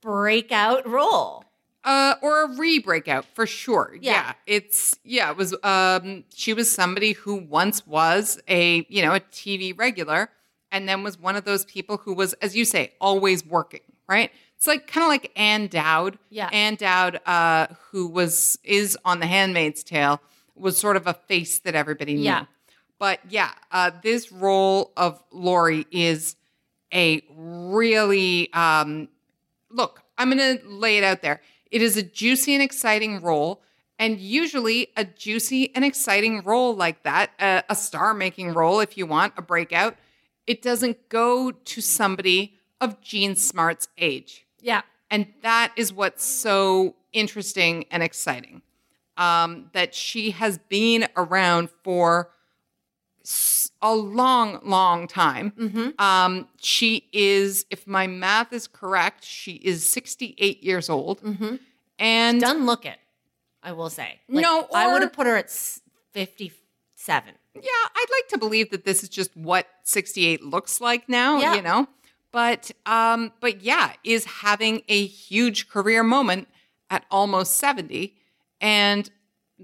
breakout 0.00 0.88
role. 0.88 1.44
Uh, 1.88 2.16
or 2.20 2.42
a 2.42 2.48
re-breakout 2.58 3.24
for 3.32 3.46
sure. 3.46 3.96
Yeah. 3.98 4.12
Yeah. 4.12 4.32
It's 4.46 4.98
yeah, 5.04 5.30
it 5.30 5.38
was 5.38 5.54
um 5.62 6.24
she 6.34 6.52
was 6.52 6.70
somebody 6.70 7.12
who 7.12 7.36
once 7.36 7.86
was 7.86 8.38
a, 8.46 8.84
you 8.90 9.00
know, 9.00 9.14
a 9.14 9.20
TV 9.20 9.76
regular 9.76 10.28
and 10.70 10.86
then 10.86 11.02
was 11.02 11.18
one 11.18 11.34
of 11.34 11.44
those 11.44 11.64
people 11.64 11.96
who 11.96 12.12
was, 12.12 12.34
as 12.34 12.54
you 12.54 12.66
say, 12.66 12.92
always 13.00 13.42
working, 13.42 13.80
right? 14.06 14.30
It's 14.54 14.66
like 14.66 14.86
kind 14.86 15.02
of 15.02 15.08
like 15.08 15.32
Ann 15.34 15.68
Dowd. 15.68 16.18
Yeah. 16.28 16.50
Ann 16.52 16.74
Dowd, 16.74 17.20
uh, 17.24 17.68
who 17.90 18.06
was 18.08 18.58
is 18.64 18.98
on 19.06 19.20
the 19.20 19.26
handmaid's 19.26 19.82
tale, 19.82 20.20
was 20.54 20.76
sort 20.76 20.96
of 20.96 21.06
a 21.06 21.14
face 21.14 21.60
that 21.60 21.74
everybody 21.74 22.16
knew. 22.16 22.24
Yeah. 22.24 22.44
But 22.98 23.20
yeah, 23.30 23.52
uh, 23.72 23.92
this 24.02 24.30
role 24.30 24.92
of 24.94 25.22
Laurie 25.30 25.86
is 25.90 26.36
a 26.92 27.22
really 27.34 28.52
um 28.52 29.08
look, 29.70 30.02
I'm 30.18 30.30
going 30.30 30.58
to 30.58 30.68
lay 30.68 30.98
it 30.98 31.04
out 31.04 31.22
there. 31.22 31.40
It 31.70 31.82
is 31.82 31.96
a 31.96 32.02
juicy 32.02 32.54
and 32.54 32.62
exciting 32.62 33.20
role. 33.20 33.62
And 33.98 34.20
usually, 34.20 34.88
a 34.96 35.04
juicy 35.04 35.74
and 35.74 35.84
exciting 35.84 36.42
role 36.44 36.74
like 36.74 37.02
that, 37.02 37.30
a, 37.40 37.64
a 37.68 37.74
star 37.74 38.14
making 38.14 38.54
role, 38.54 38.78
if 38.78 38.96
you 38.96 39.06
want, 39.06 39.34
a 39.36 39.42
breakout, 39.42 39.96
it 40.46 40.62
doesn't 40.62 41.08
go 41.08 41.50
to 41.50 41.80
somebody 41.80 42.54
of 42.80 43.00
Jean 43.00 43.34
Smart's 43.34 43.88
age. 43.98 44.46
Yeah, 44.60 44.82
And 45.10 45.26
that 45.42 45.72
is 45.76 45.92
what's 45.92 46.24
so 46.24 46.94
interesting 47.12 47.86
and 47.90 48.02
exciting. 48.02 48.62
Um, 49.16 49.70
that 49.72 49.96
she 49.96 50.30
has 50.30 50.58
been 50.58 51.08
around 51.16 51.70
for 51.82 52.30
a 53.82 53.94
long, 53.94 54.60
long 54.64 55.06
time. 55.06 55.52
Mm-hmm. 55.58 56.00
Um, 56.00 56.48
she 56.58 57.08
is, 57.12 57.64
if 57.70 57.86
my 57.86 58.06
math 58.06 58.52
is 58.52 58.66
correct, 58.66 59.24
she 59.24 59.52
is 59.52 59.88
68 59.88 60.62
years 60.62 60.88
old. 60.90 61.20
Mm-hmm. 61.22 61.56
And 61.98 62.40
Doesn't 62.40 62.64
look 62.66 62.86
it. 62.86 62.98
I 63.62 63.72
will 63.72 63.90
say. 63.90 64.20
Like, 64.28 64.42
No, 64.42 64.66
I 64.72 64.92
would 64.92 65.02
have 65.02 65.12
put 65.12 65.26
her 65.26 65.36
at 65.36 65.50
fifty-seven. 66.12 67.34
yeah, 67.54 67.60
I'd 67.62 68.06
like 68.10 68.28
to 68.28 68.38
believe 68.38 68.70
that 68.70 68.84
this 68.84 69.02
is 69.02 69.08
just 69.08 69.36
what 69.36 69.66
68 69.84 70.44
looks 70.44 70.80
like 70.80 71.08
now, 71.08 71.38
Yeah. 71.40 71.54
you 71.54 71.62
know? 71.62 71.88
But 72.30 72.70
um, 72.86 73.32
but 73.40 73.62
yeah, 73.62 73.92
is 74.04 74.24
having 74.26 74.82
a 74.88 75.06
huge 75.06 75.68
career 75.68 76.02
moment 76.02 76.46
at 76.90 77.04
almost 77.10 77.56
70. 77.56 78.14
And 78.60 79.10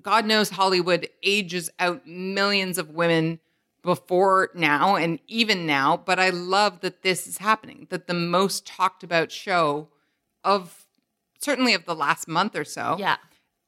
God 0.00 0.24
knows 0.26 0.50
Hollywood 0.50 1.08
ages 1.22 1.70
out 1.78 2.06
millions 2.06 2.78
of 2.78 2.90
women 2.90 3.38
before 3.84 4.50
now 4.54 4.96
and 4.96 5.20
even 5.28 5.66
now. 5.66 5.96
But 5.96 6.18
I 6.18 6.30
love 6.30 6.80
that 6.80 7.02
this 7.02 7.28
is 7.28 7.38
happening, 7.38 7.86
that 7.90 8.08
the 8.08 8.14
most 8.14 8.66
talked 8.66 9.04
about 9.04 9.30
show 9.30 9.88
of 10.42 10.86
certainly 11.40 11.74
of 11.74 11.84
the 11.84 11.94
last 11.94 12.26
month 12.26 12.56
or 12.56 12.64
so 12.64 12.96
Yeah, 12.98 13.16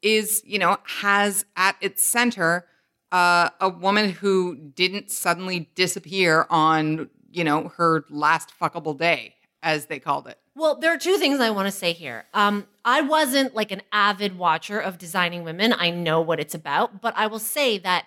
is, 0.02 0.42
you 0.44 0.58
know, 0.58 0.78
has 1.02 1.44
at 1.56 1.76
its 1.80 2.02
center 2.02 2.66
uh, 3.12 3.50
a 3.60 3.68
woman 3.68 4.10
who 4.10 4.56
didn't 4.56 5.10
suddenly 5.10 5.70
disappear 5.74 6.46
on, 6.50 7.10
you 7.30 7.44
know, 7.44 7.68
her 7.76 8.04
last 8.10 8.50
fuckable 8.58 8.98
day, 8.98 9.34
as 9.62 9.86
they 9.86 9.98
called 9.98 10.26
it. 10.26 10.38
Well, 10.54 10.76
there 10.76 10.92
are 10.92 10.98
two 10.98 11.18
things 11.18 11.38
I 11.38 11.50
want 11.50 11.66
to 11.66 11.72
say 11.72 11.92
here. 11.92 12.24
Um, 12.32 12.66
I 12.82 13.02
wasn't 13.02 13.54
like 13.54 13.70
an 13.72 13.82
avid 13.92 14.38
watcher 14.38 14.80
of 14.80 14.96
Designing 14.96 15.44
Women. 15.44 15.74
I 15.76 15.90
know 15.90 16.22
what 16.22 16.40
it's 16.40 16.54
about, 16.54 17.02
but 17.02 17.12
I 17.16 17.26
will 17.26 17.38
say 17.38 17.76
that 17.78 18.06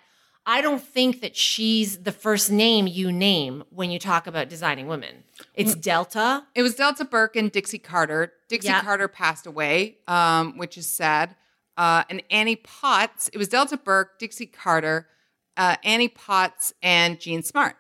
I 0.50 0.62
don't 0.62 0.82
think 0.82 1.22
that 1.22 1.36
she's 1.36 2.00
the 2.00 2.12
first 2.12 2.52
name 2.52 2.88
you 2.88 3.12
name 3.12 3.64
when 3.70 3.92
you 3.92 4.00
talk 4.00 4.26
about 4.26 4.50
Designing 4.50 4.88
Women. 4.88 5.24
It's 5.54 5.76
Delta. 5.76 6.44
It 6.56 6.64
was 6.64 6.74
Delta 6.74 7.06
Burke 7.06 7.36
and 7.36 7.52
Dixie 7.52 7.78
Carter. 7.78 8.34
Dixie 8.48 8.70
Yeah. 8.70 8.82
Carter 8.82 9.08
passed 9.08 9.46
away, 9.46 10.00
um, 10.08 10.58
which 10.58 10.76
is 10.76 10.88
sad. 10.88 11.36
Uh, 11.78 12.04
and 12.10 12.24
Annie 12.32 12.56
Potts. 12.56 13.30
It 13.32 13.38
was 13.38 13.48
Delta 13.48 13.78
Burke, 13.78 14.18
Dixie 14.18 14.48
Carter, 14.48 15.08
uh, 15.56 15.76
Annie 15.84 16.08
Potts, 16.08 16.74
and 16.82 17.20
Jean 17.20 17.44
Smart. 17.44 17.76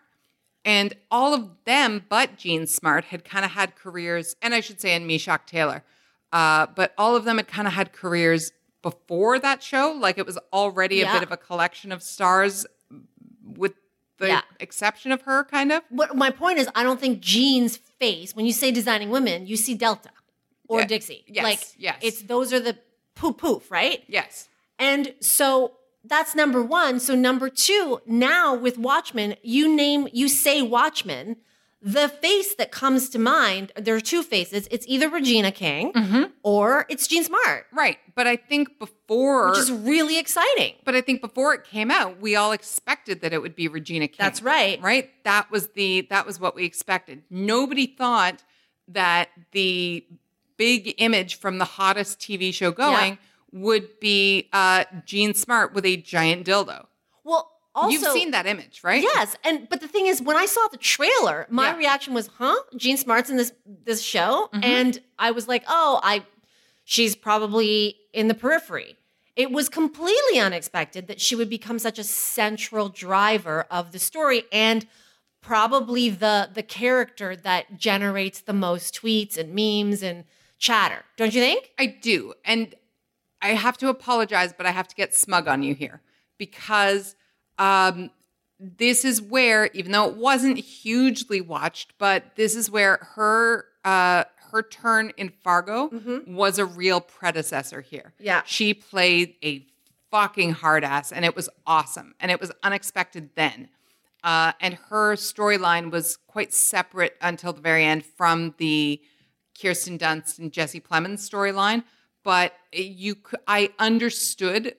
And 0.63 0.93
all 1.09 1.33
of 1.33 1.49
them, 1.65 2.05
but 2.07 2.37
Jean 2.37 2.67
Smart, 2.67 3.05
had 3.05 3.25
kind 3.25 3.45
of 3.45 3.49
had 3.49 3.75
careers, 3.77 4.35
and 4.43 4.53
I 4.53 4.59
should 4.59 4.79
say, 4.79 4.93
and 4.93 5.07
Meshach 5.07 5.47
Taylor. 5.47 5.83
Uh, 6.31 6.67
but 6.75 6.93
all 6.99 7.15
of 7.15 7.23
them 7.23 7.37
had 7.37 7.47
kind 7.47 7.67
of 7.67 7.73
had 7.73 7.93
careers 7.93 8.51
before 8.81 9.39
that 9.39 9.61
show. 9.63 9.91
Like 9.97 10.17
it 10.17 10.25
was 10.25 10.37
already 10.53 11.01
a 11.01 11.11
bit 11.11 11.23
of 11.23 11.31
a 11.31 11.37
collection 11.37 11.91
of 11.91 12.01
stars, 12.03 12.65
with 13.43 13.73
the 14.17 14.27
Yeah. 14.27 14.41
exception 14.59 15.11
of 15.11 15.21
her, 15.23 15.43
kind 15.45 15.71
of. 15.71 15.83
What 15.89 16.15
my 16.15 16.29
point 16.29 16.59
is, 16.59 16.67
I 16.75 16.83
don't 16.83 16.99
think 16.99 17.19
Jean's 17.21 17.77
face, 17.77 18.35
when 18.35 18.45
you 18.45 18.53
say 18.53 18.71
Designing 18.71 19.09
Women, 19.09 19.47
you 19.47 19.55
see 19.57 19.73
Delta 19.73 20.09
or 20.67 20.79
Yeah. 20.81 20.85
Dixie. 20.87 21.23
Yes, 21.27 21.43
Like, 21.43 21.59
yes. 21.77 21.97
it's 22.01 22.21
those 22.23 22.51
are 22.53 22.59
the 22.59 22.77
poof 23.15 23.37
poof, 23.37 23.71
right? 23.71 24.03
Yes. 24.07 24.47
And 24.77 25.13
so 25.19 25.73
that's 26.03 26.35
number 26.35 26.61
one. 26.63 26.99
So 26.99 27.15
number 27.15 27.49
two, 27.49 28.01
now 28.05 28.53
with 28.55 28.77
Watchmen, 28.77 29.35
you 29.43 29.73
name, 29.73 30.07
you 30.13 30.27
say 30.29 30.61
Watchmen, 30.61 31.37
the 31.81 32.09
face 32.09 32.55
that 32.55 32.71
comes 32.71 33.09
to 33.11 33.19
mind, 33.19 33.71
there 33.75 33.95
are 33.95 34.01
two 34.01 34.21
faces. 34.21 34.67
It's 34.69 34.85
either 34.89 35.07
Regina 35.09 35.51
King 35.51 35.93
or 36.43 36.85
it's 36.89 37.07
Jean 37.07 37.23
Smart, 37.23 37.67
Right. 37.71 37.97
But 38.15 38.27
I 38.27 38.35
think 38.35 38.77
before 38.79 39.51
which 39.51 39.59
is 39.59 39.71
really 39.71 40.19
exciting. 40.19 40.73
but 40.83 40.93
I 40.93 40.99
think 40.99 41.21
before 41.21 41.53
it 41.53 41.63
came 41.63 41.89
out, 41.89 42.19
we 42.19 42.35
all 42.35 42.51
expected 42.51 43.21
that 43.21 43.31
it 43.31 43.41
would 43.41 43.55
be 43.55 43.69
Regina 43.69 44.07
King. 44.09 44.17
That's 44.19 44.41
right. 44.41 44.81
Right? 44.81 45.09
That 45.23 45.49
was 45.51 45.69
the 45.69 46.01
that 46.09 46.25
was 46.25 46.37
what 46.39 46.53
we 46.53 46.65
expected. 46.65 47.23
Nobody 47.29 47.87
thought 47.87 48.43
that 48.89 49.29
the 49.53 50.05
big 50.57 50.95
image 50.97 51.35
from 51.39 51.59
the 51.59 51.65
hottest 51.65 52.19
TV 52.19 52.53
show 52.53 52.71
going 52.71 53.17
would 53.53 53.99
be 54.01 54.49
uh 54.51 54.83
Jean 55.05 55.33
Smart 55.33 55.73
with 55.73 55.85
a 55.85 55.95
giant 55.95 56.45
dildo. 56.45 56.87
Also, 57.75 57.91
You've 57.91 58.11
seen 58.13 58.31
that 58.31 58.45
image, 58.47 58.81
right? 58.83 59.01
Yes, 59.03 59.35
and 59.43 59.69
but 59.69 59.79
the 59.79 59.87
thing 59.87 60.07
is, 60.07 60.21
when 60.21 60.35
I 60.35 60.45
saw 60.47 60.67
the 60.71 60.77
trailer, 60.77 61.45
my 61.49 61.69
Yeah. 61.69 61.77
reaction 61.77 62.13
was, 62.13 62.27
"Huh, 62.37 62.55
Jean 62.75 62.97
Smart's 62.97 63.29
in 63.29 63.37
this 63.37 63.51
this 63.65 64.01
show," 64.01 64.49
Mm-hmm. 64.53 64.63
and 64.63 65.01
I 65.19 65.31
was 65.31 65.47
like, 65.47 65.63
"Oh, 65.67 65.99
I, 66.03 66.25
she's 66.83 67.15
probably 67.15 67.95
in 68.13 68.27
the 68.27 68.33
periphery." 68.33 68.97
It 69.35 69.51
was 69.51 69.69
completely 69.69 70.39
unexpected 70.39 71.07
that 71.07 71.21
she 71.21 71.35
would 71.35 71.49
become 71.49 71.79
such 71.79 71.97
a 71.99 72.03
central 72.03 72.89
driver 72.89 73.65
of 73.71 73.91
the 73.93 73.99
story 73.99 74.43
and 74.51 74.85
probably 75.41 76.09
the 76.09 76.49
the 76.53 76.63
character 76.63 77.35
that 77.35 77.77
generates 77.77 78.41
the 78.41 78.53
most 78.53 78.93
tweets 78.99 79.37
and 79.37 79.53
memes 79.53 80.03
and 80.03 80.25
chatter. 80.57 81.05
Don't 81.17 81.33
you 81.33 81.41
think? 81.41 81.71
I 81.79 81.85
do. 81.85 82.33
And 82.43 82.75
I 83.41 83.49
have 83.49 83.77
to 83.77 83.87
apologize, 83.87 84.51
but 84.51 84.65
I 84.65 84.71
have 84.71 84.87
to 84.89 84.95
get 84.95 85.15
smug 85.15 85.47
on 85.47 85.63
you 85.63 85.73
here 85.75 86.01
because 86.37 87.15
um, 87.59 88.09
this 88.59 89.05
is 89.05 89.21
where, 89.21 89.69
even 89.73 89.91
though 89.91 90.09
it 90.09 90.15
wasn't 90.15 90.57
hugely 90.57 91.41
watched, 91.41 91.93
but 91.97 92.35
this 92.35 92.55
is 92.55 92.69
where 92.71 92.97
her 93.15 93.65
uh, 93.85 94.23
her 94.51 94.63
turn 94.63 95.11
in 95.15 95.29
Fargo 95.29 95.89
was 96.27 96.57
a 96.57 96.65
real 96.65 96.99
predecessor 96.99 97.81
here. 97.81 98.13
Yeah. 98.19 98.41
She 98.45 98.73
played 98.73 99.35
a 99.43 99.65
fucking 100.11 100.53
hard 100.53 100.83
ass 100.83 101.11
and 101.11 101.23
it 101.23 101.35
was 101.35 101.49
awesome 101.67 102.15
and 102.19 102.31
it 102.31 102.41
was 102.41 102.51
unexpected 102.63 103.29
then. 103.35 103.69
Uh, 104.23 104.51
and 104.59 104.73
her 104.89 105.15
storyline 105.15 105.91
was 105.91 106.17
quite 106.27 106.51
separate 106.51 107.15
until 107.21 107.53
the 107.53 107.61
very 107.61 107.85
end 107.85 108.03
from 108.03 108.53
the 108.57 108.99
Kirsten 109.59 109.97
Dunst 109.97 110.39
and 110.39 110.51
Jesse 110.51 110.81
Plemons 110.81 111.29
storyline. 111.29 111.83
But 112.23 112.53
you, 112.73 113.15
I 113.47 113.69
understood 113.79 114.75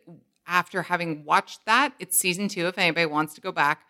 after 0.51 0.83
having 0.83 1.25
watched 1.25 1.65
that. 1.65 1.95
It's 2.01 2.19
season 2.19 2.49
two. 2.49 2.67
If 2.67 2.77
anybody 2.77 3.07
wants 3.07 3.35
to 3.35 3.41
go 3.41 3.53
back, 3.53 3.85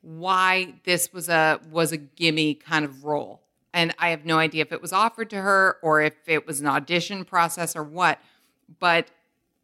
why 0.00 0.80
this 0.84 1.12
was 1.12 1.28
a 1.28 1.60
was 1.70 1.92
a 1.92 1.98
gimme 1.98 2.54
kind 2.54 2.84
of 2.84 3.04
role, 3.04 3.42
And 3.76 3.94
I 3.98 4.08
have 4.08 4.24
no 4.24 4.38
idea 4.38 4.62
if 4.62 4.72
it 4.72 4.80
was 4.80 4.94
offered 4.94 5.28
to 5.30 5.42
her 5.42 5.76
or 5.82 6.00
if 6.00 6.14
it 6.26 6.46
was 6.46 6.60
an 6.60 6.66
audition 6.66 7.26
process 7.26 7.76
or 7.76 7.82
what. 7.82 8.18
But 8.80 9.10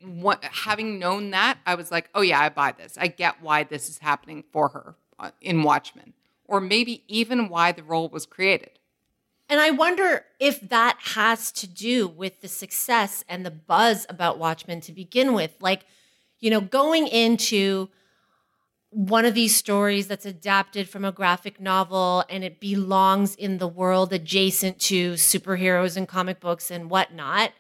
what, 0.03 0.45
having 0.45 0.99
known 0.99 1.31
that, 1.31 1.59
I 1.65 1.77
was 1.77 1.91
like, 1.91 2.11
oh, 2.15 2.21
yeah, 2.21 2.39
I 2.39 2.51
buy 2.51 2.73
this. 2.73 2.99
I 3.01 3.07
get 3.07 3.41
why 3.41 3.65
this 3.65 3.89
is 3.89 3.99
happening 3.99 4.45
for 4.53 4.69
her 4.69 4.97
uh, 5.19 5.31
in 5.41 5.63
Watchmen, 5.63 6.13
or 6.45 6.61
maybe 6.61 7.05
even 7.09 7.49
why 7.49 7.73
the 7.73 7.83
role 7.83 8.11
was 8.11 8.27
created. 8.27 8.79
And 9.49 9.61
I 9.61 9.71
wonder 9.71 10.27
if 10.39 10.61
that 10.69 10.99
has 11.15 11.51
to 11.53 11.67
do 11.67 12.07
with 12.07 12.43
the 12.43 12.49
success 12.49 13.25
and 13.31 13.47
the 13.47 13.51
buzz 13.51 14.05
about 14.11 14.39
Watchmen 14.39 14.83
to 14.83 14.93
begin 14.93 15.33
with. 15.33 15.53
Like, 15.59 15.87
you 16.43 16.51
know, 16.51 16.61
going 16.61 17.07
into 17.07 17.89
one 18.91 19.25
of 19.25 19.33
these 19.33 19.57
stories 19.57 20.09
that's 20.09 20.27
adapted 20.27 20.87
from 20.89 21.05
a 21.05 21.13
graphic 21.13 21.59
novel 21.59 22.25
and 22.29 22.45
it 22.45 22.61
belongs 22.61 23.35
in 23.37 23.57
the 23.57 23.69
world 23.69 24.13
adjacent 24.13 24.79
to 24.79 25.15
superheroes 25.15 25.97
and 25.97 26.07
comic 26.07 26.41
books 26.41 26.71
and 26.71 26.91
whatnot, 26.91 27.53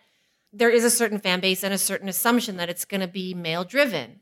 there 0.53 0.69
is 0.69 0.85
a 0.85 0.91
certain 0.91 1.19
fan 1.19 1.41
base 1.41 1.63
and 1.63 1.73
a 1.73 1.79
certain 1.79 2.09
assumption 2.09 2.59
that 2.59 2.69
it's 2.69 2.85
going 2.85 3.01
to 3.01 3.09
be 3.09 3.33
male 3.33 3.65
driven. 3.65 4.21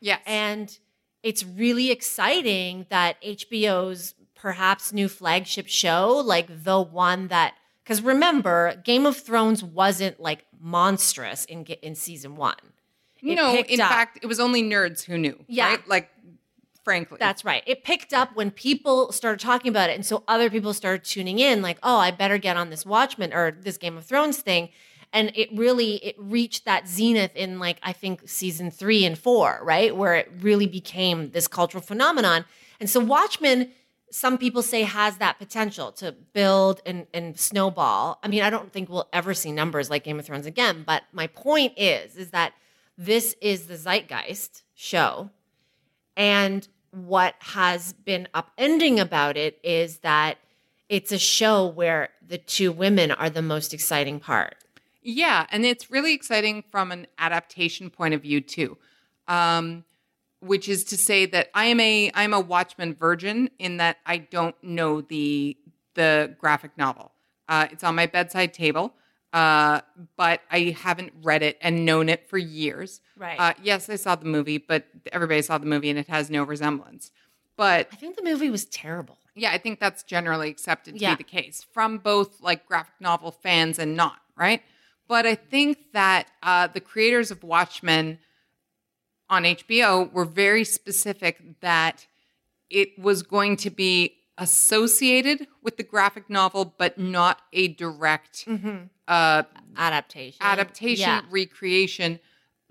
Yes. 0.00 0.20
And 0.26 0.78
it's 1.22 1.44
really 1.44 1.90
exciting 1.90 2.86
that 2.90 3.20
HBO's 3.22 4.14
perhaps 4.34 4.92
new 4.92 5.08
flagship 5.08 5.66
show, 5.66 6.22
like 6.24 6.64
the 6.64 6.80
one 6.80 7.28
that, 7.28 7.54
because 7.82 8.02
remember, 8.02 8.80
Game 8.84 9.06
of 9.06 9.16
Thrones 9.16 9.64
wasn't 9.64 10.20
like 10.20 10.44
monstrous 10.60 11.46
in 11.46 11.64
in 11.64 11.94
season 11.94 12.36
one. 12.36 12.54
It 13.22 13.34
no, 13.34 13.54
in 13.56 13.80
up. 13.80 13.90
fact, 13.90 14.18
it 14.22 14.26
was 14.26 14.40
only 14.40 14.62
nerds 14.62 15.04
who 15.04 15.18
knew. 15.18 15.38
Yeah. 15.46 15.68
Right? 15.68 15.88
Like, 15.88 16.10
frankly. 16.84 17.18
That's 17.20 17.44
right. 17.44 17.62
It 17.66 17.84
picked 17.84 18.12
up 18.12 18.34
when 18.34 18.50
people 18.50 19.12
started 19.12 19.40
talking 19.40 19.68
about 19.68 19.90
it. 19.90 19.94
And 19.94 20.04
so 20.04 20.24
other 20.26 20.50
people 20.50 20.72
started 20.72 21.04
tuning 21.04 21.38
in, 21.38 21.62
like, 21.62 21.78
oh, 21.82 21.98
I 21.98 22.10
better 22.10 22.38
get 22.38 22.56
on 22.56 22.70
this 22.70 22.86
Watchmen 22.86 23.32
or 23.32 23.50
this 23.52 23.76
Game 23.76 23.96
of 23.96 24.04
Thrones 24.04 24.38
thing. 24.38 24.70
And 25.12 25.32
it 25.34 25.48
really 25.52 25.96
it 25.96 26.14
reached 26.18 26.64
that 26.66 26.86
zenith 26.86 27.34
in 27.34 27.58
like 27.58 27.78
I 27.82 27.92
think 27.92 28.28
season 28.28 28.70
three 28.70 29.04
and 29.04 29.18
four, 29.18 29.60
right? 29.62 29.94
Where 29.96 30.14
it 30.14 30.30
really 30.40 30.66
became 30.66 31.32
this 31.32 31.48
cultural 31.48 31.82
phenomenon. 31.82 32.44
And 32.78 32.88
so 32.88 33.00
Watchmen, 33.00 33.72
some 34.12 34.38
people 34.38 34.62
say 34.62 34.82
has 34.82 35.16
that 35.18 35.38
potential 35.38 35.90
to 35.92 36.12
build 36.12 36.80
and, 36.86 37.08
and 37.12 37.38
snowball. 37.38 38.20
I 38.22 38.28
mean, 38.28 38.42
I 38.42 38.50
don't 38.50 38.72
think 38.72 38.88
we'll 38.88 39.08
ever 39.12 39.34
see 39.34 39.50
numbers 39.50 39.90
like 39.90 40.04
Game 40.04 40.18
of 40.18 40.26
Thrones 40.26 40.46
again, 40.46 40.84
but 40.86 41.02
my 41.12 41.26
point 41.26 41.72
is, 41.76 42.16
is 42.16 42.30
that 42.30 42.52
this 43.00 43.34
is 43.40 43.66
the 43.66 43.78
zeitgeist 43.78 44.62
show 44.74 45.30
and 46.18 46.68
what 46.90 47.34
has 47.38 47.94
been 47.94 48.28
upending 48.34 49.00
about 49.00 49.38
it 49.38 49.58
is 49.64 49.98
that 49.98 50.36
it's 50.90 51.10
a 51.10 51.18
show 51.18 51.66
where 51.66 52.10
the 52.26 52.36
two 52.36 52.70
women 52.70 53.10
are 53.10 53.30
the 53.30 53.40
most 53.40 53.72
exciting 53.72 54.20
part. 54.20 54.56
Yeah, 55.00 55.46
and 55.50 55.64
it's 55.64 55.90
really 55.90 56.12
exciting 56.12 56.62
from 56.70 56.92
an 56.92 57.06
adaptation 57.16 57.88
point 57.88 58.12
of 58.12 58.20
view 58.20 58.42
too, 58.42 58.76
um, 59.28 59.84
which 60.40 60.68
is 60.68 60.84
to 60.84 60.98
say 60.98 61.24
that 61.24 61.48
I 61.54 61.66
am 61.66 61.80
a 61.80 62.10
I'm 62.12 62.34
a 62.34 62.40
Watchmen 62.40 62.94
virgin 62.94 63.48
in 63.58 63.78
that 63.78 63.96
I 64.04 64.18
don't 64.18 64.56
know 64.62 65.00
the 65.00 65.56
the 65.94 66.36
graphic 66.38 66.76
novel. 66.76 67.12
Uh, 67.48 67.68
it's 67.70 67.82
on 67.82 67.94
my 67.94 68.06
bedside 68.06 68.52
table, 68.52 68.92
uh, 69.32 69.80
but 70.16 70.40
I 70.50 70.76
haven't 70.80 71.12
read 71.22 71.42
it 71.42 71.58
and 71.60 71.84
known 71.84 72.08
it 72.08 72.28
for 72.28 72.38
years. 72.38 73.00
Right. 73.16 73.38
Uh, 73.38 73.54
yes, 73.62 73.88
I 73.88 73.96
saw 73.96 74.14
the 74.16 74.24
movie, 74.26 74.58
but 74.58 74.86
everybody 75.12 75.42
saw 75.42 75.58
the 75.58 75.66
movie 75.66 75.90
and 75.90 75.98
it 75.98 76.08
has 76.08 76.30
no 76.30 76.42
resemblance. 76.42 77.10
But 77.56 77.88
I 77.92 77.96
think 77.96 78.16
the 78.16 78.22
movie 78.24 78.50
was 78.50 78.64
terrible. 78.64 79.18
yeah, 79.36 79.52
I 79.52 79.58
think 79.58 79.78
that's 79.80 80.02
generally 80.02 80.50
accepted 80.50 80.94
to 80.94 81.00
Yeah. 81.00 81.14
be 81.14 81.18
the 81.18 81.30
case 81.30 81.64
from 81.72 81.98
both 81.98 82.40
like 82.40 82.66
graphic 82.66 82.94
novel 83.00 83.30
fans 83.30 83.78
and 83.78 83.94
not, 83.96 84.16
right? 84.36 84.62
But 85.08 85.26
I 85.26 85.34
think 85.34 85.92
that 85.92 86.28
uh, 86.42 86.66
the 86.68 86.80
creators 86.80 87.30
of 87.30 87.42
Watchmen 87.44 88.18
on 89.28 89.44
HBO 89.44 90.10
were 90.12 90.24
very 90.24 90.64
specific 90.64 91.60
that 91.60 92.06
it 92.68 92.98
was 92.98 93.22
going 93.22 93.56
to 93.58 93.70
be 93.70 94.16
associated 94.40 95.46
with 95.62 95.76
the 95.76 95.82
graphic 95.84 96.28
novel, 96.28 96.74
but 96.76 96.98
not 96.98 97.42
a 97.52 97.68
direct 97.68 98.48
uh, 99.06 99.42
Adaptation. 99.76 100.38
adaptation, 100.40 100.98
Yeah. 101.08 101.20
recreation, 101.30 102.18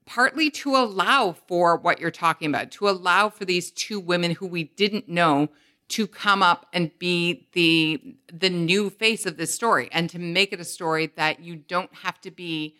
partly 0.05 0.49
to 0.49 0.75
allow 0.75 1.33
for 1.47 1.77
what 1.77 1.99
you're 2.01 2.11
talking 2.11 2.49
about, 2.49 2.71
to 2.71 2.89
allow 2.89 3.29
for 3.29 3.45
these 3.45 3.71
two 3.71 3.99
women 3.99 4.31
who 4.31 4.47
we 4.47 4.63
didn't 4.65 5.07
know 5.07 5.49
to 5.89 6.05
come 6.07 6.43
up 6.43 6.67
and 6.73 6.91
be 6.99 7.47
the 7.53 8.15
the 8.31 8.49
new 8.49 8.89
face 8.89 9.25
of 9.25 9.37
this 9.37 9.53
story 9.53 9.89
and 9.91 10.09
to 10.09 10.19
make 10.19 10.51
it 10.53 10.59
a 10.59 10.63
story 10.65 11.07
that 11.15 11.39
you 11.39 11.55
don't 11.55 11.93
have 12.03 12.19
to 12.21 12.29
be 12.31 12.75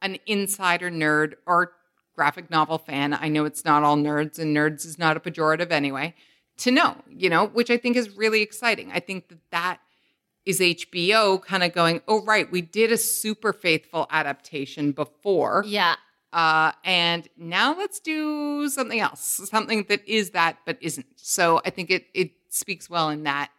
an 0.00 0.18
insider 0.26 0.90
nerd 0.90 1.34
or 1.46 1.72
graphic 2.14 2.50
novel 2.50 2.78
fan. 2.78 3.12
I 3.12 3.28
know 3.28 3.44
it's 3.44 3.64
not 3.64 3.82
all 3.82 3.96
nerds 3.96 4.38
and 4.38 4.56
nerds 4.56 4.86
is 4.86 4.98
not 4.98 5.16
a 5.16 5.20
pejorative 5.20 5.70
anyway. 5.72 6.14
To 6.58 6.70
know, 6.70 6.96
you 7.08 7.28
know, 7.28 7.46
which 7.46 7.70
I 7.70 7.76
think 7.76 7.96
is 7.96 8.16
really 8.16 8.40
exciting. 8.40 8.90
I 8.92 9.00
think 9.00 9.28
that 9.28 9.38
that 9.50 9.80
is 10.46 10.60
HBO 10.60 11.42
kind 11.42 11.62
of 11.62 11.72
going, 11.72 12.00
oh, 12.06 12.22
right, 12.24 12.50
we 12.50 12.60
did 12.60 12.92
a 12.92 12.96
super 12.96 13.52
faithful 13.52 14.06
adaptation 14.10 14.92
before. 14.92 15.64
Yeah. 15.66 15.96
Uh, 16.32 16.72
and 16.84 17.28
now 17.36 17.76
let's 17.76 18.00
do 18.00 18.68
something 18.68 19.00
else, 19.00 19.40
something 19.50 19.84
that 19.88 20.06
is 20.06 20.30
that 20.30 20.58
but 20.66 20.76
isn't. 20.80 21.06
So 21.16 21.60
I 21.64 21.70
think 21.70 21.90
it 21.90 22.06
it 22.12 22.32
speaks 22.50 22.90
well 22.90 23.08
in 23.10 23.22
that 23.24 23.50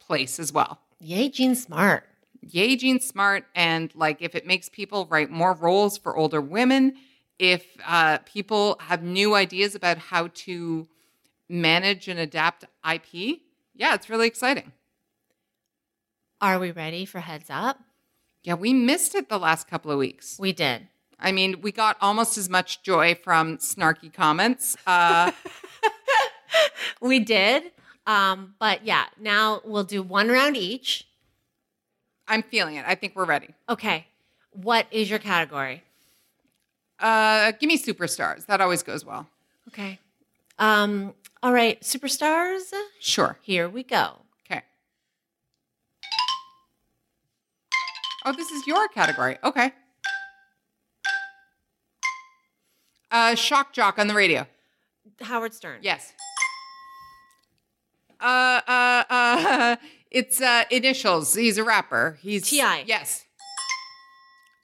place 0.00 0.38
as 0.38 0.52
well. 0.52 0.80
Yay, 1.00 1.28
Jean 1.28 1.54
Smart. 1.54 2.04
Yay, 2.40 2.76
Jean 2.76 3.00
Smart. 3.00 3.44
And 3.54 3.94
like, 3.94 4.22
if 4.22 4.34
it 4.34 4.46
makes 4.46 4.68
people 4.68 5.06
write 5.06 5.30
more 5.30 5.52
roles 5.52 5.98
for 5.98 6.16
older 6.16 6.40
women, 6.40 6.94
if 7.38 7.66
uh, 7.86 8.18
people 8.18 8.78
have 8.80 9.02
new 9.02 9.34
ideas 9.34 9.74
about 9.74 9.98
how 9.98 10.28
to 10.28 10.88
manage 11.48 12.08
and 12.08 12.18
adapt 12.18 12.64
IP, 12.90 13.40
yeah, 13.74 13.94
it's 13.94 14.08
really 14.08 14.26
exciting. 14.26 14.72
Are 16.40 16.58
we 16.58 16.70
ready 16.70 17.04
for 17.04 17.20
heads 17.20 17.46
up? 17.50 17.80
Yeah, 18.42 18.54
we 18.54 18.72
missed 18.72 19.14
it 19.14 19.28
the 19.28 19.38
last 19.38 19.68
couple 19.68 19.90
of 19.90 19.98
weeks. 19.98 20.36
We 20.38 20.52
did. 20.52 20.88
I 21.18 21.32
mean, 21.32 21.60
we 21.62 21.72
got 21.72 21.96
almost 22.00 22.36
as 22.36 22.48
much 22.50 22.82
joy 22.82 23.14
from 23.14 23.56
snarky 23.58 24.12
comments. 24.12 24.76
Uh, 24.86 25.32
We 27.00 27.20
did. 27.20 27.72
Um, 28.06 28.54
but 28.58 28.84
yeah, 28.84 29.06
now 29.18 29.60
we'll 29.64 29.84
do 29.84 30.02
one 30.02 30.28
round 30.28 30.56
each. 30.56 31.06
I'm 32.28 32.42
feeling 32.42 32.76
it. 32.76 32.84
I 32.86 32.94
think 32.94 33.14
we're 33.14 33.24
ready. 33.24 33.54
Okay. 33.68 34.06
What 34.52 34.86
is 34.90 35.10
your 35.10 35.18
category? 35.18 35.82
Uh, 36.98 37.52
give 37.52 37.68
me 37.68 37.78
superstars. 37.78 38.46
That 38.46 38.60
always 38.60 38.82
goes 38.82 39.04
well. 39.04 39.28
Okay. 39.68 39.98
Um, 40.58 41.14
all 41.42 41.52
right, 41.52 41.80
superstars. 41.82 42.72
Sure. 43.00 43.38
Here 43.42 43.68
we 43.68 43.82
go. 43.82 44.22
Okay. 44.50 44.62
Oh, 48.24 48.32
this 48.32 48.50
is 48.50 48.66
your 48.66 48.88
category. 48.88 49.38
Okay. 49.44 49.72
Uh, 53.10 53.34
shock 53.34 53.72
jock 53.72 53.98
on 53.98 54.08
the 54.08 54.14
radio. 54.14 54.46
Howard 55.20 55.54
Stern. 55.54 55.80
Yes. 55.82 56.12
Uh, 58.20 58.60
uh, 58.66 59.04
uh, 59.08 59.76
it's 60.10 60.40
uh, 60.40 60.64
initials. 60.70 61.34
He's 61.34 61.58
a 61.58 61.64
rapper. 61.64 62.18
He's 62.20 62.48
T.I.. 62.48 62.84
Yes. 62.86 63.25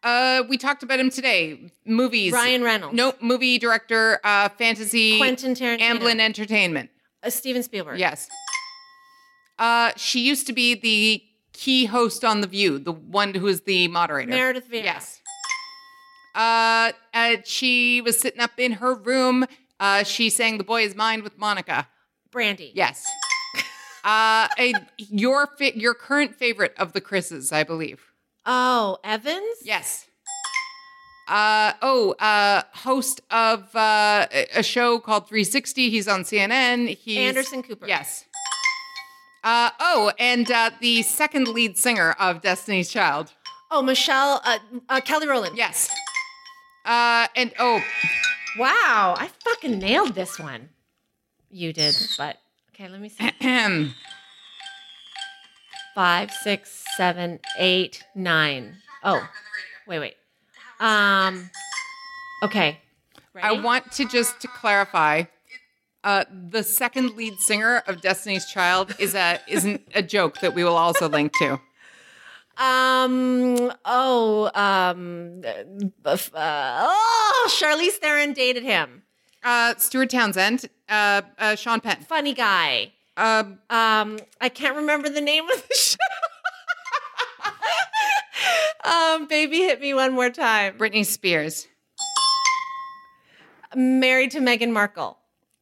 Uh, 0.02 0.42
we 0.48 0.58
talked 0.58 0.82
about 0.82 0.98
him 0.98 1.10
today. 1.10 1.70
Movies. 1.84 2.32
Ryan 2.32 2.62
Reynolds. 2.62 2.96
No, 2.96 3.14
Movie 3.20 3.58
director. 3.58 4.20
Uh, 4.24 4.48
fantasy. 4.50 5.18
Quentin 5.18 5.54
Tarantino. 5.54 5.80
Amblin 6.00 6.20
Entertainment. 6.20 6.90
Uh, 7.22 7.30
Steven 7.30 7.62
Spielberg. 7.62 7.98
Yes. 7.98 8.28
Uh, 9.58 9.92
she 9.96 10.20
used 10.20 10.46
to 10.48 10.52
be 10.52 10.74
the 10.74 11.22
key 11.52 11.84
host 11.84 12.24
on 12.24 12.40
The 12.40 12.46
View, 12.48 12.78
the 12.78 12.92
one 12.92 13.34
who 13.34 13.46
is 13.46 13.60
the 13.62 13.86
moderator. 13.88 14.30
Meredith 14.30 14.68
Vieira. 14.68 14.84
Yes. 14.84 15.20
Uh, 16.34 16.92
uh, 17.14 17.36
she 17.44 18.00
was 18.00 18.18
sitting 18.18 18.40
up 18.40 18.52
in 18.58 18.72
her 18.72 18.94
room. 18.94 19.44
Uh, 19.78 20.02
she 20.02 20.30
sang 20.30 20.58
"The 20.58 20.64
Boy 20.64 20.82
Is 20.82 20.94
Mine" 20.96 21.22
with 21.22 21.38
Monica. 21.38 21.88
Brandy. 22.30 22.72
Yes. 22.74 23.06
uh, 24.04 24.48
a, 24.58 24.74
your 24.96 25.46
fa- 25.58 25.78
your 25.78 25.94
current 25.94 26.34
favorite 26.34 26.74
of 26.78 26.92
the 26.94 27.00
Chris's, 27.00 27.52
I 27.52 27.62
believe. 27.64 28.11
Oh, 28.44 28.98
Evans. 29.04 29.58
Yes. 29.62 30.06
Uh, 31.28 31.72
oh, 31.82 32.12
uh, 32.18 32.62
host 32.74 33.20
of 33.30 33.74
uh, 33.74 34.26
a- 34.32 34.62
show 34.62 34.98
called 34.98 35.28
360. 35.28 35.90
He's 35.90 36.08
on 36.08 36.22
CNN. 36.24 36.96
He's 36.96 37.18
Anderson 37.18 37.62
Cooper. 37.62 37.86
Yes. 37.86 38.24
Uh, 39.44 39.70
oh, 39.80 40.12
and 40.18 40.50
uh, 40.50 40.70
the 40.80 41.02
second 41.02 41.48
lead 41.48 41.76
singer 41.78 42.12
of 42.18 42.42
Destiny's 42.42 42.90
Child. 42.90 43.32
Oh, 43.70 43.82
Michelle. 43.82 44.40
Uh, 44.44 44.58
uh, 44.88 45.00
Kelly 45.00 45.26
Rowland. 45.28 45.56
Yes. 45.56 45.88
Uh, 46.84 47.28
and 47.36 47.52
oh, 47.58 47.80
Wow, 48.58 49.14
I 49.16 49.30
fucking 49.44 49.78
nailed 49.78 50.14
this 50.14 50.38
one. 50.38 50.68
You 51.50 51.72
did, 51.72 51.94
but 52.18 52.36
okay. 52.74 52.88
Let 52.88 53.00
me 53.00 53.08
see. 53.08 53.30
five, 55.94 56.30
six, 56.30 56.84
seven, 56.96 57.40
eight, 57.58 58.04
nine. 58.14 58.76
Oh, 59.02 59.26
wait, 59.86 59.98
wait. 59.98 60.16
Um, 60.80 61.50
okay. 62.42 62.78
I 63.40 63.52
want 63.52 63.92
to 63.92 64.06
just 64.06 64.40
to 64.40 64.48
clarify. 64.48 65.24
Uh, 66.04 66.24
the 66.50 66.64
second 66.64 67.16
lead 67.16 67.38
singer 67.38 67.82
of 67.86 68.00
Destiny's 68.00 68.46
Child 68.46 68.96
is 68.98 69.14
a 69.14 69.40
isn't 69.46 69.82
a 69.94 70.02
joke 70.02 70.40
that 70.40 70.54
we 70.54 70.64
will 70.64 70.76
also 70.76 71.08
link 71.08 71.32
to. 71.38 71.60
Um. 72.56 73.72
Oh. 73.84 74.50
Um. 74.54 75.42
uh, 76.04 76.16
oh, 76.34 77.50
Charlize 77.60 77.92
Theron 77.92 78.32
dated 78.32 78.64
him. 78.64 79.02
Uh, 79.44 79.74
Stuart 79.76 80.10
Townsend, 80.10 80.66
uh, 80.88 81.22
uh, 81.38 81.56
Sean 81.56 81.80
Penn, 81.80 81.96
Funny 82.08 82.32
guy. 82.32 82.92
Uh, 83.16 83.44
Um. 83.70 84.18
I 84.40 84.48
can't 84.48 84.76
remember 84.76 85.08
the 85.08 85.20
name 85.20 85.44
of 85.48 85.68
the 85.68 85.74
show. 85.74 85.96
um. 88.84 89.26
Baby, 89.26 89.58
hit 89.58 89.80
me 89.80 89.94
one 89.94 90.12
more 90.12 90.30
time. 90.30 90.78
Britney 90.78 91.04
Spears, 91.04 91.66
Married 93.74 94.30
to 94.32 94.40
Meghan 94.40 94.72
Markle. 94.72 95.18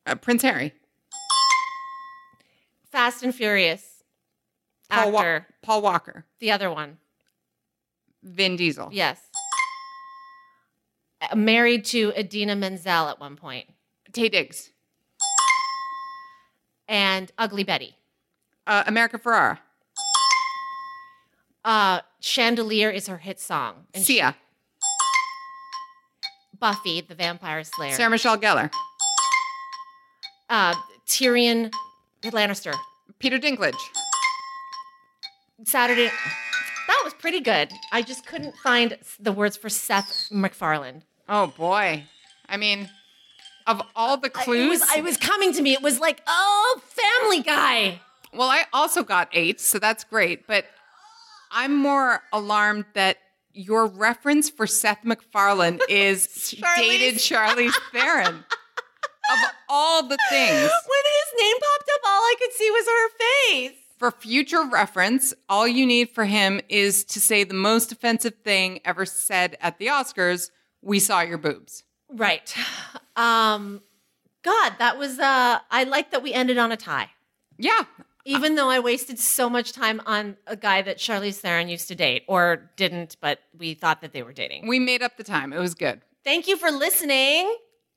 uh, 0.06 0.14
Prince 0.14 0.42
Harry, 0.42 0.72
Fast 2.90 3.22
and 3.22 3.34
Furious. 3.34 3.84
Paul, 4.88 5.12
Wa- 5.12 5.40
Paul 5.62 5.82
Walker, 5.82 6.24
the 6.40 6.50
other 6.50 6.70
one. 6.70 6.98
Vin 8.22 8.56
Diesel, 8.56 8.90
Yes. 8.92 9.18
Uh, 11.22 11.36
Married 11.36 11.84
to 11.86 12.12
Idina 12.18 12.54
Menzel 12.56 13.08
at 13.08 13.20
one 13.20 13.36
point. 13.36 13.66
Taye 14.12 14.30
Diggs, 14.30 14.70
And 16.90 17.30
Ugly 17.38 17.62
Betty. 17.64 17.96
uh, 18.66 18.82
America 18.86 19.16
Ferrera, 19.18 19.58
Uh, 21.64 22.00
Chandelier 22.20 22.90
is 22.90 23.06
her 23.06 23.18
hit 23.18 23.38
song. 23.40 23.86
And 23.94 24.04
she- 24.04 24.14
Sia, 24.14 24.36
Buffy, 26.58 27.00
the 27.00 27.14
Vampire 27.14 27.62
Slayer. 27.64 27.94
Sarah 27.94 28.10
Michelle 28.10 28.36
Gellar, 28.38 28.70
uh, 30.48 30.74
Tyrion 31.06 31.70
Lannister. 32.22 32.74
Peter 33.18 33.38
Dinklage, 33.38 33.78
Saturday. 35.64 36.10
That 36.88 37.00
was 37.04 37.14
pretty 37.14 37.40
good. 37.40 37.72
I 37.92 38.02
just 38.02 38.26
couldn't 38.26 38.56
find 38.58 38.98
the 39.20 39.32
words 39.32 39.56
for 39.56 39.68
Seth 39.68 40.28
MacFarlane. 40.30 41.04
Oh 41.28 41.46
boy. 41.48 42.04
I 42.48 42.56
mean, 42.56 42.90
of 43.70 43.82
all 43.96 44.16
the 44.16 44.26
I- 44.34 44.42
clues. 44.44 44.82
It 44.96 45.02
was, 45.02 45.10
was 45.12 45.16
coming 45.16 45.52
to 45.54 45.62
me. 45.62 45.72
It 45.72 45.82
was 45.82 45.98
like, 46.00 46.20
oh, 46.26 46.80
Family 47.20 47.42
Guy. 47.42 48.00
well, 48.32 48.48
I 48.48 48.64
also 48.72 49.02
got 49.02 49.28
eight, 49.32 49.60
so 49.60 49.78
that's 49.78 50.04
great. 50.04 50.46
But 50.46 50.64
I'm 51.50 51.76
more 51.76 52.22
alarmed 52.32 52.84
that 52.94 53.18
your 53.52 53.86
reference 53.86 54.48
for 54.50 54.66
Seth 54.66 55.04
MacFarlane 55.04 55.80
is 55.88 56.26
Charlize. 56.28 56.76
dated 56.76 57.14
Charlize 57.16 57.72
Theron. 57.92 58.34
of 58.36 59.38
all 59.68 60.02
the 60.02 60.18
things. 60.28 60.52
When 60.60 61.04
his 61.06 61.40
name 61.40 61.56
popped 61.56 61.90
up, 61.94 62.00
all 62.06 62.20
I 62.22 62.34
could 62.40 62.52
see 62.52 62.70
was 62.70 62.86
her 62.86 63.08
face. 63.68 63.76
For 63.98 64.10
future 64.10 64.64
reference, 64.64 65.34
all 65.48 65.68
you 65.68 65.84
need 65.84 66.10
for 66.10 66.24
him 66.24 66.60
is 66.70 67.04
to 67.06 67.20
say 67.20 67.44
the 67.44 67.52
most 67.54 67.92
offensive 67.92 68.34
thing 68.44 68.80
ever 68.84 69.04
said 69.04 69.58
at 69.60 69.78
the 69.78 69.86
Oscars. 69.88 70.50
We 70.80 70.98
saw 71.00 71.20
your 71.20 71.36
boobs. 71.36 71.82
Right. 72.12 72.54
Um, 73.16 73.82
God, 74.42 74.76
that 74.78 74.96
was. 74.96 75.18
Uh, 75.18 75.58
I 75.70 75.84
like 75.84 76.10
that 76.12 76.22
we 76.22 76.32
ended 76.32 76.56
on 76.56 76.72
a 76.72 76.76
tie. 76.76 77.10
Yeah. 77.58 77.82
Even 78.24 78.54
though 78.54 78.70
I 78.70 78.78
wasted 78.78 79.18
so 79.18 79.50
much 79.50 79.72
time 79.72 80.00
on 80.06 80.38
a 80.46 80.56
guy 80.56 80.80
that 80.80 80.96
Charlize 80.96 81.36
Theron 81.36 81.68
used 81.68 81.88
to 81.88 81.94
date, 81.94 82.22
or 82.28 82.70
didn't, 82.76 83.16
but 83.20 83.40
we 83.58 83.74
thought 83.74 84.00
that 84.00 84.14
they 84.14 84.22
were 84.22 84.32
dating. 84.32 84.68
We 84.68 84.78
made 84.78 85.02
up 85.02 85.18
the 85.18 85.24
time. 85.24 85.52
It 85.52 85.58
was 85.58 85.74
good. 85.74 86.00
Thank 86.24 86.48
you 86.48 86.56
for 86.56 86.70
listening. 86.70 87.54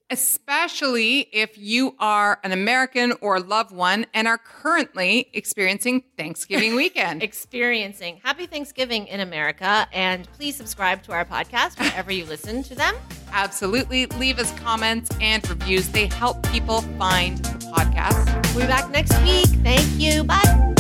Especially 0.10 1.22
if 1.32 1.58
you 1.58 1.96
are 2.00 2.40
an 2.44 2.52
American 2.52 3.14
or 3.22 3.40
loved 3.40 3.72
one 3.72 4.06
and 4.14 4.28
are 4.28 4.38
currently 4.38 5.30
experiencing 5.34 6.04
Thanksgiving 6.18 6.76
weekend. 6.76 7.24
Experiencing 7.34 8.22
Happy 8.24 8.46
Thanksgiving 8.46 9.08
in 9.08 9.20
America, 9.20 9.88
and 9.92 10.32
please 10.34 10.56
subscribe 10.56 11.04
to 11.04 11.12
our 11.12 11.26
podcast 11.26 11.80
wherever 11.80 12.12
you 12.12 12.26
listen 12.26 12.64
to 12.64 12.76
them. 12.76 12.96
Absolutely. 13.32 14.06
Leave 14.06 14.40
us 14.40 14.52
comments 14.60 15.10
and 15.20 15.48
reviews. 15.50 15.90
They 15.90 16.08
help 16.08 16.42
people 16.52 16.82
find 17.00 17.38
the 17.40 17.66
podcast. 17.76 18.56
We'll 18.56 18.66
be 18.66 18.68
back 18.68 18.92
next 18.92 19.20
week. 19.24 19.48
Thank 19.64 19.88
you. 20.00 20.24
Bye. 20.24 20.74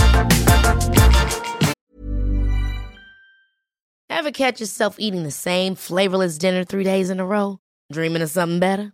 Ever 4.09 4.31
catch 4.31 4.59
yourself 4.59 4.95
eating 4.99 5.23
the 5.23 5.31
same 5.31 5.75
flavorless 5.75 6.37
dinner 6.37 6.63
three 6.63 6.83
days 6.83 7.09
in 7.09 7.19
a 7.19 7.25
row? 7.25 7.59
Dreaming 7.91 8.21
of 8.21 8.29
something 8.29 8.59
better? 8.59 8.93